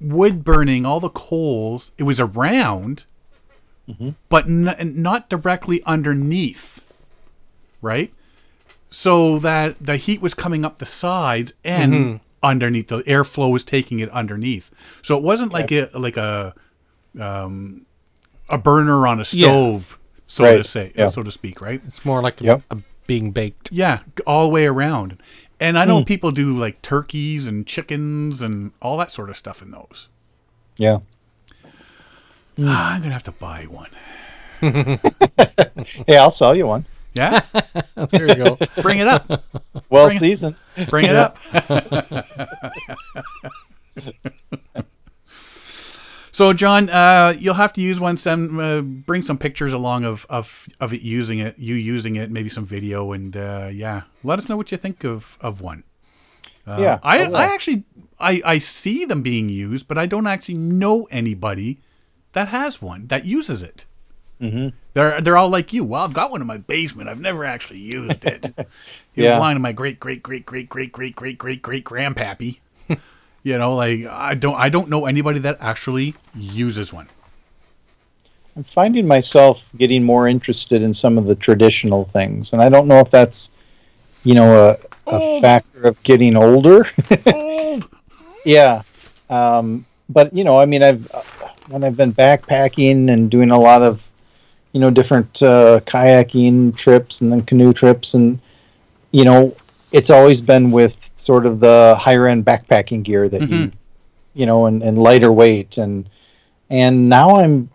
wood 0.00 0.44
burning, 0.44 0.84
all 0.86 1.00
the 1.00 1.08
coals. 1.10 1.92
It 1.96 2.02
was 2.04 2.20
around, 2.20 3.04
mm-hmm. 3.88 4.10
but 4.28 4.46
n- 4.46 4.92
not 4.96 5.30
directly 5.30 5.82
underneath, 5.84 6.91
right? 7.82 8.12
So 8.90 9.38
that 9.40 9.76
the 9.80 9.96
heat 9.98 10.22
was 10.22 10.32
coming 10.34 10.64
up 10.64 10.78
the 10.78 10.86
sides 10.86 11.52
and 11.64 12.20
underneath. 12.42 12.88
The 12.88 13.02
airflow 13.02 13.50
was 13.50 13.64
taking 13.64 14.00
it 14.00 14.08
underneath. 14.10 14.70
So 15.02 15.16
it 15.16 15.22
wasn't 15.22 15.52
like 15.52 15.70
a 15.72 15.90
like 15.94 16.16
a 16.16 16.54
um, 17.20 17.84
a 18.48 18.58
burner 18.58 19.06
on 19.06 19.20
a 19.20 19.24
stove, 19.24 19.98
so 20.26 20.56
to 20.58 20.64
say, 20.64 20.92
yeah. 20.94 21.08
so 21.08 21.22
to 21.22 21.30
speak, 21.30 21.60
right? 21.60 21.80
It's 21.86 22.04
more 22.04 22.22
like 22.22 22.40
Yep. 22.40 22.62
a, 22.70 22.78
being 23.06 23.30
baked. 23.32 23.70
Yeah, 23.72 24.00
all 24.26 24.44
the 24.44 24.48
way 24.50 24.66
around. 24.66 25.18
And 25.60 25.78
I 25.78 25.84
know 25.84 26.02
people 26.04 26.32
do 26.32 26.56
like 26.56 26.82
turkeys 26.82 27.46
and 27.46 27.66
chickens 27.66 28.42
and 28.42 28.72
all 28.82 28.96
that 28.96 29.10
sort 29.10 29.30
of 29.30 29.36
stuff 29.36 29.62
in 29.62 29.70
those. 29.70 30.08
Yeah. 30.76 30.98
Ah, 32.60 32.94
I'm 32.94 33.00
gonna 33.02 33.12
have 33.12 33.22
to 33.24 33.32
buy 33.32 33.64
one. 33.64 33.90
Hey, 36.06 36.16
I'll 36.16 36.30
sell 36.30 36.54
you 36.54 36.66
one. 36.66 36.84
Yeah, 37.14 37.40
There 38.10 38.26
you 38.28 38.44
go. 38.44 38.58
bring 38.82 38.98
it 38.98 39.06
up. 39.06 39.28
Well 39.90 40.06
Bring 40.06 40.16
it- 40.16 40.20
seasoned. 40.20 40.56
Bring 40.88 41.04
it 41.06 41.14
up. 41.16 41.36
so, 46.30 46.52
John, 46.52 46.88
uh, 46.88 47.34
you'll 47.38 47.54
have 47.54 47.72
to 47.74 47.80
use 47.82 48.00
one. 48.00 48.16
Send, 48.16 48.58
uh, 48.60 48.80
bring 48.80 49.22
some 49.22 49.36
pictures 49.38 49.72
along 49.72 50.04
of, 50.04 50.24
of 50.30 50.68
of 50.80 50.92
it 50.92 51.02
using 51.02 51.38
it, 51.38 51.58
you 51.58 51.74
using 51.74 52.16
it, 52.16 52.30
maybe 52.30 52.48
some 52.48 52.64
video, 52.64 53.12
and 53.12 53.36
uh, 53.36 53.68
yeah, 53.72 54.02
let 54.24 54.38
us 54.38 54.48
know 54.48 54.56
what 54.56 54.72
you 54.72 54.78
think 54.78 55.04
of 55.04 55.36
of 55.40 55.60
one. 55.60 55.84
Uh, 56.66 56.78
Yeah, 56.80 56.98
I 57.02 57.24
I. 57.24 57.30
I 57.30 57.54
actually 57.54 57.84
I 58.18 58.40
I 58.44 58.58
see 58.58 59.04
them 59.04 59.20
being 59.22 59.48
used, 59.48 59.86
but 59.88 59.98
I 59.98 60.06
don't 60.06 60.26
actually 60.26 60.56
know 60.58 61.04
anybody 61.10 61.80
that 62.32 62.48
has 62.48 62.80
one 62.80 63.08
that 63.08 63.24
uses 63.26 63.62
it. 63.62 63.84
Mm-hmm. 64.42 64.68
They're 64.94 65.20
they're 65.20 65.36
all 65.36 65.48
like 65.48 65.72
you. 65.72 65.84
Well, 65.84 66.04
I've 66.04 66.12
got 66.12 66.30
one 66.30 66.40
in 66.40 66.46
my 66.46 66.58
basement. 66.58 67.08
I've 67.08 67.20
never 67.20 67.44
actually 67.44 67.78
used 67.78 68.24
it. 68.24 68.52
You 69.14 69.24
Yeah. 69.24 69.52
to 69.52 69.58
my 69.58 69.72
great 69.72 70.00
great 70.00 70.22
great 70.22 70.46
great 70.46 70.70
great 70.70 70.90
great 70.90 71.14
great 71.14 71.36
great 71.38 71.60
great 71.60 71.84
grandpappy. 71.84 72.60
you 73.42 73.58
know, 73.58 73.74
like 73.76 74.06
I 74.06 74.34
don't 74.34 74.56
I 74.56 74.70
don't 74.70 74.88
know 74.88 75.04
anybody 75.04 75.38
that 75.40 75.58
actually 75.60 76.14
uses 76.34 76.94
one. 76.94 77.08
I'm 78.56 78.64
finding 78.64 79.06
myself 79.06 79.68
getting 79.76 80.02
more 80.04 80.28
interested 80.28 80.82
in 80.82 80.92
some 80.92 81.18
of 81.18 81.26
the 81.26 81.34
traditional 81.34 82.04
things, 82.06 82.52
and 82.54 82.60
I 82.62 82.68
don't 82.68 82.86
know 82.86 82.98
if 83.00 83.10
that's, 83.10 83.50
you 84.24 84.34
know, 84.34 84.70
a, 84.70 84.78
a 85.14 85.40
factor 85.40 85.82
of 85.82 86.02
getting 86.02 86.36
older. 86.36 86.86
Old. 87.34 87.88
yeah, 88.44 88.82
um, 89.30 89.86
but 90.08 90.34
you 90.34 90.44
know, 90.44 90.58
I 90.58 90.66
mean, 90.66 90.82
I've 90.82 91.10
uh, 91.14 91.22
when 91.68 91.82
I've 91.84 91.96
been 91.96 92.12
backpacking 92.12 93.10
and 93.10 93.30
doing 93.30 93.50
a 93.50 93.58
lot 93.58 93.80
of, 93.82 94.06
you 94.72 94.80
know, 94.80 94.90
different 94.90 95.42
uh, 95.42 95.80
kayaking 95.86 96.76
trips 96.76 97.20
and 97.20 97.30
then 97.30 97.42
canoe 97.42 97.72
trips, 97.72 98.14
and 98.14 98.38
you 99.10 99.24
know, 99.24 99.54
it's 99.92 100.10
always 100.10 100.40
been 100.40 100.70
with 100.70 101.10
sort 101.14 101.44
of 101.46 101.60
the 101.60 101.96
higher 101.98 102.26
end 102.26 102.44
backpacking 102.44 103.02
gear 103.02 103.28
that 103.28 103.42
you, 103.42 103.46
Mhm. 103.48 103.72
you 104.34 104.46
know, 104.46 104.66
and, 104.66 104.82
and 104.82 104.98
lighter 104.98 105.30
weight, 105.32 105.78
and 105.78 106.08
and 106.70 107.08
now 107.08 107.36
I'm 107.36 107.68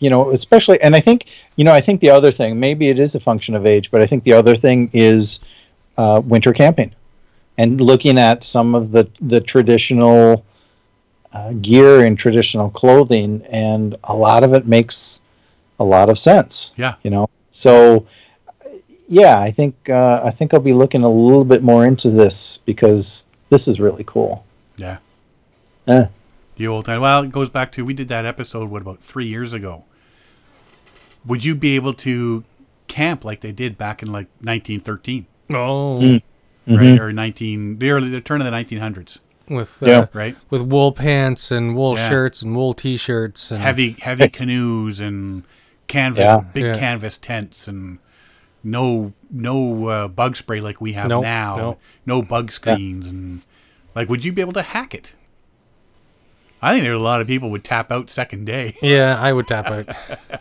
you 0.00 0.10
know, 0.10 0.30
especially, 0.30 0.80
and 0.80 0.94
I 0.94 1.00
think, 1.00 1.24
you 1.56 1.64
know, 1.64 1.72
I 1.72 1.80
think 1.80 2.00
the 2.00 2.10
other 2.10 2.30
thing, 2.30 2.60
maybe 2.60 2.88
it 2.88 3.00
is 3.00 3.16
a 3.16 3.20
function 3.20 3.56
of 3.56 3.66
age, 3.66 3.90
but 3.90 4.00
I 4.00 4.06
think 4.06 4.22
the 4.22 4.32
other 4.32 4.54
thing 4.54 4.90
is 4.92 5.40
uh, 5.96 6.22
winter 6.24 6.52
camping 6.52 6.92
and 7.58 7.80
looking 7.80 8.16
at 8.16 8.44
some 8.44 8.76
of 8.76 8.92
the 8.92 9.08
the 9.20 9.40
traditional 9.40 10.44
uh, 11.32 11.52
gear 11.54 12.06
and 12.06 12.16
traditional 12.16 12.70
clothing, 12.70 13.42
and 13.50 13.96
a 14.04 14.16
lot 14.16 14.44
of 14.44 14.54
it 14.54 14.66
makes 14.66 15.20
a 15.78 15.84
lot 15.84 16.08
of 16.10 16.18
sense. 16.18 16.72
Yeah. 16.76 16.94
You 17.02 17.10
know, 17.10 17.30
so 17.52 18.06
yeah, 19.08 19.38
I 19.40 19.50
think 19.50 19.88
uh, 19.88 20.20
I 20.24 20.30
think 20.30 20.52
I'll 20.54 20.60
be 20.60 20.72
looking 20.72 21.02
a 21.02 21.08
little 21.08 21.44
bit 21.44 21.62
more 21.62 21.84
into 21.86 22.10
this 22.10 22.58
because 22.64 23.26
this 23.50 23.66
is 23.68 23.80
really 23.80 24.04
cool. 24.04 24.44
Yeah. 24.76 24.98
Eh. 25.86 26.06
The 26.56 26.66
old 26.66 26.84
time. 26.86 27.00
Well, 27.00 27.22
it 27.24 27.30
goes 27.30 27.48
back 27.48 27.72
to 27.72 27.84
we 27.84 27.94
did 27.94 28.08
that 28.08 28.26
episode 28.26 28.68
what 28.70 28.82
about 28.82 29.00
three 29.00 29.26
years 29.26 29.52
ago. 29.54 29.84
Would 31.26 31.44
you 31.44 31.54
be 31.54 31.76
able 31.76 31.94
to 31.94 32.44
camp 32.86 33.24
like 33.24 33.40
they 33.40 33.52
did 33.52 33.76
back 33.78 34.02
in 34.02 34.10
like 34.10 34.26
1913, 34.40 35.26
Oh, 35.50 36.00
Mm. 36.00 36.22
right, 36.66 37.00
or 37.00 37.12
19 37.12 37.78
the 37.78 37.90
early 37.90 38.10
the 38.10 38.20
turn 38.20 38.40
of 38.40 38.44
the 38.44 38.50
1900s, 38.50 39.20
with 39.48 39.82
uh, 39.82 39.86
Yeah. 39.86 40.06
right? 40.12 40.36
with 40.50 40.62
wool 40.62 40.92
pants 40.92 41.50
and 41.50 41.74
wool 41.74 41.96
Yeah. 41.96 42.08
shirts 42.08 42.42
and 42.42 42.54
wool 42.54 42.74
t-shirts 42.74 43.50
and 43.50 43.62
Heavy 43.62 43.92
heavy 44.00 44.28
canoes 44.28 45.00
and 45.00 45.44
canvas, 45.88 46.20
Yeah. 46.22 46.40
big 46.52 46.64
Yeah. 46.64 46.78
canvas 46.78 47.18
tents 47.18 47.66
and 47.68 47.98
no 48.64 49.12
no 49.30 49.86
uh, 49.88 50.08
bug 50.08 50.36
spray 50.36 50.60
like 50.60 50.80
we 50.80 50.92
have 50.94 51.08
Nope, 51.08 51.22
now. 51.22 51.56
nope. 51.56 51.80
No 52.06 52.22
bug 52.22 52.50
screens 52.52 53.06
and 53.06 53.42
like 53.94 54.08
would 54.08 54.24
you 54.24 54.32
be 54.32 54.40
able 54.42 54.52
to 54.54 54.62
hack 54.62 54.94
it? 54.94 55.14
I 56.60 56.72
think 56.72 56.82
there 56.82 56.90
are 56.92 56.96
a 56.96 57.00
lot 57.00 57.20
of 57.20 57.28
people 57.28 57.50
would 57.50 57.62
tap 57.62 57.92
out 57.92 58.10
second 58.10 58.44
day. 58.44 58.76
Yeah, 58.82 59.16
I 59.20 59.32
would 59.32 59.46
tap 59.46 59.66
out. 59.66 59.88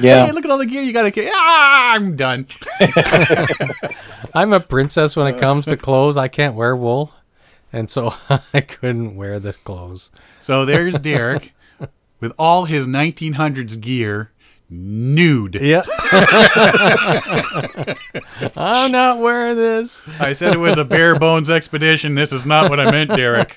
Yeah. 0.00 0.24
Hey, 0.24 0.32
look 0.32 0.46
at 0.46 0.50
all 0.50 0.56
the 0.56 0.64
gear 0.64 0.80
you 0.82 0.94
got 0.94 1.12
to. 1.12 1.30
Ah, 1.30 1.92
I'm 1.92 2.16
done. 2.16 2.46
I'm 4.34 4.52
a 4.54 4.60
princess 4.60 5.14
when 5.14 5.26
it 5.26 5.38
comes 5.38 5.66
to 5.66 5.76
clothes. 5.76 6.16
I 6.16 6.28
can't 6.28 6.54
wear 6.54 6.74
wool, 6.74 7.12
and 7.72 7.90
so 7.90 8.14
I 8.54 8.60
couldn't 8.62 9.14
wear 9.16 9.38
the 9.38 9.52
clothes. 9.52 10.10
So 10.40 10.64
there's 10.64 10.98
Derek 11.00 11.52
with 12.20 12.32
all 12.38 12.64
his 12.64 12.86
1900s 12.86 13.78
gear 13.80 14.32
nude. 14.70 15.56
Yeah. 15.60 15.82
I'm 18.56 18.92
not 18.92 19.18
wearing 19.18 19.56
this. 19.56 20.02
I 20.20 20.32
said 20.32 20.52
it 20.54 20.58
was 20.58 20.78
a 20.78 20.84
bare 20.84 21.18
bones 21.18 21.50
expedition. 21.50 22.14
This 22.14 22.32
is 22.32 22.46
not 22.46 22.70
what 22.70 22.80
I 22.80 22.90
meant, 22.90 23.10
Derek. 23.10 23.54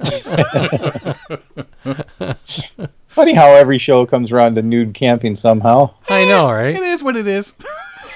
It's 3.12 3.16
funny 3.16 3.34
how 3.34 3.48
every 3.48 3.78
show 3.78 4.06
comes 4.06 4.32
around 4.32 4.56
to 4.56 4.62
nude 4.62 4.94
camping 4.94 5.36
somehow. 5.36 5.94
I 6.10 6.26
know, 6.26 6.52
right? 6.52 6.76
It 6.76 6.84
is 6.84 7.04
what 7.04 7.18
it 7.18 7.28
is. 7.28 7.54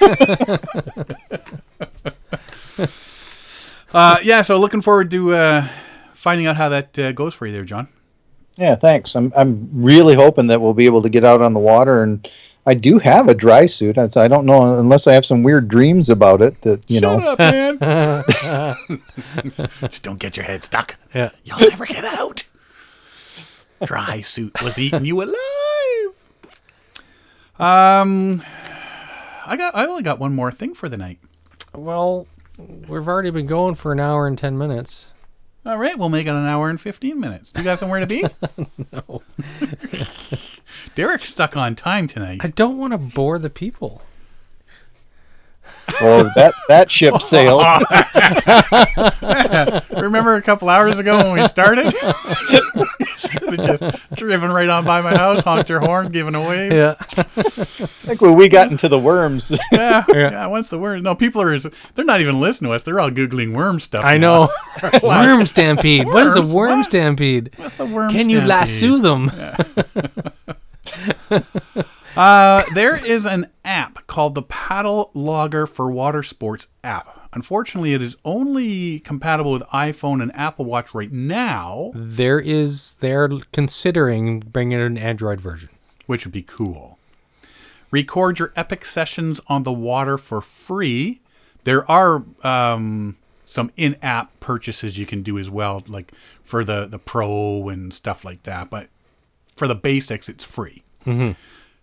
uh, 3.92 4.18
yeah, 4.22 4.42
so 4.42 4.58
looking 4.58 4.80
forward 4.80 5.10
to 5.10 5.34
uh, 5.34 5.68
finding 6.14 6.46
out 6.46 6.56
how 6.56 6.68
that 6.70 6.98
uh, 6.98 7.12
goes 7.12 7.34
for 7.34 7.46
you 7.46 7.52
there, 7.52 7.64
John. 7.64 7.88
Yeah, 8.56 8.74
thanks. 8.74 9.14
I'm 9.14 9.32
I'm 9.36 9.68
really 9.72 10.14
hoping 10.14 10.46
that 10.46 10.62
we'll 10.62 10.72
be 10.72 10.86
able 10.86 11.02
to 11.02 11.10
get 11.10 11.24
out 11.24 11.42
on 11.42 11.52
the 11.52 11.60
water, 11.60 12.02
and 12.02 12.26
I 12.66 12.74
do 12.74 12.98
have 12.98 13.28
a 13.28 13.34
dry 13.34 13.66
suit. 13.66 13.96
I 13.96 14.08
I 14.16 14.26
don't 14.28 14.44
know 14.44 14.78
unless 14.78 15.06
I 15.06 15.12
have 15.12 15.24
some 15.24 15.42
weird 15.44 15.68
dreams 15.68 16.10
about 16.10 16.42
it 16.42 16.60
that 16.62 16.84
you 16.90 16.98
Shut 16.98 17.20
know. 17.20 17.28
up, 17.30 17.38
man. 17.38 17.78
Just 19.82 20.02
don't 20.02 20.18
get 20.18 20.36
your 20.36 20.44
head 20.44 20.64
stuck. 20.64 20.96
Yeah. 21.14 21.30
You'll 21.44 21.60
never 21.60 21.86
get 21.86 22.04
out. 22.04 22.48
Dry 23.84 24.20
suit 24.20 24.60
was 24.62 24.78
eating 24.78 25.04
you 25.04 25.22
alive. 25.22 26.14
Um, 27.58 28.42
I 29.46 29.56
got. 29.56 29.74
I 29.76 29.86
only 29.86 30.02
got 30.02 30.18
one 30.18 30.34
more 30.34 30.50
thing 30.50 30.74
for 30.74 30.88
the 30.88 30.96
night. 30.96 31.18
Well, 31.74 32.26
we've 32.58 33.06
already 33.06 33.30
been 33.30 33.46
going 33.46 33.76
for 33.76 33.92
an 33.92 34.00
hour 34.00 34.26
and 34.26 34.36
ten 34.36 34.58
minutes. 34.58 35.08
All 35.64 35.78
right, 35.78 35.96
we'll 35.98 36.08
make 36.08 36.26
it 36.26 36.30
an 36.30 36.46
hour 36.46 36.68
and 36.68 36.80
fifteen 36.80 37.20
minutes. 37.20 37.52
You 37.56 37.62
got 37.62 37.78
somewhere 37.78 38.00
to 38.00 38.06
be? 38.06 38.24
No. 38.92 39.22
Derek's 40.96 41.28
stuck 41.28 41.56
on 41.56 41.76
time 41.76 42.06
tonight. 42.06 42.40
I 42.42 42.48
don't 42.48 42.78
want 42.78 42.92
to 42.94 42.98
bore 42.98 43.38
the 43.38 43.50
people. 43.50 44.02
Well, 46.00 46.30
that 46.34 46.52
that 46.68 46.90
ship 46.90 47.14
sailed. 47.22 47.62
Remember 50.02 50.34
a 50.34 50.42
couple 50.42 50.68
hours 50.68 50.98
ago 50.98 51.18
when 51.18 51.40
we 51.40 51.46
started? 51.46 51.94
We 53.48 53.56
just 53.56 53.82
driven 54.14 54.50
right 54.50 54.68
on 54.68 54.84
by 54.84 55.00
my 55.00 55.16
house, 55.16 55.44
honked 55.44 55.70
your 55.70 55.78
horn, 55.78 56.10
giving 56.10 56.34
a 56.34 56.40
wave. 56.46 56.72
Yeah. 56.72 56.94
like 58.08 58.20
when 58.20 58.34
we 58.34 58.48
got 58.48 58.72
into 58.72 58.88
the 58.88 58.98
worms. 58.98 59.52
Yeah, 59.72 60.04
yeah. 60.12 60.44
Once 60.46 60.70
the 60.70 60.78
worms, 60.78 61.04
no, 61.04 61.14
people 61.14 61.40
are. 61.40 61.56
They're 61.58 62.04
not 62.04 62.20
even 62.20 62.40
listening 62.40 62.70
to 62.70 62.74
us. 62.74 62.82
They're 62.82 62.98
all 62.98 63.10
googling 63.10 63.54
worm 63.54 63.78
stuff. 63.78 64.04
I 64.04 64.18
know. 64.18 64.48
worm 65.04 65.46
stampede. 65.46 66.06
What 66.08 66.26
is 66.26 66.34
a 66.34 66.42
worm 66.42 66.78
What? 66.80 66.86
stampede? 66.86 67.52
What's 67.56 67.74
the 67.74 67.86
worm? 67.86 68.10
Can 68.10 68.28
you 68.28 68.40
lasso 68.40 68.96
them? 68.98 69.30
Uh, 72.16 72.64
there 72.72 72.96
is 72.96 73.26
an 73.26 73.46
app 73.62 74.06
called 74.06 74.34
the 74.34 74.42
Paddle 74.42 75.10
Logger 75.12 75.66
for 75.66 75.90
Water 75.90 76.22
Sports 76.22 76.68
app. 76.82 77.28
Unfortunately, 77.34 77.92
it 77.92 78.00
is 78.00 78.16
only 78.24 79.00
compatible 79.00 79.52
with 79.52 79.60
iPhone 79.64 80.22
and 80.22 80.34
Apple 80.34 80.64
Watch 80.64 80.94
right 80.94 81.12
now. 81.12 81.90
There 81.94 82.40
is. 82.40 82.96
They're 83.00 83.28
considering 83.52 84.40
bringing 84.40 84.80
an 84.80 84.96
Android 84.96 85.42
version. 85.42 85.68
which 86.06 86.24
would 86.24 86.32
be 86.32 86.40
cool. 86.40 86.98
Record 87.90 88.38
your 88.38 88.50
epic 88.56 88.86
sessions 88.86 89.38
on 89.48 89.64
the 89.64 89.72
water 89.72 90.16
for 90.16 90.40
free. 90.40 91.20
There 91.64 91.88
are 91.90 92.22
um, 92.42 93.18
some 93.44 93.70
in-app 93.76 94.40
purchases 94.40 94.98
you 94.98 95.04
can 95.04 95.22
do 95.22 95.38
as 95.38 95.50
well, 95.50 95.82
like 95.86 96.12
for 96.42 96.64
the 96.64 96.86
the 96.86 96.98
pro 96.98 97.68
and 97.68 97.92
stuff 97.92 98.24
like 98.24 98.44
that. 98.44 98.70
But 98.70 98.88
for 99.56 99.66
the 99.66 99.74
basics, 99.74 100.28
it's 100.28 100.44
free. 100.44 100.82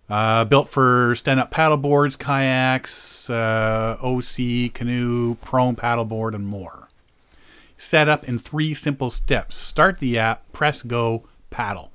Uh, 0.10 0.44
built 0.46 0.70
for 0.70 1.16
stand-up 1.16 1.52
paddleboards, 1.52 2.18
kayaks, 2.20 3.30
uh, 3.30 3.98
OC, 4.02 4.74
canoe, 4.74 5.36
prone 5.36 5.76
paddleboard, 5.76 6.36
and 6.36 6.46
more. 6.46 6.90
Set 7.78 8.08
up 8.10 8.24
in 8.26 8.38
three 8.38 8.74
simple 8.74 9.10
steps. 9.10 9.56
Start 9.56 10.00
the 10.00 10.18
app, 10.20 10.52
press 10.52 10.82
go, 10.84 11.24
paddle. 11.50 11.90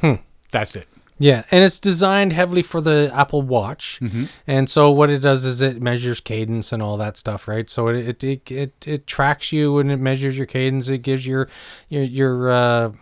Hmm. 0.00 0.14
That's 0.50 0.74
it. 0.76 0.88
Yeah, 1.18 1.44
and 1.50 1.62
it's 1.62 1.78
designed 1.78 2.32
heavily 2.32 2.62
for 2.62 2.80
the 2.80 3.10
Apple 3.14 3.42
Watch, 3.42 3.98
and 4.46 4.70
so 4.70 4.90
what 4.90 5.10
it 5.10 5.18
does 5.20 5.44
is 5.44 5.60
it 5.60 5.82
measures 5.82 6.18
cadence 6.18 6.72
and 6.72 6.82
all 6.82 6.96
that 6.96 7.18
stuff, 7.18 7.46
right? 7.46 7.68
So 7.68 7.88
it 7.88 7.96
it 7.96 8.24
it 8.24 8.50
it, 8.50 8.88
it 8.88 9.06
tracks 9.06 9.52
you 9.52 9.78
and 9.78 9.92
it 9.92 9.98
measures 9.98 10.38
your 10.38 10.46
cadence. 10.46 10.88
It 10.88 11.02
gives 11.02 11.26
your 11.26 11.46
your 11.90 12.04
your 12.04 12.50
uh, 12.50 12.92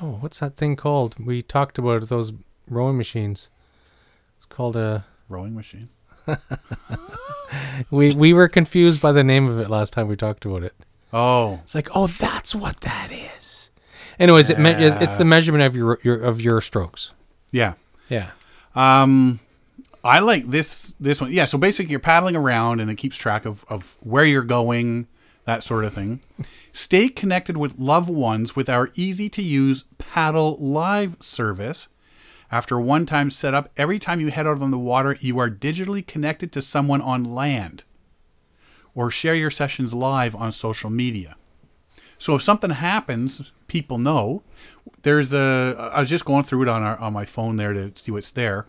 oh, 0.00 0.18
what's 0.20 0.40
that 0.40 0.56
thing 0.56 0.76
called? 0.76 1.16
We 1.24 1.42
talked 1.42 1.78
about 1.78 2.08
those 2.08 2.32
rowing 2.68 2.96
machines. 2.96 3.48
It's 4.36 4.46
called 4.46 4.76
a. 4.76 5.04
Rowing 5.28 5.54
machine. 5.54 5.88
We 7.90 8.12
we 8.14 8.32
were 8.32 8.48
confused 8.48 9.00
by 9.00 9.12
the 9.12 9.22
name 9.22 9.46
of 9.48 9.58
it 9.60 9.70
last 9.70 9.92
time 9.92 10.08
we 10.08 10.16
talked 10.16 10.44
about 10.44 10.62
it. 10.64 10.74
Oh, 11.12 11.60
It's 11.62 11.74
like, 11.76 11.88
oh, 11.94 12.08
that's 12.08 12.54
what 12.54 12.80
that 12.80 13.10
is. 13.12 13.70
Anyways, 14.18 14.50
it 14.50 14.58
me- 14.58 14.70
it's 14.72 15.16
the 15.16 15.24
measurement 15.24 15.62
of 15.62 15.76
your, 15.76 15.98
your 16.02 16.16
of 16.20 16.40
your 16.40 16.60
strokes. 16.60 17.12
yeah. 17.52 17.74
Yeah. 18.08 18.30
Um, 18.74 19.40
I 20.04 20.18
like 20.20 20.50
this 20.50 20.94
this 21.00 21.20
one. 21.20 21.32
Yeah, 21.32 21.44
so 21.44 21.58
basically 21.58 21.90
you're 21.90 22.00
paddling 22.00 22.34
around 22.36 22.80
and 22.80 22.90
it 22.90 22.96
keeps 22.96 23.16
track 23.16 23.44
of, 23.46 23.64
of 23.68 23.96
where 24.00 24.24
you're 24.24 24.42
going, 24.42 25.06
that 25.46 25.62
sort 25.62 25.84
of 25.84 25.94
thing. 25.94 26.20
Stay 26.72 27.08
connected 27.08 27.56
with 27.56 27.78
loved 27.78 28.10
ones 28.10 28.54
with 28.54 28.68
our 28.68 28.90
easy 28.94 29.28
to 29.30 29.42
use 29.42 29.84
paddle 29.96 30.56
live 30.60 31.16
service. 31.20 31.88
After 32.50 32.78
one 32.78 33.06
time 33.06 33.30
set 33.30 33.54
up, 33.54 33.70
every 33.76 33.98
time 33.98 34.20
you 34.20 34.30
head 34.30 34.46
out 34.46 34.60
on 34.60 34.70
the 34.70 34.78
water, 34.78 35.16
you 35.20 35.38
are 35.38 35.50
digitally 35.50 36.06
connected 36.06 36.52
to 36.52 36.62
someone 36.62 37.00
on 37.00 37.24
land. 37.24 37.84
Or 38.94 39.10
share 39.10 39.34
your 39.34 39.50
sessions 39.50 39.94
live 39.94 40.34
on 40.34 40.52
social 40.52 40.90
media. 40.90 41.36
So 42.18 42.34
if 42.34 42.42
something 42.42 42.70
happens, 42.70 43.52
people 43.68 43.98
know. 43.98 44.42
There's 45.02 45.32
a. 45.32 45.90
I 45.92 46.00
was 46.00 46.08
just 46.08 46.24
going 46.24 46.44
through 46.44 46.62
it 46.62 46.68
on 46.68 46.82
our 46.82 46.98
on 46.98 47.12
my 47.12 47.24
phone 47.24 47.56
there 47.56 47.72
to 47.72 47.92
see 47.94 48.10
what's 48.10 48.30
there. 48.30 48.66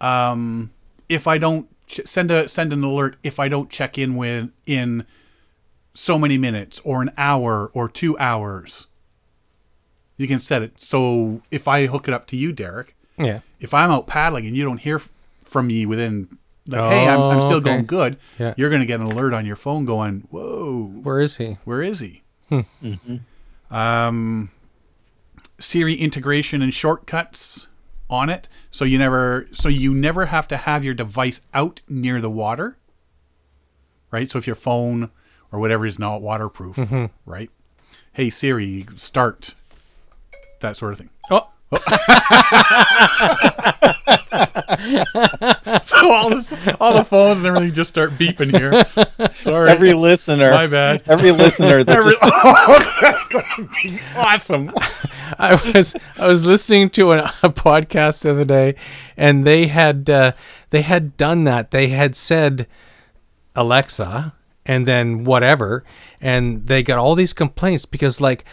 Um, 0.00 0.72
if 1.08 1.26
I 1.26 1.38
don't 1.38 1.68
ch- 1.86 2.02
send 2.04 2.30
a 2.30 2.48
send 2.48 2.72
an 2.72 2.84
alert 2.84 3.16
if 3.22 3.40
I 3.40 3.48
don't 3.48 3.70
check 3.70 3.96
in 3.96 4.16
with 4.16 4.50
in 4.66 5.06
so 5.96 6.18
many 6.18 6.36
minutes 6.38 6.80
or 6.84 7.00
an 7.02 7.10
hour 7.16 7.70
or 7.74 7.88
two 7.88 8.18
hours. 8.18 8.86
You 10.18 10.26
can 10.28 10.38
set 10.38 10.62
it 10.62 10.80
so 10.80 11.40
if 11.50 11.66
I 11.68 11.86
hook 11.86 12.06
it 12.08 12.14
up 12.14 12.26
to 12.28 12.36
you, 12.36 12.52
Derek, 12.52 12.94
Yeah. 13.18 13.40
if 13.60 13.72
I'm 13.74 13.90
out 13.90 14.06
paddling 14.06 14.46
and 14.46 14.56
you 14.56 14.64
don't 14.64 14.78
hear 14.78 15.00
from 15.44 15.66
me 15.68 15.86
within 15.86 16.28
like, 16.66 16.80
hey, 16.80 17.06
I'm, 17.08 17.20
I'm 17.20 17.36
Oh, 17.38 17.46
still 17.46 17.56
okay. 17.58 17.64
going 17.64 17.86
good. 17.86 18.16
Yeah. 18.38 18.52
You're 18.56 18.70
going 18.70 18.80
to 18.80 18.86
get 18.86 19.00
an 19.00 19.06
alert 19.06 19.32
on 19.32 19.46
your 19.46 19.56
phone 19.56 19.84
going, 19.84 20.26
whoa, 20.30 20.84
Where 21.02 21.20
is 21.20 21.36
he? 21.36 21.58
where 21.64 21.82
is 21.82 22.00
he? 22.00 22.22
Um, 23.70 24.50
Siri 25.58 25.94
integration 25.94 26.62
and 26.62 26.72
shortcuts 26.74 27.66
on 28.08 28.28
it, 28.28 28.48
so 28.70 28.84
you 28.84 28.98
never 28.98 29.48
so 29.52 29.68
you 29.68 29.92
never 29.94 30.26
have 30.26 30.46
to 30.48 30.56
have 30.56 30.84
your 30.84 30.94
device 30.94 31.40
out 31.54 31.80
near 31.88 32.20
the 32.20 32.30
water. 32.30 32.76
Right. 34.10 34.28
So 34.28 34.38
if 34.38 34.46
your 34.46 34.54
phone 34.56 35.10
or 35.52 35.58
whatever 35.58 35.86
is 35.86 35.98
not 35.98 36.22
waterproof, 36.22 36.78
right? 37.24 37.50
Hey 38.12 38.30
Siri, 38.30 38.86
start 38.96 39.54
that 40.60 40.76
sort 40.76 40.92
of 40.92 40.98
thing. 40.98 41.10
Oh, 41.30 41.48
So 45.82 46.10
all 46.12 46.30
this, 46.30 46.52
all 46.80 46.94
the 46.94 47.04
phones 47.04 47.38
and 47.38 47.46
everything 47.46 47.72
just 47.72 47.90
start 47.90 48.12
beeping 48.12 48.56
here. 48.56 48.82
Sorry, 49.36 49.70
Every 49.70 49.92
listener, 49.94 50.50
my 50.50 50.66
bad. 50.66 51.02
every 51.06 51.30
listener 51.32 51.84
that 51.84 51.96
Every- 51.96 52.10
just 52.10 52.20
oh, 52.24 52.96
that's 53.00 53.24
gonna 53.28 53.68
be 53.82 53.98
awesome. 54.14 54.70
I 55.38 55.54
was 55.74 55.96
I 56.18 56.26
was 56.28 56.44
listening 56.46 56.90
to 56.90 57.12
a, 57.12 57.32
a 57.42 57.50
podcast 57.50 58.22
the 58.22 58.30
other 58.32 58.44
day, 58.44 58.74
and 59.16 59.46
they 59.46 59.66
had 59.68 60.08
uh, 60.10 60.32
they 60.70 60.82
had 60.82 61.16
done 61.16 61.44
that. 61.44 61.70
They 61.70 61.88
had 61.88 62.14
said 62.16 62.66
Alexa, 63.54 64.34
and 64.66 64.86
then 64.86 65.24
whatever, 65.24 65.84
and 66.20 66.66
they 66.66 66.82
got 66.82 66.98
all 66.98 67.14
these 67.14 67.32
complaints 67.32 67.86
because 67.86 68.20
like 68.20 68.44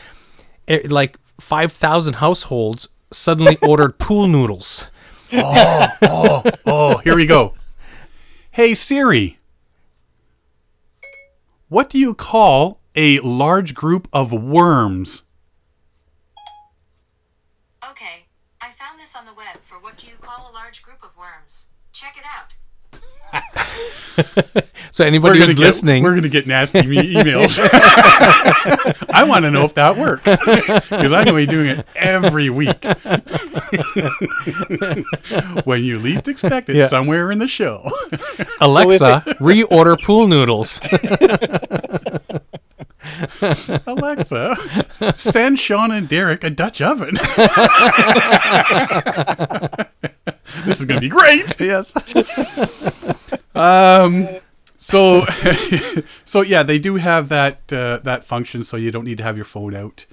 it, 0.68 0.92
like 0.92 1.18
five 1.40 1.72
thousand 1.72 2.16
households 2.16 2.88
suddenly 3.12 3.58
ordered 3.62 3.98
pool 3.98 4.28
noodles. 4.28 4.92
Oh, 5.34 5.88
oh, 6.04 6.44
oh, 6.66 6.98
here 7.00 7.16
we 7.16 7.26
go. 7.26 7.56
Hey 8.52 8.76
Siri, 8.76 9.40
what 11.70 11.90
do 11.90 11.98
you 11.98 12.14
call 12.14 12.80
a 12.96 13.20
large 13.22 13.74
group 13.74 14.08
of 14.14 14.32
worms? 14.32 15.24
Okay, 17.90 18.26
I 18.62 18.70
found 18.70 19.00
this 19.00 19.16
on 19.16 19.26
the 19.26 19.34
web 19.34 19.62
for 19.62 19.80
what 19.80 19.98
do 19.98 20.08
you 20.08 20.18
call 20.22 20.52
a 20.52 20.54
large 20.54 20.84
group 20.84 21.04
of 21.04 21.18
worms. 21.18 21.72
Check 21.92 22.16
it 22.18 22.26
out. 22.26 22.54
So 24.92 25.04
anybody 25.04 25.40
who's 25.40 25.56
get, 25.56 25.60
listening, 25.60 26.04
we're 26.04 26.14
gonna 26.14 26.30
get 26.30 26.46
nasty 26.46 26.86
me- 26.86 27.16
emails. 27.16 27.58
I 29.10 29.24
want 29.28 29.44
to 29.44 29.50
know 29.50 29.66
if 29.66 29.74
that 29.74 29.98
works 29.98 30.22
because 30.24 31.12
I'm 31.12 31.26
gonna 31.26 31.34
be 31.36 31.48
doing 31.48 31.80
it 31.80 31.88
every 31.96 32.52
week. 32.52 32.84
when 35.66 35.84
you 35.84 35.98
least 35.98 36.28
expect 36.28 36.70
it, 36.70 36.76
Yeah. 36.76 36.88
somewhere 36.90 37.32
in 37.32 37.40
the 37.40 37.48
show. 37.48 37.90
Alexa, 38.62 39.24
reorder 39.40 40.00
pool 40.00 40.28
noodles. 40.28 40.80
Alexa, 43.88 45.16
send 45.16 45.58
Sean 45.58 45.90
and 45.92 46.08
Derek 46.08 46.44
a 46.44 46.52
Dutch 46.52 46.84
oven. 46.84 47.16
this 50.66 50.80
is 50.80 50.86
going 50.86 50.98
to 50.98 51.02
be 51.02 51.10
great. 51.10 51.60
yes. 51.60 51.94
Um, 53.56 54.28
so, 54.78 55.26
so 56.26 56.42
yeah, 56.42 56.64
they 56.64 56.80
do 56.80 56.96
have 56.96 57.30
that 57.30 57.72
uh, 57.72 58.00
that 58.04 58.24
function, 58.24 58.64
so 58.64 58.78
you 58.78 58.92
don't 58.92 59.06
need 59.06 59.18
to 59.18 59.24
have 59.24 59.36
your 59.36 59.46
phone 59.46 59.76
out. 59.76 60.06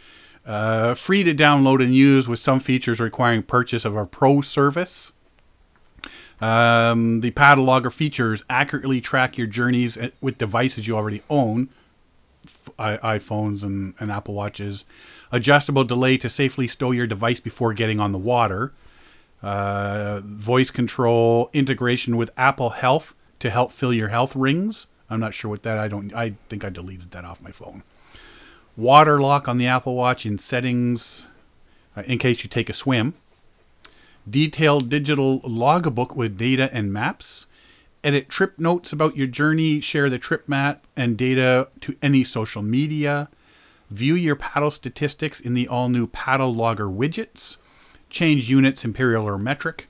Uh, 0.47 0.95
free 0.95 1.23
to 1.23 1.35
download 1.35 1.83
and 1.83 1.95
use 1.95 2.27
with 2.27 2.39
some 2.39 2.61
features 2.61 3.01
requiring 3.01 3.43
purchase 3.43 3.85
of 3.85 3.97
our 3.97 4.07
pro 4.07 4.41
service. 4.41 5.13
Um, 6.41 7.21
the 7.21 7.33
paddle 7.33 7.65
logger 7.65 7.91
features 7.91 8.45
accurately 8.49 9.01
track 9.01 9.37
your 9.37 9.47
journeys 9.47 9.99
uh, 9.99 10.11
with 10.21 10.39
devices 10.39 10.89
you 10.89 10.97
already 10.97 11.23
own, 11.29 11.69
iPhones 12.79 13.63
and, 13.63 13.95
and 14.01 14.11
Apple 14.11 14.35
Watches. 14.35 14.85
Adjustable 15.31 15.85
delay 15.85 16.17
to 16.17 16.29
safely 16.29 16.67
stow 16.67 16.93
your 16.93 17.07
device 17.07 17.41
before 17.41 17.75
getting 17.75 18.01
on 18.01 18.13
the 18.13 18.19
water. 18.19 18.73
Uh, 19.43 20.21
voice 20.23 20.71
control 20.71 21.49
integration 21.53 22.17
with 22.17 22.31
Apple 22.37 22.71
Health 22.71 23.15
to 23.39 23.49
help 23.49 23.73
fill 23.73 23.93
your 23.93 24.09
health 24.09 24.37
rings. 24.37 24.87
I'm 25.09 25.21
not 25.21 25.35
sure 25.35 25.51
what 25.51 25.63
that. 25.63 25.79
I 25.79 25.89
don't. 25.89 26.15
I 26.15 26.35
think 26.49 26.65
I 26.65 26.69
deleted 26.69 27.11
that 27.13 27.25
off 27.25 27.43
my 27.43 27.51
phone. 27.51 27.83
Water 28.77 29.21
lock 29.21 29.49
on 29.49 29.59
the 29.59 29.67
Apple 29.67 29.95
Watch 29.95 30.25
in 30.25 30.39
settings, 30.39 31.27
uh, 31.97 32.03
in 32.07 32.19
case 32.19 32.43
you 32.43 32.49
take 32.49 32.71
a 32.71 32.75
swim. 32.75 33.15
Detailed 34.29 34.89
digital 34.89 35.41
logbook 35.43 36.15
with 36.15 36.39
data 36.39 36.71
and 36.73 36.93
maps. 36.93 37.47
Edit 38.05 38.29
trip 38.29 38.59
notes 38.59 38.93
about 38.93 39.17
your 39.17 39.27
journey. 39.27 39.81
Share 39.81 40.09
the 40.09 40.19
trip 40.19 40.49
map 40.49 40.87
and 40.97 41.17
data 41.17 41.69
to 41.81 41.97
any 42.01 42.23
social 42.23 42.63
media. 42.63 43.29
View 43.91 44.15
your 44.15 44.37
paddle 44.37 44.71
statistics 44.71 45.41
in 45.41 45.55
the 45.55 45.67
all 45.67 45.89
new 45.89 46.07
Paddle 46.07 46.55
Logger 46.55 46.87
widgets. 46.87 47.57
Change 48.11 48.51
units, 48.51 48.85
imperial 48.85 49.27
or 49.27 49.39
metric. 49.39 49.87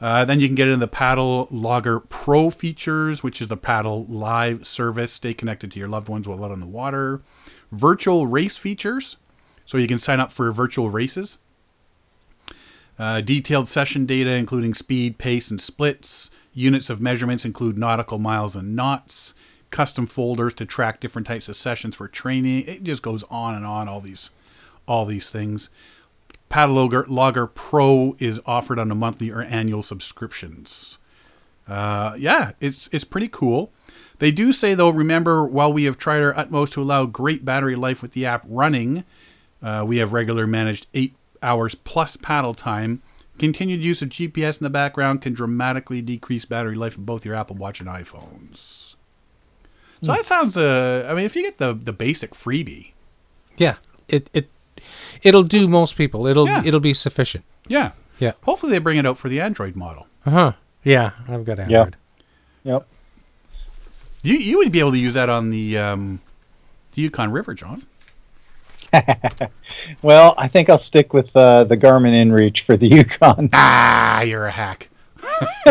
Uh, 0.00 0.24
then 0.24 0.38
you 0.38 0.46
can 0.46 0.54
get 0.54 0.68
into 0.68 0.78
the 0.78 0.86
Paddle 0.86 1.48
Logger 1.50 1.98
Pro 1.98 2.50
features, 2.50 3.22
which 3.22 3.40
is 3.40 3.48
the 3.48 3.56
Paddle 3.56 4.06
Live 4.06 4.66
service. 4.66 5.12
Stay 5.12 5.34
connected 5.34 5.72
to 5.72 5.78
your 5.78 5.88
loved 5.88 6.08
ones 6.08 6.28
while 6.28 6.44
out 6.44 6.52
on 6.52 6.60
the 6.60 6.66
water. 6.66 7.20
Virtual 7.72 8.26
race 8.26 8.56
features, 8.56 9.16
so 9.64 9.76
you 9.76 9.88
can 9.88 9.98
sign 9.98 10.20
up 10.20 10.30
for 10.30 10.52
virtual 10.52 10.88
races. 10.90 11.38
Uh, 12.98 13.20
detailed 13.20 13.68
session 13.68 14.06
data, 14.06 14.30
including 14.30 14.74
speed, 14.74 15.18
pace, 15.18 15.50
and 15.50 15.60
splits. 15.60 16.30
Units 16.52 16.90
of 16.90 17.00
measurements 17.00 17.44
include 17.44 17.78
nautical 17.78 18.18
miles 18.18 18.56
and 18.56 18.74
knots. 18.74 19.34
Custom 19.70 20.06
folders 20.06 20.54
to 20.54 20.64
track 20.64 20.98
different 20.98 21.26
types 21.26 21.48
of 21.48 21.56
sessions 21.56 21.94
for 21.94 22.08
training. 22.08 22.64
It 22.66 22.82
just 22.84 23.02
goes 23.02 23.22
on 23.30 23.54
and 23.54 23.66
on. 23.66 23.88
All 23.88 24.00
these, 24.00 24.30
all 24.86 25.04
these 25.04 25.30
things. 25.30 25.70
Paddle 26.48 26.88
Logger, 27.08 27.46
Pro 27.46 28.16
is 28.18 28.40
offered 28.46 28.78
on 28.78 28.90
a 28.90 28.94
monthly 28.94 29.30
or 29.30 29.42
annual 29.42 29.82
subscriptions. 29.82 30.98
Uh, 31.66 32.14
yeah, 32.18 32.52
it's 32.60 32.88
it's 32.92 33.04
pretty 33.04 33.28
cool. 33.28 33.70
They 34.18 34.30
do 34.30 34.52
say 34.52 34.74
though, 34.74 34.88
remember, 34.88 35.44
while 35.44 35.72
we 35.72 35.84
have 35.84 35.98
tried 35.98 36.22
our 36.22 36.36
utmost 36.36 36.72
to 36.74 36.82
allow 36.82 37.04
great 37.04 37.44
battery 37.44 37.76
life 37.76 38.00
with 38.02 38.12
the 38.12 38.24
app 38.26 38.44
running, 38.48 39.04
uh, 39.62 39.84
we 39.86 39.98
have 39.98 40.12
regular 40.12 40.46
managed 40.46 40.86
eight 40.94 41.14
hours 41.42 41.74
plus 41.74 42.16
paddle 42.16 42.54
time. 42.54 43.02
Continued 43.38 43.80
use 43.80 44.02
of 44.02 44.08
GPS 44.08 44.60
in 44.60 44.64
the 44.64 44.70
background 44.70 45.22
can 45.22 45.32
dramatically 45.32 46.02
decrease 46.02 46.44
battery 46.44 46.74
life 46.74 46.96
of 46.96 47.06
both 47.06 47.24
your 47.24 47.36
Apple 47.36 47.54
Watch 47.54 47.78
and 47.80 47.88
iPhones. 47.88 48.96
So 50.02 50.12
that 50.12 50.24
sounds. 50.24 50.56
Uh, 50.56 51.06
I 51.08 51.14
mean, 51.14 51.24
if 51.24 51.36
you 51.36 51.42
get 51.42 51.58
the 51.58 51.74
the 51.74 51.92
basic 51.92 52.32
freebie, 52.32 52.92
Yeah, 53.56 53.76
it 54.08 54.30
it 54.32 54.48
it'll 55.22 55.42
do 55.42 55.68
most 55.68 55.96
people. 55.96 56.26
It'll 56.26 56.46
Yeah. 56.46 56.62
it'll 56.64 56.80
be 56.80 56.94
sufficient. 56.94 57.44
yeah, 57.68 57.92
Yeah. 58.18 58.32
Hopefully, 58.42 58.72
they 58.72 58.78
bring 58.78 58.98
it 58.98 59.06
out 59.06 59.18
for 59.18 59.28
the 59.28 59.40
Android 59.40 59.76
model. 59.76 60.06
Uh 60.26 60.30
huh. 60.30 60.52
Yeah, 60.84 61.10
I've 61.28 61.44
got 61.44 61.58
Android. 61.58 61.96
Yep. 62.64 62.86
You 64.22 64.34
you 64.34 64.58
would 64.58 64.72
be 64.72 64.80
able 64.80 64.92
to 64.92 64.98
use 64.98 65.14
that 65.14 65.28
on 65.28 65.50
the 65.50 65.78
um, 65.78 66.20
the 66.94 67.02
Yukon 67.02 67.30
River, 67.30 67.54
John. 67.54 67.82
Well, 70.02 70.34
I 70.38 70.48
think 70.48 70.70
I'll 70.70 70.78
stick 70.78 71.12
with 71.12 71.34
uh, 71.36 71.64
the 71.64 71.76
Garmin 71.76 72.12
InReach 72.14 72.62
for 72.62 72.76
the 72.76 72.88
Yukon. 72.96 73.48
Ah, 73.52 74.22
you're 74.22 74.46
a 74.46 74.50
hack. 74.50 74.88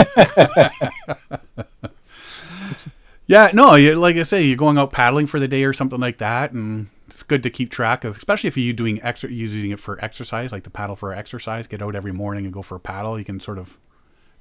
yeah, 3.28 3.50
no, 3.54 3.76
you, 3.76 3.96
like 3.96 4.16
I 4.16 4.24
say, 4.24 4.44
you're 4.44 4.58
going 4.58 4.78
out 4.78 4.92
paddling 4.92 5.28
for 5.28 5.40
the 5.40 5.48
day 5.48 5.64
or 5.64 5.74
something 5.74 6.00
like 6.00 6.18
that, 6.20 6.52
and 6.52 6.88
it's 7.18 7.24
good 7.24 7.42
to 7.42 7.50
keep 7.50 7.72
track 7.72 8.04
of, 8.04 8.16
especially 8.16 8.48
if 8.48 8.56
you're 8.58 8.76
doing 8.76 9.00
exer- 9.00 9.32
using 9.32 9.72
it 9.72 9.80
for 9.80 9.98
exercise, 10.06 10.52
like 10.52 10.62
the 10.62 10.70
paddle 10.70 10.96
for 10.96 11.12
exercise. 11.14 11.66
Get 11.66 11.82
out 11.82 11.96
every 11.96 12.12
morning 12.12 12.46
and 12.46 12.54
go 12.54 12.62
for 12.62 12.76
a 12.76 12.80
paddle. 12.80 13.18
You 13.18 13.26
can 13.26 13.40
sort 13.40 13.58
of. 13.58 13.80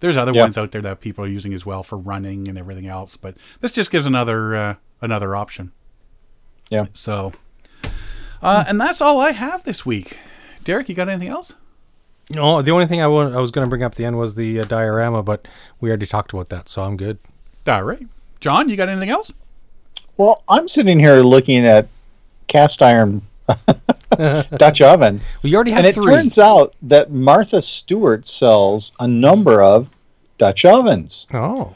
There's 0.01 0.19
other 0.19 0.33
Yeah. 0.35 0.43
ones 0.43 0.59
out 0.59 0.73
there 0.73 0.83
that 0.83 1.01
people 1.01 1.25
are 1.25 1.29
using 1.29 1.55
as 1.55 1.65
well 1.65 1.83
for 1.83 1.97
running 1.97 2.49
and 2.49 2.59
everything 2.59 2.87
else, 2.87 3.17
but 3.17 3.35
this 3.63 3.73
just 3.73 3.91
gives 3.91 4.05
another 4.05 4.55
uh, 4.55 4.75
another 5.01 5.35
option. 5.35 5.73
Yeah. 6.69 6.85
So, 6.93 7.33
uh, 8.43 8.65
and 8.69 8.79
that's 8.79 9.01
all 9.01 9.21
I 9.23 9.33
have 9.33 9.63
this 9.65 9.87
week. 9.87 10.19
Derek, 10.63 10.91
you 10.91 10.95
got 10.95 11.09
anything 11.09 11.29
else? 11.29 11.55
No, 12.29 12.61
the 12.61 12.73
only 12.73 12.85
thing 12.85 13.01
I, 13.01 13.07
wa- 13.07 13.31
I 13.33 13.37
was 13.41 13.51
going 13.51 13.65
to 13.65 13.71
bring 13.71 13.85
up 13.85 13.93
at 13.93 13.97
the 13.97 14.05
end 14.05 14.19
was 14.19 14.35
the 14.35 14.61
uh, 14.61 14.65
diorama, 14.65 15.23
but 15.23 15.49
we 15.81 15.89
already 15.89 16.07
talked 16.07 16.35
about 16.35 16.51
that, 16.51 16.69
so 16.69 16.83
I'm 16.83 16.99
good. 16.99 17.19
All 17.67 17.85
right, 17.85 18.07
John, 18.39 18.69
you 18.69 18.77
got 18.77 18.91
anything 18.91 19.09
else? 19.09 19.33
Well, 20.19 20.43
I'm 20.47 20.69
sitting 20.69 20.99
here 20.99 21.21
looking 21.23 21.65
at 21.65 21.89
cast 22.47 22.83
iron 22.83 23.23
Dutch 24.57 24.81
ovens. 24.81 25.33
We 25.43 25.55
already 25.55 25.71
had 25.71 25.85
And 25.85 25.97
it 25.97 26.01
turns 26.03 26.39
out 26.39 26.75
that 26.83 27.11
Martha 27.11 27.63
Stewart 27.63 28.27
sells 28.27 28.93
a 28.99 29.07
number 29.07 29.63
of 29.63 29.89
Dutch 30.39 30.65
ovens. 30.65 31.27
oh, 31.33 31.75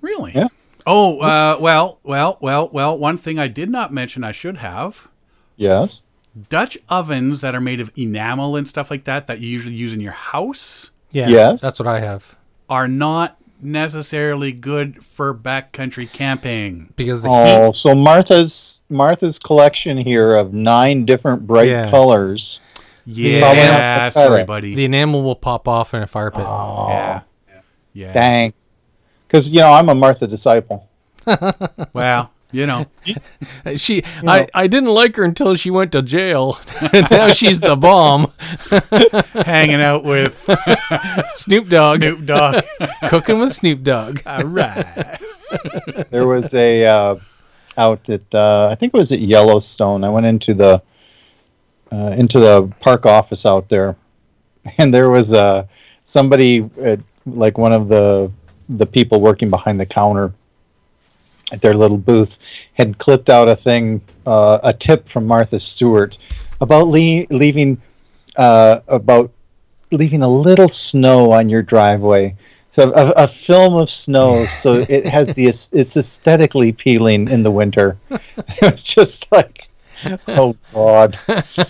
Really? 0.00 0.32
Yeah. 0.34 0.48
Oh, 0.84 1.20
uh, 1.20 1.58
well, 1.60 2.00
well, 2.02 2.38
well, 2.40 2.68
well. 2.72 2.98
One 2.98 3.16
thing 3.16 3.38
I 3.38 3.46
did 3.46 3.70
not 3.70 3.92
mention, 3.92 4.24
I 4.24 4.32
should 4.32 4.56
have. 4.56 5.08
Yes. 5.56 6.02
Dutch 6.48 6.76
ovens 6.88 7.40
that 7.40 7.54
are 7.54 7.60
made 7.60 7.80
of 7.80 7.92
enamel 7.94 8.56
and 8.56 8.66
stuff 8.66 8.90
like 8.90 9.04
that, 9.04 9.28
that 9.28 9.38
you 9.38 9.48
usually 9.48 9.76
use 9.76 9.94
in 9.94 10.00
your 10.00 10.12
house, 10.12 10.90
yeah. 11.12 11.28
Yes. 11.28 11.60
that's 11.60 11.78
what 11.78 11.86
I 11.86 12.00
have 12.00 12.34
are 12.72 12.88
not 12.88 13.36
necessarily 13.62 14.52
good 14.52 15.04
for 15.04 15.34
backcountry 15.34 16.10
camping. 16.12 16.92
because 16.96 17.22
the 17.22 17.28
Oh, 17.30 17.66
heat. 17.66 17.74
so 17.76 17.94
Martha's 17.94 18.80
Martha's 18.90 19.38
collection 19.38 19.96
here 19.96 20.34
of 20.34 20.52
nine 20.52 21.04
different 21.04 21.46
bright 21.46 21.68
Yeah. 21.68 21.90
colors. 21.90 22.60
Yeah, 23.06 23.40
Probably 23.40 23.62
not 23.62 23.68
gonna 23.70 23.98
cut 23.98 24.12
sorry, 24.14 24.44
buddy. 24.44 24.74
The 24.74 24.84
enamel 24.84 25.22
will 25.22 25.34
pop 25.34 25.66
off 25.68 25.94
in 25.94 26.02
a 26.02 26.06
fire 26.06 26.30
pit. 26.30 26.44
Oh, 26.46 26.86
yeah, 26.88 27.20
yeah. 27.94 28.12
dang. 28.12 28.52
Because 29.26 29.48
you 29.50 29.60
know 29.60 29.72
I'm 29.72 29.88
a 29.88 29.94
Martha 29.94 30.26
disciple. 30.26 30.88
Well, 31.92 32.30
you 32.52 32.66
know, 32.66 32.86
She, 33.76 34.02
I, 34.26 34.46
I 34.54 34.66
didn't 34.66 34.90
like 34.90 35.16
her 35.16 35.24
until 35.24 35.54
she 35.56 35.70
went 35.70 35.92
to 35.92 36.02
jail. 36.02 36.58
now 37.10 37.28
she's 37.28 37.60
the 37.60 37.76
bomb. 37.76 38.30
hanging 39.44 39.80
out 39.80 40.04
with 40.04 40.38
Snoop 41.34 41.68
Dogg, 41.68 42.02
Snoop 42.02 42.26
Dogg. 42.26 42.64
cooking 43.08 43.40
with 43.40 43.52
Snoop 43.52 43.82
Dogg. 43.82 44.20
All 44.26 44.44
right. 44.44 45.20
There 46.10 46.26
was 46.26 46.54
a 46.54 46.86
uh, 46.86 47.16
out 47.76 48.08
at 48.08 48.34
uh, 48.34 48.68
I 48.70 48.74
think 48.74 48.94
it 48.94 48.96
was 48.96 49.12
at 49.12 49.20
Yellowstone. 49.20 50.04
I 50.04 50.08
went 50.08 50.26
into 50.26 50.54
the 50.54 50.82
uh, 51.90 52.14
into 52.16 52.38
the 52.40 52.72
park 52.80 53.06
office 53.06 53.44
out 53.44 53.68
there, 53.68 53.96
and 54.78 54.92
there 54.92 55.10
was 55.10 55.32
uh, 55.32 55.66
somebody 56.04 56.68
at, 56.80 57.00
like 57.26 57.58
one 57.58 57.72
of 57.72 57.88
the 57.88 58.30
the 58.68 58.86
people 58.86 59.20
working 59.20 59.50
behind 59.50 59.78
the 59.78 59.86
counter 59.86 60.32
at 61.52 61.60
their 61.60 61.74
little 61.74 61.98
booth 61.98 62.38
had 62.74 62.98
clipped 62.98 63.28
out 63.30 63.48
a 63.48 63.54
thing, 63.54 64.00
uh, 64.26 64.58
a 64.64 64.72
tip 64.72 65.08
from 65.08 65.26
Martha 65.26 65.60
Stewart 65.60 66.18
about 66.60 66.88
le- 66.88 67.26
leaving 67.30 67.80
uh, 68.36 68.80
about 68.88 69.30
leaving 69.90 70.22
a 70.22 70.28
little 70.28 70.68
snow 70.68 71.30
on 71.32 71.48
your 71.48 71.62
driveway. 71.62 72.34
So 72.74 72.90
a, 72.94 73.10
a 73.24 73.28
film 73.28 73.74
of 73.74 73.90
snow, 73.90 74.46
so 74.46 74.74
it 74.88 75.04
has 75.04 75.34
the 75.34 75.46
it's 75.46 75.96
aesthetically 75.96 76.70
appealing 76.70 77.28
in 77.28 77.42
the 77.42 77.50
winter. 77.50 77.98
it's 78.62 78.82
just 78.82 79.26
like, 79.30 79.68
oh 80.28 80.56
god, 80.72 81.18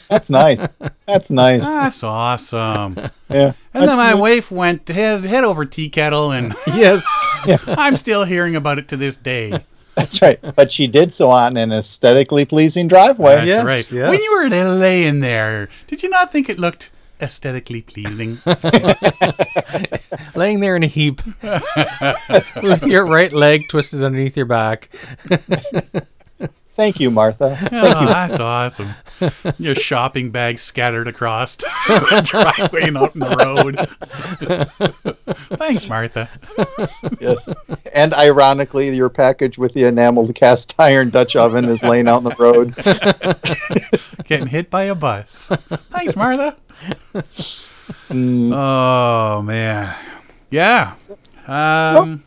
that's 0.08 0.30
nice. 0.30 0.68
That's 1.06 1.30
nice. 1.32 1.64
That's 1.64 2.04
awesome. 2.04 3.10
Yeah. 3.28 3.54
And 3.74 3.88
then 3.88 3.96
my 3.96 4.14
wife 4.14 4.52
went 4.52 4.88
head 4.88 5.24
head 5.24 5.42
over 5.42 5.64
tea 5.64 5.88
kettle, 5.88 6.30
and 6.30 6.54
Yes. 6.68 7.04
I'm 7.66 7.96
still 7.96 8.24
hearing 8.24 8.54
about 8.54 8.78
it 8.78 8.86
to 8.88 8.96
this 8.96 9.16
day. 9.16 9.64
That's 9.94 10.22
right. 10.22 10.38
But 10.56 10.72
she 10.72 10.86
did 10.86 11.12
so 11.12 11.30
on 11.30 11.56
an 11.56 11.72
aesthetically 11.72 12.44
pleasing 12.44 12.88
driveway. 12.88 13.34
That's 13.36 13.46
Yes, 13.48 13.64
right. 13.64 13.90
yes. 13.92 14.08
When 14.10 14.20
you 14.22 14.38
were 14.38 14.48
laying 14.48 15.20
there, 15.20 15.68
did 15.86 16.02
you 16.02 16.08
not 16.08 16.32
think 16.32 16.48
it 16.48 16.58
looked 16.58 16.90
aesthetically 17.20 17.82
pleasing? 17.82 18.38
Laying 20.34 20.60
there 20.60 20.76
in 20.76 20.82
a 20.82 20.86
heap 20.88 21.20
with 22.62 22.84
your 22.86 23.04
right 23.06 23.32
leg 23.32 23.68
twisted 23.68 24.02
underneath 24.02 24.36
your 24.36 24.46
back. 24.46 24.88
Thank 26.74 27.00
you, 27.00 27.10
Martha. 27.10 27.58
oh, 27.70 28.06
that's 28.06 28.40
awesome. 28.40 28.94
Your 29.58 29.74
shopping 29.74 30.30
bags 30.30 30.62
scattered 30.62 31.06
across 31.06 31.56
the 31.56 32.22
driveway 32.24 32.82
and 32.84 32.96
out 32.96 33.14
in 33.14 33.20
the 33.20 33.36
road. 33.36 33.76
Thanks, 35.58 35.86
Martha. 35.86 36.30
Yes. 37.20 37.46
And 37.94 38.14
ironically, 38.14 38.94
your 38.96 39.10
package 39.10 39.58
with 39.58 39.74
the 39.74 39.84
enameled 39.84 40.34
cast 40.34 40.74
iron 40.78 41.10
Dutch 41.10 41.36
oven 41.36 41.66
is 41.66 41.82
laying 41.82 42.08
out 42.08 42.22
in 42.22 42.30
the 42.30 42.36
road. 42.38 42.74
Getting 44.24 44.46
hit 44.46 44.70
by 44.70 44.84
a 44.84 44.94
bus. 44.94 45.50
Thanks, 45.90 46.16
Martha. 46.16 46.56
Mm, 48.08 48.52
Oh 48.54 49.42
man, 49.42 49.94
yeah. 50.50 50.94
Um, 51.46 52.22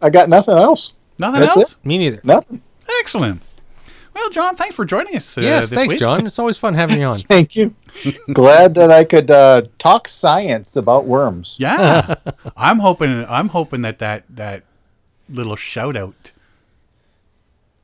I 0.00 0.08
got 0.10 0.28
nothing 0.30 0.56
else. 0.56 0.92
nothing 1.18 1.40
That's 1.42 1.56
else. 1.56 1.76
Me 1.84 1.98
neither. 1.98 2.20
Nothing. 2.24 2.62
Excellent. 3.00 3.42
Well, 4.14 4.30
John, 4.30 4.56
thanks 4.56 4.74
for 4.76 4.84
joining 4.84 5.16
us. 5.16 5.38
Uh, 5.38 5.42
yes, 5.42 5.70
this 5.70 5.78
thanks, 5.78 5.94
week. 5.94 6.00
John. 6.00 6.26
It's 6.26 6.38
always 6.38 6.58
fun 6.58 6.74
having 6.74 7.00
you 7.00 7.06
on. 7.06 7.18
Thank 7.28 7.56
you. 7.56 7.74
Glad 8.32 8.74
that 8.74 8.90
I 8.90 9.04
could 9.04 9.30
uh, 9.30 9.62
talk 9.78 10.08
science 10.08 10.76
about 10.76 11.06
worms. 11.06 11.56
Yeah, 11.58 12.14
I'm 12.56 12.78
hoping. 12.80 13.24
I'm 13.26 13.48
hoping 13.48 13.82
that 13.82 13.98
that 14.00 14.24
that 14.30 14.64
little 15.28 15.56
shout 15.56 15.96
out 15.96 16.32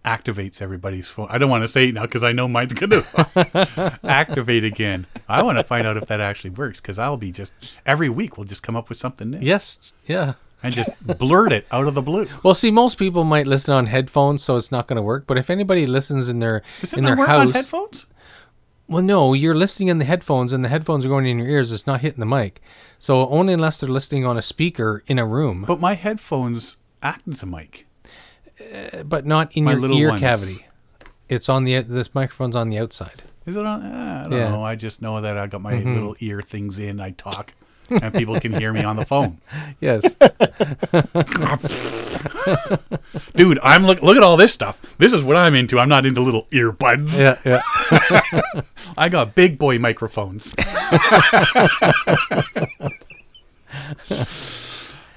activates 0.04 0.62
everybody's 0.62 1.08
phone. 1.08 1.26
I 1.30 1.38
don't 1.38 1.50
want 1.50 1.64
to 1.64 1.68
say 1.68 1.88
it 1.88 1.94
now 1.94 2.02
because 2.02 2.22
I 2.22 2.30
know 2.32 2.46
mine's 2.46 2.72
going 2.72 2.90
to 3.02 3.98
activate 4.04 4.62
again. 4.62 5.06
I 5.28 5.42
want 5.42 5.58
to 5.58 5.64
find 5.64 5.86
out 5.86 5.96
if 5.96 6.06
that 6.06 6.20
actually 6.20 6.50
works 6.50 6.80
because 6.80 6.98
I'll 6.98 7.16
be 7.16 7.32
just 7.32 7.52
every 7.84 8.08
week 8.08 8.38
we'll 8.38 8.44
just 8.44 8.62
come 8.62 8.76
up 8.76 8.88
with 8.88 8.98
something 8.98 9.30
new 9.30 9.38
Yes. 9.40 9.92
Yeah. 10.06 10.34
And 10.66 10.74
just 10.74 10.90
blurt 11.18 11.52
it 11.52 11.66
out 11.70 11.86
of 11.88 11.94
the 11.94 12.02
blue. 12.02 12.26
Well, 12.42 12.54
see, 12.54 12.70
most 12.70 12.98
people 12.98 13.24
might 13.24 13.46
listen 13.46 13.72
on 13.74 13.86
headphones, 13.86 14.42
so 14.42 14.56
it's 14.56 14.70
not 14.70 14.86
going 14.86 14.96
to 14.96 15.02
work. 15.02 15.24
But 15.26 15.38
if 15.38 15.48
anybody 15.50 15.86
listens 15.86 16.28
in 16.28 16.38
their 16.40 16.62
Does 16.80 16.92
it 16.92 16.98
in 16.98 17.04
their 17.04 17.16
work 17.16 17.28
on 17.28 17.46
house, 17.46 17.54
headphones? 17.54 18.06
well, 18.88 19.02
no, 19.02 19.32
you're 19.34 19.54
listening 19.54 19.88
in 19.88 19.98
the 19.98 20.04
headphones, 20.04 20.52
and 20.52 20.64
the 20.64 20.68
headphones 20.68 21.04
are 21.04 21.08
going 21.08 21.26
in 21.26 21.38
your 21.38 21.48
ears. 21.48 21.72
It's 21.72 21.86
not 21.86 22.00
hitting 22.02 22.20
the 22.20 22.26
mic. 22.26 22.60
So 22.98 23.28
only 23.28 23.52
unless 23.52 23.80
they're 23.80 23.88
listening 23.90 24.24
on 24.24 24.36
a 24.36 24.42
speaker 24.42 25.02
in 25.06 25.18
a 25.18 25.26
room, 25.26 25.64
But 25.66 25.80
my 25.80 25.94
headphones 25.94 26.76
act 27.02 27.26
as 27.28 27.42
a 27.42 27.46
mic. 27.46 27.86
but 29.04 29.26
not 29.26 29.54
in 29.56 29.64
my 29.64 29.72
your 29.72 29.80
little 29.80 29.98
ear 29.98 30.08
ones. 30.10 30.20
cavity. 30.20 30.66
It's 31.28 31.48
on 31.48 31.64
the 31.64 31.80
this 31.82 32.14
microphone's 32.14 32.56
on 32.56 32.70
the 32.70 32.78
outside. 32.78 33.22
Is 33.44 33.56
it 33.56 33.66
on? 33.66 33.82
Uh, 33.82 34.22
I 34.24 34.28
don't 34.28 34.38
Yeah. 34.38 34.48
know. 34.50 34.64
I 34.64 34.76
just 34.76 35.02
know 35.02 35.20
that 35.20 35.36
I 35.36 35.46
got 35.46 35.60
my 35.60 35.74
little 35.76 36.16
ear 36.20 36.40
things 36.40 36.78
in. 36.78 37.00
I 37.00 37.10
talk. 37.10 37.52
And 37.90 38.12
people 38.14 38.38
can 38.40 38.52
hear 38.52 38.72
me 38.72 38.82
on 38.82 38.96
the 38.96 39.04
phone. 39.04 39.38
Yes. 39.80 40.02
Dude, 43.34 43.58
I'm 43.62 43.86
look 43.86 44.02
look 44.02 44.16
at 44.16 44.22
all 44.22 44.36
this 44.36 44.52
stuff. 44.52 44.80
This 44.98 45.12
is 45.12 45.22
what 45.22 45.36
I'm 45.36 45.54
into. 45.54 45.78
I'm 45.78 45.88
not 45.88 46.06
into 46.06 46.20
little 46.22 46.46
earbuds. 46.50 47.18
yeah. 47.20 47.38
Yeah. 47.44 48.62
I 48.98 49.08
got 49.08 49.34
big 49.34 49.58
boy 49.58 49.78
microphones. 49.78 50.52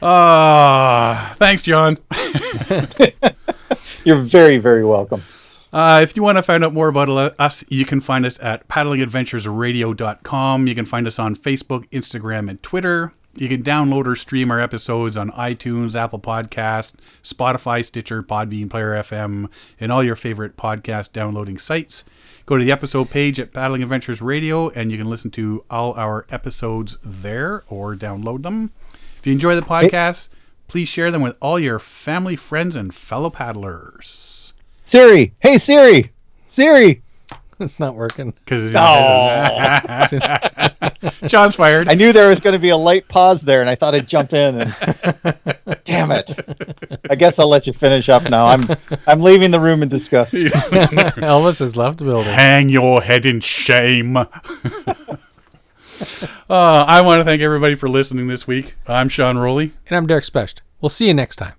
Ah, 0.01 1.35
thanks, 1.37 1.63
John. 1.63 1.97
You're 4.05 4.21
very, 4.21 4.57
very 4.57 4.85
welcome. 4.85 5.23
Uh, 5.71 5.99
if 6.01 6.15
you 6.15 6.23
want 6.23 6.37
to 6.37 6.43
find 6.43 6.63
out 6.63 6.73
more 6.73 6.87
about 6.87 7.35
us, 7.39 7.63
you 7.69 7.85
can 7.85 8.01
find 8.01 8.25
us 8.25 8.39
at 8.39 8.67
paddlingadventuresradio.com. 8.67 10.67
You 10.67 10.75
can 10.75 10.85
find 10.85 11.05
us 11.05 11.19
on 11.19 11.35
Facebook, 11.35 11.87
Instagram, 11.89 12.49
and 12.49 12.63
Twitter. 12.63 13.13
You 13.35 13.47
can 13.47 13.61
download 13.61 14.07
or 14.07 14.15
stream 14.15 14.49
our 14.49 14.59
episodes 14.59 15.15
on 15.15 15.29
iTunes, 15.31 15.95
Apple 15.95 16.19
Podcast, 16.19 16.95
Spotify, 17.23 17.85
Stitcher, 17.85 18.23
Podbean, 18.23 18.67
Player 18.69 18.93
FM, 18.93 19.49
and 19.79 19.91
all 19.91 20.03
your 20.03 20.15
favorite 20.15 20.57
podcast 20.57 21.13
downloading 21.13 21.59
sites. 21.59 22.03
Go 22.47 22.57
to 22.57 22.65
the 22.65 22.71
episode 22.71 23.11
page 23.11 23.39
at 23.39 23.53
Paddling 23.53 23.83
Adventures 23.83 24.23
Radio, 24.23 24.69
and 24.69 24.91
you 24.91 24.97
can 24.97 25.09
listen 25.09 25.29
to 25.31 25.63
all 25.69 25.93
our 25.93 26.25
episodes 26.31 26.97
there 27.03 27.63
or 27.69 27.95
download 27.95 28.41
them. 28.41 28.71
If 29.17 29.27
you 29.27 29.33
enjoy 29.33 29.53
the 29.55 29.61
podcast, 29.61 30.29
please 30.67 30.87
share 30.87 31.11
them 31.11 31.21
with 31.21 31.37
all 31.39 31.59
your 31.59 31.77
family, 31.77 32.35
friends, 32.35 32.75
and 32.75 32.91
fellow 32.93 33.29
paddlers. 33.29 34.28
Siri, 34.89 35.31
hey 35.39 35.59
Siri, 35.59 36.11
Siri. 36.47 37.03
It's 37.59 37.77
not 37.79 37.93
working. 37.93 38.31
Because 38.43 38.73
Oh, 38.75 40.07
John's 41.27 41.55
fired. 41.55 41.87
I 41.87 41.93
knew 41.93 42.11
there 42.11 42.27
was 42.27 42.39
going 42.39 42.53
to 42.53 42.59
be 42.59 42.69
a 42.69 42.77
light 42.77 43.07
pause 43.07 43.39
there, 43.41 43.61
and 43.61 43.69
I 43.69 43.75
thought 43.75 43.93
I'd 43.93 44.07
jump 44.07 44.33
in. 44.33 44.61
And 44.61 44.73
damn 45.83 46.09
it! 46.09 46.31
I 47.07 47.13
guess 47.13 47.37
I'll 47.37 47.49
let 47.49 47.67
you 47.67 47.73
finish 47.73 48.09
up 48.09 48.23
now. 48.31 48.47
I'm 48.47 48.67
I'm 49.05 49.21
leaving 49.21 49.51
the 49.51 49.59
room 49.59 49.83
in 49.83 49.89
disgust. 49.89 50.33
Elvis 50.33 51.59
has 51.59 51.75
left 51.77 51.99
the 51.99 52.05
building. 52.05 52.33
Hang 52.33 52.69
your 52.69 53.03
head 53.03 53.27
in 53.27 53.41
shame. 53.41 54.17
uh, 54.17 54.25
I 56.49 57.01
want 57.01 57.19
to 57.19 57.25
thank 57.25 57.43
everybody 57.43 57.75
for 57.75 57.87
listening 57.87 58.27
this 58.27 58.47
week. 58.47 58.73
I'm 58.87 59.07
Sean 59.07 59.37
Rowley. 59.37 59.73
And 59.87 59.97
I'm 59.97 60.07
Derek 60.07 60.25
Specht. 60.25 60.63
We'll 60.81 60.89
see 60.89 61.05
you 61.05 61.13
next 61.13 61.35
time. 61.35 61.53